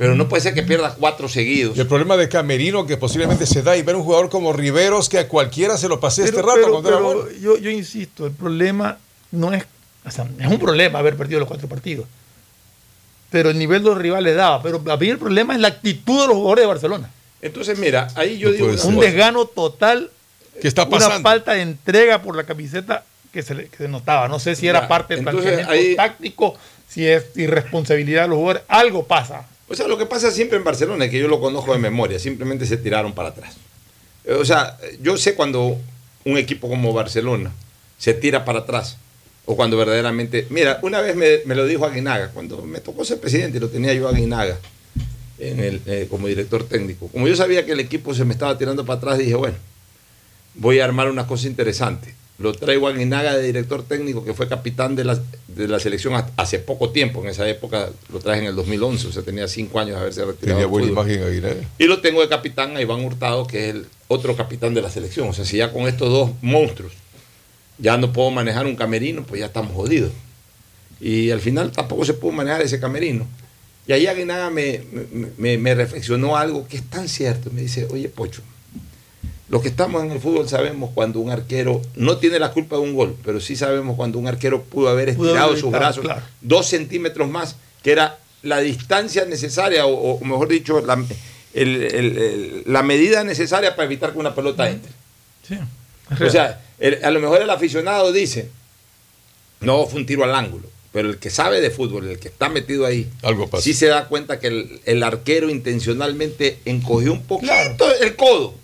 Pero 0.00 0.14
no 0.14 0.30
puede 0.30 0.40
ser 0.42 0.54
que 0.54 0.62
pierda 0.62 0.94
cuatro 0.98 1.28
seguidos. 1.28 1.76
Y 1.76 1.80
el 1.80 1.86
problema 1.86 2.16
de 2.16 2.26
Camerino 2.30 2.86
que 2.86 2.96
posiblemente 2.96 3.44
se 3.44 3.60
da 3.62 3.76
y 3.76 3.82
ver 3.82 3.96
un 3.96 4.02
jugador 4.02 4.30
como 4.30 4.50
Riveros 4.54 5.10
que 5.10 5.18
a 5.18 5.28
cualquiera 5.28 5.76
se 5.76 5.88
lo 5.88 6.00
pasé 6.00 6.24
este 6.24 6.40
rato 6.40 6.54
pero- 6.54 6.70
cuando 6.70 6.88
era 6.88 6.98
pero 6.98 7.14
bueno. 7.24 7.30
yo, 7.38 7.58
yo 7.58 7.68
insisto, 7.68 8.24
el 8.24 8.32
problema 8.32 8.96
no 9.30 9.52
es, 9.52 9.62
o 10.06 10.10
sea, 10.10 10.26
es 10.38 10.46
un 10.46 10.58
problema 10.58 11.00
haber 11.00 11.16
perdido 11.18 11.38
los 11.40 11.46
cuatro 11.48 11.68
partidos. 11.68 12.06
Pero 13.30 13.50
el 13.50 13.58
nivel 13.58 13.82
de 13.82 13.90
los 13.90 13.98
rivales 13.98 14.34
daba. 14.34 14.62
Pero 14.62 14.82
a 14.90 14.96
mí 14.96 15.08
el 15.10 15.18
problema 15.18 15.54
es 15.54 15.60
la 15.60 15.68
actitud 15.68 16.22
de 16.22 16.26
los 16.28 16.36
jugadores 16.36 16.62
de 16.62 16.66
Barcelona. 16.66 17.10
Entonces, 17.42 17.78
mira, 17.78 18.08
ahí 18.14 18.38
yo 18.38 18.50
digo 18.52 18.68
una 18.68 18.82
un 18.84 19.00
desgano 19.00 19.44
total, 19.44 20.10
¿Qué 20.62 20.66
está 20.66 20.84
una 20.84 20.90
pasando? 20.98 21.28
falta 21.28 21.52
de 21.52 21.60
entrega 21.60 22.22
por 22.22 22.34
la 22.36 22.44
camiseta 22.44 23.04
que 23.34 23.42
se, 23.42 23.54
le- 23.54 23.68
que 23.68 23.76
se 23.76 23.88
notaba. 23.88 24.28
No 24.28 24.38
sé 24.40 24.56
si 24.56 24.66
era 24.66 24.80
Ya, 24.80 24.88
parte 24.88 25.14
del 25.14 25.24
planteamiento 25.24 25.70
ahí- 25.70 25.94
táctico, 25.94 26.54
si 26.88 27.06
es 27.06 27.26
irresponsabilidad 27.36 28.22
de 28.22 28.28
los 28.28 28.36
jugadores. 28.38 28.62
Algo 28.66 29.04
pasa. 29.06 29.46
O 29.70 29.74
sea, 29.76 29.86
lo 29.86 29.96
que 29.96 30.04
pasa 30.04 30.32
siempre 30.32 30.58
en 30.58 30.64
Barcelona 30.64 31.08
que 31.08 31.20
yo 31.20 31.28
lo 31.28 31.40
conozco 31.40 31.72
de 31.72 31.78
memoria, 31.78 32.18
simplemente 32.18 32.66
se 32.66 32.76
tiraron 32.76 33.14
para 33.14 33.28
atrás. 33.28 33.54
Eh, 34.24 34.34
O 34.34 34.44
sea, 34.44 34.76
yo 35.00 35.16
sé 35.16 35.34
cuando 35.34 35.78
un 36.24 36.36
equipo 36.36 36.68
como 36.68 36.92
Barcelona 36.92 37.52
se 37.96 38.12
tira 38.12 38.44
para 38.44 38.60
atrás 38.60 38.96
o 39.46 39.54
cuando 39.54 39.76
verdaderamente... 39.76 40.48
Mira, 40.50 40.80
una 40.82 41.00
vez 41.00 41.14
me, 41.14 41.54
lo 41.54 41.66
dijo 41.66 41.86
Aguinaga, 41.86 42.32
cuando 42.32 42.62
me 42.62 42.80
tocó 42.80 43.04
ser 43.04 43.20
presidente 43.20 43.60
lo 43.60 43.68
tenía 43.68 43.94
yo 43.94 44.08
Aguinaga 44.08 44.58
eh, 45.38 46.08
como 46.10 46.26
director 46.26 46.64
técnico. 46.64 47.06
Como 47.06 47.28
yo 47.28 47.36
sabía 47.36 47.64
que 47.64 47.72
el 47.72 47.80
equipo 47.80 48.12
se 48.12 48.24
me 48.24 48.32
estaba 48.32 48.58
tirando 48.58 48.84
para 48.84 48.98
atrás, 48.98 49.18
dije, 49.18 49.36
bueno, 49.36 49.56
voy 50.56 50.80
a 50.80 50.84
armar 50.84 51.08
una 51.08 51.28
cosa 51.28 51.46
interesante. 51.46 52.12
Lo 52.40 52.54
traigo 52.54 52.88
a 52.88 52.92
Aguinaga 52.92 53.36
de 53.36 53.42
director 53.42 53.82
técnico, 53.82 54.24
que 54.24 54.32
fue 54.32 54.48
capitán 54.48 54.96
de 54.96 55.04
la, 55.04 55.20
de 55.48 55.68
la 55.68 55.78
selección 55.78 56.14
ha- 56.14 56.30
hace 56.38 56.58
poco 56.58 56.88
tiempo. 56.90 57.22
En 57.22 57.28
esa 57.28 57.46
época 57.48 57.90
lo 58.10 58.18
traje 58.18 58.40
en 58.40 58.46
el 58.46 58.56
2011, 58.56 59.08
o 59.08 59.12
sea, 59.12 59.22
tenía 59.22 59.46
cinco 59.46 59.78
años 59.78 59.96
de 59.96 60.00
haberse 60.00 60.24
retirado. 60.24 60.56
Tenía 60.58 60.66
buena 60.66 60.88
imagen 60.88 61.22
Aguirre. 61.22 61.66
Y 61.78 61.84
lo 61.84 62.00
tengo 62.00 62.22
de 62.22 62.28
capitán 62.28 62.76
a 62.76 62.80
Iván 62.80 63.04
Hurtado, 63.04 63.46
que 63.46 63.68
es 63.68 63.74
el 63.74 63.86
otro 64.08 64.34
capitán 64.36 64.72
de 64.72 64.80
la 64.80 64.90
selección. 64.90 65.28
O 65.28 65.32
sea, 65.34 65.44
si 65.44 65.58
ya 65.58 65.70
con 65.70 65.86
estos 65.86 66.08
dos 66.10 66.30
monstruos 66.40 66.92
ya 67.78 67.96
no 67.98 68.12
puedo 68.12 68.30
manejar 68.30 68.66
un 68.66 68.74
camerino, 68.76 69.22
pues 69.24 69.40
ya 69.40 69.46
estamos 69.46 69.72
jodidos. 69.74 70.10
Y 71.00 71.30
al 71.30 71.40
final 71.40 71.72
tampoco 71.72 72.04
se 72.04 72.14
pudo 72.14 72.32
manejar 72.32 72.62
ese 72.62 72.80
camerino. 72.80 73.26
Y 73.86 73.92
ahí 73.92 74.06
Aguinaga 74.06 74.50
me, 74.50 74.82
me- 75.38 75.58
me 75.58 75.74
reflexionó 75.74 76.36
algo 76.36 76.66
que 76.68 76.76
es 76.78 76.84
tan 76.84 77.08
cierto. 77.08 77.50
Me 77.50 77.62
dice, 77.62 77.86
oye, 77.90 78.08
Pocho, 78.08 78.42
los 79.50 79.60
que 79.62 79.68
estamos 79.68 80.02
en 80.04 80.12
el 80.12 80.20
fútbol 80.20 80.48
sabemos 80.48 80.90
cuando 80.94 81.20
un 81.20 81.30
arquero 81.30 81.82
no 81.96 82.16
tiene 82.18 82.38
la 82.38 82.52
culpa 82.52 82.76
de 82.76 82.82
un 82.82 82.94
gol, 82.94 83.16
pero 83.24 83.40
sí 83.40 83.56
sabemos 83.56 83.96
cuando 83.96 84.18
un 84.18 84.26
arquero 84.28 84.62
pudo 84.62 84.88
haber 84.88 85.14
Pudo 85.16 85.26
estirado 85.28 85.48
haber 85.50 85.60
sus 85.60 85.70
brazos 85.72 86.04
claro. 86.04 86.22
dos 86.40 86.66
centímetros 86.68 87.28
más, 87.28 87.56
que 87.82 87.90
era 87.92 88.18
la 88.42 88.60
distancia 88.60 89.24
necesaria, 89.26 89.84
o, 89.86 89.92
o 90.14 90.24
mejor 90.24 90.48
dicho, 90.48 90.80
la, 90.80 90.94
el- 91.52 91.82
el- 91.82 92.18
el- 92.18 92.62
la 92.66 92.82
medida 92.82 93.24
necesaria 93.24 93.74
para 93.76 93.86
evitar 93.86 94.12
que 94.12 94.18
una 94.18 94.34
pelota 94.34 94.70
entre. 94.70 94.92
Sí. 95.46 95.56
O 96.24 96.30
sea, 96.30 96.60
el- 96.78 97.04
a 97.04 97.10
lo 97.10 97.20
mejor 97.20 97.42
el 97.42 97.50
aficionado 97.50 98.12
dice, 98.12 98.48
no, 99.60 99.84
fue 99.86 100.00
un 100.00 100.06
tiro 100.06 100.24
al 100.24 100.34
ángulo. 100.34 100.68
Pero 100.92 101.08
el 101.08 101.18
que 101.18 101.30
sabe 101.30 101.60
de 101.60 101.70
fútbol, 101.70 102.08
el 102.08 102.18
que 102.18 102.28
está 102.28 102.48
metido 102.48 102.84
ahí, 102.84 103.08
Algo 103.22 103.48
pasa. 103.48 103.62
sí 103.62 103.74
se 103.74 103.86
da 103.86 104.06
cuenta 104.08 104.40
que 104.40 104.48
el, 104.48 104.80
el 104.86 105.02
arquero 105.04 105.48
intencionalmente 105.48 106.58
encogió 106.64 107.12
un 107.12 107.22
poquito 107.22 107.52
el 108.00 108.16
codo 108.16 108.54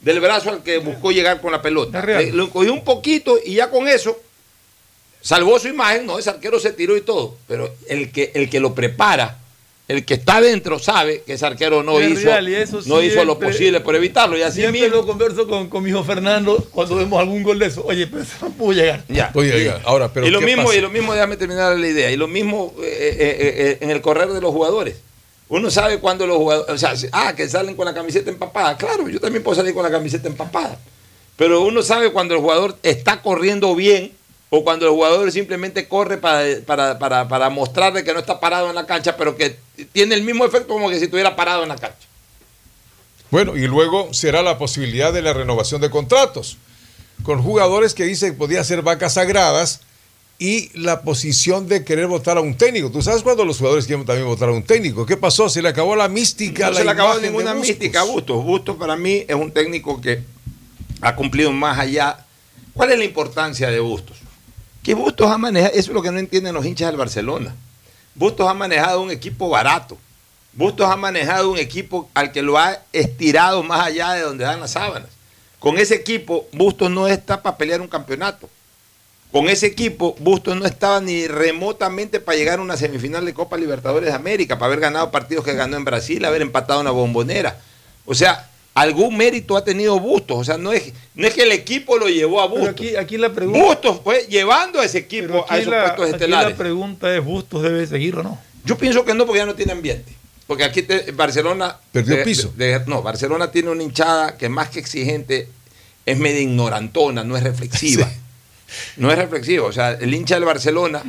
del 0.00 0.20
brazo 0.20 0.50
al 0.50 0.62
que 0.62 0.78
buscó 0.78 1.10
llegar 1.10 1.40
con 1.40 1.52
la 1.52 1.62
pelota. 1.62 2.04
Le- 2.04 2.32
lo 2.32 2.44
encogió 2.44 2.72
un 2.72 2.84
poquito 2.84 3.38
y 3.44 3.54
ya 3.54 3.70
con 3.70 3.88
eso 3.88 4.18
salvó 5.20 5.58
su 5.58 5.68
imagen. 5.68 6.06
No, 6.06 6.18
ese 6.18 6.30
arquero 6.30 6.58
se 6.60 6.72
tiró 6.72 6.96
y 6.96 7.00
todo. 7.00 7.36
Pero 7.48 7.74
el 7.88 8.12
que, 8.12 8.30
el 8.34 8.48
que 8.50 8.60
lo 8.60 8.74
prepara, 8.74 9.38
el 9.88 10.04
que 10.04 10.14
está 10.14 10.40
dentro, 10.40 10.78
sabe 10.78 11.22
que 11.24 11.34
ese 11.34 11.46
arquero 11.46 11.82
no 11.82 11.98
Es 12.00 12.10
hizo, 12.10 12.24
real, 12.24 12.48
y 12.48 12.54
eso 12.54 12.80
no 12.86 13.00
hizo 13.02 13.24
lo 13.24 13.38
posible 13.38 13.80
por 13.80 13.94
evitarlo. 13.96 14.36
Y 14.36 14.42
así 14.42 14.60
Siempre 14.60 14.82
mismo. 14.82 14.96
lo 14.96 15.06
converso 15.06 15.46
con, 15.48 15.68
con 15.68 15.82
mi 15.82 15.90
hijo 15.90 16.02
Fernando 16.04 16.56
cuando 16.72 16.96
vemos 16.96 17.18
algún 17.20 17.42
gol 17.42 17.58
de 17.58 17.66
eso. 17.66 17.84
Oye, 17.86 18.06
pero 18.06 18.22
eso 18.22 18.32
no 18.42 18.50
pudo 18.50 18.72
llegar. 18.72 19.04
Ya. 19.08 19.30
Oiga, 19.34 19.80
ahora, 19.84 20.12
pero 20.12 20.26
y 20.26 20.30
lo 20.30 20.40
¿qué 20.40 20.46
mismo, 20.46 20.64
pasa? 20.64 20.76
y 20.76 20.80
lo 20.80 20.90
mismo, 20.90 21.14
déjame 21.14 21.36
terminar 21.36 21.76
la 21.76 21.86
idea. 21.88 22.10
Y 22.10 22.16
lo 22.16 22.28
mismo 22.28 22.74
eh, 22.80 22.84
eh, 22.84 23.16
eh, 23.18 23.54
eh, 23.58 23.78
en 23.80 23.90
el 23.90 24.00
correr 24.00 24.28
de 24.28 24.40
los 24.40 24.50
jugadores. 24.52 24.96
Uno 25.48 25.70
sabe 25.70 25.98
cuando 26.00 26.26
los 26.26 26.36
jugadores, 26.38 26.74
o 26.74 26.78
sea, 26.78 26.94
ah, 27.12 27.34
que 27.34 27.48
salen 27.48 27.76
con 27.76 27.84
la 27.84 27.94
camiseta 27.94 28.30
empapada. 28.30 28.76
Claro, 28.76 29.08
yo 29.08 29.20
también 29.20 29.44
puedo 29.44 29.54
salir 29.54 29.74
con 29.74 29.84
la 29.84 29.90
camiseta 29.90 30.28
empapada. 30.28 30.78
Pero 31.36 31.62
uno 31.62 31.82
sabe 31.82 32.12
cuando 32.12 32.34
el 32.34 32.40
jugador 32.40 32.76
está 32.82 33.22
corriendo 33.22 33.74
bien 33.74 34.12
o 34.50 34.64
cuando 34.64 34.86
el 34.86 34.92
jugador 34.92 35.30
simplemente 35.30 35.86
corre 35.86 36.18
para, 36.18 36.42
para, 36.64 36.98
para, 36.98 37.28
para 37.28 37.50
mostrarle 37.50 38.02
que 38.02 38.12
no 38.12 38.20
está 38.20 38.40
parado 38.40 38.68
en 38.70 38.74
la 38.74 38.86
cancha, 38.86 39.16
pero 39.16 39.36
que 39.36 39.56
tiene 39.92 40.14
el 40.14 40.22
mismo 40.22 40.44
efecto 40.44 40.68
como 40.68 40.88
que 40.88 40.98
si 40.98 41.04
estuviera 41.04 41.36
parado 41.36 41.62
en 41.62 41.68
la 41.68 41.76
cancha. 41.76 42.08
Bueno, 43.30 43.56
y 43.56 43.66
luego 43.66 44.12
será 44.14 44.42
la 44.42 44.56
posibilidad 44.58 45.12
de 45.12 45.22
la 45.22 45.32
renovación 45.32 45.80
de 45.80 45.90
contratos 45.90 46.58
con 47.22 47.42
jugadores 47.42 47.94
que 47.94 48.04
dicen 48.04 48.32
que 48.32 48.38
podían 48.38 48.64
ser 48.64 48.82
vacas 48.82 49.14
sagradas 49.14 49.80
y 50.38 50.70
la 50.78 51.00
posición 51.00 51.66
de 51.66 51.84
querer 51.84 52.06
votar 52.06 52.36
a 52.36 52.40
un 52.40 52.56
técnico. 52.56 52.90
Tú 52.90 53.00
sabes 53.00 53.22
cuando 53.22 53.44
los 53.44 53.58
jugadores 53.58 53.86
quieren 53.86 54.04
también 54.04 54.26
votar 54.26 54.48
a 54.48 54.52
un 54.52 54.62
técnico. 54.62 55.06
¿Qué 55.06 55.16
pasó? 55.16 55.48
Se 55.48 55.62
le 55.62 55.68
acabó 55.68 55.96
la 55.96 56.08
mística, 56.08 56.66
No 56.66 56.72
la 56.72 56.78
se 56.78 56.84
le 56.84 56.90
acabó 56.90 57.18
de 57.18 57.28
ninguna 57.28 57.54
mística 57.54 58.02
a 58.02 58.04
Bustos. 58.04 58.44
Bustos 58.44 58.76
para 58.76 58.96
mí 58.96 59.24
es 59.26 59.34
un 59.34 59.50
técnico 59.50 60.00
que 60.00 60.22
ha 61.00 61.16
cumplido 61.16 61.52
más 61.52 61.78
allá. 61.78 62.26
¿Cuál 62.74 62.92
es 62.92 62.98
la 62.98 63.04
importancia 63.04 63.70
de 63.70 63.80
Bustos? 63.80 64.18
Que 64.82 64.94
Bustos 64.94 65.30
ha 65.30 65.38
manejado, 65.38 65.72
eso 65.72 65.90
es 65.90 65.94
lo 65.94 66.02
que 66.02 66.10
no 66.10 66.18
entienden 66.18 66.54
los 66.54 66.66
hinchas 66.66 66.88
del 66.88 66.98
Barcelona. 66.98 67.54
Bustos 68.14 68.46
ha 68.46 68.54
manejado 68.54 69.00
un 69.00 69.10
equipo 69.10 69.48
barato. 69.48 69.96
Bustos 70.52 70.88
ha 70.88 70.96
manejado 70.96 71.50
un 71.50 71.58
equipo 71.58 72.08
al 72.14 72.32
que 72.32 72.42
lo 72.42 72.58
ha 72.58 72.82
estirado 72.92 73.62
más 73.62 73.86
allá 73.86 74.12
de 74.12 74.22
donde 74.22 74.44
dan 74.44 74.60
las 74.60 74.72
sábanas. 74.72 75.08
Con 75.58 75.78
ese 75.78 75.94
equipo, 75.94 76.46
Bustos 76.52 76.90
no 76.90 77.08
está 77.08 77.42
para 77.42 77.56
pelear 77.56 77.80
un 77.80 77.88
campeonato. 77.88 78.48
Con 79.32 79.48
ese 79.48 79.66
equipo, 79.66 80.14
Bustos 80.20 80.56
no 80.56 80.64
estaba 80.66 81.00
ni 81.00 81.26
remotamente 81.26 82.20
para 82.20 82.38
llegar 82.38 82.58
a 82.58 82.62
una 82.62 82.76
semifinal 82.76 83.24
de 83.26 83.34
Copa 83.34 83.56
Libertadores 83.56 84.08
de 84.10 84.14
América, 84.16 84.58
para 84.58 84.66
haber 84.68 84.80
ganado 84.80 85.10
partidos 85.10 85.44
que 85.44 85.52
ganó 85.54 85.76
en 85.76 85.84
Brasil, 85.84 86.24
haber 86.24 86.42
empatado 86.42 86.80
una 86.80 86.90
bombonera. 86.90 87.58
O 88.06 88.14
sea, 88.14 88.48
algún 88.72 89.16
mérito 89.16 89.56
ha 89.56 89.64
tenido 89.64 89.98
Bustos. 90.00 90.38
O 90.38 90.44
sea, 90.44 90.56
no 90.56 90.72
es, 90.72 90.92
no 91.14 91.26
es 91.26 91.34
que 91.34 91.42
el 91.42 91.52
equipo 91.52 91.98
lo 91.98 92.08
llevó 92.08 92.40
a 92.40 92.46
Bustos. 92.46 92.68
aquí, 92.70 92.96
aquí 92.96 93.18
la 93.18 93.30
pregunta. 93.32 93.58
Bustos 93.60 94.00
fue 94.02 94.26
llevando 94.28 94.80
a 94.80 94.84
ese 94.84 94.98
equipo 94.98 95.44
a 95.48 95.52
aquí 95.54 95.62
esos 95.62 95.72
la, 95.72 95.80
puestos 95.84 96.04
aquí 96.06 96.12
estelares. 96.14 96.50
la 96.52 96.56
pregunta 96.56 97.14
es: 97.14 97.22
¿Bustos 97.24 97.62
debe 97.62 97.86
seguir 97.86 98.16
o 98.16 98.22
no? 98.22 98.38
Yo 98.64 98.78
pienso 98.78 99.04
que 99.04 99.12
no, 99.12 99.26
porque 99.26 99.38
ya 99.40 99.46
no 99.46 99.54
tiene 99.54 99.72
ambiente. 99.72 100.12
Porque 100.46 100.64
aquí 100.64 100.82
te- 100.82 101.10
Barcelona. 101.12 101.76
Perdió 101.92 102.16
de- 102.16 102.24
piso. 102.24 102.52
de- 102.56 102.80
no, 102.86 103.02
Barcelona 103.02 103.50
tiene 103.50 103.70
una 103.70 103.82
hinchada 103.82 104.36
que 104.38 104.48
más 104.48 104.70
que 104.70 104.78
exigente 104.78 105.48
es 106.06 106.16
medio 106.18 106.40
ignorantona, 106.40 107.22
no 107.24 107.36
es 107.36 107.42
reflexiva. 107.42 108.08
No 108.96 109.10
es 109.10 109.18
reflexiva. 109.18 109.64
O 109.66 109.72
sea, 109.72 109.92
el 109.92 110.12
hincha 110.14 110.34
del 110.36 110.44
Barcelona 110.44 111.02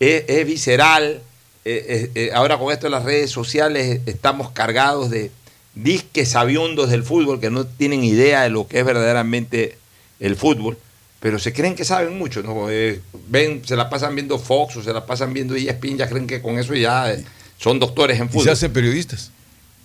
es, 0.00 0.24
es 0.28 0.46
visceral. 0.46 1.22
eh, 1.64 1.84
eh, 1.88 2.10
eh, 2.14 2.30
ahora 2.34 2.58
con 2.58 2.72
esto 2.72 2.86
de 2.86 2.90
las 2.90 3.04
redes 3.04 3.30
sociales 3.30 4.00
estamos 4.06 4.50
cargados 4.52 5.10
de 5.10 5.30
disques 5.74 6.28
sabiondos 6.30 6.90
del 6.90 7.02
fútbol 7.02 7.40
que 7.40 7.50
no 7.50 7.66
tienen 7.66 8.02
idea 8.04 8.42
de 8.42 8.50
lo 8.50 8.66
que 8.68 8.78
es 8.80 8.84
verdaderamente 8.84 9.76
el 10.20 10.36
fútbol. 10.36 10.78
Pero 11.20 11.38
se 11.38 11.52
creen 11.52 11.74
que 11.74 11.84
saben 11.84 12.16
mucho, 12.18 12.42
¿no? 12.42 12.70
Eh, 12.70 13.00
ven, 13.28 13.62
se 13.66 13.74
la 13.74 13.88
pasan 13.90 14.14
viendo 14.14 14.38
Fox 14.38 14.76
o 14.76 14.82
se 14.82 14.92
la 14.92 15.04
pasan 15.06 15.32
viendo 15.32 15.54
ESPN, 15.56 15.96
ya 15.98 16.08
creen 16.08 16.26
que 16.26 16.40
con 16.40 16.58
eso 16.58 16.74
ya 16.74 17.16
son 17.58 17.78
doctores 17.80 18.18
en 18.20 18.26
Y 18.26 18.28
fútbol. 18.28 18.44
se 18.44 18.50
hacen 18.52 18.72
periodistas. 18.72 19.32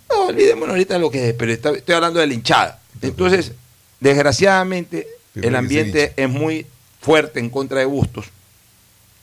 No, 0.08 0.26
olvidémonos 0.26 0.70
ahorita 0.70 0.94
de 0.94 1.00
lo 1.00 1.10
que 1.10 1.30
es, 1.30 1.34
pero 1.34 1.52
está- 1.52 1.70
estoy 1.72 1.94
hablando 1.94 2.20
de 2.20 2.26
la 2.26 2.34
hinchada. 2.34 2.80
Entonces, 3.00 3.52
desgraciadamente, 3.98 5.08
el 5.34 5.56
ambiente 5.56 6.12
es 6.16 6.28
muy 6.28 6.66
fuerte 7.02 7.40
en 7.40 7.50
contra 7.50 7.80
de 7.80 7.84
Bustos. 7.84 8.26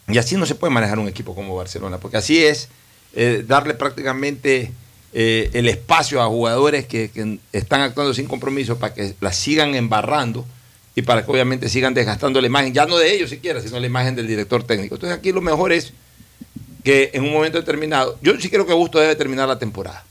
Y 0.08 0.18
así 0.18 0.36
no 0.36 0.46
se 0.46 0.56
puede 0.56 0.72
manejar 0.72 1.00
un 1.00 1.08
equipo 1.08 1.34
como 1.34 1.56
Barcelona, 1.56 1.98
porque 1.98 2.18
así 2.18 2.44
es 2.44 2.70
eh, 3.16 3.44
darle 3.48 3.74
prácticamente 3.74 4.72
eh, 5.14 5.50
el 5.54 5.68
espacio 5.68 6.22
a 6.22 6.28
jugadores 6.28 6.86
que, 6.86 7.10
que 7.10 7.40
están 7.54 7.82
actuando 7.82 8.14
sin 8.14 8.28
compromiso 8.28 8.78
para 8.78 8.94
que 8.94 9.16
la 9.22 9.34
sigan 9.34 9.74
embarrando 9.76 10.46
y 10.96 11.02
para 11.02 11.26
que 11.26 11.32
obviamente 11.32 11.70
sigan 11.70 11.94
desgastando 11.94 12.42
la 12.42 12.48
imagen, 12.48 12.74
ya 12.74 12.86
no 12.86 12.98
de 12.98 13.14
ellos 13.14 13.30
siquiera, 13.30 13.62
sino 13.62 13.80
la 13.80 13.86
imagen 13.86 14.16
del 14.16 14.28
director 14.28 14.64
técnico. 14.64 14.96
Entonces 14.96 15.18
aquí 15.18 15.32
lo 15.32 15.42
mejor 15.42 15.72
es 15.72 15.94
que 16.84 17.12
en 17.14 17.24
un 17.24 17.32
momento 17.32 17.58
determinado, 17.58 18.18
yo 18.22 18.38
sí 18.40 18.50
creo 18.50 18.66
que 18.66 18.74
Bustos 18.74 19.02
debe 19.02 19.16
terminar 19.16 19.48
la 19.48 19.58
temporada. 19.58 20.04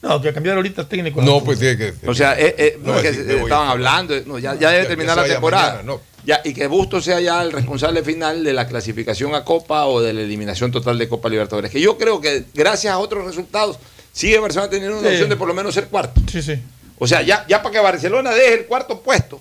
No, 0.00 0.20
que 0.20 0.32
cambiar 0.32 0.56
ahorita 0.56 0.82
el 0.82 0.88
técnico. 0.88 1.22
No, 1.22 1.44
pues 1.44 1.60
tiene 1.60 1.76
que. 1.76 1.94
O 2.08 2.14
sea, 2.14 2.38
eh, 2.38 2.54
eh, 2.58 2.78
No, 2.82 2.92
no, 2.92 2.98
es 2.98 3.16
que 3.16 3.36
estaban 3.36 3.68
hablando, 3.68 4.20
no, 4.26 4.38
ya, 4.38 4.56
ya 4.56 4.70
debe 4.70 4.86
terminar 4.86 5.16
ya 5.16 5.22
la 5.22 5.28
temporada. 5.28 5.66
mañana, 5.74 5.82
no. 5.84 6.00
Ya, 6.24 6.40
y 6.44 6.54
que 6.54 6.66
Bustos 6.68 7.04
sea 7.04 7.20
ya 7.20 7.42
el 7.42 7.50
responsable 7.52 8.02
final 8.04 8.44
de 8.44 8.52
la 8.52 8.68
clasificación 8.68 9.34
a 9.34 9.44
Copa 9.44 9.86
o 9.86 10.00
de 10.00 10.12
la 10.12 10.20
eliminación 10.20 10.70
total 10.70 10.96
de 10.98 11.08
Copa 11.08 11.28
Libertadores. 11.28 11.70
Que 11.70 11.80
yo 11.80 11.98
creo 11.98 12.20
que 12.20 12.44
gracias 12.54 12.92
a 12.94 12.98
otros 12.98 13.24
resultados 13.24 13.78
sigue 14.12 14.38
Barcelona 14.38 14.70
teniendo 14.70 14.98
una 14.98 15.08
Sí. 15.08 15.14
opción 15.14 15.28
de 15.30 15.36
por 15.36 15.48
lo 15.48 15.54
menos 15.54 15.74
ser 15.74 15.88
cuarto. 15.88 16.20
Sí, 16.30 16.40
sí. 16.42 16.54
O 16.98 17.06
sea, 17.08 17.22
ya, 17.22 17.44
ya 17.48 17.60
para 17.62 17.72
que 17.72 17.80
Barcelona 17.80 18.30
deje 18.30 18.54
el 18.54 18.66
cuarto 18.66 19.00
puesto, 19.00 19.40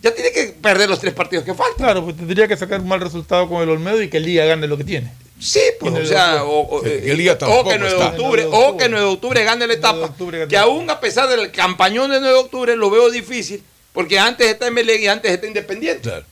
ya 0.00 0.12
tiene 0.12 0.32
que 0.32 0.46
perder 0.60 0.88
los 0.90 0.98
tres 0.98 1.14
partidos 1.14 1.44
que 1.44 1.54
faltan. 1.54 1.76
Claro, 1.76 2.02
pues 2.04 2.16
tendría 2.16 2.48
que 2.48 2.56
sacar 2.56 2.80
un 2.80 2.88
mal 2.88 3.00
resultado 3.00 3.48
con 3.48 3.62
el 3.62 3.68
Olmedo 3.68 4.02
y 4.02 4.08
que 4.10 4.16
el 4.16 4.24
Liga 4.24 4.44
gane 4.46 4.66
lo 4.66 4.76
que 4.76 4.84
tiene. 4.84 5.12
Sí, 5.38 5.60
pues, 5.78 5.94
o 5.94 6.04
sea, 6.06 6.42
o, 6.44 6.76
o, 6.78 6.82
Sí, 6.82 6.88
eh, 6.88 7.02
el 7.12 7.18
Liga 7.18 7.34
o 7.34 7.36
tampoco 7.38 7.70
que 7.70 7.78
9 7.78 7.94
de 7.94 8.00
está. 8.00 8.08
octubre, 8.16 8.42
El 8.42 8.48
9 8.50 8.64
de 8.64 8.68
o 8.72 8.76
que 8.76 8.88
9 8.88 9.06
de 9.06 9.12
octubre 9.12 9.44
gane 9.44 9.66
la 9.66 9.72
etapa. 9.74 9.98
octubre. 10.06 10.48
Que 10.48 10.56
aún 10.56 10.90
a 10.90 10.98
pesar 10.98 11.28
del 11.28 11.52
campañón 11.52 12.10
de 12.10 12.18
9 12.20 12.34
de 12.34 12.40
octubre 12.40 12.76
lo 12.76 12.90
veo 12.90 13.10
difícil, 13.10 13.62
porque 13.96 14.18
antes 14.18 14.46
está 14.46 14.70
MLE 14.70 14.96
y 14.96 15.06
antes 15.06 15.32
está 15.32 15.46
Independiente. 15.46 16.02
Claro. 16.02 16.26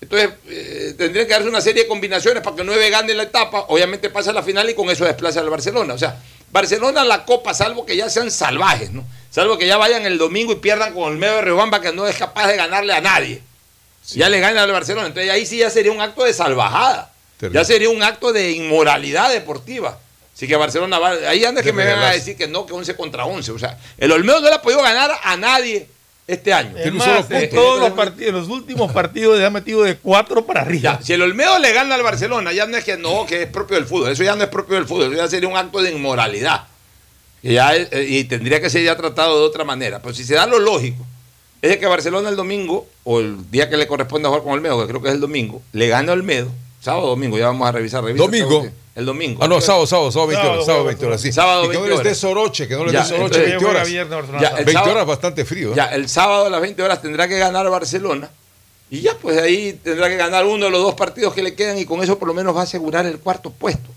Entonces, 0.00 0.30
eh, 0.46 0.94
tendría 0.96 1.26
que 1.26 1.32
darse 1.32 1.48
una 1.48 1.60
serie 1.60 1.82
de 1.82 1.88
combinaciones 1.88 2.44
para 2.44 2.54
que 2.54 2.62
9 2.62 2.90
gane 2.90 3.12
la 3.12 3.24
etapa. 3.24 3.64
Obviamente 3.70 4.08
pasa 4.08 4.30
a 4.30 4.32
la 4.32 4.44
final 4.44 4.70
y 4.70 4.74
con 4.74 4.88
eso 4.88 5.04
desplaza 5.04 5.40
al 5.40 5.50
Barcelona. 5.50 5.94
O 5.94 5.98
sea, 5.98 6.22
Barcelona 6.52 7.02
la 7.02 7.24
copa, 7.24 7.54
salvo 7.54 7.84
que 7.84 7.96
ya 7.96 8.08
sean 8.08 8.30
salvajes, 8.30 8.92
¿no? 8.92 9.04
Salvo 9.32 9.58
que 9.58 9.66
ya 9.66 9.78
vayan 9.78 10.06
el 10.06 10.16
domingo 10.16 10.52
y 10.52 10.56
pierdan 10.56 10.94
con 10.94 11.10
el 11.10 11.18
medio 11.18 11.34
de 11.34 11.42
Riobamba, 11.42 11.80
que 11.80 11.92
no 11.92 12.06
es 12.06 12.14
capaz 12.14 12.46
de 12.46 12.56
ganarle 12.56 12.92
a 12.92 13.00
nadie. 13.00 13.42
Ya 14.10 14.28
le 14.28 14.38
gana 14.38 14.62
al 14.62 14.70
Barcelona. 14.70 15.08
Entonces 15.08 15.28
ahí 15.28 15.44
sí 15.44 15.58
ya 15.58 15.70
sería 15.70 15.90
un 15.90 16.00
acto 16.00 16.22
de 16.22 16.32
salvajada. 16.32 17.10
Terrible. 17.36 17.58
Ya 17.58 17.64
sería 17.64 17.90
un 17.90 18.04
acto 18.04 18.32
de 18.32 18.52
inmoralidad 18.52 19.32
deportiva. 19.32 19.98
Así 20.36 20.46
que 20.46 20.54
Barcelona 20.54 21.00
va. 21.00 21.10
Ahí 21.28 21.44
anda 21.44 21.64
que 21.64 21.72
me 21.72 21.84
van 21.84 21.98
a 21.98 22.12
decir 22.12 22.36
que 22.36 22.46
no, 22.46 22.64
que 22.64 22.72
11 22.72 22.94
contra 22.94 23.24
11. 23.24 23.50
O 23.50 23.58
sea, 23.58 23.76
el 23.98 24.12
Olmedo 24.12 24.40
no 24.40 24.48
le 24.48 24.54
ha 24.54 24.62
podido 24.62 24.82
ganar 24.82 25.10
a 25.20 25.36
nadie 25.36 25.88
este 26.26 26.52
año. 26.52 26.76
Es 26.76 26.92
más, 26.92 27.28
todos 27.52 27.80
los 27.80 27.90
partidos, 27.92 28.28
en 28.28 28.34
los 28.34 28.48
últimos 28.48 28.92
partidos 28.92 29.38
le 29.38 29.44
ha 29.44 29.50
metido 29.50 29.82
de 29.82 29.96
cuatro 29.96 30.46
para 30.46 30.62
arriba. 30.62 30.98
Ya, 30.98 31.02
si 31.02 31.12
el 31.12 31.22
Olmedo 31.22 31.58
le 31.58 31.72
gana 31.72 31.94
al 31.94 32.02
Barcelona, 32.02 32.52
ya 32.52 32.66
no 32.66 32.76
es 32.76 32.84
que 32.84 32.96
no, 32.96 33.26
que 33.26 33.42
es 33.42 33.48
propio 33.48 33.76
del 33.76 33.86
fútbol. 33.86 34.10
Eso 34.10 34.22
ya 34.22 34.36
no 34.36 34.42
es 34.44 34.48
propio 34.48 34.76
del 34.76 34.86
fútbol. 34.86 35.12
Eso 35.12 35.16
ya 35.16 35.28
sería 35.28 35.48
un 35.48 35.56
acto 35.56 35.82
de 35.82 35.92
inmoralidad. 35.92 36.66
Y, 37.42 37.54
ya, 37.54 37.74
eh, 37.74 38.06
y 38.08 38.24
tendría 38.24 38.60
que 38.60 38.70
ser 38.70 38.84
ya 38.84 38.96
tratado 38.96 39.40
de 39.40 39.46
otra 39.46 39.64
manera. 39.64 40.00
Pero 40.00 40.14
si 40.14 40.24
se 40.24 40.34
da 40.34 40.46
lo 40.46 40.58
lógico, 40.58 41.04
es 41.60 41.70
de 41.70 41.78
que 41.78 41.86
Barcelona 41.86 42.28
el 42.28 42.36
domingo, 42.36 42.86
o 43.04 43.20
el 43.20 43.50
día 43.50 43.68
que 43.68 43.76
le 43.76 43.86
corresponde 43.86 44.28
jugar 44.28 44.42
con 44.42 44.52
Olmedo, 44.52 44.80
que 44.80 44.88
creo 44.88 45.02
que 45.02 45.08
es 45.08 45.14
el 45.14 45.20
domingo, 45.20 45.62
le 45.72 45.88
gana 45.88 46.12
a 46.12 46.14
Olmedo. 46.14 46.50
Sábado 46.80 47.06
o 47.06 47.10
domingo, 47.10 47.38
ya 47.38 47.46
vamos 47.46 47.68
a 47.68 47.72
revisar. 47.72 48.02
revisa 48.02 48.24
Domingo. 48.24 48.66
El 48.94 49.06
domingo. 49.06 49.42
Ah, 49.42 49.48
no, 49.48 49.60
sábado, 49.60 49.86
sábado, 49.86 50.10
sábado 50.12 50.28
20 50.28 50.46
horas. 50.46 50.64
Sábado, 50.64 50.64
Sábado 50.64 50.66
sábado, 50.66 50.84
20 50.86 51.06
horas, 51.06 51.20
sí. 51.22 51.32
sábado, 51.32 51.64
y 51.64 51.68
que 51.68 51.74
no 51.74 51.80
20 51.80 51.88
les 51.96 52.02
dé 52.04 52.08
horas. 52.10 52.18
Soroche, 52.18 52.68
que 52.68 52.74
no 52.74 52.84
les 52.84 52.92
dé 52.92 52.98
Soroche 53.04 53.14
entonces 53.24 53.42
20 53.48 53.64
juega 53.64 53.70
horas. 53.80 53.88
Ya, 53.88 54.04
sábado. 54.04 54.58
el 54.58 54.64
20 54.64 54.72
sábado- 54.72 54.90
horas 54.92 55.06
bastante 55.06 55.44
frío. 55.46 55.70
¿eh? 55.70 55.74
Ya, 55.76 55.84
el 55.86 56.08
sábado 56.08 56.46
a 56.46 56.50
las 56.50 56.60
20 56.60 56.82
horas 56.82 57.00
tendrá 57.00 57.26
que 57.28 57.38
ganar 57.38 57.68
Barcelona. 57.70 58.30
Y 58.90 59.00
ya, 59.00 59.16
pues 59.16 59.38
ahí 59.38 59.72
tendrá 59.82 60.08
que 60.10 60.16
ganar 60.16 60.44
uno 60.44 60.66
de 60.66 60.70
los 60.70 60.82
dos 60.82 60.94
partidos 60.94 61.32
que 61.32 61.42
le 61.42 61.54
quedan 61.54 61.78
y 61.78 61.86
con 61.86 62.02
eso 62.02 62.18
por 62.18 62.28
lo 62.28 62.34
menos 62.34 62.54
va 62.54 62.60
a 62.60 62.64
asegurar 62.64 63.06
el 63.06 63.18
cuarto 63.18 63.50
puesto. 63.50 63.88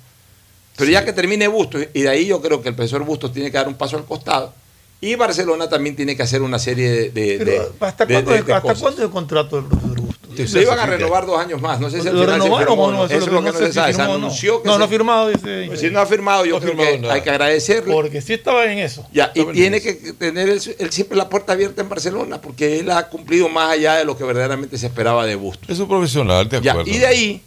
Pero 0.78 0.90
ya 0.90 1.04
que 1.04 1.12
termine 1.12 1.48
Bustos, 1.50 1.86
y 1.94 2.02
de 2.04 2.10
ahí 2.10 2.26
yo 2.28 2.42
creo 2.42 2.62
que 2.62 2.70
el 2.70 2.76
profesor 2.76 3.04
Bustos 3.04 3.34
tiene 3.34 3.52
que 3.52 3.58
dar 3.58 3.68
un 3.68 3.76
paso 3.76 3.98
al 3.98 4.06
costado. 4.06 4.54
Y 5.02 5.16
Barcelona 5.16 5.68
también 5.68 5.98
tiene 5.98 6.16
que 6.16 6.24
hacer 6.24 6.42
una 6.42 6.58
serie 6.58 6.90
de, 6.90 7.10
de- 7.10 7.36
Pero, 7.38 7.52
de- 7.52 7.72
¿hasta, 7.86 8.06
de- 8.06 8.14
cuándo, 8.14 8.32
de- 8.32 8.38
hasta 8.40 8.62
cosas. 8.62 8.80
cuándo 8.80 9.02
es 9.02 9.06
el 9.08 9.12
contrato 9.12 9.58
del 9.58 9.66
profesor 9.66 9.90
Bustos? 10.00 10.05
Le 10.44 10.62
iban 10.62 10.80
a 10.80 10.86
renovar 10.86 11.26
dos 11.26 11.40
años 11.40 11.62
más. 11.62 11.80
No 11.80 11.90
sé 11.90 12.02
si 12.02 12.10
¿Lo 12.10 12.26
renovaron 12.26 12.78
o 12.80 12.92
no? 12.92 13.06
Eso 13.06 13.16
es 13.18 13.28
lo 13.28 13.44
que 13.44 13.52
no 13.52 13.58
se 13.58 13.72
sabe. 13.74 13.94
Se 13.94 14.02
anunció 14.02 14.62
que 14.62 14.68
No, 14.68 14.78
no 14.78 14.86
ha 14.86 14.88
firmado. 14.88 15.30
Dice, 15.30 15.64
Pues 15.68 15.80
si 15.80 15.90
no 15.90 16.00
ha 16.00 16.06
firmado, 16.06 16.46
yo 16.46 16.60
creo 16.60 16.76
que 16.76 17.08
hay 17.10 17.22
que 17.22 17.30
agradecerle. 17.30 17.94
Porque 17.94 18.22
sí 18.22 18.34
estaba 18.34 18.66
en 18.66 18.80
eso. 18.80 19.08
Ya, 19.14 19.32
y 19.34 19.44
tiene 19.54 19.82
que 19.82 19.94
tener 20.14 20.50
él, 20.50 20.60
siempre 20.62 21.18
la 21.18 21.30
puerta 21.30 21.54
abierta 21.54 21.82
en 21.82 21.90
Barcelona, 21.90 22.42
porque 22.42 22.80
él 22.80 22.92
ha 22.92 23.08
cumplido 23.10 23.48
más 23.50 23.72
allá 23.72 23.96
de 23.96 24.06
lo 24.06 24.18
que 24.18 24.24
verdaderamente 24.24 24.78
se 24.78 24.88
esperaba 24.88 25.26
de 25.26 25.36
Bustos. 25.36 25.70
Es 25.70 25.80
un 25.80 25.88
profesional, 25.88 26.48
de 26.50 26.58
acuerdo. 26.58 26.90
y 26.92 26.98
de 26.98 27.06
ahí, 27.06 27.42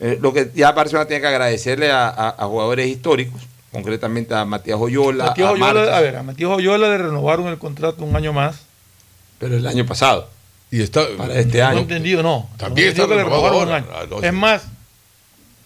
eh, 0.00 0.18
lo 0.20 0.32
que 0.32 0.50
ya 0.54 0.72
Barcelona 0.72 1.06
tiene 1.06 1.20
que 1.22 1.26
agradecerle 1.28 1.90
a, 1.90 2.08
a- 2.08 2.28
a 2.38 2.46
jugadores 2.46 2.86
históricos, 2.86 3.40
concretamente 3.72 4.34
a 4.34 4.44
Matías 4.44 4.78
Oyola, 4.80 5.24
Matías 5.26 5.48
a 5.48 5.52
Oyola, 5.52 5.96
a 5.96 6.00
ver, 6.00 6.16
a 6.16 6.22
Matías 6.22 6.50
Oyola 6.50 6.88
le 6.88 6.98
renovaron 6.98 7.46
el 7.48 7.58
contrato 7.58 8.04
un 8.04 8.14
año 8.16 8.32
más. 8.32 8.56
pero 9.38 9.56
el 9.56 9.66
año 9.66 9.84
pasado, 9.86 10.28
Y 10.70 10.82
está. 10.82 11.06
para 11.16 11.38
este 11.38 11.58
No 11.58 11.64
he 11.64 11.66
año. 11.68 11.78
entendido, 11.80 12.22
no. 12.22 12.48
También 12.56 12.86
No 12.86 12.90
entendido 12.90 12.90
está 12.90 13.02
que 13.06 13.14
le 13.16 13.24
renovado 13.24 13.42
renovaron 13.60 13.68
un 13.68 13.74
ahora. 13.74 14.00
año. 14.02 14.02
Ah, 14.02 14.06
no, 14.10 14.22
Es 14.22 14.30
sí. 14.30 14.36
más, 14.36 14.62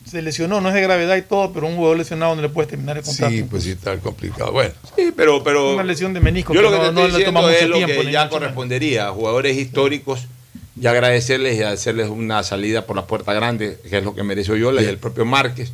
se 0.07 0.23
lesionó, 0.23 0.61
no 0.61 0.69
es 0.69 0.75
de 0.75 0.81
gravedad 0.83 1.17
y 1.17 1.23
todo, 1.23 1.53
pero 1.53 1.67
un 1.67 1.77
jugador 1.77 1.99
lesionado 1.99 2.35
no 2.35 2.43
le 2.43 2.49
puedes 2.49 2.69
terminar 2.71 2.97
el 2.99 3.05
contrato. 3.05 3.33
Sí, 3.33 3.43
pues 3.45 3.63
sí, 3.65 3.71
está 3.71 3.97
complicado. 3.99 4.53
Bueno, 4.53 4.73
Sí, 4.97 5.13
pero, 5.17 5.43
pero 5.45 5.75
Una 5.75 5.85
lesión 5.85 6.13
de 6.15 6.21
menisco 6.21 6.53
yo 6.55 6.61
que 6.61 6.65
lo 6.67 6.71
que 6.73 6.79
no- 6.79 6.85
te 6.89 6.93
no 6.93 7.01
estoy 7.07 7.21
le 7.23 7.27
es 7.27 7.33
mucho 7.33 7.69
lo 7.69 7.77
tiempo, 7.87 8.03
que 8.05 8.13
ya 8.13 8.29
correspondería 8.29 9.09
a 9.09 9.13
jugadores 9.13 9.57
históricos 9.57 10.27
y 10.81 10.87
agradecerles 10.87 11.59
y 11.59 11.63
hacerles 11.63 12.09
una 12.09 12.43
salida 12.43 12.87
por 12.87 12.97
la 12.97 13.07
puerta 13.07 13.33
grande, 13.35 13.79
que 13.89 13.99
es 13.99 14.05
lo 14.05 14.15
que 14.15 14.23
merece 14.23 14.53
Oyola 14.53 14.83
y 14.83 14.87
el 14.87 14.99
propio 14.99 15.25
Márquez. 15.25 15.71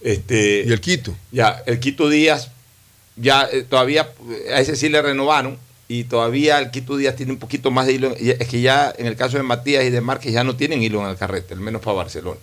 Este, 0.00 0.64
y 0.66 0.72
el 0.72 0.80
Quito. 0.80 1.14
Ya, 1.32 1.62
el 1.66 1.78
Quito 1.80 2.08
Díaz, 2.08 2.50
ya 3.16 3.48
eh, 3.52 3.62
todavía, 3.68 4.08
a 4.54 4.60
ese 4.60 4.76
sí 4.76 4.88
le 4.88 5.00
renovaron 5.02 5.58
y 5.88 6.04
todavía 6.04 6.58
el 6.58 6.70
Quito 6.70 6.96
Díaz 6.96 7.16
tiene 7.16 7.32
un 7.32 7.38
poquito 7.38 7.70
más 7.70 7.86
de 7.86 7.92
hilo. 7.94 8.14
Es 8.16 8.48
que 8.48 8.60
ya 8.60 8.92
en 8.98 9.06
el 9.06 9.16
caso 9.16 9.36
de 9.36 9.42
Matías 9.42 9.84
y 9.84 9.90
de 9.90 10.00
Márquez 10.00 10.32
ya 10.32 10.42
no 10.44 10.56
tienen 10.56 10.82
hilo 10.82 11.00
en 11.02 11.08
el 11.10 11.16
carrete, 11.16 11.54
al 11.54 11.60
menos 11.60 11.80
para 11.82 11.96
Barcelona. 11.96 12.38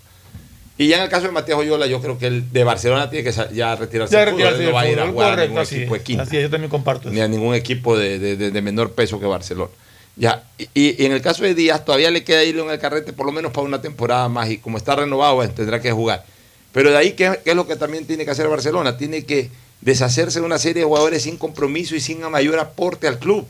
Y 0.77 0.87
ya 0.87 0.97
en 0.97 1.03
el 1.03 1.09
caso 1.09 1.27
de 1.27 1.31
Matías 1.31 1.57
Oyola, 1.57 1.85
yo 1.85 2.01
creo 2.01 2.17
que 2.17 2.25
el 2.27 2.51
de 2.51 2.63
Barcelona 2.63 3.09
tiene 3.09 3.23
que 3.29 3.35
ya 3.53 3.75
retirarse. 3.75 4.15
Ya 4.15 4.25
retirarse 4.25 4.63
no 4.65 4.71
va 4.73 4.81
a 4.81 4.89
ir 4.89 4.99
a 4.99 5.07
jugar 5.07 5.27
a 5.27 5.31
correcto, 5.33 5.47
ningún 5.49 5.61
así 5.61 5.75
equipo 5.77 5.93
de 5.93 6.01
quinta 6.01 6.23
así 6.23 6.37
es, 6.37 6.43
yo 6.43 6.49
también 6.49 6.69
comparto 6.71 7.09
ni 7.09 7.17
eso. 7.17 7.25
a 7.25 7.27
ningún 7.27 7.53
equipo 7.53 7.97
de, 7.97 8.17
de- 8.17 8.37
de- 8.37 8.51
de 8.51 8.61
menor 8.61 8.91
peso 8.93 9.19
que 9.19 9.25
Barcelona. 9.27 9.69
Ya, 10.15 10.43
y, 10.57 10.67
y 10.73 11.05
en 11.05 11.11
el 11.11 11.21
caso 11.21 11.43
de 11.43 11.53
Díaz 11.55 11.85
todavía 11.85 12.09
le 12.11 12.23
queda 12.23 12.43
hilo 12.43 12.63
en 12.63 12.69
el 12.71 12.79
carrete 12.79 13.13
por 13.13 13.25
lo 13.25 13.31
menos 13.31 13.51
para 13.51 13.65
una 13.67 13.81
temporada 13.81 14.29
más 14.29 14.49
y 14.49 14.57
como 14.57 14.77
está 14.77 14.95
renovado 14.95 15.35
bueno, 15.35 15.53
tendrá 15.53 15.79
que 15.81 15.91
jugar. 15.91 16.23
Pero 16.71 16.89
de 16.91 16.97
ahí, 16.97 17.11
¿qué, 17.11 17.39
qué 17.43 17.51
es 17.51 17.55
lo 17.55 17.67
que 17.67 17.75
también 17.75 18.05
tiene 18.07 18.25
que 18.25 18.31
hacer 18.31 18.47
Barcelona? 18.47 18.97
Tiene 18.97 19.25
que 19.25 19.49
deshacerse 19.83 20.39
de 20.39 20.45
una 20.45 20.57
serie 20.57 20.81
de 20.81 20.87
jugadores 20.87 21.23
sin 21.23 21.37
compromiso 21.37 21.95
y 21.95 21.99
sin 21.99 22.21
mayor 22.29 22.59
aporte 22.59 23.07
al 23.07 23.19
club. 23.19 23.45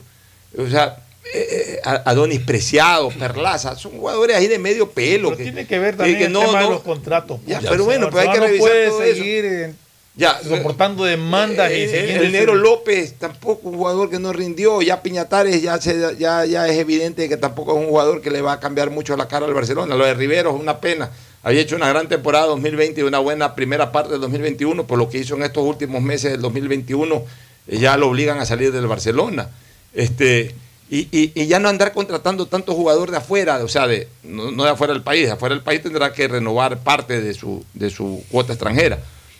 O 0.58 0.68
sea, 0.68 0.98
eh, 1.32 1.80
eh, 1.84 2.00
Adonis 2.04 2.40
Preciado, 2.40 3.08
Perlaza, 3.10 3.76
son 3.76 3.92
jugadores 3.92 4.36
ahí 4.36 4.46
de 4.46 4.58
medio 4.58 4.90
pelo. 4.90 5.28
Pero 5.30 5.38
que, 5.38 5.44
tiene 5.44 5.66
que 5.66 5.78
ver 5.78 5.96
también 5.96 6.18
que 6.18 6.24
el 6.26 6.32
no, 6.32 6.40
tema 6.40 6.62
de 6.62 6.68
los 6.70 6.82
contratos. 6.82 7.40
Ya, 7.46 7.58
pues. 7.58 7.70
pero 7.70 7.84
bueno, 7.84 8.10
pues 8.10 8.26
hay 8.26 8.32
que 8.32 8.40
revisar 8.40 8.68
puede 8.68 8.88
todo 8.88 9.02
eso. 9.02 9.14
seguir 9.16 9.44
eh, 9.44 9.74
Ya, 10.16 10.38
soportando 10.46 11.04
demandas 11.04 11.70
y 11.72 11.74
Eh, 11.74 12.16
el 12.16 12.30
negro 12.32 12.54
López 12.54 13.14
tampoco 13.18 13.68
un 13.68 13.76
jugador 13.76 14.10
que 14.10 14.18
no 14.18 14.32
rindió. 14.32 14.82
Ya 14.82 15.02
Piñatares 15.02 15.62
ya, 15.62 15.80
se- 15.80 16.16
ya, 16.18 16.44
ya 16.44 16.68
es 16.68 16.76
evidente 16.78 17.28
que 17.28 17.36
tampoco 17.36 17.72
es 17.72 17.78
un 17.78 17.88
jugador 17.88 18.20
que 18.20 18.30
le 18.30 18.40
va 18.42 18.52
a 18.52 18.60
cambiar 18.60 18.90
mucho 18.90 19.16
la 19.16 19.26
cara 19.26 19.46
al 19.46 19.54
Barcelona. 19.54 19.94
Lo 19.96 20.04
de 20.04 20.14
Rivero 20.14 20.54
es 20.54 20.60
una 20.60 20.78
pena. 20.80 21.10
Había 21.44 21.60
hecho 21.60 21.76
una 21.76 21.88
gran 21.88 22.08
temporada 22.08 22.46
2020 22.46 23.00
y 23.00 23.04
una 23.04 23.18
buena 23.18 23.54
primera 23.54 23.92
parte 23.92 24.12
del 24.12 24.20
2021. 24.22 24.86
Por 24.86 24.98
lo 24.98 25.08
que 25.08 25.18
hizo 25.18 25.34
en 25.36 25.42
estos 25.42 25.62
últimos 25.64 26.02
meses 26.02 26.32
del 26.32 26.40
2021, 26.40 27.22
eh, 27.68 27.78
ya 27.78 27.96
lo 27.96 28.08
obligan 28.08 28.38
a 28.40 28.46
salir 28.46 28.72
del 28.72 28.86
Barcelona. 28.86 29.50
Este, 29.92 30.54
y, 30.90 31.00
y- 31.12 31.32
y 31.34 31.46
ya 31.46 31.58
no 31.58 31.68
andar 31.68 31.92
contratando 31.92 32.46
tanto 32.46 32.74
jugador 32.74 33.10
de 33.10 33.18
afuera, 33.18 33.62
o 33.62 33.68
sea, 33.68 33.86
de, 33.86 34.08
no, 34.22 34.50
no 34.50 34.64
de 34.64 34.70
afuera 34.70 34.92
del 34.94 35.02
país. 35.02 35.28
Afuera 35.30 35.54
del 35.54 35.62
país 35.64 35.82
tendrá 35.82 36.12
que 36.12 36.26
renovar 36.28 36.78
parte 36.78 37.20
de 37.20 37.34
su, 37.34 37.64
de 37.74 37.90
su 37.90 38.24
cuota 38.30 38.52
extranjera. 38.54 38.98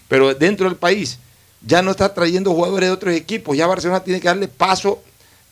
Pero 0.08 0.34
dentro 0.34 0.66
del 0.68 0.76
país 0.76 1.18
ya 1.66 1.80
no 1.82 1.90
está 1.90 2.12
trayendo 2.12 2.52
jugadores 2.52 2.88
de 2.90 2.92
otros 2.94 3.14
equipos. 3.14 3.56
Ya 3.56 3.66
Barcelona 3.66 4.04
tiene 4.04 4.20
que 4.20 4.28
darle 4.28 4.48
paso 4.48 5.02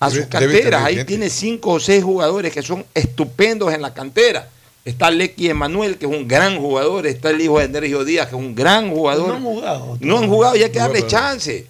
a 0.01 0.11
sus 0.11 0.27
canteras. 0.27 0.83
Ahí 0.85 0.95
tiene 1.07 1.31
cinco 1.31 1.71
o 1.71 1.81
seis 1.81 2.05
jugadores 2.05 2.53
que 2.53 2.61
son 2.63 2.85
estupendos 2.95 3.73
en 3.73 3.81
la 3.81 3.95
cantera. 3.95 4.51
Está 4.85 5.11
Lecky 5.11 5.49
Emanuel, 5.49 5.97
que 5.97 6.07
es 6.07 6.13
un 6.13 6.27
gran 6.27 6.59
jugador. 6.59 7.07
Está 7.07 7.31
el 7.31 7.41
hijo 7.41 7.59
de 7.61 7.69
Nergio 7.69 8.05
Díaz, 8.05 8.29
que 8.29 8.35
es 8.37 8.41
un 8.41 8.55
gran 8.55 8.91
jugador. 8.91 9.29
No 9.29 9.35
han 9.35 9.43
jugado. 9.45 9.99
No 10.01 10.19
han 10.19 10.29
jugado 10.29 10.57
y 10.57 10.63
hay 10.65 10.71
que 10.71 10.79
darle 10.81 11.07
chance. 11.07 11.67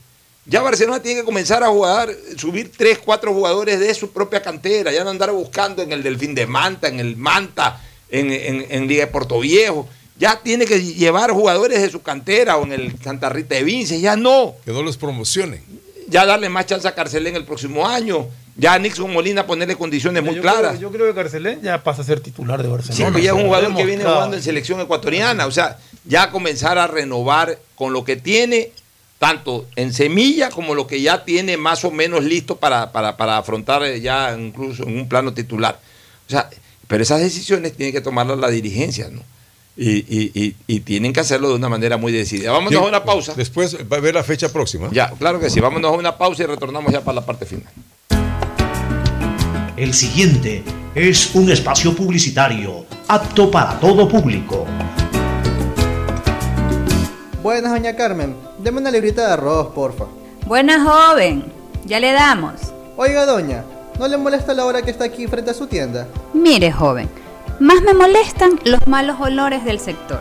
Ya 0.47 0.61
Barcelona 0.63 1.01
tiene 1.01 1.21
que 1.21 1.25
comenzar 1.27 1.63
a 1.63 1.69
jugar, 1.69 2.11
subir 2.37 2.73
tres, 2.77 2.99
cuatro 2.99 3.33
jugadores 3.33 3.79
de 3.79 3.95
su 3.95 4.11
propia 4.11 4.43
cantera, 4.43 4.91
ya 4.91 5.05
no 5.05 5.11
andar 5.11 5.31
buscando 5.31 5.83
en 5.83 5.93
el 5.93 6.03
Delfín 6.03 6.35
de 6.35 6.47
Manta, 6.47 6.89
en 6.89 6.99
el 7.01 7.17
Manta, 7.17 7.81
en, 8.11 8.33
en- 8.33 8.67
en 8.69 8.89
Liga 8.89 9.05
de 9.07 9.13
Puerto 9.13 9.39
Viejo. 9.39 9.89
Ya 10.19 10.41
tiene 10.43 10.65
que 10.65 10.81
llevar 10.83 11.31
jugadores 11.31 11.81
de 11.81 11.91
su 11.91 12.03
cantera 12.03 12.57
o 12.57 12.65
en 12.65 12.73
el 12.73 12.99
Cantarrita 12.99 13.55
de 13.55 13.63
Vince, 13.63 14.01
ya 14.01 14.17
no. 14.17 14.55
Que 14.65 14.73
no 14.73 14.83
los 14.83 14.97
promocionen. 14.97 15.63
Ya 16.09 16.27
darle 16.27 16.49
más 16.49 16.67
chance 16.67 16.89
a 16.89 16.95
Carcelén 16.95 17.37
el 17.37 17.45
próximo 17.45 17.87
año. 17.87 18.27
Ya 18.57 18.75
a 18.75 18.79
Nixon 18.79 19.11
Molina 19.13 19.47
ponerle 19.47 19.77
condiciones 19.77 20.23
muy 20.23 20.35
yo 20.37 20.43
claras. 20.43 20.77
Creo, 20.77 20.81
yo 20.83 20.93
creo 20.93 21.07
que 21.07 21.15
Carcelén 21.15 21.63
ya 21.63 21.83
pasa 21.83 22.03
a 22.03 22.05
ser 22.05 22.21
titular 22.21 22.63
de 22.63 22.69
Barcelona. 22.69 22.97
Sí, 23.07 23.11
pues 23.13 23.25
ya 23.25 23.31
es 23.31 23.37
un 23.37 23.45
jugador 23.47 23.75
que 23.75 23.85
viene 23.87 24.05
jugando 24.05 24.37
en 24.37 24.43
selección 24.43 24.81
ecuatoriana. 24.81 25.47
O 25.47 25.51
sea, 25.51 25.79
ya 26.05 26.31
comenzar 26.31 26.77
a 26.79 26.87
renovar 26.87 27.59
con 27.77 27.93
lo 27.95 28.05
que 28.05 28.17
tiene, 28.17 28.71
tanto 29.19 29.67
en 29.77 29.93
semilla 29.95 30.51
como 30.51 30.75
lo 30.75 30.87
que 30.87 31.01
ya 31.01 31.25
tiene 31.25 31.57
más 31.57 31.85
o 31.85 31.91
menos 31.91 32.25
listo 32.25 32.57
para, 32.57 32.93
para, 32.93 33.17
para 33.17 33.39
afrontar 33.39 33.83
eh, 33.85 34.01
ya 34.01 34.37
incluso 34.39 34.83
en 34.83 34.99
un 34.99 35.09
plano 35.09 35.33
titular. 35.33 35.79
O 36.27 36.31
sea, 36.31 36.51
pero 36.89 37.03
esas 37.05 37.21
decisiones 37.21 37.73
tiene 37.75 37.91
que 37.93 38.01
tomarlas 38.03 38.39
la 38.39 38.49
dirigencia, 38.51 39.09
¿no? 39.11 39.23
Y, 39.75 39.91
y- 40.01 40.31
y- 40.35 40.55
y 40.67 40.81
tienen 40.81 41.15
que 41.15 41.21
hacerlo 41.21 41.49
de 41.49 41.55
una 41.55 41.71
manera 41.71 41.97
muy 41.97 42.13
decidida. 42.13 42.53
Vámonos 42.53 42.79
a 42.83 42.85
una 42.85 43.03
pausa. 43.05 43.33
Después 43.35 43.75
va 43.91 43.97
a 43.97 44.01
ver 44.01 44.15
la 44.15 44.23
fecha 44.23 44.51
próxima. 44.53 44.91
Ya, 44.93 45.11
claro 45.19 45.41
que 45.41 45.49
sí. 45.49 45.61
Vámonos 45.61 45.91
a 45.91 45.97
una 45.97 46.19
pausa 46.19 46.43
y 46.43 46.47
retornamos 46.47 46.93
ya 46.93 47.01
para 47.01 47.15
la 47.21 47.25
parte 47.25 47.47
final. 47.47 47.73
El 49.75 49.95
siguiente 49.95 50.63
es 50.95 51.35
un 51.35 51.51
espacio 51.51 51.97
publicitario 51.97 52.85
apto 53.09 53.51
para 53.51 53.81
todo 53.81 54.07
público. 54.07 54.67
Buenas, 57.43 57.73
doña 57.73 57.97
Carmen. 57.97 58.37
Deme 58.59 58.83
una 58.83 58.91
librita 58.91 59.27
de 59.27 59.33
arroz, 59.33 59.69
porfa. 59.69 60.05
Buena 60.45 60.85
joven, 60.85 61.51
ya 61.87 61.99
le 62.01 62.13
damos. 62.13 62.53
Oiga, 62.99 63.25
doña, 63.25 63.65
¿no 63.99 64.07
le 64.09 64.19
molesta 64.19 64.53
la 64.53 64.67
hora 64.67 64.83
que 64.83 64.91
está 64.91 65.05
aquí 65.05 65.27
frente 65.27 65.53
a 65.53 65.55
su 65.55 65.67
tienda? 65.67 66.07
Mire, 66.35 66.71
joven, 66.71 67.09
más 67.59 67.81
me 67.81 67.95
molestan 67.95 68.61
los 68.65 68.87
malos 68.87 69.19
olores 69.21 69.65
del 69.65 69.81
sector. 69.81 70.21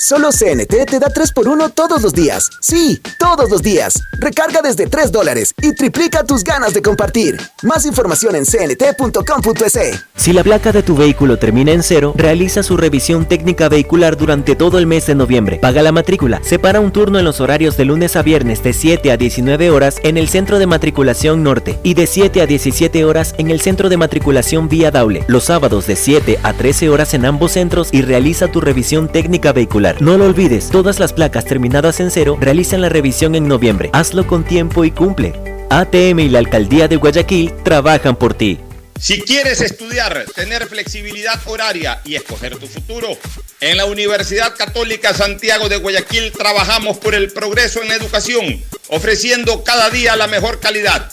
Solo 0.00 0.30
CNT 0.30 0.86
te 0.86 1.00
da 1.00 1.08
3x1 1.08 1.72
todos 1.74 2.02
los 2.02 2.12
días. 2.12 2.50
Sí, 2.60 3.02
todos 3.18 3.50
los 3.50 3.62
días. 3.62 4.00
Recarga 4.20 4.62
desde 4.62 4.86
3 4.86 5.10
dólares 5.10 5.52
y 5.60 5.72
triplica 5.72 6.22
tus 6.22 6.44
ganas 6.44 6.72
de 6.72 6.82
compartir. 6.82 7.36
Más 7.64 7.84
información 7.84 8.36
en 8.36 8.44
cnt.com.es. 8.44 10.04
Si 10.14 10.32
la 10.32 10.44
placa 10.44 10.70
de 10.70 10.84
tu 10.84 10.96
vehículo 10.96 11.36
termina 11.36 11.72
en 11.72 11.82
cero, 11.82 12.12
realiza 12.16 12.62
su 12.62 12.76
revisión 12.76 13.26
técnica 13.26 13.68
vehicular 13.68 14.16
durante 14.16 14.54
todo 14.54 14.78
el 14.78 14.86
mes 14.86 15.06
de 15.06 15.16
noviembre. 15.16 15.58
Paga 15.60 15.82
la 15.82 15.90
matrícula. 15.90 16.40
Separa 16.44 16.78
un 16.78 16.92
turno 16.92 17.18
en 17.18 17.24
los 17.24 17.40
horarios 17.40 17.76
de 17.76 17.84
lunes 17.84 18.14
a 18.14 18.22
viernes 18.22 18.62
de 18.62 18.74
7 18.74 19.10
a 19.10 19.16
19 19.16 19.70
horas 19.70 19.96
en 20.04 20.16
el 20.16 20.28
Centro 20.28 20.60
de 20.60 20.68
Matriculación 20.68 21.42
Norte 21.42 21.80
y 21.82 21.94
de 21.94 22.06
7 22.06 22.40
a 22.40 22.46
17 22.46 23.04
horas 23.04 23.34
en 23.36 23.50
el 23.50 23.60
Centro 23.60 23.88
de 23.88 23.96
Matriculación 23.96 24.68
Vía 24.68 24.92
Daule. 24.92 25.24
Los 25.26 25.44
sábados 25.44 25.88
de 25.88 25.96
7 25.96 26.38
a 26.44 26.52
13 26.52 26.88
horas 26.88 27.14
en 27.14 27.24
ambos 27.24 27.52
centros 27.52 27.88
y 27.90 28.02
realiza 28.02 28.46
tu 28.46 28.60
revisión 28.60 29.08
técnica 29.08 29.52
vehicular. 29.52 29.87
No 30.00 30.18
lo 30.18 30.26
olvides, 30.26 30.70
todas 30.70 30.98
las 31.00 31.12
placas 31.12 31.44
terminadas 31.44 32.00
en 32.00 32.10
cero 32.10 32.36
realizan 32.40 32.80
la 32.80 32.88
revisión 32.88 33.34
en 33.34 33.48
noviembre. 33.48 33.90
Hazlo 33.92 34.26
con 34.26 34.44
tiempo 34.44 34.84
y 34.84 34.90
cumple. 34.90 35.32
ATM 35.70 36.20
y 36.20 36.28
la 36.28 36.38
Alcaldía 36.38 36.88
de 36.88 36.96
Guayaquil 36.96 37.52
trabajan 37.62 38.16
por 38.16 38.34
ti. 38.34 38.58
Si 39.00 39.20
quieres 39.22 39.60
estudiar, 39.60 40.24
tener 40.34 40.66
flexibilidad 40.66 41.40
horaria 41.46 42.00
y 42.04 42.16
escoger 42.16 42.56
tu 42.56 42.66
futuro, 42.66 43.16
en 43.60 43.76
la 43.76 43.84
Universidad 43.84 44.56
Católica 44.56 45.14
Santiago 45.14 45.68
de 45.68 45.76
Guayaquil 45.76 46.32
trabajamos 46.32 46.98
por 46.98 47.14
el 47.14 47.30
progreso 47.32 47.80
en 47.80 47.88
la 47.88 47.94
educación, 47.94 48.62
ofreciendo 48.88 49.62
cada 49.62 49.90
día 49.90 50.16
la 50.16 50.26
mejor 50.26 50.58
calidad. 50.58 51.12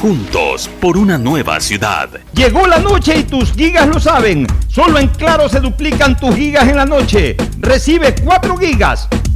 Juntos 0.00 0.70
por 0.80 0.96
una 0.96 1.18
nueva 1.18 1.58
ciudad. 1.58 2.08
Llegó 2.32 2.68
la 2.68 2.78
noche 2.78 3.18
y 3.18 3.24
tus 3.24 3.52
gigas 3.52 3.88
lo 3.88 3.98
saben. 3.98 4.46
Solo 4.68 5.00
en 5.00 5.08
Claro 5.08 5.48
se 5.48 5.58
duplican 5.58 6.16
tus 6.16 6.36
gigas 6.36 6.68
en 6.68 6.76
la 6.76 6.86
noche. 6.86 7.36
Recibe 7.58 8.14
4 8.14 8.56
gigas, 8.58 9.08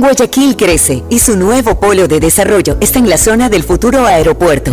Guayaquil 0.00 0.56
crece 0.56 1.02
y 1.10 1.18
su 1.18 1.36
nuevo 1.36 1.78
polo 1.78 2.08
de 2.08 2.20
desarrollo 2.20 2.76
está 2.80 2.98
en 2.98 3.08
la 3.08 3.18
zona 3.18 3.48
del 3.48 3.62
futuro 3.62 4.06
aeropuerto. 4.06 4.72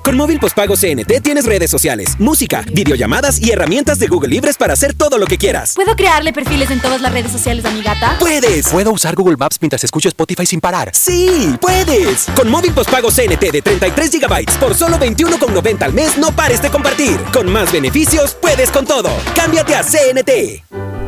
Con 0.03 0.17
móvil 0.17 0.39
postpago 0.39 0.75
CNT 0.75 1.21
tienes 1.21 1.45
redes 1.45 1.69
sociales, 1.69 2.19
música, 2.19 2.63
videollamadas 2.73 3.39
y 3.39 3.51
herramientas 3.51 3.99
de 3.99 4.07
Google 4.07 4.29
Libres 4.29 4.57
para 4.57 4.73
hacer 4.73 4.95
todo 4.95 5.19
lo 5.19 5.27
que 5.27 5.37
quieras. 5.37 5.73
¿Puedo 5.75 5.95
crearle 5.95 6.33
perfiles 6.33 6.71
en 6.71 6.81
todas 6.81 7.01
las 7.01 7.13
redes 7.13 7.31
sociales 7.31 7.63
a 7.65 7.71
mi 7.71 7.83
gata? 7.83 8.17
¡Puedes! 8.19 8.67
¿Puedo 8.69 8.91
usar 8.91 9.15
Google 9.15 9.37
Maps 9.37 9.57
mientras 9.61 9.83
escucho 9.83 10.07
Spotify 10.07 10.45
sin 10.45 10.59
parar? 10.59 10.89
¡Sí! 10.93 11.55
¡Puedes! 11.61 12.25
Con 12.35 12.49
móvil 12.49 12.73
postpago 12.73 13.09
CNT 13.11 13.51
de 13.51 13.61
33 13.61 14.11
GB 14.11 14.59
por 14.59 14.73
solo 14.73 14.97
21,90 14.97 15.83
al 15.83 15.93
mes, 15.93 16.17
no 16.17 16.31
pares 16.31 16.61
de 16.61 16.69
compartir. 16.71 17.17
Con 17.31 17.51
más 17.51 17.71
beneficios, 17.71 18.33
puedes 18.33 18.71
con 18.71 18.85
todo. 18.85 19.09
Cámbiate 19.35 19.75
a 19.75 19.83
CNT. 19.83 20.63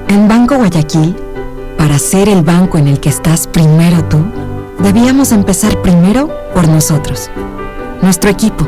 En 0.10 0.28
Banco 0.28 0.58
Guayaquil, 0.58 1.16
para 1.78 1.98
ser 1.98 2.30
el 2.30 2.44
banco 2.44 2.78
en 2.78 2.88
el 2.88 3.00
que 3.00 3.10
estás 3.10 3.48
primero 3.48 4.04
tú, 4.06 4.24
debíamos 4.80 5.32
empezar 5.32 5.82
primero 5.82 6.30
por 6.54 6.68
nosotros, 6.68 7.32
nuestro 8.02 8.30
equipo, 8.30 8.68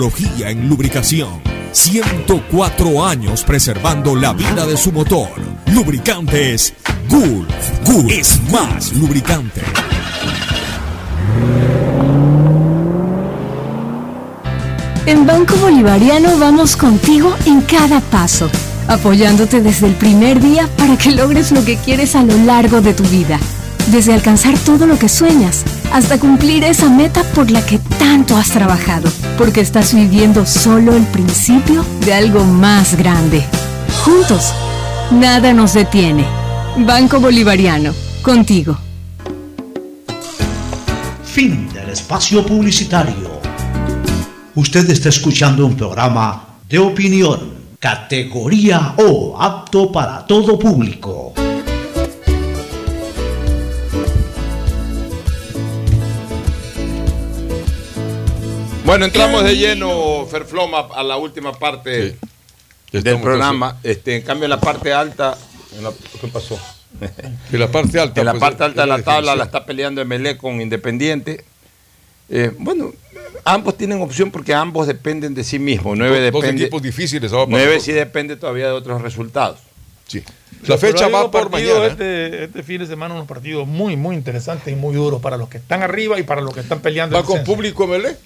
en 0.03 0.67
lubricación. 0.67 1.41
104 1.73 3.05
años 3.05 3.43
preservando 3.43 4.15
la 4.15 4.33
vida 4.33 4.65
de 4.65 4.75
su 4.75 4.91
motor. 4.91 5.29
Lubricantes 5.67 6.73
Gulf. 7.07 7.53
Gulf 7.85 8.11
es 8.11 8.41
más 8.51 8.93
lubricante. 8.93 9.61
En 15.05 15.27
Banco 15.27 15.55
Bolivariano 15.57 16.35
vamos 16.39 16.75
contigo 16.75 17.35
en 17.45 17.61
cada 17.61 18.01
paso, 18.01 18.49
apoyándote 18.87 19.61
desde 19.61 19.85
el 19.85 19.93
primer 19.93 20.41
día 20.41 20.67
para 20.77 20.97
que 20.97 21.11
logres 21.11 21.51
lo 21.51 21.63
que 21.63 21.77
quieres 21.77 22.15
a 22.15 22.23
lo 22.23 22.35
largo 22.37 22.81
de 22.81 22.95
tu 22.95 23.03
vida. 23.03 23.39
Desde 23.91 24.13
alcanzar 24.13 24.57
todo 24.59 24.87
lo 24.87 24.97
que 24.97 25.09
sueñas 25.09 25.63
hasta 25.91 26.19
cumplir 26.19 26.63
esa 26.63 26.89
meta 26.89 27.23
por 27.35 27.51
la 27.51 27.65
que 27.65 27.77
tanto 27.99 28.37
has 28.37 28.49
trabajado, 28.49 29.09
porque 29.37 29.61
estás 29.61 29.93
viviendo 29.93 30.45
solo 30.45 30.95
el 30.95 31.03
principio 31.07 31.85
de 32.05 32.13
algo 32.13 32.43
más 32.43 32.95
grande. 32.95 33.43
Juntos, 34.03 34.53
nada 35.11 35.53
nos 35.53 35.73
detiene. 35.73 36.25
Banco 36.77 37.19
Bolivariano, 37.19 37.93
contigo. 38.21 38.77
Fin 41.23 41.69
del 41.73 41.89
espacio 41.89 42.45
publicitario. 42.45 43.41
Usted 44.55 44.89
está 44.89 45.09
escuchando 45.09 45.65
un 45.65 45.75
programa 45.75 46.57
de 46.67 46.79
opinión, 46.79 47.53
categoría 47.79 48.95
O, 48.97 49.41
apto 49.41 49.91
para 49.91 50.25
todo 50.25 50.57
público. 50.57 51.33
Bueno, 58.91 59.05
entramos 59.05 59.45
de 59.45 59.55
lleno, 59.55 60.27
Ferfloma, 60.29 60.89
a 60.93 61.01
la 61.01 61.15
última 61.15 61.53
parte 61.53 62.17
del 62.91 63.19
programa. 63.21 63.77
Este, 63.83 64.17
en 64.17 64.21
cambio, 64.23 64.43
en 64.47 64.49
la 64.49 64.59
parte 64.59 64.91
alta. 64.91 65.37
en 65.77 65.85
la- 65.85 65.93
¿Qué 66.19 66.27
pasó? 66.27 66.59
En 67.53 67.57
la 67.61 67.71
parte 67.71 68.01
alta. 68.01 68.19
En 68.19 68.25
la 68.25 68.33
pues, 68.33 68.41
parte 68.41 68.65
alta 68.65 68.81
de 68.81 68.87
la 68.89 69.01
tabla 69.01 69.33
la 69.37 69.45
está 69.45 69.65
peleando 69.65 70.01
Emelec 70.01 70.35
con 70.35 70.59
Independiente. 70.59 71.45
Eh, 72.29 72.51
bueno, 72.57 72.91
ambos 73.45 73.77
tienen 73.77 74.01
opción 74.01 74.29
porque 74.29 74.53
ambos 74.53 74.87
dependen 74.87 75.33
de 75.35 75.45
sí 75.45 75.57
mismos. 75.57 75.97
Nueve 75.97 76.19
Dos- 76.19 76.33
dos 76.33 76.41
depende. 76.41 76.63
equipos 76.63 76.81
difíciles 76.81 77.31
ahora 77.31 77.45
para 77.45 77.57
Nueve 77.63 77.79
sí 77.79 77.93
depende 77.93 78.35
todavía 78.35 78.65
de 78.65 78.73
otros 78.73 79.01
resultados. 79.01 79.59
Sí. 80.05 80.21
La 80.67 80.77
fecha 80.77 81.07
va 81.07 81.31
por 81.31 81.49
mañana. 81.49 81.85
Este, 81.85 82.43
este 82.43 82.61
fin 82.61 82.79
de 82.79 82.87
semana, 82.87 83.13
unos 83.15 83.25
partidos 83.25 83.65
muy, 83.65 83.95
muy 83.95 84.17
interesantes 84.17 84.73
y 84.73 84.75
muy 84.75 84.93
duros 84.93 85.21
para 85.21 85.37
los 85.37 85.47
que 85.47 85.59
están 85.59 85.81
arriba 85.81 86.19
y 86.19 86.23
para 86.23 86.41
los 86.41 86.53
que 86.53 86.59
están 86.59 86.81
peleando. 86.81 87.13
¿Va 87.15 87.21
el 87.21 87.25
con 87.25 87.41
público 87.45 87.87
MLE? 87.87 88.17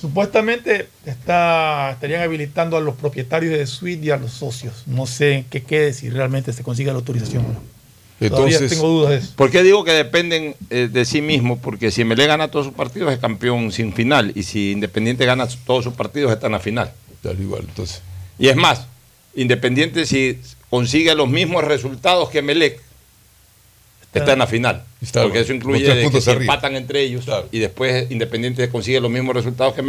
Supuestamente 0.00 0.88
está, 1.06 1.92
estarían 1.92 2.22
habilitando 2.22 2.76
a 2.76 2.80
los 2.80 2.96
propietarios 2.96 3.56
de 3.56 3.66
suite 3.66 4.06
y 4.06 4.10
a 4.10 4.18
los 4.18 4.32
socios. 4.32 4.82
No 4.86 5.06
sé 5.06 5.46
qué 5.50 5.62
quede 5.62 5.94
si 5.94 6.10
realmente 6.10 6.52
se 6.52 6.62
consigue 6.62 6.90
la 6.90 6.98
autorización 6.98 7.46
o 7.46 7.48
no. 7.48 8.28
Todavía 8.28 8.66
tengo 8.66 8.88
dudas 8.88 9.10
de 9.10 9.16
eso. 9.18 9.32
¿Por 9.36 9.50
qué 9.50 9.62
digo 9.62 9.84
que 9.84 9.92
dependen 9.92 10.54
eh, 10.70 10.88
de 10.90 11.04
sí 11.04 11.20
mismos? 11.20 11.58
Porque 11.62 11.90
si 11.90 12.02
Emelec 12.02 12.28
gana 12.28 12.48
todos 12.48 12.66
sus 12.66 12.74
partidos 12.74 13.12
es 13.12 13.18
campeón 13.18 13.72
sin 13.72 13.92
final. 13.92 14.32
Y 14.34 14.42
si 14.42 14.72
Independiente 14.72 15.26
gana 15.26 15.46
todos 15.66 15.84
sus 15.84 15.94
partidos 15.94 16.32
está 16.32 16.46
en 16.46 16.52
la 16.52 16.60
final. 16.60 16.92
Tal 17.22 17.40
igual, 17.40 17.64
entonces. 17.68 18.02
Y 18.38 18.48
es 18.48 18.56
más, 18.56 18.86
Independiente 19.34 20.06
si 20.06 20.38
consigue 20.70 21.14
los 21.14 21.28
mismos 21.28 21.64
resultados 21.64 22.30
que 22.30 22.38
Emelec 22.38 22.80
está 24.18 24.32
en 24.32 24.38
la 24.38 24.46
final. 24.46 24.82
Está, 25.00 25.22
porque 25.22 25.40
eso 25.40 25.52
incluye 25.52 25.82
de 25.94 26.10
que 26.10 26.30
arriba. 26.30 26.54
empatan 26.54 26.76
entre 26.76 27.00
ellos 27.02 27.24
y 27.52 27.58
después 27.58 28.10
Independiente 28.10 28.68
consigue 28.68 29.00
los 29.00 29.10
mismos 29.10 29.34
resultados 29.34 29.74
que 29.74 29.82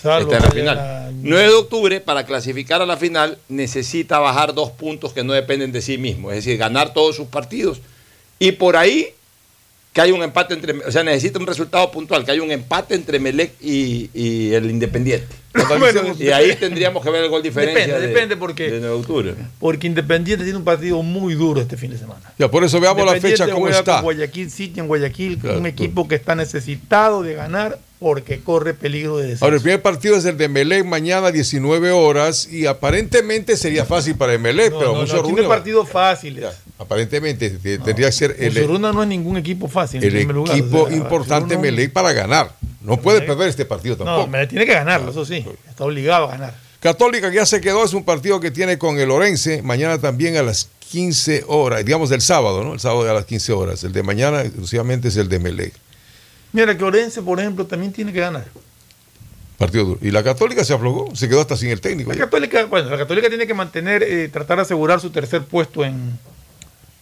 Salvo 0.00 0.32
está 0.32 0.36
en 0.36 0.42
la 0.42 0.50
final. 0.50 0.76
la- 0.76 1.10
9 1.22 1.48
de 1.48 1.54
octubre, 1.54 2.00
para 2.00 2.26
clasificar 2.26 2.82
a 2.82 2.86
la 2.86 2.96
final, 2.96 3.38
necesita 3.48 4.18
bajar 4.18 4.54
dos 4.54 4.70
puntos 4.70 5.12
que 5.12 5.22
no 5.24 5.32
dependen 5.32 5.70
de 5.72 5.80
sí 5.80 5.98
mismo. 5.98 6.30
Es 6.30 6.36
decir, 6.44 6.58
ganar 6.58 6.92
todos 6.92 7.14
sus 7.16 7.28
partidos. 7.28 7.80
Y 8.38 8.52
por 8.52 8.76
ahí 8.76 9.08
que 9.92 10.00
hay 10.00 10.10
un 10.10 10.22
empate 10.22 10.54
entre, 10.54 10.72
o 10.78 10.90
sea, 10.90 11.02
necesita 11.04 11.38
un 11.38 11.46
resultado 11.46 11.90
puntual, 11.90 12.24
que 12.24 12.30
hay 12.32 12.40
un 12.40 12.50
empate 12.50 12.94
entre 12.94 13.18
Melec 13.18 13.52
y, 13.60 14.08
y 14.14 14.54
el 14.54 14.70
Independiente. 14.70 15.26
y 16.18 16.28
ahí 16.28 16.56
tendríamos 16.56 17.04
que 17.04 17.10
ver 17.10 17.24
el 17.24 17.28
gol 17.28 17.42
diferencia. 17.42 17.80
Depende, 17.84 18.00
de- 18.00 18.08
depende 18.08 18.36
porque- 18.38 18.70
de 18.70 18.80
9 18.80 18.86
de 18.86 19.00
octubre. 19.00 19.34
Porque 19.58 19.86
Independiente 19.86 20.44
tiene 20.44 20.58
un 20.58 20.64
partido 20.64 21.02
muy 21.02 21.34
duro 21.34 21.60
este 21.60 21.76
fin 21.76 21.90
de 21.90 21.98
semana. 21.98 22.32
Ya, 22.38 22.50
por 22.50 22.64
eso 22.64 22.80
veamos 22.80 23.04
la 23.04 23.20
fecha 23.20 23.44
cómo 23.46 23.60
juega 23.60 23.80
está. 23.80 23.94
con 23.96 24.04
Guayaquil 24.04 24.50
City 24.50 24.80
en 24.80 24.86
Guayaquil, 24.88 25.38
Claro, 25.38 25.58
un 25.58 25.66
equipo 25.66 26.08
que 26.08 26.14
está 26.14 26.34
necesitado 26.34 27.22
de 27.22 27.34
ganar 27.34 27.78
porque 28.02 28.40
corre 28.40 28.74
peligro 28.74 29.16
de 29.18 29.22
descenso. 29.24 29.44
Ahora, 29.44 29.56
el 29.56 29.62
primer 29.62 29.80
partido 29.80 30.16
es 30.16 30.24
el 30.24 30.36
de 30.36 30.48
Melec 30.48 30.84
mañana 30.84 31.28
a 31.28 31.32
19 31.32 31.92
horas 31.92 32.46
y 32.52 32.66
aparentemente 32.66 33.56
sería 33.56 33.84
fácil 33.84 34.16
para 34.16 34.36
Melec, 34.36 34.72
No, 34.72 34.78
pero 34.78 34.92
no, 34.92 35.00
mucho 35.00 35.16
no, 35.16 35.22
tiene 35.22 35.42
partidos 35.44 35.88
fáciles. 35.88 36.46
Aparentemente 36.78 37.50
te- 37.50 37.78
tendría 37.78 38.08
que 38.08 38.12
ser 38.12 38.36
el, 38.38 38.52
Musuruna 38.52 38.92
no 38.92 39.02
es 39.02 39.08
ningún 39.08 39.36
equipo 39.36 39.68
fácil. 39.68 40.02
en 40.02 40.08
el 40.10 40.16
primer 40.16 40.34
lugar, 40.36 40.58
equipo 40.58 40.82
o 40.82 40.88
sea, 40.88 40.96
importante 40.96 41.56
Melec 41.56 41.92
para 41.92 42.12
ganar. 42.12 42.54
No 42.82 42.96
puede 42.96 43.22
perder 43.22 43.48
este 43.48 43.64
partido 43.64 43.94
No, 43.96 44.04
tampoco. 44.04 44.26
me 44.26 44.46
tiene 44.48 44.66
que 44.66 44.72
ganarlo, 44.74 45.12
eso 45.12 45.24
sí. 45.24 45.44
Está 45.68 45.84
obligado 45.84 46.24
a 46.24 46.32
ganar. 46.32 46.54
Católica 46.80 47.30
que 47.30 47.36
ya 47.36 47.46
se 47.46 47.60
quedó, 47.60 47.84
es 47.84 47.94
un 47.94 48.02
partido 48.04 48.40
que 48.40 48.50
tiene 48.50 48.76
con 48.76 48.98
el 48.98 49.12
Orense, 49.12 49.62
mañana 49.62 49.98
también 50.00 50.36
a 50.36 50.42
las 50.42 50.68
15 50.90 51.44
horas, 51.46 51.84
digamos 51.84 52.10
el 52.10 52.20
sábado, 52.20 52.64
¿no? 52.64 52.72
El 52.74 52.80
sábado 52.80 53.08
a 53.08 53.14
las 53.14 53.24
15 53.24 53.52
horas. 53.52 53.84
El 53.84 53.92
de 53.92 54.02
mañana 54.02 54.42
exclusivamente 54.42 55.06
es 55.08 55.16
el 55.16 55.28
de 55.28 55.38
Melec. 55.38 55.72
Mira 56.52 56.76
que 56.76 56.84
Orense, 56.84 57.22
por 57.22 57.40
ejemplo, 57.40 57.66
también 57.66 57.92
tiene 57.92 58.12
que 58.12 58.20
ganar. 58.20 58.44
Partido 59.58 59.84
duro. 59.84 59.98
Y 60.02 60.10
la 60.10 60.22
Católica 60.22 60.64
se 60.64 60.74
aflojó, 60.74 61.14
se 61.14 61.28
quedó 61.28 61.40
hasta 61.40 61.56
sin 61.56 61.70
el 61.70 61.80
técnico. 61.80 62.10
La 62.10 62.16
ya. 62.16 62.24
Católica, 62.24 62.64
bueno, 62.66 62.90
la 62.90 62.98
Católica 62.98 63.28
tiene 63.28 63.46
que 63.46 63.54
mantener, 63.54 64.02
eh, 64.02 64.28
tratar 64.28 64.56
de 64.56 64.62
asegurar 64.62 65.00
su 65.00 65.10
tercer 65.10 65.44
puesto 65.44 65.84
en, 65.84 66.18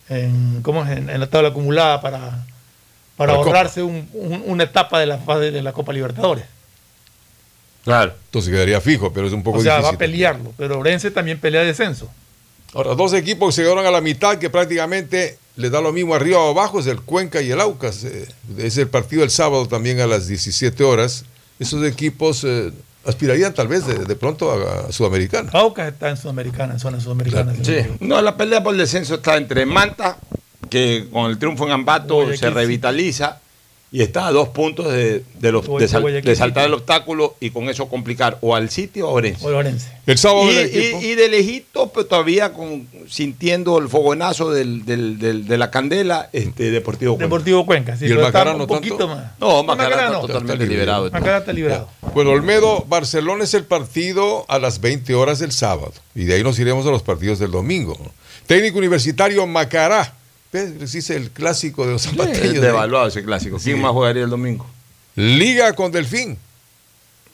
en, 0.09 0.61
¿cómo 0.63 0.85
es? 0.85 0.91
en, 0.97 1.09
en 1.11 1.21
la 1.21 1.27
tabla 1.29 1.49
acumulada 1.49 2.01
para, 2.01 2.45
para 3.17 3.33
ahorrarse 3.35 3.83
un- 3.83 4.09
un- 4.13 4.43
una 4.47 4.65
etapa 4.65 4.99
de 5.01 5.07
la 5.07 5.19
fase 5.19 5.51
de 5.51 5.63
la 5.63 5.73
Copa 5.73 5.93
Libertadores. 5.93 6.45
Claro. 7.85 8.13
Entonces 8.27 8.53
quedaría 8.53 8.81
fijo, 8.81 9.13
pero 9.13 9.27
es 9.27 9.33
un 9.33 9.43
poco 9.43 9.59
o 9.59 9.63
sea, 9.63 9.77
difícil. 9.77 9.93
va 9.93 9.97
a 9.97 9.99
pelearlo, 9.99 10.53
pero 10.59 10.79
Orense 10.79 11.11
también 11.11 11.41
pelea 11.41 11.63
descenso. 11.63 12.11
Ahora, 12.75 12.95
dos 12.95 13.15
equipos 13.15 13.49
que 13.49 13.57
se 13.57 13.63
quedaron 13.63 13.87
a 13.87 13.91
la 13.91 14.01
mitad 14.01 14.37
que 14.39 14.51
prácticamente 14.51 15.39
le 15.61 15.71
da 15.71 15.81
lo 15.81 15.93
mismo 15.93 16.15
arriba 16.15 16.39
o 16.39 16.51
abajo, 16.51 16.81
es 16.81 16.87
el 16.87 17.01
Cuenca 17.01 17.41
y 17.43 17.51
el 17.51 17.61
Aucas. 17.61 18.05
Eh, 18.05 18.27
Es 18.59 18.77
el 18.79 18.89
partido 18.89 19.23
el 19.23 19.31
sábado 19.31 19.67
también 19.67 20.01
a 20.01 20.07
las 20.07 20.27
17 20.27 20.83
horas. 20.85 21.25
Esos 21.59 21.85
equipos 21.85 22.43
eh, 22.45 22.73
aspirarían 23.05 23.53
tal 23.55 23.69
vez 23.69 23.87
de, 23.87 23.99
de 24.05 24.17
pronto 24.17 24.51
a, 24.51 24.89
a 24.89 24.93
Sudamericana. 24.93 25.51
Aucas 25.53 25.93
está 25.93 26.09
en 26.11 26.17
Sudamericana, 26.17 26.75
en 26.75 26.81
zona 26.81 27.01
sudamericana. 27.01 27.55
Sí. 27.63 27.77
No, 28.01 28.21
la 28.23 28.37
pelea 28.37 28.63
por 28.63 28.73
el 28.75 28.79
descenso 28.81 29.17
está 29.17 29.37
entre 29.37 29.67
Manta, 29.67 30.19
que 30.69 31.07
con 31.13 31.31
el 31.31 31.39
triunfo 31.39 31.67
en 31.67 31.73
Ambato 31.73 32.35
se 32.37 32.51
revitaliza, 32.51 33.41
y 33.93 34.03
está 34.03 34.29
a 34.29 34.33
dos 34.33 34.51
puntos 34.51 34.93
de, 34.93 35.25
de 35.41 35.51
los, 35.53 35.67
de, 35.79 35.89
sal- 35.89 36.03
Guayaquil 36.03 36.31
de 36.31 36.37
saltar 36.37 36.67
el 36.67 36.75
obstáculo 36.75 37.35
y 37.41 37.51
con 37.51 37.69
eso 37.69 37.89
complicar 37.89 38.39
o 38.41 38.55
al 38.55 38.71
City 38.71 39.01
o 39.03 39.09
a 39.09 39.11
Orense. 39.11 39.45
O 39.45 39.49
Orense. 39.57 39.91
El 40.07 40.17
sábado 40.17 40.45
y, 40.51 40.55
y- 40.57 41.07
y 41.11 41.15
de 41.17 41.29
lejito, 41.29 41.89
pero 41.93 42.07
todavía 42.07 42.53
con, 42.53 42.87
sintiendo 43.09 43.79
el 43.79 43.89
fogonazo 43.89 44.53
del, 44.53 44.85
del- 44.85 45.19
del- 45.19 45.47
de 45.47 45.59
la 45.59 45.71
candela, 45.73 46.31
este 46.33 46.71
Deportivo 46.71 47.15
Cuenca. 47.15 47.25
Deportivo 47.27 47.67
Cuenca, 47.67 47.97
sí, 47.97 48.05
¿Y 48.05 48.09
el 48.09 48.15
pero 48.15 48.27
está 48.29 48.39
Macará 48.39 48.53
un 48.53 48.59
no 48.59 48.67
poquito 48.69 48.97
tanto? 48.97 49.15
más. 49.17 49.33
No, 49.41 49.63
Macará 49.65 49.97
está 49.97 50.11
no. 50.11 50.21
totalmente 50.21 50.67
liberado. 50.67 51.11
Macará 51.11 51.39
está 51.39 51.53
liberado. 51.53 51.89
Bueno, 52.15 52.31
Olmedo, 52.31 52.85
Barcelona 52.89 53.43
es 53.45 53.55
el 53.55 53.65
partido 53.65 54.45
a 54.49 54.59
las 54.61 54.81
20 54.81 55.15
horas 55.15 55.41
del 55.41 55.51
sábado. 55.53 55.93
Y 56.15 56.25
de 56.25 56.35
ahí 56.35 56.43
nos 56.45 56.59
iremos 56.61 56.87
a 56.87 56.91
los 56.91 57.03
partidos 57.03 57.39
del 57.41 57.51
domingo. 57.51 57.97
Técnico 58.47 58.79
universitario 58.79 59.47
Macará. 59.49 60.15
Dice 60.53 61.17
el 61.17 61.31
clásico 61.31 61.87
de 61.87 61.93
los 61.93 62.05
Es 62.05 62.11
zapateños. 62.11 62.61
devaluado 62.61 63.07
ese 63.07 63.23
clásico. 63.23 63.59
¿Quién 63.63 63.81
más 63.81 63.93
jugaría 63.93 64.25
el 64.25 64.31
domingo? 64.31 64.67
Liga 65.15 65.73
con 65.75 65.93
Delfín. 65.93 66.37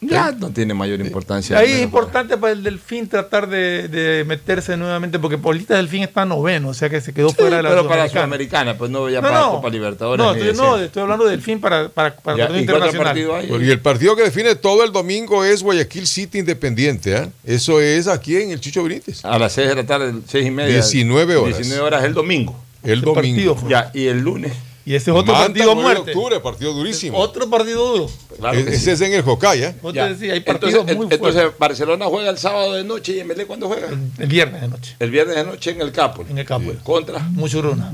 Ya 0.03 0.31
no 0.31 0.51
tiene 0.51 0.75
mayor 0.75 1.01
importancia. 1.01 1.59
Ahí 1.59 1.73
es 1.73 1.83
importante 1.83 2.37
para 2.37 2.53
el 2.53 2.63
Delfín 2.63 3.09
tratar 3.09 3.49
de, 3.49 3.89
de 3.89 4.25
meterse 4.25 4.77
nuevamente, 4.77 5.19
porque 5.19 5.39
Polita 5.39 5.75
Delfín 5.75 6.03
está 6.03 6.27
noveno, 6.27 6.69
o 6.69 6.75
sea 6.75 6.91
que 6.91 7.01
se 7.01 7.15
quedó 7.15 7.31
fuera 7.31 7.57
de 7.57 7.63
la 7.63 7.71
pero 7.71 7.89
para 7.89 8.03
la 8.05 8.09
Sudamericana. 8.11 8.77
Pues 8.77 8.91
no 8.91 9.09
ya 9.09 9.23
No, 9.23 9.29
para 9.29 9.41
no. 9.41 9.51
Copa 9.53 9.71
Libertadores. 9.71 10.25
No, 10.25 10.33
estoy, 10.33 10.49
de 10.49 10.53
no, 10.53 10.79
estoy 10.79 11.03
hablando 11.03 11.25
del 11.25 11.37
Delfín 11.37 11.61
para, 11.61 11.89
para, 11.89 12.15
para 12.15 12.37
Ya, 12.37 12.45
¿y 12.45 12.47
cuántos 12.67 12.95
internacional. 12.95 13.47
Porque 13.49 13.73
el 13.73 13.81
partido 13.81 14.15
que 14.15 14.23
define 14.25 14.55
todo 14.55 14.85
el 14.85 14.93
domingo 14.93 15.43
es 15.45 15.63
Guayaquil 15.63 16.07
City 16.07 16.41
Independiente. 16.41 17.17
¿ah? 17.17 17.31
Eso 17.43 17.81
es 17.81 18.07
aquí 18.07 18.37
en 18.37 18.51
el 18.51 18.61
Chicho 18.61 18.83
Benítez. 18.83 19.25
A 19.25 19.39
las 19.39 19.55
6 19.55 19.69
de 19.69 19.75
la 19.77 19.87
tarde, 19.87 20.13
6 20.29 20.47
y 20.47 20.51
media. 20.51 20.75
19 20.75 21.37
horas. 21.37 21.57
19 21.57 21.83
horas 21.83 22.05
el 22.05 22.13
domingo. 22.13 22.66
El 22.87 22.99
Ese 22.99 23.05
domingo. 23.07 23.15
partido. 23.55 23.69
Ya, 23.69 23.91
y 23.95 24.07
el 24.07 24.21
lunes. 24.21 24.53
Y 24.85 24.95
ese 24.95 25.11
es 25.11 25.17
otro 25.17 25.33
Manta, 25.33 25.49
partido 25.49 25.75
9 25.75 25.81
de 25.89 25.95
muerte. 25.97 26.11
octubre, 26.17 26.39
partido 26.41 26.73
durísimo. 26.73 27.19
Otro 27.19 27.51
partido 27.51 27.89
duro. 27.93 28.11
Claro 28.39 28.65
que 28.65 28.71
Ese 28.71 28.79
sí. 28.79 28.91
es 28.91 29.01
en 29.01 29.15
el 29.15 29.23
Jocay, 29.23 29.63
¿eh? 29.65 29.75
Entonces, 29.83 30.43
partidos 30.45 30.85
muy 30.97 31.09
entonces. 31.11 31.45
Barcelona 31.59 32.05
juega 32.07 32.31
el 32.31 32.39
sábado 32.39 32.75
de 32.75 32.85
noche 32.85 33.17
y 33.17 33.25
MLE 33.25 33.47
cuándo 33.47 33.67
juega? 33.67 33.89
El 33.89 34.27
viernes 34.29 34.61
de 34.61 34.69
noche. 34.69 34.95
El 35.01 35.11
viernes 35.11 35.35
de 35.35 35.45
noche 35.45 35.71
en 35.73 35.81
el 35.81 35.91
Capo. 35.91 36.25
En 36.31 36.39
el 36.39 36.45
campo. 36.47 36.73
Contra. 36.85 37.19
Mucho 37.19 37.63
runa. 37.63 37.93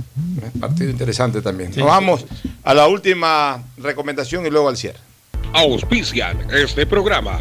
Partido 0.61 0.91
interesante 0.91 1.41
también. 1.41 1.73
Sí, 1.73 1.81
Nos 1.81 1.87
sí. 1.89 1.91
vamos 1.93 2.25
a 2.63 2.75
la 2.75 2.87
última 2.89 3.63
recomendación 3.79 4.45
y 4.47 4.51
luego 4.51 4.69
al 4.69 4.77
cierre. 4.77 4.99
Auspician 5.55 6.47
este 6.53 6.85
programa. 6.85 7.41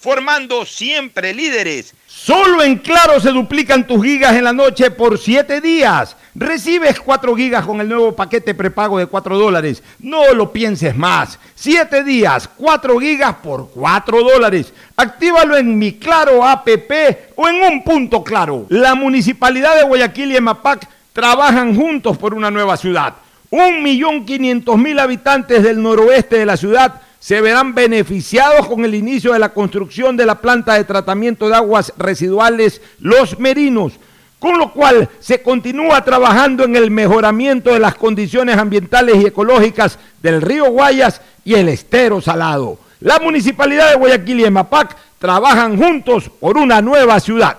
formando 0.00 0.64
siempre 0.64 1.34
líderes. 1.34 1.94
Solo 2.06 2.62
en 2.62 2.78
Claro 2.78 3.20
se 3.20 3.30
duplican 3.30 3.86
tus 3.86 4.02
gigas 4.02 4.34
en 4.34 4.44
la 4.44 4.52
noche 4.52 4.90
por 4.90 5.18
7 5.18 5.60
días. 5.60 6.16
Recibes 6.34 6.98
4 7.00 7.36
gigas 7.36 7.66
con 7.66 7.82
el 7.82 7.88
nuevo 7.88 8.16
paquete 8.16 8.54
prepago 8.54 8.98
de 8.98 9.06
4 9.06 9.38
dólares. 9.38 9.82
No 9.98 10.32
lo 10.32 10.52
pienses 10.52 10.96
más. 10.96 11.38
7 11.54 12.02
días, 12.02 12.48
4 12.56 12.98
gigas 12.98 13.36
por 13.42 13.70
4 13.72 14.22
dólares. 14.22 14.72
Actívalo 14.96 15.58
en 15.58 15.78
mi 15.78 15.92
Claro 15.92 16.46
APP 16.46 17.34
o 17.36 17.46
en 17.48 17.62
un 17.62 17.84
punto 17.84 18.24
claro. 18.24 18.64
La 18.70 18.94
Municipalidad 18.94 19.76
de 19.76 19.84
Guayaquil 19.84 20.32
y 20.32 20.36
EMAPAC 20.36 20.88
trabajan 21.12 21.76
juntos 21.76 22.16
por 22.16 22.32
una 22.32 22.50
nueva 22.50 22.78
ciudad. 22.78 23.16
Un 23.50 23.82
millón 23.82 24.24
quinientos 24.24 24.78
mil 24.78 24.98
habitantes 24.98 25.62
del 25.62 25.82
noroeste 25.82 26.38
de 26.38 26.46
la 26.46 26.56
ciudad 26.56 27.02
se 27.20 27.40
verán 27.42 27.74
beneficiados 27.74 28.66
con 28.66 28.84
el 28.84 28.94
inicio 28.94 29.34
de 29.34 29.38
la 29.38 29.50
construcción 29.50 30.16
de 30.16 30.24
la 30.24 30.40
planta 30.40 30.74
de 30.74 30.84
tratamiento 30.84 31.48
de 31.48 31.54
aguas 31.54 31.92
residuales 31.98 32.80
Los 32.98 33.38
Merinos, 33.38 33.92
con 34.38 34.58
lo 34.58 34.72
cual 34.72 35.08
se 35.20 35.42
continúa 35.42 36.02
trabajando 36.02 36.64
en 36.64 36.74
el 36.76 36.90
mejoramiento 36.90 37.74
de 37.74 37.78
las 37.78 37.94
condiciones 37.94 38.56
ambientales 38.56 39.16
y 39.22 39.26
ecológicas 39.26 39.98
del 40.22 40.40
río 40.40 40.70
Guayas 40.70 41.20
y 41.44 41.54
el 41.54 41.68
estero 41.68 42.22
salado. 42.22 42.78
La 43.00 43.18
municipalidad 43.18 43.90
de 43.90 43.96
Guayaquil 43.96 44.40
y 44.40 44.44
EMAPAC 44.44 44.96
trabajan 45.18 45.76
juntos 45.76 46.30
por 46.40 46.56
una 46.56 46.80
nueva 46.80 47.20
ciudad. 47.20 47.58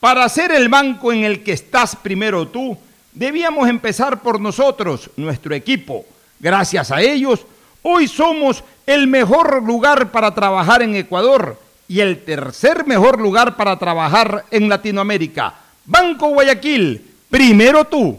Para 0.00 0.26
ser 0.30 0.52
el 0.52 0.70
banco 0.70 1.12
en 1.12 1.24
el 1.24 1.42
que 1.42 1.52
estás 1.52 1.96
primero 1.96 2.48
tú, 2.48 2.78
debíamos 3.12 3.68
empezar 3.68 4.22
por 4.22 4.40
nosotros, 4.40 5.10
nuestro 5.16 5.54
equipo. 5.54 6.06
Gracias 6.40 6.90
a 6.90 7.02
ellos, 7.02 7.44
hoy 7.82 8.08
somos 8.08 8.64
el 8.86 9.06
mejor 9.08 9.62
lugar 9.62 10.10
para 10.10 10.32
trabajar 10.34 10.82
en 10.82 10.96
Ecuador 10.96 11.58
y 11.88 12.00
el 12.00 12.24
tercer 12.24 12.86
mejor 12.86 13.20
lugar 13.20 13.56
para 13.56 13.78
trabajar 13.78 14.44
en 14.50 14.68
Latinoamérica. 14.68 15.54
Banco 15.84 16.28
Guayaquil, 16.28 17.14
primero 17.30 17.84
tú. 17.84 18.18